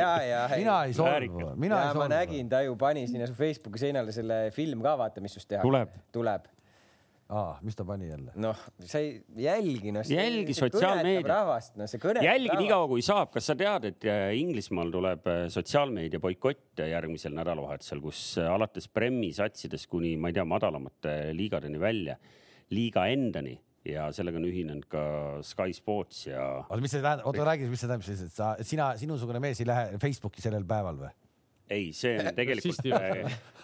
Mina 0.54 0.78
ei 0.88 0.96
solvu, 0.96 1.52
mina 1.60 1.82
ja 1.82 1.90
ei 1.90 1.92
ma 1.92 2.00
solvu. 2.00 2.08
nägin, 2.14 2.48
ta 2.48 2.64
ju 2.64 2.76
pani 2.80 3.06
sinna 3.10 3.28
su 3.28 3.36
Facebooki 3.36 3.82
seinale 3.82 4.14
selle 4.16 4.48
film 4.56 4.82
ka, 4.84 4.96
vaata, 5.00 5.24
mis 5.24 5.36
just 5.36 5.48
tehakse. 5.50 5.68
Tuleb. 5.68 5.96
tuleb. 6.14 6.53
Aa, 7.32 7.56
mis 7.64 7.76
ta 7.76 7.84
pani 7.88 8.08
jälle? 8.08 8.32
noh, 8.40 8.60
sa 8.84 9.00
ei 9.00 9.16
jälgi, 9.40 9.92
noh. 9.94 10.04
Jälgi 10.08 10.56
sotsiaalmeediat. 10.56 11.28
rahvast, 11.30 11.76
no 11.80 11.88
see 11.90 12.02
kõnetab 12.02 12.26
jälgi 12.26 12.58
nii 12.60 12.70
kaua, 12.70 12.88
kui 12.90 13.04
saab. 13.04 13.32
kas 13.34 13.48
sa 13.50 13.56
tead, 13.58 13.88
et 13.92 14.08
äh, 14.10 14.26
Inglismaal 14.40 14.92
tuleb 14.94 15.28
äh, 15.30 15.42
sotsiaalmeedia 15.52 16.20
boikott 16.22 16.84
järgmisel 16.84 17.36
nädalavahetusel, 17.36 18.02
kus 18.04 18.24
äh, 18.42 18.50
alates 18.52 18.88
Premi 18.92 19.32
satsidest 19.36 19.88
kuni 19.92 20.14
ma 20.20 20.32
ei 20.32 20.38
tea, 20.38 20.46
madalamate 20.48 21.16
liigadeni 21.36 21.80
välja, 21.80 22.18
liiga 22.74 23.08
endani 23.12 23.56
ja 23.88 24.08
sellega 24.16 24.40
on 24.40 24.46
ühinenud 24.48 24.86
ka 24.90 25.04
Sky 25.44 25.74
Sports 25.76 26.26
ja 26.28 26.44
oota, 26.62 26.80
mis 26.80 26.92
see 26.94 27.02
tähendab, 27.04 27.26
oota 27.28 27.44
räägi, 27.50 27.68
mis 27.72 27.82
see 27.84 27.88
tähendab 27.90 28.06
siis, 28.06 28.24
et 28.28 28.36
sa, 28.36 28.54
sina, 28.64 28.94
sinusugune 29.00 29.42
mees 29.44 29.60
ei 29.60 29.68
lähe 29.68 30.00
Facebooki 30.02 30.44
sellel 30.44 30.64
päeval 30.68 31.00
või? 31.06 31.12
Ei, 31.70 31.92
see 31.96 32.18
on 32.20 32.30
tegelikult, 32.38 32.80
Rassisti- 32.84 32.92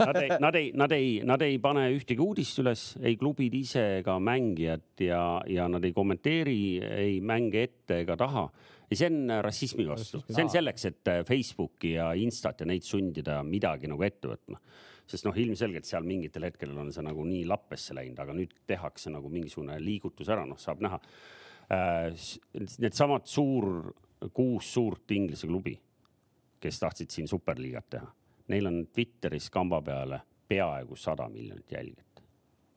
nad 0.01 0.17
ei, 0.17 0.29
nad 0.41 0.57
ei, 0.57 0.73
nad 0.75 0.93
ei, 0.93 1.09
nad 1.27 1.43
ei 1.45 1.59
pane 1.63 1.87
ühtegi 1.95 2.23
uudist 2.25 2.61
üles, 2.63 2.85
ei 3.05 3.17
klubid 3.21 3.55
ise 3.59 3.83
ega 4.01 4.17
mängijad 4.23 5.05
ja, 5.05 5.23
ja 5.51 5.69
nad 5.71 5.85
ei 5.85 5.95
kommenteeri 5.97 6.61
ei 6.81 7.19
mänge 7.21 7.65
ette 7.69 8.01
ega 8.05 8.17
taha. 8.21 8.47
ja 8.91 8.99
see 8.99 9.11
on 9.11 9.35
rassismi 9.45 9.87
vastu, 9.89 10.23
see 10.29 10.45
on 10.45 10.53
selleks, 10.53 10.87
et 10.89 11.13
Facebooki 11.29 11.95
ja 11.99 12.13
Instat 12.19 12.65
ja 12.65 12.71
neid 12.71 12.87
sundida 12.87 13.41
midagi 13.47 13.91
nagu 13.91 14.07
ette 14.07 14.33
võtma. 14.33 14.61
sest 15.11 15.27
noh, 15.27 15.37
ilmselgelt 15.37 15.85
seal 15.89 16.07
mingitel 16.07 16.47
hetkedel 16.47 16.79
on 16.79 16.93
see 16.95 17.05
nagu 17.05 17.27
nii 17.27 17.45
lappesse 17.51 17.95
läinud, 17.99 18.19
aga 18.23 18.35
nüüd 18.37 18.55
tehakse 18.67 19.11
nagu 19.11 19.29
mingisugune 19.29 19.77
liigutus 19.83 20.29
ära, 20.31 20.47
noh, 20.47 20.59
saab 20.59 20.83
näha. 20.87 21.01
Needsamad 22.79 23.27
suur, 23.31 23.93
kuus 24.35 24.73
suurt 24.75 25.11
Inglise 25.15 25.47
klubi 25.51 25.77
kes 26.61 26.81
tahtsid 26.81 27.11
siin 27.11 27.29
superliigat 27.29 27.91
teha. 27.91 28.13
Neil 28.49 28.67
on 28.67 28.87
Twitteris 28.93 29.51
kamba 29.51 29.83
peale 29.83 30.21
peaaegu 30.49 30.97
sada 30.97 31.29
miljonit 31.29 31.73
jälgijat. 31.73 32.23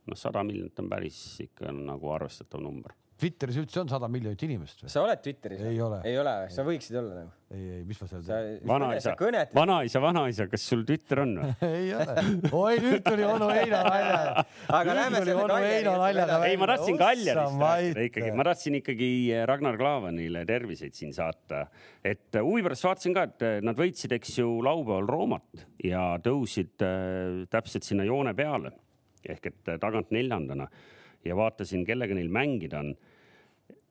noh, 0.07 0.17
sada 0.17 0.43
miljonit 0.43 0.79
on 0.79 0.89
päris 0.89 1.39
ikka 1.41 1.71
nagu 1.71 2.09
arvestatav 2.09 2.61
number. 2.61 2.91
Twitteris 3.24 3.57
üldse 3.61 3.80
on 3.80 3.89
sada 3.91 4.09
miljonit 4.11 4.41
inimest 4.43 4.84
või? 4.84 4.91
sa 4.91 5.03
oled 5.05 5.21
Twitteris? 5.24 5.61
Ei 5.69 5.80
ole. 5.82 5.99
ei 6.09 6.17
ole 6.19 6.34
või? 6.41 6.51
sa 6.51 6.65
võiksid 6.67 6.97
olla 6.99 7.21
nagu. 7.21 7.32
ei, 7.53 7.63
ei, 7.78 7.84
mis 7.88 8.01
ma 8.01 8.07
seal 8.11 8.26
teen?, 8.28 8.57
vanaisa, 8.67 9.13
vanaisa, 9.55 10.01
vanaisa, 10.03 10.47
kas 10.51 10.65
sul 10.74 10.84
Twitter 10.88 11.24
on 11.24 11.34
või? 11.39 11.53
ei 11.80 11.93
ole. 11.95 12.26
oi, 12.59 12.82
nüüd 12.84 13.05
tuli 13.07 13.28
onu 13.28 13.49
Heino 13.53 13.82
nalja. 13.88 14.45
Aga 14.80 14.97
lähme 14.99 15.24
selle 15.24 15.38
onu 15.45 15.59
Heino 15.63 15.95
naljaga 16.01 16.39
ei, 16.49 16.59
ma 16.59 16.69
tahtsin 16.74 16.99
Kaljarist 16.99 17.59
rääkida 17.63 18.07
ikkagi, 18.09 18.32
ma 18.36 18.47
tahtsin 18.49 18.80
ikkagi 18.82 19.11
Ragnar 19.49 19.80
Klavanile 19.80 20.45
terviseid 20.49 20.97
siin 20.99 21.15
saata. 21.15 21.65
et 22.03 22.41
huvi 22.41 22.65
pärast 22.67 22.89
vaatasin 22.89 23.15
ka, 23.15 23.28
et 23.32 23.47
nad 23.63 23.80
võitsid, 23.80 24.15
eks 24.19 24.39
ju, 24.41 24.57
laupäeval 24.65 25.07
Roomat 25.07 25.67
ja 25.84 26.09
tõusid 26.24 26.84
äh, 26.84 27.45
täpselt 27.53 27.88
sinna 27.88 28.07
joone 28.07 28.36
peale 28.36 28.76
ehk 29.24 29.47
et 29.47 29.71
tagant 29.80 30.11
neljandana 30.11 30.67
ja 31.26 31.38
vaatasin, 31.39 31.86
kellega 31.88 32.15
neil 32.17 32.32
mängida 32.34 32.84
on. 32.84 32.93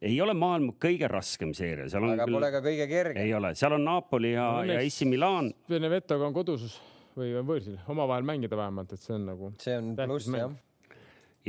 Ei 0.02 0.18
ole 0.22 0.34
maailma 0.36 0.74
kõige 0.82 1.08
raskem 1.10 1.52
seeria, 1.56 1.88
seal 1.90 2.06
on 2.06 2.14
aga 2.16 2.26
pole 2.30 2.50
ka 2.54 2.62
kõige 2.64 2.88
kergem. 2.90 3.22
ei 3.22 3.34
ole, 3.36 3.54
seal 3.58 3.76
on 3.76 3.84
Napoli 3.86 4.34
ja, 4.34 4.48
No 4.58 4.74
ja 4.74 4.82
AC 4.82 5.06
Milan 5.08 5.52
Benevetoga 5.70 6.28
on 6.28 6.36
kodus 6.36 6.78
või 7.18 7.32
on 7.38 7.48
võõrsil, 7.48 7.78
omavahel 7.92 8.26
mängida 8.26 8.58
vähemalt, 8.58 8.94
et 8.94 9.02
see 9.02 9.16
on 9.16 9.26
nagu. 9.30 9.52
see 9.62 9.76
on 9.78 9.92
pluss 9.98 10.30
jah. 10.32 10.54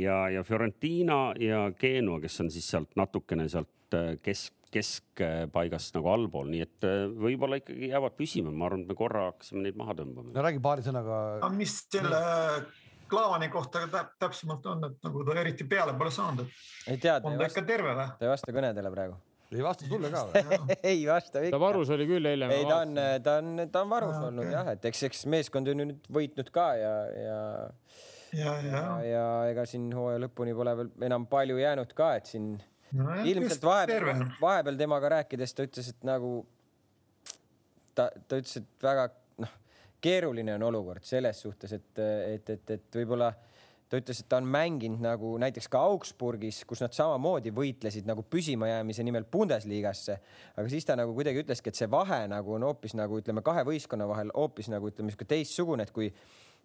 ja, 0.00 0.18
ja 0.36 0.44
Fiorentina 0.46 1.22
ja 1.40 1.66
Genua, 1.78 2.20
kes 2.22 2.40
on 2.44 2.52
siis 2.54 2.68
sealt 2.70 2.94
natukene 3.00 3.48
sealt 3.52 3.96
äh, 3.96 4.14
kesk, 4.22 4.54
keskpaigast 4.74 5.94
nagu 5.98 6.10
allpool, 6.12 6.48
nii 6.52 6.62
et 6.66 6.86
äh, 6.88 7.04
võib-olla 7.26 7.58
ikkagi 7.60 7.90
jäävad 7.90 8.16
püsima, 8.18 8.54
ma 8.54 8.68
arvan, 8.68 8.84
et 8.84 8.92
me 8.92 8.98
korra 8.98 9.28
hakkasime 9.32 9.66
neid 9.66 9.78
maha 9.80 9.98
tõmbama. 9.98 10.34
no 10.34 10.46
räägi 10.46 10.62
paari 10.62 10.86
sõnaga. 10.86 11.20
aga 11.40 11.52
mis 11.58 11.78
selle 11.88 12.22
Klaavani 13.14 13.48
kohta 13.52 13.84
täp 13.90 14.16
täpsemalt 14.22 14.66
on, 14.72 14.88
et 14.88 15.06
nagu 15.06 15.22
ta 15.26 15.36
eriti 15.40 15.66
peale 15.68 15.94
pole 15.98 16.10
saanud, 16.14 16.50
ei 16.90 16.98
tea, 16.98 17.20
ta 17.20 17.30
on 17.30 17.36
ei 17.36 17.38
ta 17.38 17.44
vasta, 17.46 17.62
ta 18.18 18.26
ei 18.26 18.32
vasta 18.32 18.54
kõnedele 18.56 18.92
praegu. 18.94 19.16
ei 19.54 19.62
vasta 19.62 19.88
sulle 19.88 20.10
ka 20.10 20.24
või? 20.30 20.58
ei 20.92 21.06
vasta 21.06 21.38
ta 21.38 21.44
ikka. 21.48 21.60
varus 21.62 21.92
oli 21.94 22.08
küll 22.10 22.30
eile. 22.32 22.50
ei, 22.54 22.66
ta 22.68 22.80
on, 22.82 23.00
ta 23.22 23.36
on, 23.42 23.64
ta 23.70 23.84
on 23.84 23.92
varus 23.94 24.18
Aa, 24.18 24.28
olnud 24.30 24.44
okei. 24.46 24.56
jah, 24.56 24.72
et 24.74 24.90
eks, 24.90 25.02
eks 25.10 25.24
meeskond 25.36 25.70
on 25.72 25.82
ju 25.82 25.88
nüüd 25.92 26.12
võitnud 26.18 26.52
ka 26.54 26.68
ja, 26.80 26.92
ja, 27.14 27.40
ja, 28.34 28.54
ja, 28.54 28.54
ja, 28.70 28.84
ja 29.08 29.26
ega 29.52 29.66
siin 29.70 29.90
hooaja 29.94 30.24
lõpuni 30.26 30.56
pole 30.58 30.76
veel 30.82 30.94
enam 31.10 31.28
palju 31.30 31.60
jäänud 31.62 31.94
ka, 31.96 32.14
et 32.18 32.32
siin 32.32 32.56
no, 32.92 33.20
ilmselt 33.22 33.62
terve 33.90 34.16
vahepeal 34.16 34.40
vahepeal 34.42 34.80
temaga 34.80 35.14
rääkides 35.18 35.54
ta 35.54 35.68
ütles, 35.68 35.92
et 35.94 36.08
nagu 36.08 36.40
ta, 37.94 38.08
ta 38.28 38.40
ütles, 38.40 38.58
et 38.62 38.88
väga 38.88 39.08
keeruline 40.04 40.54
on 40.58 40.68
olukord 40.68 41.04
selles 41.06 41.40
suhtes, 41.46 41.72
et, 41.72 41.90
et, 42.34 42.54
et, 42.56 42.70
et 42.76 43.00
võib-olla 43.00 43.32
ta 43.88 44.00
ütles, 44.00 44.20
et 44.20 44.28
ta 44.28 44.38
on 44.40 44.46
mänginud 44.48 45.02
nagu 45.04 45.34
näiteks 45.40 45.68
ka 45.72 45.82
Augsburgis, 45.88 46.62
kus 46.68 46.82
nad 46.82 46.94
samamoodi 46.96 47.52
võitlesid 47.54 48.08
nagu 48.08 48.24
püsimajäämise 48.30 49.04
nimel 49.06 49.26
Bundesligasse. 49.30 50.18
aga 50.56 50.70
siis 50.72 50.88
ta 50.88 50.96
nagu 50.98 51.14
kuidagi 51.14 51.44
ütleski, 51.44 51.70
et 51.70 51.78
see 51.78 51.90
vahe 51.90 52.24
nagu 52.30 52.56
on 52.56 52.66
hoopis 52.66 52.96
nagu 52.98 53.20
ütleme, 53.20 53.44
kahe 53.44 53.64
võistkonna 53.68 54.08
vahel 54.10 54.32
hoopis 54.34 54.72
nagu 54.72 54.90
ütleme, 54.90 55.12
sihuke 55.12 55.28
teistsugune, 55.30 55.86
et 55.86 55.94
kui 55.94 56.10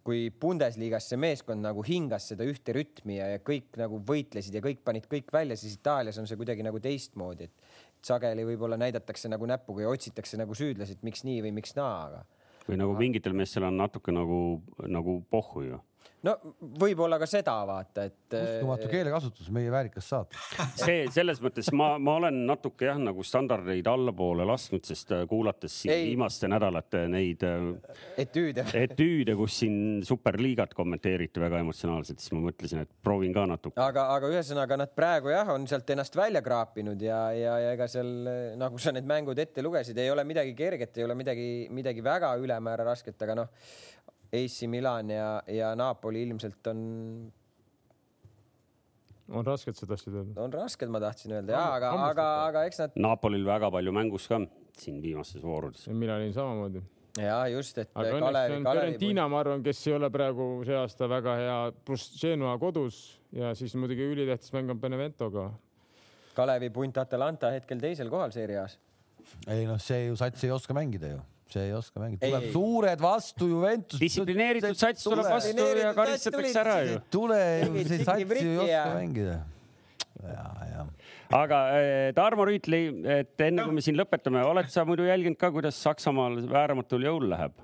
kui 0.03 0.29
Bundesligas 0.31 1.09
see 1.11 1.19
meeskond 1.19 1.63
nagu 1.63 1.83
hingas 1.85 2.29
seda 2.31 2.45
ühte 2.47 2.73
rütmi 2.75 3.17
ja, 3.17 3.27
ja 3.33 3.41
kõik 3.43 3.75
nagu 3.79 3.99
võitlesid 4.07 4.55
ja 4.55 4.61
kõik 4.63 4.79
panid 4.85 5.09
kõik 5.11 5.31
välja, 5.33 5.57
siis 5.59 5.75
Itaalias 5.75 6.17
on 6.21 6.27
see 6.29 6.39
kuidagi 6.39 6.63
nagu 6.65 6.79
teistmoodi, 6.83 7.49
et 7.49 8.05
sageli 8.07 8.45
võib-olla 8.47 8.79
näidatakse 8.79 9.31
nagu 9.31 9.47
näpuga 9.49 9.83
ja 9.83 9.91
otsitakse 9.91 10.39
nagu 10.39 10.55
süüdlasi, 10.55 10.95
et 10.97 11.03
miks 11.05 11.25
nii 11.27 11.43
või 11.45 11.53
miks 11.59 11.75
naa, 11.77 11.95
aga. 12.07 12.23
Või 12.69 12.77
nagu 12.77 12.93
mingitel 12.97 13.33
meestel 13.33 13.65
on 13.65 13.79
natuke 13.81 14.13
nagu, 14.13 14.61
nagu 14.85 15.19
pohhu 15.33 15.65
ju 15.65 15.79
no 16.27 16.33
võib-olla 16.81 17.19
ka 17.21 17.27
seda 17.29 17.55
vaata, 17.67 18.05
et. 18.09 18.35
uskumatu 18.35 18.89
keelekasutus, 18.91 19.47
meie 19.55 19.71
väärikas 19.71 20.09
saat. 20.11 20.35
see 20.79 21.05
selles 21.13 21.39
mõttes 21.43 21.69
ma, 21.75 21.93
ma 22.01 22.17
olen 22.19 22.41
natuke 22.49 22.89
jah, 22.89 22.99
nagu 23.01 23.23
standardeid 23.25 23.87
allapoole 23.89 24.45
lasknud, 24.47 24.83
sest 24.87 25.13
äh, 25.15 25.23
kuulates 25.29 25.77
siin 25.83 25.93
Ei. 25.95 26.07
viimaste 26.11 26.49
nädalate 26.51 27.05
neid 27.11 27.45
äh, 27.47 27.69
etüüde, 28.25 28.65
etüüde, 28.81 29.35
kus 29.39 29.61
siin 29.63 29.77
superliigat 30.07 30.75
kommenteeriti 30.77 31.41
väga 31.41 31.63
emotsionaalselt, 31.63 32.19
siis 32.21 32.35
ma 32.35 32.43
mõtlesin, 32.49 32.83
et 32.83 32.91
proovin 33.03 33.35
ka 33.35 33.45
natuke. 33.49 33.79
aga, 33.83 34.09
aga 34.17 34.33
ühesõnaga 34.33 34.79
nad 34.83 34.93
praegu 34.95 35.31
jah, 35.33 35.53
on 35.55 35.67
sealt 35.71 35.89
ennast 35.95 36.19
välja 36.19 36.43
kraapinud 36.45 36.99
ja, 37.03 37.21
ja, 37.35 37.55
ja 37.63 37.75
ega 37.77 37.87
seal 37.91 38.11
nagu 38.59 38.81
sa 38.81 38.93
need 38.95 39.07
mängud 39.09 39.39
ette 39.39 39.63
lugesid, 39.63 39.97
ei 39.97 40.11
ole 40.11 40.27
midagi 40.27 40.53
kerget, 40.57 40.99
ei 40.99 41.07
ole 41.07 41.15
midagi, 41.19 41.49
midagi 41.73 42.03
väga 42.03 42.35
ülemäära 42.43 42.91
rasket, 42.91 43.19
aga 43.23 43.43
noh 43.43 43.55
AC 44.33 44.67
Milan 44.67 45.09
ja, 45.09 45.41
ja 45.47 45.73
Napoli 45.75 46.21
ilmselt 46.27 46.67
on. 46.67 46.81
on 49.29 49.45
rasked, 49.45 49.73
sa 49.73 49.87
tahtsid 49.89 50.13
öelda? 50.13 50.41
on 50.43 50.53
rasked, 50.53 50.89
ma 50.89 51.01
tahtsin 51.01 51.33
öelda 51.37 51.55
ja, 51.55 51.63
aga, 51.73 51.91
aga, 52.09 52.27
aga 52.49 52.63
eks 52.69 52.83
nad. 52.83 52.99
Napolil 53.01 53.45
väga 53.45 53.71
palju 53.73 53.93
mängus 53.95 54.27
ka 54.29 54.41
siin 54.77 55.01
viimastes 55.01 55.43
voorudes. 55.43 55.87
Milanil 55.89 56.33
samamoodi. 56.33 56.83
ja 57.17 57.39
just, 57.49 57.77
et. 57.81 57.89
aga 57.95 58.19
õnneks 58.19 58.57
on 58.59 58.69
Fiorentina, 58.69 59.25
ma 59.31 59.41
arvan, 59.41 59.65
kes 59.65 59.81
ei 59.87 59.97
ole 59.97 60.11
praegu 60.13 60.51
see 60.67 60.77
aasta 60.77 61.09
väga 61.09 61.35
hea, 61.41 61.57
pluss 61.85 62.13
Genoa 62.21 62.53
kodus 62.61 63.01
ja 63.33 63.55
siis 63.57 63.73
muidugi 63.81 64.11
ülitähtis 64.13 64.53
mäng 64.53 64.69
on 64.69 64.81
Beneventoga. 64.81 65.49
Kalevi 66.37 66.69
punt 66.69 67.01
Atalanta 67.01 67.49
hetkel 67.51 67.81
teisel 67.81 68.13
kohal 68.13 68.31
seerias. 68.31 68.77
ei 69.49 69.65
noh, 69.65 69.81
see 69.81 70.05
ju 70.05 70.15
sats 70.17 70.45
ei 70.45 70.53
oska 70.53 70.73
mängida 70.77 71.09
ju 71.17 71.25
see 71.53 71.67
ei 71.67 71.75
oska 71.77 72.01
mängida, 72.01 72.25
tuleb 72.25 72.47
ei, 72.47 72.51
suured 72.53 73.03
vastu 73.03 73.47
Juventus. 73.49 74.01
distsiplineeritud 74.01 74.77
sats 74.79 75.05
tuleb 75.05 75.29
vastu 75.29 75.69
ja 75.79 75.93
karistatakse 75.97 76.59
ära 76.61 76.75
ju. 76.85 76.99
tule 77.13 77.39
ju, 77.63 77.85
see 77.87 78.03
sats 78.03 78.35
ei 78.41 78.51
oska 78.65 78.83
mängida. 78.97 79.39
ja, 80.19 80.45
ja. 80.73 80.85
aga 81.39 81.63
eh, 81.79 82.09
Tarmo 82.17 82.45
Rüütli, 82.49 82.83
et 83.19 83.47
enne 83.47 83.65
kui 83.65 83.79
me 83.79 83.85
siin 83.85 83.97
lõpetame, 83.97 84.43
oled 84.45 84.69
sa 84.73 84.85
muidu 84.87 85.07
jälginud 85.09 85.39
ka, 85.41 85.51
kuidas 85.55 85.79
Saksamaal 85.81 86.41
vääramatul 86.51 87.09
jõul 87.09 87.27
läheb? 87.33 87.57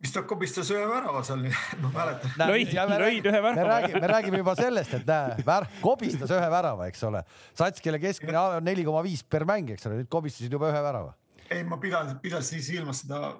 mis 0.00 0.14
ta 0.14 0.22
kobistas 0.24 0.70
ühe 0.72 0.84
värava 0.88 1.20
seal, 1.28 1.42
ma 1.84 1.92
mäletan. 1.92 2.34
lõid, 2.50 2.74
lõid 2.74 3.26
ühe 3.30 3.40
värava. 3.46 3.56
me 3.60 3.70
räägime, 3.70 4.00
me 4.00 4.12
räägime 4.14 4.42
juba 4.42 4.56
sellest, 4.58 4.94
et 4.96 5.06
näe, 5.06 5.42
vär-, 5.46 5.70
kobistas 5.84 6.32
ühe 6.34 6.52
värava, 6.56 6.90
eks 6.90 7.04
ole. 7.06 7.22
sats, 7.52 7.84
kelle 7.84 8.00
keskmine 8.02 8.40
on 8.58 8.64
neli 8.64 8.86
koma 8.86 9.04
viis 9.06 9.22
per 9.22 9.44
mäng, 9.46 9.74
eks 9.76 9.86
ole, 9.86 10.00
nüüd 10.00 10.10
kobistasid 10.10 10.58
juba 10.58 10.72
ühe 10.72 10.86
värava 10.88 11.12
ei, 11.50 11.64
ma 11.66 11.78
pidasin, 11.82 12.18
pidasin 12.22 12.62
silmas 12.62 13.04
seda 13.04 13.34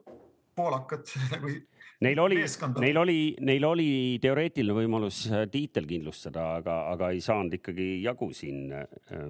poolakat 0.56 1.12
nagu 1.34 1.52
Neil 2.00 2.16
oli, 2.22 2.38
neil 2.80 2.96
oli, 2.96 3.14
neil 3.44 3.64
oli 3.68 3.88
teoreetiline 4.24 4.72
võimalus 4.72 5.18
äh, 5.28 5.42
tiitel 5.52 5.84
kindlustada, 5.84 6.46
aga, 6.56 6.76
aga 6.94 7.10
ei 7.12 7.20
saanud 7.20 7.58
ikkagi 7.58 7.88
jagu 8.00 8.30
siin. 8.32 8.70
Äh, 8.72 9.26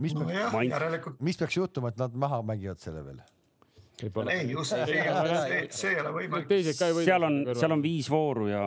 mis 0.00 0.14
no, 0.16 0.24
peaks, 0.24 0.38
jah, 0.38 0.56
järelikult... 0.64 1.18
mis 1.28 1.36
peaks 1.36 1.58
juhtuma, 1.58 1.90
et 1.92 2.00
nad 2.00 2.16
maha 2.16 2.40
mängivad 2.40 2.80
selle 2.80 3.02
veel? 3.04 3.20
ei, 4.30 4.46
just 4.48 4.72
see, 4.72 4.86
see, 4.86 5.60
see 5.74 5.92
ei 5.92 6.00
ole 6.00 6.14
võimalik. 6.14 6.56
seal 7.02 7.28
on, 7.28 7.38
seal 7.52 7.76
on 7.76 7.84
viis 7.84 8.08
vooru 8.08 8.48
ja 8.48 8.62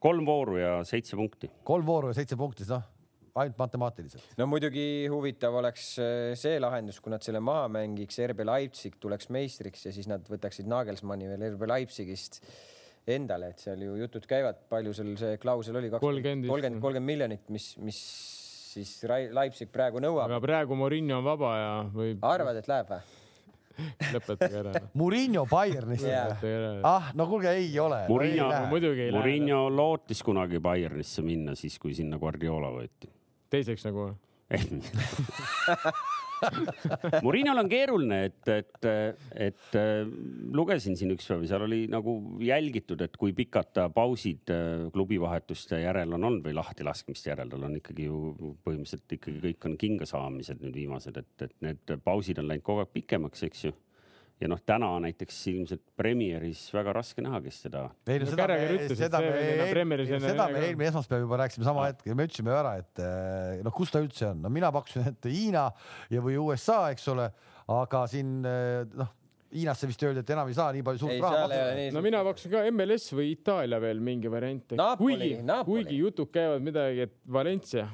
kolm 0.00 0.24
vooru 0.24 0.56
ja 0.62 0.72
seitse 0.88 1.20
punkti. 1.20 1.50
kolm 1.66 1.84
vooru 1.84 2.14
ja 2.14 2.20
seitse 2.22 2.40
punkti, 2.40 2.64
noh 2.72 2.88
ainult 3.34 3.60
matemaatiliselt. 3.60 4.34
no 4.38 4.48
muidugi 4.50 5.06
huvitav 5.12 5.54
oleks 5.60 5.92
äh, 6.02 6.32
see 6.38 6.58
lahendus, 6.62 7.00
kui 7.02 7.12
nad 7.14 7.24
selle 7.26 7.42
maha 7.44 7.68
mängiks, 7.72 8.18
RB 8.30 8.44
Leipzig 8.48 8.98
tuleks 9.02 9.30
meistriks 9.34 9.86
ja 9.86 9.94
siis 9.94 10.10
nad 10.10 10.26
võtaksid 10.30 10.68
Nagelsmanni 10.70 11.30
veel 11.30 11.46
RB 11.52 11.70
Leipzigist 11.70 12.42
endale, 13.10 13.52
et 13.54 13.62
seal 13.62 13.80
ju 13.82 13.96
jutud 13.98 14.26
käivad, 14.28 14.66
palju 14.70 14.92
seal 14.96 15.14
see 15.18 15.38
klausel 15.42 15.78
oli, 15.80 15.90
kolmkümmend, 15.92 16.50
kolmkümmend 16.50 17.06
miljonit, 17.06 17.48
mis, 17.52 17.72
mis 17.82 18.00
siis 18.74 18.92
Leipzig 19.34 19.70
praegu 19.72 20.02
nõuab. 20.02 20.28
aga 20.28 20.42
praegu 20.44 20.78
Morinho 20.78 21.18
on 21.18 21.26
vaba 21.26 21.56
ja 21.58 21.72
võib. 21.94 22.22
arvad, 22.26 22.60
et 22.60 22.70
läheb 22.70 22.94
või? 22.94 23.18
lõpetage 24.14 24.58
ära 24.60 24.82
Murillo 24.98 25.46
Bayernist 25.48 26.04
yeah.. 26.04 26.82
ah, 26.84 27.10
no 27.16 27.24
kuulge, 27.30 27.54
ei 27.56 27.70
ole. 27.80 28.02
Murillo 28.10 28.50
no,, 28.50 28.66
Murillo 29.16 29.62
lootis 29.72 30.20
kunagi 30.26 30.60
Bayernisse 30.62 31.24
minna, 31.24 31.56
siis 31.56 31.78
kui 31.80 31.94
sinna 31.96 32.18
Guardiola 32.20 32.72
võeti 32.74 33.08
teiseks 33.50 33.86
nagu 33.88 34.10
Murinal 37.24 37.58
on 37.60 37.68
keeruline, 37.68 38.18
et, 38.30 38.48
et, 38.48 38.86
et 39.48 39.76
lugesin 40.56 40.96
siin 40.96 41.12
üks 41.14 41.28
päev, 41.28 41.44
seal 41.48 41.66
oli 41.66 41.82
nagu 41.92 42.14
jälgitud, 42.44 43.02
et 43.04 43.16
kui 43.20 43.34
pikad 43.36 43.68
ta 43.76 43.88
pausid 43.92 44.52
äh, 44.54 44.86
klubivahetuste 44.94 45.82
järel 45.82 46.16
on 46.16 46.24
olnud 46.30 46.46
või 46.48 46.56
lahtilaskmiste 46.56 47.32
järel, 47.32 47.52
tal 47.52 47.68
on 47.68 47.76
ikkagi 47.80 48.08
ju 48.08 48.16
põhimõtteliselt 48.64 49.16
ikkagi 49.18 49.44
kõik 49.44 49.68
on 49.68 49.76
kinga 49.84 50.08
saamised 50.08 50.64
nüüd 50.64 50.80
viimased, 50.80 51.20
et, 51.20 51.46
et 51.46 51.54
need 51.66 51.94
pausid 52.04 52.40
on 52.40 52.48
läinud 52.50 52.66
kogu 52.66 52.84
aeg 52.84 52.94
pikemaks, 52.96 53.44
eks 53.50 53.68
ju 53.68 53.76
ja 54.40 54.48
noh, 54.48 54.60
täna 54.64 54.88
näiteks 55.04 55.38
ilmselt 55.52 55.82
Premieris 55.98 56.62
väga 56.72 56.94
raske 56.96 57.22
näha, 57.24 57.42
kes 57.44 57.60
seda. 57.66 57.84
ei 58.08 58.22
no 58.22 58.28
seda 58.30 58.48
me, 58.48 58.58
seda 58.88 59.20
me, 59.22 59.30
seda 60.24 60.48
me 60.48 60.64
eelmine 60.64 60.88
esmaspäev 60.88 61.26
juba 61.26 61.40
rääkisime 61.42 61.68
sama 61.68 61.86
hetk 61.90 62.08
ja 62.08 62.16
me 62.16 62.26
ütlesime 62.28 62.54
ära, 62.56 62.74
et 62.80 63.04
eh, 63.04 63.60
noh, 63.66 63.74
kus 63.76 63.92
ta 63.92 64.02
üldse 64.02 64.30
on, 64.30 64.42
no 64.44 64.52
mina 64.52 64.72
pakkusin, 64.74 65.12
et 65.12 65.30
Hiina 65.30 65.68
ja, 66.12 66.24
või 66.24 66.38
USA, 66.40 66.82
eks 66.94 67.08
ole, 67.12 67.28
aga 67.76 68.04
siin 68.10 68.38
eh, 68.48 68.84
noh, 68.96 69.16
Hiinasse 69.50 69.88
vist 69.90 70.02
öeldi, 70.06 70.22
et 70.22 70.28
enam 70.30 70.46
ei 70.46 70.54
saa 70.54 70.70
nii 70.70 70.84
palju 70.86 71.00
suurt 71.02 71.16
raha 71.18 71.40
maksta. 71.42 71.88
no 71.96 72.04
mina 72.04 72.20
pakkusin 72.22 72.52
ka 72.52 72.60
MLS 72.70 73.10
või 73.18 73.32
Itaalia 73.34 73.80
veel 73.82 73.98
mingi 74.06 74.30
variant. 74.30 74.76
kuigi, 75.00 75.32
kuigi 75.66 75.98
jutud 75.98 76.30
käivad 76.32 76.62
midagi, 76.64 77.08
et 77.08 77.18
Valencia 77.26 77.88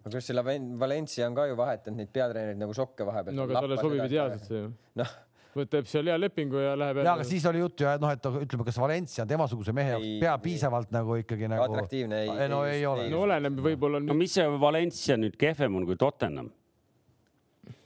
aga 0.00 0.12
kas 0.16 0.30
selle 0.30 0.44
Valencia 0.80 1.26
on 1.28 1.34
ka 1.36 1.48
ju 1.50 1.56
vahetanud 1.58 2.00
neid 2.00 2.12
peatreenereid 2.14 2.60
nagu 2.60 2.76
sokke 2.76 3.06
vahepeal? 3.08 3.36
no 3.36 3.48
aga 3.48 3.64
talle 3.64 3.80
sobib 3.80 4.06
ideaalselt 4.06 4.46
see 4.48 4.62
ju. 4.62 4.70
noh 5.00 5.18
võtab 5.56 5.88
seal 5.90 6.06
hea 6.10 6.16
lepingu 6.18 6.60
ja 6.62 6.76
läheb. 6.78 7.02
ja, 7.02 7.14
aga 7.16 7.26
siis 7.26 7.44
oli 7.50 7.62
juttu 7.62 7.86
ja 7.86 7.96
noh, 8.00 8.12
et 8.14 8.28
ütleme, 8.44 8.66
kas 8.66 8.78
Valencia 8.80 9.24
on 9.24 9.32
temasuguse 9.32 9.74
mehe 9.76 9.96
jaoks 9.96 10.12
pea 10.22 10.36
piisavalt 10.42 10.94
nagu 10.94 11.18
ikkagi 11.20 11.50
nagu. 11.50 11.66
atraktiivne 11.66 12.22
ei. 12.24 12.48
no 12.52 12.62
ei, 12.68 12.78
ei 12.78 12.86
ole. 12.86 13.08
no 13.12 13.24
oleneb, 13.26 13.60
võib-olla. 13.66 14.02
no 14.04 14.16
mis 14.18 14.36
see 14.38 14.46
Valencia 14.62 15.18
nüüd 15.20 15.36
kehvem 15.40 15.80
on 15.80 15.88
kui 15.88 15.98
Tottenham? 16.00 16.52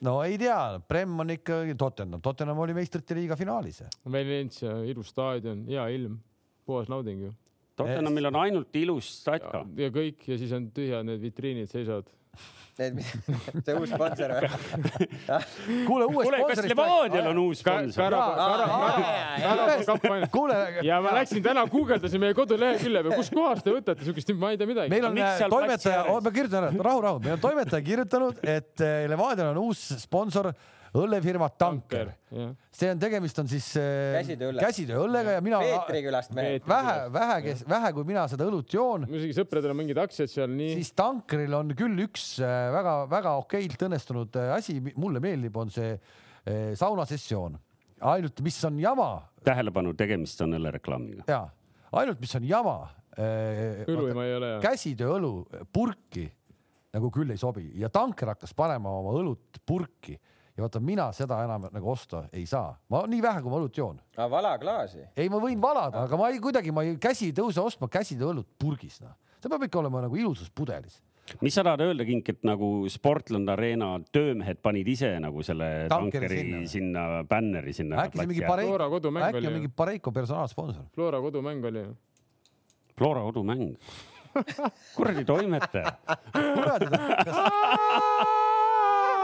no 0.04 0.18
ei 0.26 0.36
tea, 0.40 0.58
Prem 0.88 1.24
on 1.24 1.32
ikkagi 1.34 1.76
Tottenham, 1.80 2.20
Tottenham 2.24 2.60
oli 2.66 2.76
meistrite 2.76 3.16
liiga 3.16 3.36
finaalis. 3.40 3.82
Valencia, 4.04 4.76
ilus 4.90 5.10
staadion, 5.14 5.64
hea 5.70 5.88
ilm, 5.96 6.20
puhas 6.68 6.92
nauding 6.92 7.26
ju 7.28 7.32
Tottenhamil 7.76 8.30
on 8.30 8.42
ainult 8.44 8.76
ilus 8.78 9.08
statka. 9.20 9.64
ja 9.76 9.90
kõik 9.94 10.28
ja 10.30 10.38
siis 10.38 10.52
on 10.54 10.68
tühjad 10.74 11.06
need 11.06 11.22
vitriinid 11.22 11.70
seisavad 11.70 12.10
Need, 12.74 12.96
see 13.64 13.74
uus 13.78 13.92
sponsor 13.92 14.32
või? 14.34 14.48
kuule, 15.88 16.08
uuest 16.08 16.26
kuule, 16.26 16.40
kas 16.48 16.62
Levadial 16.66 17.28
on 17.30 17.38
uus 17.44 17.60
sponsor? 17.62 18.16
kuule. 20.34 20.56
ja 20.82 20.98
ma 21.04 21.12
läksin 21.20 21.44
täna 21.44 21.62
guugeldasin 21.70 22.22
meie 22.24 22.34
kodulehekülje 22.34 23.04
peal, 23.06 23.14
kuskohast 23.20 23.62
te 23.62 23.76
võtate 23.76 24.08
siukest, 24.08 24.34
ma 24.40 24.50
ei 24.50 24.58
tea 24.58 24.66
midagi. 24.66 24.90
meil 24.90 25.06
on 25.06 25.20
toimetaja, 25.54 26.02
ma 26.10 26.34
kirjutan 26.34 26.64
ära, 26.64 26.72
rahu, 26.88 27.04
rahu, 27.06 27.22
meil 27.22 27.36
on 27.36 27.44
toimetaja 27.46 27.86
kirjutanud, 27.92 28.42
et 28.42 28.82
eh, 28.82 29.04
Levadial 29.12 29.52
on 29.52 29.62
uus 29.68 29.86
sponsor 30.02 30.50
õllefirma 30.94 31.48
Tanker, 31.58 32.12
Tanker. 32.14 32.52
see 32.74 32.90
on, 32.92 33.00
tegemist 33.02 33.38
on 33.42 33.48
siis 33.50 33.66
äh, 33.80 34.14
käsitööõlle. 34.20 34.62
käsitööõllega 34.62 35.36
ja 35.36 35.42
mina. 35.44 35.60
Peetri 35.64 36.02
külast 36.06 36.34
me. 36.36 36.46
vähe, 36.70 36.96
vähe, 37.14 37.38
kes, 37.48 37.64
vähe, 37.70 37.92
kui 37.96 38.06
mina 38.08 38.26
seda 38.30 38.46
õlut 38.46 38.74
joon. 38.74 39.06
isegi 39.10 39.36
sõpradel 39.40 39.74
on 39.74 39.80
mingid 39.82 39.98
aktsiad 40.04 40.30
seal 40.30 40.52
nii. 40.54 40.76
siis 40.78 40.92
Tankeril 40.98 41.56
on 41.58 41.74
küll 41.78 42.04
üks 42.06 42.28
väga-väga 42.40 43.32
äh, 43.32 43.42
okeilt 43.42 43.86
õnnestunud 43.88 44.38
äh, 44.40 44.52
asi, 44.58 44.78
mulle 44.94 45.22
meeldib, 45.24 45.56
on 45.58 45.72
see 45.74 45.96
saunasessioon. 46.76 47.54
ainult, 48.04 48.40
mis 48.44 48.58
on 48.68 48.78
jama. 48.82 49.08
tähelepanu, 49.46 49.94
tegemist 49.98 50.42
on 50.44 50.58
õllereklaamiga. 50.60 51.26
ja, 51.30 51.46
ainult, 51.96 52.20
mis 52.22 52.36
on 52.38 52.46
jama. 52.46 52.78
õluima 53.16 54.28
ei 54.28 54.38
ole. 54.38 54.54
käsitööõlu 54.62 55.34
purki 55.72 56.28
nagu 56.94 57.10
küll 57.14 57.34
ei 57.34 57.40
sobi 57.40 57.72
ja 57.80 57.90
Tanker 57.90 58.30
hakkas 58.34 58.54
panema 58.54 58.92
oma 59.00 59.14
õlut 59.18 59.58
purki 59.66 60.14
ja 60.54 60.62
vaata, 60.62 60.80
mina 60.80 61.08
seda 61.14 61.40
enam 61.44 61.66
nagu 61.74 61.90
osta 61.90 62.24
ei 62.32 62.44
saa, 62.46 62.74
ma 62.92 63.02
nii 63.10 63.22
vähe, 63.22 63.42
kui 63.42 63.52
ma 63.52 63.58
õlut 63.58 63.78
joon. 63.78 63.98
aga 64.16 64.28
vala 64.30 64.52
klaasi. 64.62 65.02
ei, 65.16 65.30
ma 65.32 65.40
võin 65.42 65.58
valada, 65.62 66.04
aga 66.06 66.20
ma 66.20 66.30
ei 66.30 66.38
kuidagi, 66.42 66.74
ma 66.74 66.84
ei, 66.86 66.94
käsi 67.02 67.30
ei 67.30 67.34
tõuse 67.36 67.62
ostma 67.62 67.90
käside 67.90 68.26
õlut 68.28 68.48
purgis, 68.58 69.00
noh. 69.02 69.16
see 69.40 69.50
peab 69.50 69.66
ikka 69.66 69.82
olema 69.82 70.04
nagu 70.06 70.18
ilusas 70.20 70.52
pudelis. 70.54 71.00
mis 71.40 71.56
sa 71.56 71.64
tahad 71.66 71.82
öelda, 71.88 72.06
Kink, 72.06 72.30
et 72.30 72.46
nagu 72.46 72.70
Sportland 72.92 73.50
Arena 73.50 73.96
töömehed 74.14 74.62
panid 74.62 74.88
ise 74.94 75.10
nagu 75.24 75.42
selle 75.42 75.88
Tankeri 75.90 76.28
tankeri 76.28 76.40
sinna. 76.40 76.62
sinna, 76.62 77.04
sinna 77.04 77.28
bänneri 77.28 77.74
sinna. 77.74 78.06
äkki 78.06 78.22
see 78.22 78.30
mingi 78.30 78.46
Pareiko, 78.46 78.78
äkki 79.10 79.42
oli 79.42 79.50
on 79.50 79.58
mingi 79.58 79.74
Pareiko 79.74 80.12
personaalsponsor? 80.14 80.90
Flora 80.94 81.22
kodumäng 81.24 81.64
oli 81.66 81.86
ju. 81.88 81.96
Flora 82.94 83.26
kodumäng. 83.26 83.72
kuradi 84.96 85.24
toimetaja, 85.24 85.92
kuradi, 86.34 86.86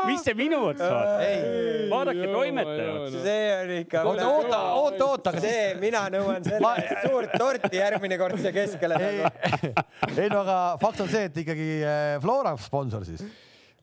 mis 0.08 0.22
te 0.24 0.34
minu 0.38 0.60
otsa 0.70 0.88
vaatate? 0.92 1.88
vaadake 1.90 2.30
toimetaja 2.30 2.94
otsa. 3.00 3.22
see 3.24 3.50
on 3.56 3.72
ikka. 3.80 4.02
oota, 4.10 4.28
oota, 4.28 4.62
oota, 4.78 5.10
oota, 5.10 5.34
aga 5.34 5.44
see 5.44 5.68
mina 5.82 6.06
nõuan 6.14 6.46
selle 6.46 6.72
suurt 7.04 7.36
torti 7.40 7.80
järgmine 7.80 8.18
kord 8.20 8.40
siia 8.40 8.54
keskele 8.54 8.98
ei 9.06 9.20
nagu., 9.20 9.86
ei 10.16 10.32
no 10.32 10.42
aga 10.44 10.58
fakt 10.82 11.04
on 11.04 11.12
see, 11.12 11.28
et 11.30 11.40
ikkagi 11.44 11.70
äh, 11.84 12.18
Flora 12.22 12.54
sponsor 12.60 13.06
siis. 13.08 13.24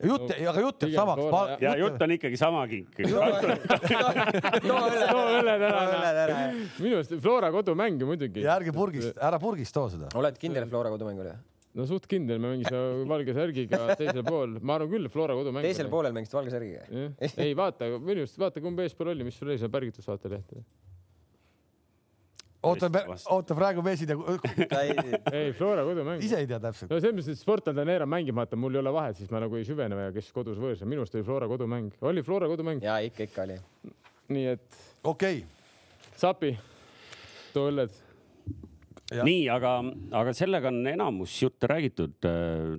jutt, 0.04 0.32
aga 0.38 0.64
jutt 0.64 0.88
jääb 0.88 0.96
samaks 1.00 1.62
ja 1.64 1.74
jutt 1.82 2.02
on 2.06 2.16
ikkagi 2.16 2.40
sama 2.40 2.64
Kink. 2.70 2.96
too 3.02 3.22
õlle, 3.26 3.58
too 4.64 5.26
õlled 5.42 5.68
ära. 5.68 6.40
minu 6.78 7.02
arust 7.02 7.14
Flora 7.22 7.52
kodumäng 7.54 8.00
ju 8.00 8.10
muidugi. 8.10 8.46
ja 8.46 8.56
ärge 8.58 8.74
purgist, 8.76 9.14
ära 9.16 9.40
purgist 9.42 9.76
too 9.76 9.88
seda. 9.92 10.10
oled 10.18 10.40
kindel, 10.40 10.66
et 10.66 10.74
Flora 10.74 10.92
kodumäng 10.94 11.24
oli? 11.26 11.36
No 11.78 11.86
suht 11.86 12.08
kindel, 12.10 12.40
me 12.42 12.52
mängisime 12.54 13.06
valge 13.12 13.34
särgiga 13.36 13.80
teisel 13.98 14.24
pool, 14.26 14.58
ma 14.60 14.78
arvan 14.78 14.90
küll, 14.92 15.08
Flora 15.12 15.36
kodumäng. 15.38 15.66
teisel. 15.66 15.90
poolel 15.92 16.14
mängisid 16.16 16.36
valge 16.38 16.54
särgiga. 16.54 16.84
ei 17.44 17.54
vaata, 17.58 17.90
minu 17.96 18.24
arust 18.24 18.38
vaata, 18.40 18.62
kumb 18.64 18.82
eespool 18.84 19.14
oli, 19.14 19.26
mis 19.28 19.38
sul 19.38 19.52
oli 19.52 19.58
seal 19.60 19.72
pärgitud 19.72 20.06
saatelehte. 20.06 20.62
oota, 22.66 22.90
oota 23.30 23.54
praegu 23.54 23.84
meesid 23.86 24.10
ja 24.10 24.16
ta 24.72 24.82
ei, 24.82 24.96
ei, 25.32 25.52
Flora 25.54 25.84
kodumäng. 25.86 26.24
ise 26.24 26.40
ei 26.42 26.48
tea 26.50 26.58
täpselt. 26.62 26.90
no 26.90 26.98
selles 26.98 27.14
mõttes, 27.20 27.38
et 27.38 27.44
Sportland 27.44 27.84
on 27.84 27.92
Eera 27.94 28.08
mängib, 28.10 28.34
vaata, 28.38 28.58
mul 28.58 28.74
ei 28.74 28.82
ole 28.82 28.94
vahet, 28.96 29.20
siis 29.20 29.30
ma 29.34 29.44
nagu 29.44 29.60
ei 29.60 29.68
süvene, 29.68 30.08
kes 30.16 30.32
kodus 30.34 30.58
võõrs 30.58 30.82
on, 30.82 30.90
minu 30.90 31.06
arust 31.06 31.14
oli 31.14 31.28
Flora 31.28 31.50
kodumäng, 31.50 31.94
oli 32.10 32.26
Flora 32.26 32.50
kodumäng, 32.50 32.82
ja 32.82 32.98
ikka, 33.06 33.28
ikka 33.30 33.46
oli. 33.46 33.60
nii 34.34 34.50
et 34.56 34.82
okei 35.06 35.44
sapi, 36.18 36.56
too 37.54 37.70
õlled. 37.70 38.07
Jah. 39.08 39.24
nii, 39.24 39.46
aga, 39.48 39.70
aga 40.20 40.32
sellega 40.36 40.68
on 40.68 40.82
enamus 40.90 41.32
jutte 41.40 41.68
räägitud, 41.70 42.26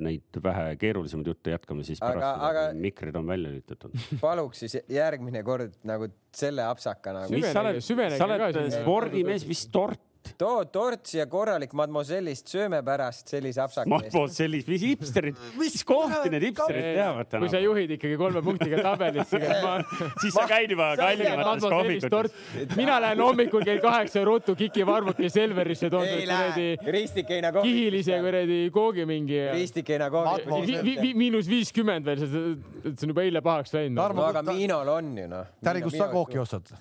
neid 0.05 0.37
vähe 0.45 0.75
keerulisemaid 0.77 1.31
jutte 1.31 1.55
jätkame 1.55 1.81
siis 1.87 1.97
Aga- 2.01 2.11
pärast, 2.19 2.43
aga- 2.49 2.65
kui 2.73 2.81
mikrid 2.83 3.15
on 3.17 3.25
välja 3.31 3.49
lülitatud. 3.49 3.95
paluks 4.21 4.61
siis 4.65 4.77
järgmine 4.93 5.41
kord 5.47 5.73
nagu 5.89 6.11
selle 6.35 6.61
apsaka 6.69 7.15
nagu. 7.17 7.41
sa 7.49 7.63
oled, 7.65 7.81
süvenege 7.81 8.21
sa 8.21 8.27
ka 8.29 8.37
oled 8.51 8.59
sinna. 8.61 8.83
spordimees, 8.83 9.47
mis 9.49 9.65
tort? 9.73 9.99
Too 10.39 10.65
torts 10.71 11.13
ja 11.15 11.25
korralik 11.29 11.73
Mademoisellist 11.77 12.47
sööme 12.51 12.79
pärast 12.85 13.31
sellise 13.31 13.61
apsaka 13.63 13.89
ma 13.89 13.99
eest. 14.03 14.13
poolt 14.13 14.33
sellist, 14.35 14.67
mis 14.71 14.83
hipsterid, 14.83 15.37
mis 15.61 15.83
kohti 15.87 16.31
need 16.33 16.45
hipsterid 16.49 16.87
teavad 16.97 17.29
kui 17.33 17.49
sa 17.49 17.55
täna? 17.57 17.63
juhid 17.65 17.93
ikkagi 17.97 18.17
kolme 18.19 18.43
punktiga 18.45 18.81
tabelit, 18.85 19.29
siis 20.21 20.35
sa 20.35 20.45
käid 20.49 20.73
juba 20.75 20.91
kallimates 20.99 21.65
kohvikutes. 21.65 22.75
mina 22.79 22.99
lähen 23.03 23.23
hommikul 23.23 23.65
kell 23.67 23.81
kaheksa 23.83 24.23
ruttu 24.27 24.55
Kiki 24.59 24.85
Varvuki 24.87 25.29
Selverisse, 25.33 25.89
toon 25.89 26.07
kuradi, 26.07 26.69
ristikeina 26.97 27.51
kihilise 27.59 28.19
kuradi 28.23 28.61
koogi 28.75 29.07
mingi. 29.09 29.41
ristikeina 29.55 30.09
koog. 30.13 30.29
Matmo- 30.29 31.15
miinus 31.19 31.49
viiskümmend 31.49 32.05
veel, 32.05 32.23
see 32.27 32.93
on 33.07 33.13
juba 33.13 33.25
eile 33.27 33.41
pahaks 33.45 33.73
läinud. 33.75 33.99
Tarmo- 33.99 34.27
aga 34.29 34.43
Miinol 34.49 34.87
on 34.97 35.11
ju 35.17 35.27
noh. 35.29 35.51
Täri, 35.63 35.83
kust 35.85 35.99
sa 35.99 36.09
kooki 36.11 36.39
ostad? 36.41 36.71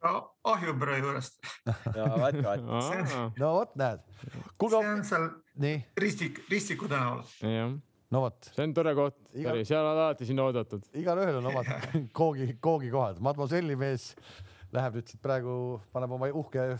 Ka 0.00 0.12
ahjupere 0.54 0.98
juurest. 1.02 1.38
no 1.96 2.08
vot, 2.22 2.40
vot. 2.44 3.38
no 3.38 3.52
vot, 3.58 3.74
näed. 3.80 4.02
see, 4.20 4.76
on 4.80 5.04
seal 5.04 5.26
nii, 5.60 5.78
Ristik, 6.00 6.42
Ristiku 6.50 6.88
tänaval. 6.88 7.24
no 8.10 8.22
vot, 8.24 8.50
see 8.54 8.64
on 8.64 8.74
tore 8.76 8.94
koht, 8.98 9.18
Iga- 9.36 9.58
seal 9.68 9.84
on 9.84 9.92
alati 9.98 10.28
sinna 10.28 10.46
oodatud. 10.48 10.86
igalühel 10.96 11.40
on 11.42 11.50
omad 11.52 11.68
koogi, 12.20 12.54
koogikohad. 12.64 13.20
Mademoiselle'i 13.24 13.76
mees 13.80 14.14
läheb 14.72 14.96
nüüd 15.00 15.10
siit 15.12 15.20
praegu, 15.22 15.80
paneb 15.92 16.16
oma 16.16 16.30
uhke 16.32 16.70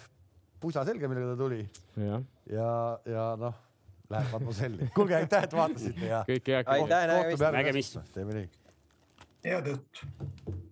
pusa 0.60 0.84
selga, 0.88 1.08
millega 1.10 1.34
ta 1.34 1.40
tuli 1.40 1.60
jah, 2.00 2.24
ja, 2.50 2.70
ja 3.08 3.26
noh, 3.40 3.60
läheb 4.10 4.32
Mademoiselle'i. 4.32 4.90
kuulge, 4.96 5.18
aitäh, 5.20 5.44
et 5.48 5.58
vaatasite 5.60 6.08
ja 6.14 6.24
kõik 6.28 6.50
head. 6.54 6.72
Aitäh, 6.78 7.52
nägemist. 7.60 8.00
teeme 8.16 8.40
nii. 8.40 8.50
head 9.44 9.72
õhtut. 9.74 10.66